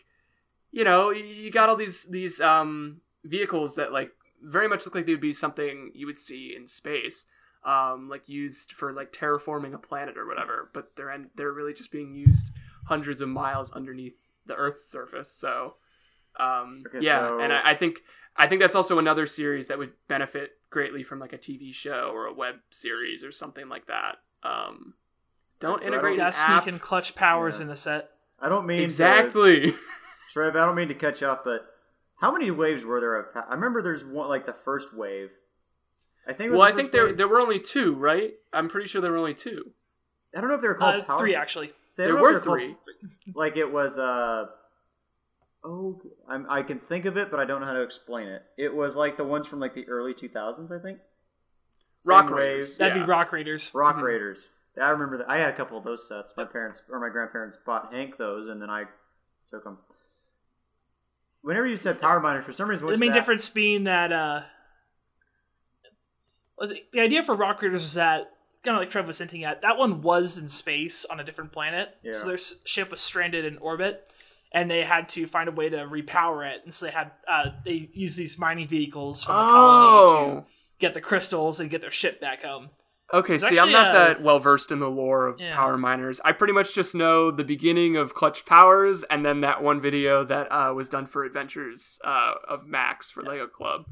you 0.71 0.83
know, 0.83 1.09
you 1.09 1.51
got 1.51 1.69
all 1.69 1.75
these 1.75 2.05
these 2.05 2.39
um 2.39 3.01
vehicles 3.23 3.75
that 3.75 3.91
like 3.91 4.11
very 4.41 4.67
much 4.67 4.85
look 4.85 4.95
like 4.95 5.05
they 5.05 5.13
would 5.13 5.21
be 5.21 5.33
something 5.33 5.91
you 5.93 6.05
would 6.05 6.19
see 6.19 6.53
in 6.55 6.67
space. 6.67 7.25
Um, 7.66 8.09
like 8.09 8.30
used 8.30 8.74
for 8.74 8.93
like 8.93 9.11
terraforming 9.11 9.74
a 9.74 9.80
planet 9.80 10.18
or 10.18 10.28
whatever, 10.28 10.70
but 10.74 10.95
they're 10.95 11.09
en- 11.11 11.32
they're 11.36 11.51
really 11.51 11.74
just 11.74 11.91
being 11.91 12.13
used 12.13 12.51
hundreds 12.86 13.22
of 13.22 13.30
miles 13.30 13.72
underneath 13.72 14.13
the 14.45 14.53
Earth's 14.55 14.88
surface. 14.88 15.32
So, 15.32 15.78
um, 16.39 16.84
Okay, 16.86 16.99
yeah, 17.01 17.28
so- 17.28 17.39
and 17.39 17.51
I, 17.51 17.72
I 17.72 17.76
think 17.76 18.01
I 18.38 18.47
think 18.47 18.61
that's 18.61 18.76
also 18.76 18.99
another 18.99 19.26
series 19.26 19.66
that 19.68 19.80
would 19.80 19.93
benefit 20.07 20.51
greatly 20.70 21.01
from 21.01 21.18
like 21.20 21.34
a 21.34 21.38
TV 21.39 21.74
show 21.74 22.11
or 22.13 22.28
a 22.28 22.34
web 22.34 22.55
series 22.70 23.24
or 23.24 23.32
something 23.32 23.68
like 23.68 23.88
that. 23.88 24.18
Um, 24.43 24.93
don't 25.59 25.82
So 25.82 25.88
I 25.88 25.89
don't- 25.89 25.93
integrate 25.93 26.18
Yeah, 26.20 26.30
sneak 26.30 26.49
app. 26.57 26.68
and 26.68 26.80
clutch 26.80 27.16
powers 27.16 27.57
Yeah. 27.57 27.63
in 27.63 27.68
the 27.70 27.76
set. 27.76 28.11
I 28.39 28.47
don't 28.49 28.68
mean 28.68 28.78
to, 28.80 28.84
Exactly. 28.84 29.74
Trev. 30.32 30.55
I 30.55 30.66
don't 30.66 30.76
mean 30.76 30.89
to 30.89 30.93
cut 30.93 31.22
you 31.22 31.28
off, 31.28 31.39
but 31.43 31.66
how 32.20 32.32
many 32.32 32.51
waves 32.51 32.86
were 32.86 32.99
there? 32.99 33.16
Of, 33.16 33.26
I 33.36 33.53
remember 33.55 33.82
there's 33.82 34.03
one 34.05 34.28
like 34.30 34.45
the 34.45 34.53
first 34.53 34.93
wave. 34.93 35.32
I 36.28 36.34
think. 36.34 36.47
It 36.47 36.51
was 36.51 36.59
well, 36.61 36.67
the 36.69 36.73
I 36.73 36.76
think 36.76 36.91
there 36.91 37.05
wave. 37.07 37.17
there 37.17 37.28
were 37.28 37.39
only 37.39 37.59
two, 37.59 37.93
right? 37.95 38.34
I'm 38.53 38.69
pretty 38.69 38.88
sure 38.88 39.01
there 39.01 39.11
were 39.11 39.17
only 39.17 39.34
two. 39.36 39.71
I 40.36 40.41
don't 40.41 40.49
know 40.49 40.55
if 40.55 40.61
they 40.61 40.67
were 40.67 40.76
called 40.76 41.01
Uh, 41.01 41.03
power. 41.05 41.17
three 41.19 41.36
actually. 41.36 41.71
See, 41.89 42.03
I 42.03 42.07
There 42.07 42.15
were 42.17 42.39
three. 42.39 42.73
called- 42.73 43.36
like 43.36 43.57
it 43.57 43.71
was. 43.71 43.97
Uh, 43.97 44.47
oh, 45.63 46.01
I'm, 46.28 46.45
I 46.49 46.61
can 46.63 46.80
think 46.80 47.05
of 47.05 47.15
it, 47.17 47.32
but 47.32 47.39
I 47.39 47.45
don't 47.45 47.61
know 47.61 47.67
how 47.67 47.73
to 47.73 47.84
explain 47.84 48.28
it. 48.28 48.43
It 48.57 48.73
was 48.76 48.95
like 48.95 49.17
the 49.17 49.23
ones 49.23 49.47
from 49.47 49.59
like 49.59 49.73
the 49.76 49.88
early 49.88 50.13
2000s, 50.13 50.71
I 50.71 50.80
think. 50.82 50.99
Rock 52.05 52.28
Same 52.28 52.36
Raiders. 52.38 52.69
wave. 52.71 52.78
That'd 52.80 52.97
Yeah. 52.97 53.03
be 53.03 53.09
Rock 53.09 53.32
Raiders. 53.32 53.71
Rock 53.73 53.95
Mhm. 53.97 54.01
Raiders. 54.03 54.39
I 54.82 54.89
remember 54.89 55.17
that. 55.19 55.30
I 55.30 55.38
had 55.38 55.53
a 55.53 55.55
couple 55.55 55.78
of 55.78 55.86
those 55.86 56.05
sets. 56.07 56.36
My 56.36 56.43
parents 56.43 56.82
or 56.89 56.99
my 56.99 57.07
grandparents 57.09 57.57
bought 57.57 57.93
Hank 57.93 58.17
those, 58.17 58.49
and 58.49 58.61
then 58.61 58.69
I 58.69 58.86
took 59.49 59.63
them. 59.63 59.78
Whenever 61.41 61.65
you 61.67 61.76
said 61.78 62.01
Power 62.01 62.19
Miners, 62.19 62.43
for 62.43 62.51
some 62.51 62.69
reason, 62.69 62.86
The 62.88 62.97
main 62.97 63.09
that? 63.11 63.15
difference 63.15 63.47
being 63.49 63.84
that 63.86 64.11
uh, 64.11 64.41
well, 64.41 64.45
the, 66.59 66.75
the 66.93 66.99
idea 67.01 67.23
for 67.23 67.35
Rock 67.35 67.61
Raiders 67.61 67.81
was 67.81 67.93
that 67.95 68.31
kind 68.63 68.75
of 68.77 68.81
like 68.81 68.89
Trev 68.89 69.05
was 69.07 69.17
hinting 69.19 69.43
at. 69.43 69.61
That 69.61 69.77
one 69.77 70.01
was 70.01 70.37
in 70.37 70.47
space 70.47 71.05
on 71.05 71.19
a 71.19 71.23
different 71.23 71.51
planet, 71.51 71.89
Yeah. 72.03 72.13
so 72.13 72.27
their 72.27 72.37
ship 72.37 72.89
was 72.91 73.01
stranded 73.01 73.45
in 73.45 73.57
orbit, 73.59 74.09
and 74.51 74.71
they 74.71 74.83
had 74.83 75.07
to 75.09 75.27
find 75.27 75.47
a 75.49 75.51
way 75.51 75.69
to 75.69 75.77
repower 75.77 76.49
it. 76.51 76.61
And 76.63 76.73
so 76.73 76.85
they 76.87 76.91
had 76.91 77.11
uh, 77.27 77.51
they 77.63 77.89
used 77.93 78.17
these 78.17 78.39
mining 78.39 78.67
vehicles 78.67 79.23
from 79.23 79.35
the 79.35 79.41
colony 79.41 80.31
to 80.31 80.37
Oh. 80.41 80.45
get 80.79 80.93
the 80.93 81.01
crystals 81.01 81.59
and 81.59 81.69
get 81.69 81.81
their 81.81 81.91
ship 81.91 82.19
back 82.19 82.43
home. 82.43 82.69
Okay, 83.13 83.37
see, 83.37 83.59
I'm 83.59 83.71
not 83.71 83.89
uh, 83.89 83.93
that 83.93 84.23
well 84.23 84.39
versed 84.39 84.71
in 84.71 84.79
the 84.79 84.89
lore 84.89 85.27
of 85.27 85.39
Yeah. 85.39 85.55
Power 85.55 85.77
Miners. 85.77 86.19
I 86.25 86.31
pretty 86.31 86.53
much 86.53 86.73
just 86.73 86.95
know 86.95 87.29
the 87.29 87.43
beginning 87.43 87.95
of 87.97 88.15
Clutch 88.15 88.47
Powers 88.47 89.03
and 89.03 89.23
then 89.23 89.41
that 89.41 89.61
one 89.61 89.79
video 89.79 90.23
that 90.25 90.47
uh, 90.51 90.73
was 90.73 90.89
done 90.89 91.05
for 91.05 91.23
Adventures 91.23 91.99
uh, 92.03 92.33
of 92.49 92.65
Max 92.65 93.11
for 93.11 93.21
Lego 93.21 93.45
Club. 93.45 93.85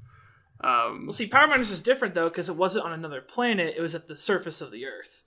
Um, 0.64 1.06
Well, 1.08 1.12
see, 1.14 1.28
Power 1.28 1.48
Miners 1.48 1.70
is 1.72 1.82
different 1.82 2.14
though 2.16 2.30
because 2.30 2.50
it 2.50 2.56
wasn't 2.56 2.86
on 2.86 2.94
another 2.94 3.22
planet; 3.22 3.76
it 3.78 3.82
was 3.82 3.96
at 3.96 4.08
the 4.08 4.16
surface 4.16 4.62
of 4.62 4.72
the 4.72 4.86
Earth. 4.86 5.24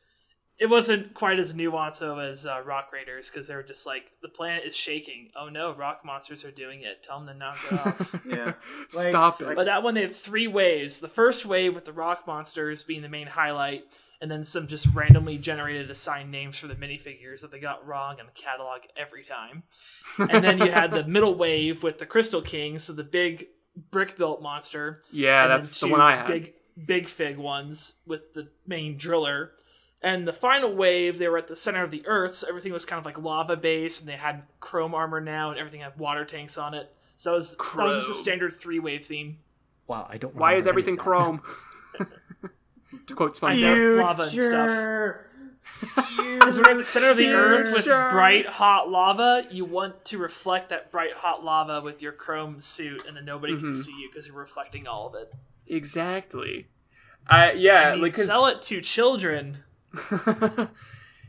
It 0.58 0.70
wasn't 0.70 1.12
quite 1.12 1.38
as 1.38 1.52
nuanced 1.52 1.98
though 1.98 2.18
as 2.18 2.46
uh, 2.46 2.62
Rock 2.64 2.88
Raiders 2.90 3.30
because 3.30 3.46
they 3.46 3.54
were 3.54 3.62
just 3.62 3.86
like 3.86 4.04
the 4.22 4.28
planet 4.30 4.64
is 4.64 4.74
shaking. 4.74 5.28
Oh 5.38 5.50
no, 5.50 5.74
rock 5.74 6.00
monsters 6.02 6.44
are 6.46 6.50
doing 6.50 6.80
it. 6.80 7.02
Tell 7.02 7.18
them 7.18 7.26
to 7.28 7.34
knock 7.34 7.58
it 7.70 7.72
off. 7.74 8.20
Yeah. 8.26 8.52
Like- 8.94 9.10
Stop 9.10 9.42
it. 9.42 9.54
but 9.54 9.66
that 9.66 9.82
one 9.82 9.92
they 9.94 10.00
had 10.02 10.16
three 10.16 10.46
waves. 10.46 11.00
The 11.00 11.08
first 11.08 11.44
wave 11.44 11.74
with 11.74 11.84
the 11.84 11.92
rock 11.92 12.26
monsters 12.26 12.82
being 12.84 13.02
the 13.02 13.08
main 13.10 13.26
highlight, 13.26 13.84
and 14.22 14.30
then 14.30 14.42
some 14.44 14.66
just 14.66 14.86
randomly 14.94 15.36
generated 15.36 15.90
assigned 15.90 16.30
names 16.30 16.56
for 16.56 16.68
the 16.68 16.74
minifigures 16.74 17.42
that 17.42 17.50
they 17.50 17.60
got 17.60 17.86
wrong 17.86 18.18
in 18.18 18.24
the 18.24 18.32
catalog 18.32 18.80
every 18.96 19.24
time. 19.24 19.64
And 20.16 20.42
then 20.42 20.56
you 20.56 20.70
had 20.70 20.90
the 20.90 21.04
middle 21.04 21.34
wave 21.34 21.82
with 21.82 21.98
the 21.98 22.06
Crystal 22.06 22.40
King, 22.40 22.78
so 22.78 22.94
the 22.94 23.04
big 23.04 23.48
brick 23.90 24.16
built 24.16 24.42
monster 24.42 25.00
yeah, 25.12 25.42
and 25.42 25.50
then 25.52 25.60
that's 25.60 25.80
the 25.80 25.88
one 25.88 26.00
I 26.00 26.16
had. 26.16 26.26
Big 26.26 26.54
big 26.84 27.08
fig 27.08 27.36
ones 27.36 28.00
with 28.06 28.34
the 28.34 28.48
main 28.66 28.96
driller. 28.96 29.52
And 30.02 30.28
the 30.28 30.32
final 30.32 30.74
wave, 30.74 31.18
they 31.18 31.26
were 31.26 31.38
at 31.38 31.48
the 31.48 31.56
center 31.56 31.82
of 31.82 31.90
the 31.90 32.06
Earth, 32.06 32.34
so 32.34 32.48
everything 32.48 32.72
was 32.72 32.84
kind 32.84 32.98
of 32.98 33.06
like 33.06 33.18
lava 33.18 33.56
based, 33.56 34.00
and 34.00 34.08
they 34.08 34.16
had 34.16 34.42
chrome 34.60 34.94
armor 34.94 35.20
now, 35.20 35.50
and 35.50 35.58
everything 35.58 35.80
had 35.80 35.98
water 35.98 36.24
tanks 36.24 36.58
on 36.58 36.74
it. 36.74 36.92
So 37.16 37.30
that 37.30 37.36
was, 37.36 37.56
that 37.56 37.76
was 37.76 37.96
just 37.96 38.10
a 38.10 38.14
standard 38.14 38.52
three 38.52 38.78
wave 38.78 39.06
theme. 39.06 39.38
Wow, 39.86 40.06
I 40.08 40.18
don't. 40.18 40.34
Why 40.34 40.54
is 40.54 40.66
everything 40.66 40.94
any 40.94 41.02
chrome? 41.02 41.42
to 43.06 43.14
quote 43.14 43.42
I 43.42 43.56
SpongeBob. 43.56 43.98
lava 44.02 44.22
and 44.22 44.30
stuff. 44.30 45.16
Because 45.96 46.58
we're 46.58 46.70
in 46.70 46.76
the 46.78 46.82
center 46.84 47.10
of 47.10 47.16
the 47.16 47.28
Earth 47.28 47.72
with 47.72 47.84
bright 47.84 48.46
hot 48.46 48.90
lava, 48.90 49.46
you 49.50 49.64
want 49.64 50.04
to 50.06 50.18
reflect 50.18 50.70
that 50.70 50.90
bright 50.90 51.12
hot 51.14 51.44
lava 51.44 51.80
with 51.82 52.00
your 52.00 52.12
chrome 52.12 52.60
suit, 52.60 53.04
and 53.06 53.16
then 53.16 53.24
nobody 53.24 53.56
can 53.58 53.68
Mhm. 53.70 53.74
see 53.74 53.92
you 54.00 54.08
because 54.10 54.26
you're 54.26 54.36
reflecting 54.36 54.86
all 54.86 55.08
of 55.08 55.14
it. 55.14 55.32
Exactly. 55.66 56.68
Uh, 57.28 57.50
yeah, 57.54 57.88
I 57.88 57.92
mean, 57.92 58.02
like 58.02 58.14
'cause- 58.14 58.26
sell 58.26 58.46
it 58.46 58.62
to 58.62 58.80
children. 58.80 59.64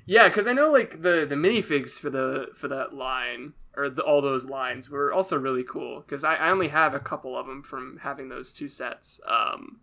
Yeah, 0.09 0.29
because 0.29 0.47
I 0.47 0.53
know 0.53 0.71
like 0.71 1.01
the 1.01 1.25
the 1.27 1.35
minifigs 1.35 1.99
for 1.99 2.09
the 2.09 2.47
for 2.55 2.69
that 2.69 2.93
line 2.93 3.51
or 3.75 3.89
the, 3.89 4.01
all 4.01 4.21
those 4.21 4.45
lines 4.45 4.89
were 4.89 5.11
also 5.11 5.37
really 5.37 5.65
cool 5.65 5.99
because 5.99 6.23
I, 6.23 6.35
I 6.35 6.49
only 6.49 6.69
have 6.69 6.93
a 6.93 6.99
couple 6.99 7.37
of 7.37 7.45
them 7.45 7.61
from 7.61 7.97
having 8.01 8.29
those 8.29 8.53
two 8.53 8.69
sets. 8.69 9.19
Um, 9.27 9.81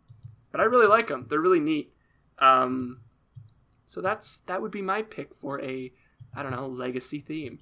but 0.50 0.62
I 0.62 0.64
really 0.64 0.86
like 0.86 1.08
them. 1.08 1.26
They're 1.28 1.40
really 1.42 1.60
neat. 1.60 1.92
Um, 2.38 3.00
so 3.94 4.00
that's 4.00 4.38
that 4.46 4.60
would 4.60 4.72
be 4.72 4.82
my 4.82 5.02
pick 5.02 5.28
for 5.40 5.60
a 5.62 5.92
I 6.36 6.42
don't 6.42 6.50
know 6.52 6.66
legacy 6.66 7.20
theme. 7.20 7.58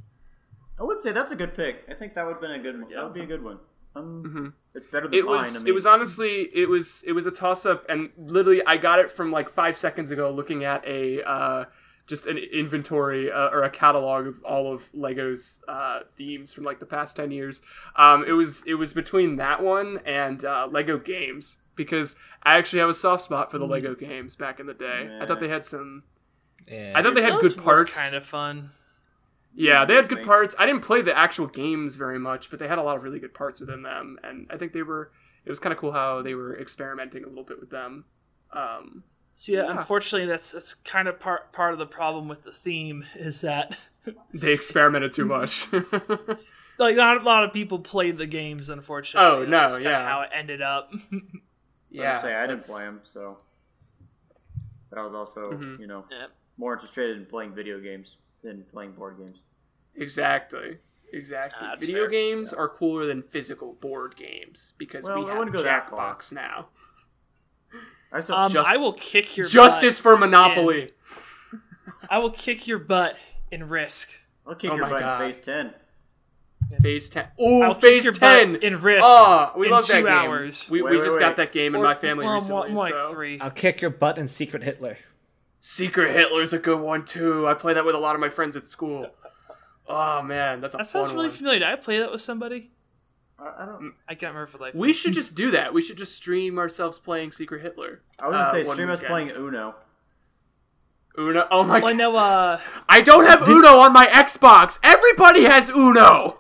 I 0.80 0.85
would 0.85 1.01
say 1.03 1.12
that's 1.12 1.30
a 1.30 1.37
good 1.37 1.55
pick. 1.55 1.85
I 1.91 1.95
think 1.95 2.14
that 2.14 2.24
would 2.26 2.33
have 2.33 2.41
been 2.41 2.53
a 2.53 2.59
good 2.59 2.80
one. 2.80 2.91
That 2.91 3.05
would 3.05 3.12
be 3.14 3.20
a 3.20 3.26
good 3.26 3.45
one. 3.45 3.59
Um, 3.95 4.22
Mhm. 4.26 4.53
It's 4.74 4.87
better 4.87 5.07
than 5.07 5.18
It 5.18 5.26
mine. 5.26 5.37
was 5.37 5.55
I 5.57 5.59
mean, 5.59 5.68
it 5.68 5.72
was 5.72 5.85
honestly 5.85 6.49
it 6.55 6.68
was 6.70 7.05
it 7.07 7.12
was 7.12 7.26
a 7.26 7.30
toss 7.30 7.66
up 7.66 7.85
and 7.91 8.09
literally 8.16 8.64
I 8.66 8.78
got 8.78 8.99
it 8.99 9.11
from 9.11 9.30
like 9.30 9.51
five 9.51 9.76
seconds 9.76 10.11
ago 10.11 10.30
looking 10.30 10.64
at 10.64 10.83
a 10.87 11.22
uh, 11.22 11.64
just 12.07 12.26
an 12.26 12.39
inventory 12.39 13.30
uh, 13.30 13.51
or 13.51 13.62
a 13.64 13.70
catalog 13.70 14.26
of 14.26 14.43
all 14.45 14.72
of 14.72 14.83
Lego's 14.95 15.62
uh, 15.68 16.01
themes 16.16 16.53
from 16.55 16.64
like 16.64 16.80
the 16.80 16.87
past 16.87 17.16
ten 17.16 17.30
years. 17.30 17.61
Um, 17.97 18.24
it 18.26 18.33
was 18.33 18.64
it 18.66 18.74
was 18.74 18.95
between 18.95 19.37
that 19.37 19.62
one 19.62 20.01
and 20.07 20.43
uh, 20.45 20.66
Lego 20.70 20.97
games 20.99 21.59
because 21.76 22.16
I 22.43 22.57
actually 22.59 22.80
have 22.80 22.89
a 22.89 22.95
soft 22.95 23.24
spot 23.24 23.51
for 23.51 23.59
the 23.59 23.66
Lego 23.66 23.95
games 23.95 24.37
back 24.37 24.59
in 24.59 24.66
the 24.66 24.74
day. 24.74 25.18
I 25.20 25.26
thought 25.26 25.39
they 25.41 25.49
had 25.49 25.64
some. 25.66 26.05
Yeah. 26.68 26.92
I 26.94 27.02
thought 27.02 27.14
they 27.14 27.22
had 27.22 27.40
good 27.40 27.56
parts. 27.56 27.94
Kind 27.94 28.14
of 28.14 28.24
fun. 28.24 28.70
Yeah, 29.54 29.84
they 29.84 29.94
had 29.94 30.08
good 30.08 30.22
parts. 30.24 30.54
I 30.58 30.64
didn't 30.66 30.80
play 30.82 31.02
the 31.02 31.16
actual 31.16 31.46
games 31.46 31.96
very 31.96 32.18
much, 32.18 32.48
but 32.50 32.58
they 32.58 32.68
had 32.68 32.78
a 32.78 32.82
lot 32.82 32.96
of 32.96 33.02
really 33.02 33.18
good 33.18 33.34
parts 33.34 33.60
within 33.60 33.82
them, 33.82 34.18
and 34.22 34.46
I 34.50 34.56
think 34.56 34.72
they 34.72 34.82
were. 34.82 35.10
It 35.44 35.50
was 35.50 35.58
kind 35.58 35.72
of 35.72 35.78
cool 35.78 35.92
how 35.92 36.22
they 36.22 36.34
were 36.34 36.58
experimenting 36.58 37.24
a 37.24 37.26
little 37.28 37.44
bit 37.44 37.58
with 37.60 37.70
them. 37.70 38.04
Um, 38.52 39.04
So 39.32 39.52
yeah, 39.52 39.64
Yeah. 39.64 39.70
unfortunately, 39.78 40.26
that's 40.28 40.52
that's 40.52 40.72
kind 40.74 41.08
of 41.08 41.18
part 41.20 41.52
part 41.52 41.72
of 41.72 41.78
the 41.78 41.86
problem 41.86 42.28
with 42.28 42.44
the 42.44 42.52
theme 42.52 43.04
is 43.16 43.40
that 43.42 43.76
they 44.32 44.52
experimented 44.52 45.12
too 45.12 45.24
much. 45.26 45.66
like 46.78 46.96
not 46.96 47.18
a 47.20 47.24
lot 47.24 47.44
of 47.44 47.52
people 47.52 47.78
played 47.78 48.16
the 48.18 48.26
games. 48.26 48.68
Unfortunately, 48.70 49.26
Oh, 49.28 49.40
That's 49.40 49.50
no, 49.50 49.62
just 49.68 49.76
kinda 49.78 49.90
yeah. 49.90 50.06
how 50.08 50.22
it 50.22 50.30
ended 50.34 50.62
up. 50.62 50.92
yeah, 51.90 52.18
say 52.22 52.34
I 52.34 52.46
didn't 52.46 52.64
play 52.64 52.84
them, 52.84 53.00
so. 53.02 53.38
But 54.90 54.98
I 54.98 55.02
was 55.04 55.14
also, 55.14 55.52
Mhm. 55.52 55.78
you 55.80 55.86
know, 55.86 56.04
Yeah. 56.10 56.26
More 56.62 56.74
interested 56.74 57.16
in 57.16 57.26
playing 57.26 57.52
video 57.52 57.80
games 57.80 58.16
than 58.44 58.62
playing 58.72 58.92
board 58.92 59.18
games. 59.18 59.38
Exactly, 59.96 60.78
exactly. 61.12 61.66
Video 61.80 62.02
fair. 62.04 62.08
games 62.10 62.52
are 62.52 62.68
cooler 62.68 63.04
than 63.04 63.22
physical 63.24 63.72
board 63.74 64.14
games 64.16 64.72
because 64.78 65.04
Well, 65.04 65.18
we 65.18 65.24
I 65.24 65.28
have 65.30 65.38
wouldn't 65.38 65.56
go 65.56 65.62
that 65.64 65.90
far. 65.90 66.14
Jackbox 66.14 66.30
now. 66.32 66.68
I 68.12 68.20
still 68.20 68.36
Um, 68.36 68.52
Just- 68.52 68.70
I 68.70 68.76
will 68.76 68.92
kick 68.92 69.36
your 69.36 69.46
Justice 69.46 69.96
Butt 69.98 70.02
for 70.02 70.16
Monopoly. 70.16 70.92
I 72.08 72.18
will 72.18 72.30
kick 72.30 72.68
your 72.68 72.78
butt 72.78 73.16
in 73.50 73.68
Risk. 73.68 74.12
I'll 74.46 74.54
kick 74.54 74.70
Oh 74.70 74.76
your 74.76 74.84
my 74.86 75.00
butt 75.00 75.20
in 75.22 75.26
phase 75.26 75.40
ten. 75.40 75.74
Phase 76.80 77.10
ten. 77.10 77.26
Ooh, 77.40 77.62
I'll 77.62 77.74
phase 77.74 78.02
kick 78.02 78.04
your 78.04 78.12
ten. 78.12 78.52
butt 78.52 78.62
in 78.62 78.80
Risk. 78.80 79.04
Oh, 79.04 79.52
we 79.56 79.66
in 79.66 79.72
love 79.72 79.84
two 79.84 79.94
that 79.94 79.98
game. 80.00 80.06
hours. 80.08 80.70
We, 80.70 80.80
Wait, 80.82 80.90
we 80.92 80.96
wait, 80.98 81.04
just 81.04 81.16
wait. 81.16 81.20
got 81.22 81.36
that 81.36 81.52
game 81.52 81.74
in 81.74 81.80
Or- 81.80 81.84
my 81.84 81.94
family 81.96 82.24
well, 82.24 82.34
recently. 82.34 82.68
more 82.70 82.82
like 82.84 82.94
so. 82.94 83.10
three. 83.12 83.40
I'll 83.40 83.50
kick 83.50 83.80
your 83.80 83.90
butt 83.90 84.16
in 84.18 84.28
Secret 84.28 84.62
Hitler. 84.62 84.98
Secret 85.64 86.12
Hitler's 86.12 86.52
a 86.52 86.58
good 86.58 86.80
one 86.80 87.04
too. 87.04 87.46
I 87.46 87.54
play 87.54 87.72
that 87.74 87.84
with 87.84 87.94
a 87.94 87.98
lot 87.98 88.16
of 88.16 88.20
my 88.20 88.28
friends 88.28 88.56
at 88.56 88.66
school. 88.66 89.06
Oh 89.88 90.20
man, 90.20 90.60
that's 90.60 90.74
a 90.74 90.78
That 90.78 90.86
fun 90.88 91.04
sounds 91.04 91.12
really 91.12 91.28
one. 91.28 91.36
familiar. 91.36 91.58
Did 91.60 91.68
I 91.68 91.76
play 91.76 92.00
that 92.00 92.10
with 92.10 92.20
somebody? 92.20 92.72
I, 93.38 93.62
I 93.62 93.66
don't. 93.66 93.94
I 94.08 94.14
can't 94.14 94.34
remember 94.34 94.48
for 94.48 94.58
life. 94.58 94.74
We 94.74 94.92
should 94.92 95.12
just 95.12 95.36
do 95.36 95.52
that. 95.52 95.72
We 95.72 95.80
should 95.80 95.96
just 95.98 96.16
stream 96.16 96.58
ourselves 96.58 96.98
playing 96.98 97.30
Secret 97.32 97.62
Hitler. 97.62 98.00
I 98.18 98.26
was 98.28 98.34
gonna 98.34 98.48
Uh, 98.48 98.52
say 98.52 98.62
stream 98.64 98.90
us 98.90 99.00
playing 99.00 99.30
Uno. 99.30 99.76
Uno. 101.16 101.46
Oh 101.50 101.62
my 101.62 101.78
Well, 101.78 101.86
I 101.86 101.90
god! 101.92 101.96
know. 101.96 102.16
Uh, 102.16 102.60
I 102.88 103.00
don't 103.00 103.26
have 103.26 103.48
Uno 103.48 103.76
on 103.78 103.92
my 103.92 104.06
Xbox. 104.06 104.80
Everybody 104.82 105.44
has 105.44 105.70
Uno. 105.70 106.38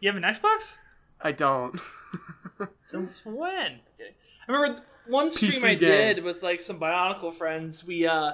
you 0.00 0.08
have 0.12 0.16
an 0.16 0.22
Xbox? 0.22 0.78
I 1.20 1.32
don't. 1.32 1.80
Since 2.84 3.24
when? 3.26 3.80
I 4.48 4.52
remember 4.52 4.82
one 5.06 5.30
stream 5.30 5.52
PC 5.52 5.64
I 5.64 5.74
game. 5.74 5.78
did 5.78 6.24
with 6.24 6.42
like 6.42 6.60
some 6.60 6.78
Bionicle 6.78 7.34
friends. 7.34 7.86
We 7.86 8.06
uh, 8.06 8.32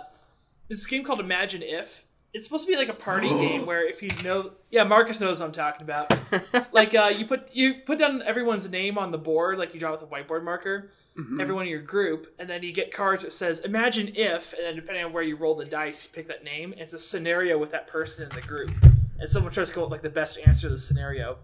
this 0.68 0.84
game 0.86 1.04
called 1.04 1.20
Imagine 1.20 1.62
If. 1.62 2.04
It's 2.34 2.44
supposed 2.44 2.66
to 2.66 2.72
be 2.72 2.76
like 2.76 2.88
a 2.88 2.94
party 2.94 3.28
game 3.28 3.66
where 3.66 3.86
if 3.86 4.02
you 4.02 4.10
know, 4.22 4.52
yeah, 4.70 4.84
Marcus 4.84 5.20
knows 5.20 5.40
what 5.40 5.46
I'm 5.46 5.52
talking 5.52 5.82
about. 5.82 6.12
like 6.72 6.94
uh, 6.94 7.12
you 7.16 7.26
put 7.26 7.54
you 7.54 7.74
put 7.86 7.98
down 7.98 8.22
everyone's 8.22 8.68
name 8.70 8.98
on 8.98 9.10
the 9.10 9.18
board, 9.18 9.58
like 9.58 9.74
you 9.74 9.80
draw 9.80 9.92
with 9.92 10.02
a 10.02 10.06
whiteboard 10.06 10.44
marker. 10.44 10.90
Mm-hmm. 11.18 11.40
Everyone 11.40 11.64
in 11.64 11.70
your 11.70 11.82
group, 11.82 12.32
and 12.38 12.48
then 12.48 12.62
you 12.62 12.72
get 12.72 12.92
cards 12.92 13.22
that 13.22 13.32
says 13.32 13.60
"Imagine 13.60 14.12
if," 14.14 14.52
and 14.52 14.62
then 14.62 14.76
depending 14.76 15.04
on 15.04 15.12
where 15.12 15.22
you 15.22 15.34
roll 15.34 15.56
the 15.56 15.64
dice, 15.64 16.04
you 16.04 16.12
pick 16.14 16.28
that 16.28 16.44
name. 16.44 16.72
And 16.72 16.80
it's 16.82 16.94
a 16.94 16.98
scenario 16.98 17.58
with 17.58 17.72
that 17.72 17.88
person 17.88 18.28
in 18.28 18.36
the 18.36 18.46
group, 18.46 18.70
and 19.18 19.28
someone 19.28 19.52
tries 19.52 19.68
to 19.68 19.74
come 19.74 19.82
up 19.82 19.90
with 19.90 19.96
like 19.96 20.02
the 20.02 20.10
best 20.14 20.38
answer 20.46 20.68
to 20.68 20.74
the 20.74 20.78
scenario. 20.78 21.38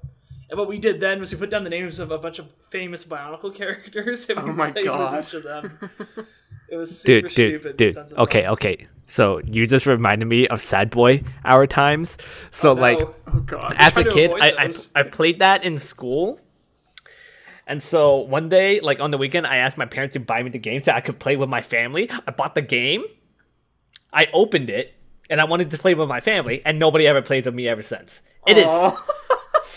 And 0.50 0.58
what 0.58 0.68
we 0.68 0.78
did 0.78 1.00
then 1.00 1.20
was 1.20 1.32
we 1.32 1.38
put 1.38 1.50
down 1.50 1.64
the 1.64 1.70
names 1.70 1.98
of 1.98 2.10
a 2.10 2.18
bunch 2.18 2.38
of 2.38 2.48
famous 2.70 3.04
Bionicle 3.04 3.54
characters, 3.54 4.28
and 4.30 4.38
oh 4.42 4.44
we 4.44 4.50
Oh 4.50 4.54
my 4.54 4.70
played 4.70 4.84
God. 4.86 5.16
with 5.16 5.26
each 5.28 5.34
of 5.34 5.42
them. 5.42 5.78
It 6.70 6.76
was 6.76 6.98
super 6.98 7.28
Dude, 7.28 7.30
stupid. 7.32 7.76
dude, 7.76 7.76
dude. 7.76 7.94
tons 7.94 8.12
fun. 8.12 8.20
Okay, 8.22 8.46
okay. 8.46 8.86
So 9.06 9.38
you 9.44 9.66
just 9.66 9.84
reminded 9.86 10.24
me 10.26 10.48
of 10.48 10.62
Sad 10.62 10.90
Boy 10.90 11.22
Hour 11.44 11.66
times. 11.66 12.16
So 12.50 12.70
oh, 12.70 12.74
No. 12.74 12.80
like 12.80 12.98
Oh 13.00 13.40
god. 13.40 13.74
as 13.76 13.96
a 13.98 14.02
kid, 14.04 14.32
I, 14.40 14.48
I. 14.58 14.72
I 14.96 15.02
played 15.02 15.38
that 15.40 15.62
in 15.62 15.78
school. 15.78 16.40
And 17.66 17.82
so 17.82 18.16
one 18.16 18.48
day, 18.48 18.80
like 18.80 18.98
on 18.98 19.10
the 19.10 19.18
weekend, 19.18 19.46
I 19.46 19.56
asked 19.58 19.76
my 19.76 19.84
parents 19.86 20.14
to 20.14 20.20
buy 20.20 20.42
me 20.42 20.50
the 20.50 20.58
game 20.58 20.80
so 20.80 20.90
I 20.92 21.00
could 21.00 21.18
play 21.18 21.36
with 21.36 21.48
my 21.50 21.60
family. 21.60 22.10
I 22.26 22.30
bought 22.30 22.54
the 22.54 22.62
game. 22.62 23.04
I 24.12 24.28
opened 24.32 24.70
it, 24.70 24.94
and 25.30 25.40
I 25.40 25.44
wanted 25.44 25.70
to 25.70 25.78
play 25.78 25.94
with 25.94 26.08
my 26.08 26.20
family, 26.20 26.62
and 26.64 26.78
nobody 26.78 27.06
ever 27.06 27.20
played 27.22 27.44
with 27.44 27.54
me 27.54 27.68
ever 27.68 27.82
since. 27.82 28.22
It 28.46 28.56
is 28.58 28.66
Aw. 28.66 29.06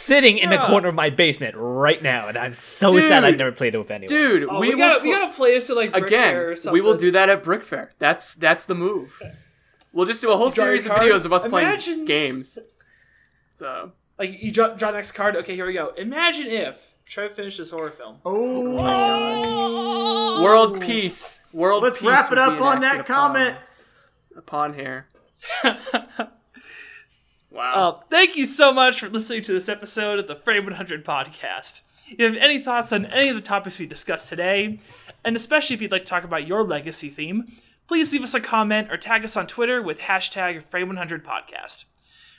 sitting 0.07 0.37
in 0.37 0.49
the 0.49 0.57
corner 0.57 0.87
of 0.87 0.95
my 0.95 1.09
basement 1.09 1.53
right 1.57 2.01
now, 2.01 2.27
and 2.29 2.37
I'm 2.37 2.55
so 2.55 2.97
sad 2.99 3.23
I've 3.23 3.37
never 3.37 3.51
played 3.51 3.75
it 3.75 3.77
with 3.77 3.91
anyone. 3.91 4.07
Dude, 4.09 4.47
Oh, 4.49 4.59
we, 4.59 4.73
we, 4.73 4.77
gotta 4.77 4.95
will 4.95 5.03
we 5.03 5.11
gotta 5.11 5.33
play 5.33 5.53
this 5.53 5.69
at 5.69 5.75
like 5.75 5.91
Brick 5.91 6.05
again. 6.05 6.33
Fair 6.33 6.51
or 6.51 6.55
something. 6.55 6.73
We 6.73 6.81
will 6.81 6.97
do 6.97 7.11
that 7.11 7.29
at 7.29 7.43
BrickFair. 7.43 7.89
That's 7.99 8.33
that's 8.35 8.63
the 8.65 8.75
move. 8.75 9.21
We'll 9.93 10.05
just 10.05 10.21
do 10.21 10.31
a 10.31 10.37
whole 10.37 10.49
draw 10.49 10.65
series 10.65 10.85
of 10.85 10.93
videos 10.93 11.25
of 11.25 11.33
us 11.33 11.45
Imagine- 11.45 11.93
playing 11.93 12.05
games. 12.05 12.57
So 13.59 13.91
like 14.17 14.41
you 14.41 14.51
draw, 14.51 14.69
draw 14.75 14.91
next 14.91 15.11
card. 15.13 15.35
Okay, 15.35 15.55
here 15.55 15.65
we 15.65 15.73
go. 15.73 15.93
Imagine 15.97 16.47
if 16.47 16.93
try 17.05 17.27
to 17.27 17.33
finish 17.33 17.57
this 17.57 17.71
horror 17.71 17.91
film. 17.91 18.17
Oh, 18.25 18.73
world 20.43 20.81
peace. 20.81 21.39
World 21.53 21.83
let's 21.83 21.97
peace 21.97 22.07
wrap 22.07 22.31
it 22.31 22.37
up 22.37 22.61
on 22.61 22.77
enacted 22.77 22.99
that 23.01 23.05
comment. 23.07 23.55
Upon, 24.35 24.71
upon 24.71 24.73
here. 24.75 25.07
Wow. 27.57 27.73
Uh, 27.73 27.99
thank 28.11 28.37
you 28.37 28.45
so 28.45 28.71
much 28.71 28.99
for 28.99 29.09
listening 29.09 29.41
to 29.41 29.51
this 29.51 29.67
episode 29.67 30.19
of 30.19 30.27
the 30.27 30.35
Frame 30.35 30.65
100 30.65 31.03
podcast. 31.03 31.81
If 32.07 32.19
you 32.19 32.25
have 32.25 32.35
any 32.39 32.61
thoughts 32.61 32.93
on 32.93 33.07
any 33.07 33.29
of 33.29 33.35
the 33.35 33.41
topics 33.41 33.79
we 33.79 33.87
discussed 33.87 34.29
today, 34.29 34.79
and 35.25 35.35
especially 35.35 35.73
if 35.73 35.81
you'd 35.81 35.91
like 35.91 36.03
to 36.03 36.07
talk 36.07 36.23
about 36.23 36.45
your 36.45 36.63
legacy 36.63 37.09
theme, 37.09 37.51
please 37.87 38.13
leave 38.13 38.21
us 38.21 38.35
a 38.35 38.39
comment 38.39 38.91
or 38.91 38.97
tag 38.97 39.23
us 39.23 39.35
on 39.35 39.47
Twitter 39.47 39.81
with 39.81 40.01
hashtag 40.01 40.63
Frame100podcast. 40.63 41.85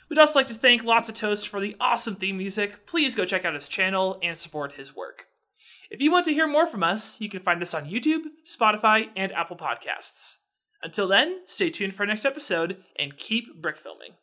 We'd 0.09 0.17
also 0.17 0.39
like 0.39 0.47
to 0.47 0.53
thank 0.53 0.85
Lots 0.85 1.09
of 1.09 1.15
Toast 1.15 1.49
for 1.49 1.59
the 1.59 1.75
awesome 1.81 2.15
theme 2.15 2.37
music. 2.37 2.85
Please 2.85 3.13
go 3.13 3.25
check 3.25 3.43
out 3.43 3.55
his 3.55 3.67
channel 3.67 4.19
and 4.23 4.37
support 4.37 4.75
his 4.75 4.95
work. 4.95 5.25
If 5.91 5.99
you 5.99 6.13
want 6.13 6.23
to 6.25 6.33
hear 6.33 6.47
more 6.47 6.65
from 6.65 6.81
us, 6.81 7.19
you 7.19 7.27
can 7.27 7.41
find 7.41 7.61
us 7.61 7.73
on 7.73 7.89
YouTube, 7.89 8.21
Spotify, 8.45 9.07
and 9.17 9.33
Apple 9.33 9.57
Podcasts. 9.57 10.37
Until 10.81 11.09
then, 11.09 11.41
stay 11.45 11.69
tuned 11.69 11.93
for 11.93 12.03
our 12.03 12.07
next 12.07 12.23
episode 12.23 12.77
and 12.97 13.17
keep 13.17 13.61
brick 13.61 13.77
filming. 13.77 14.13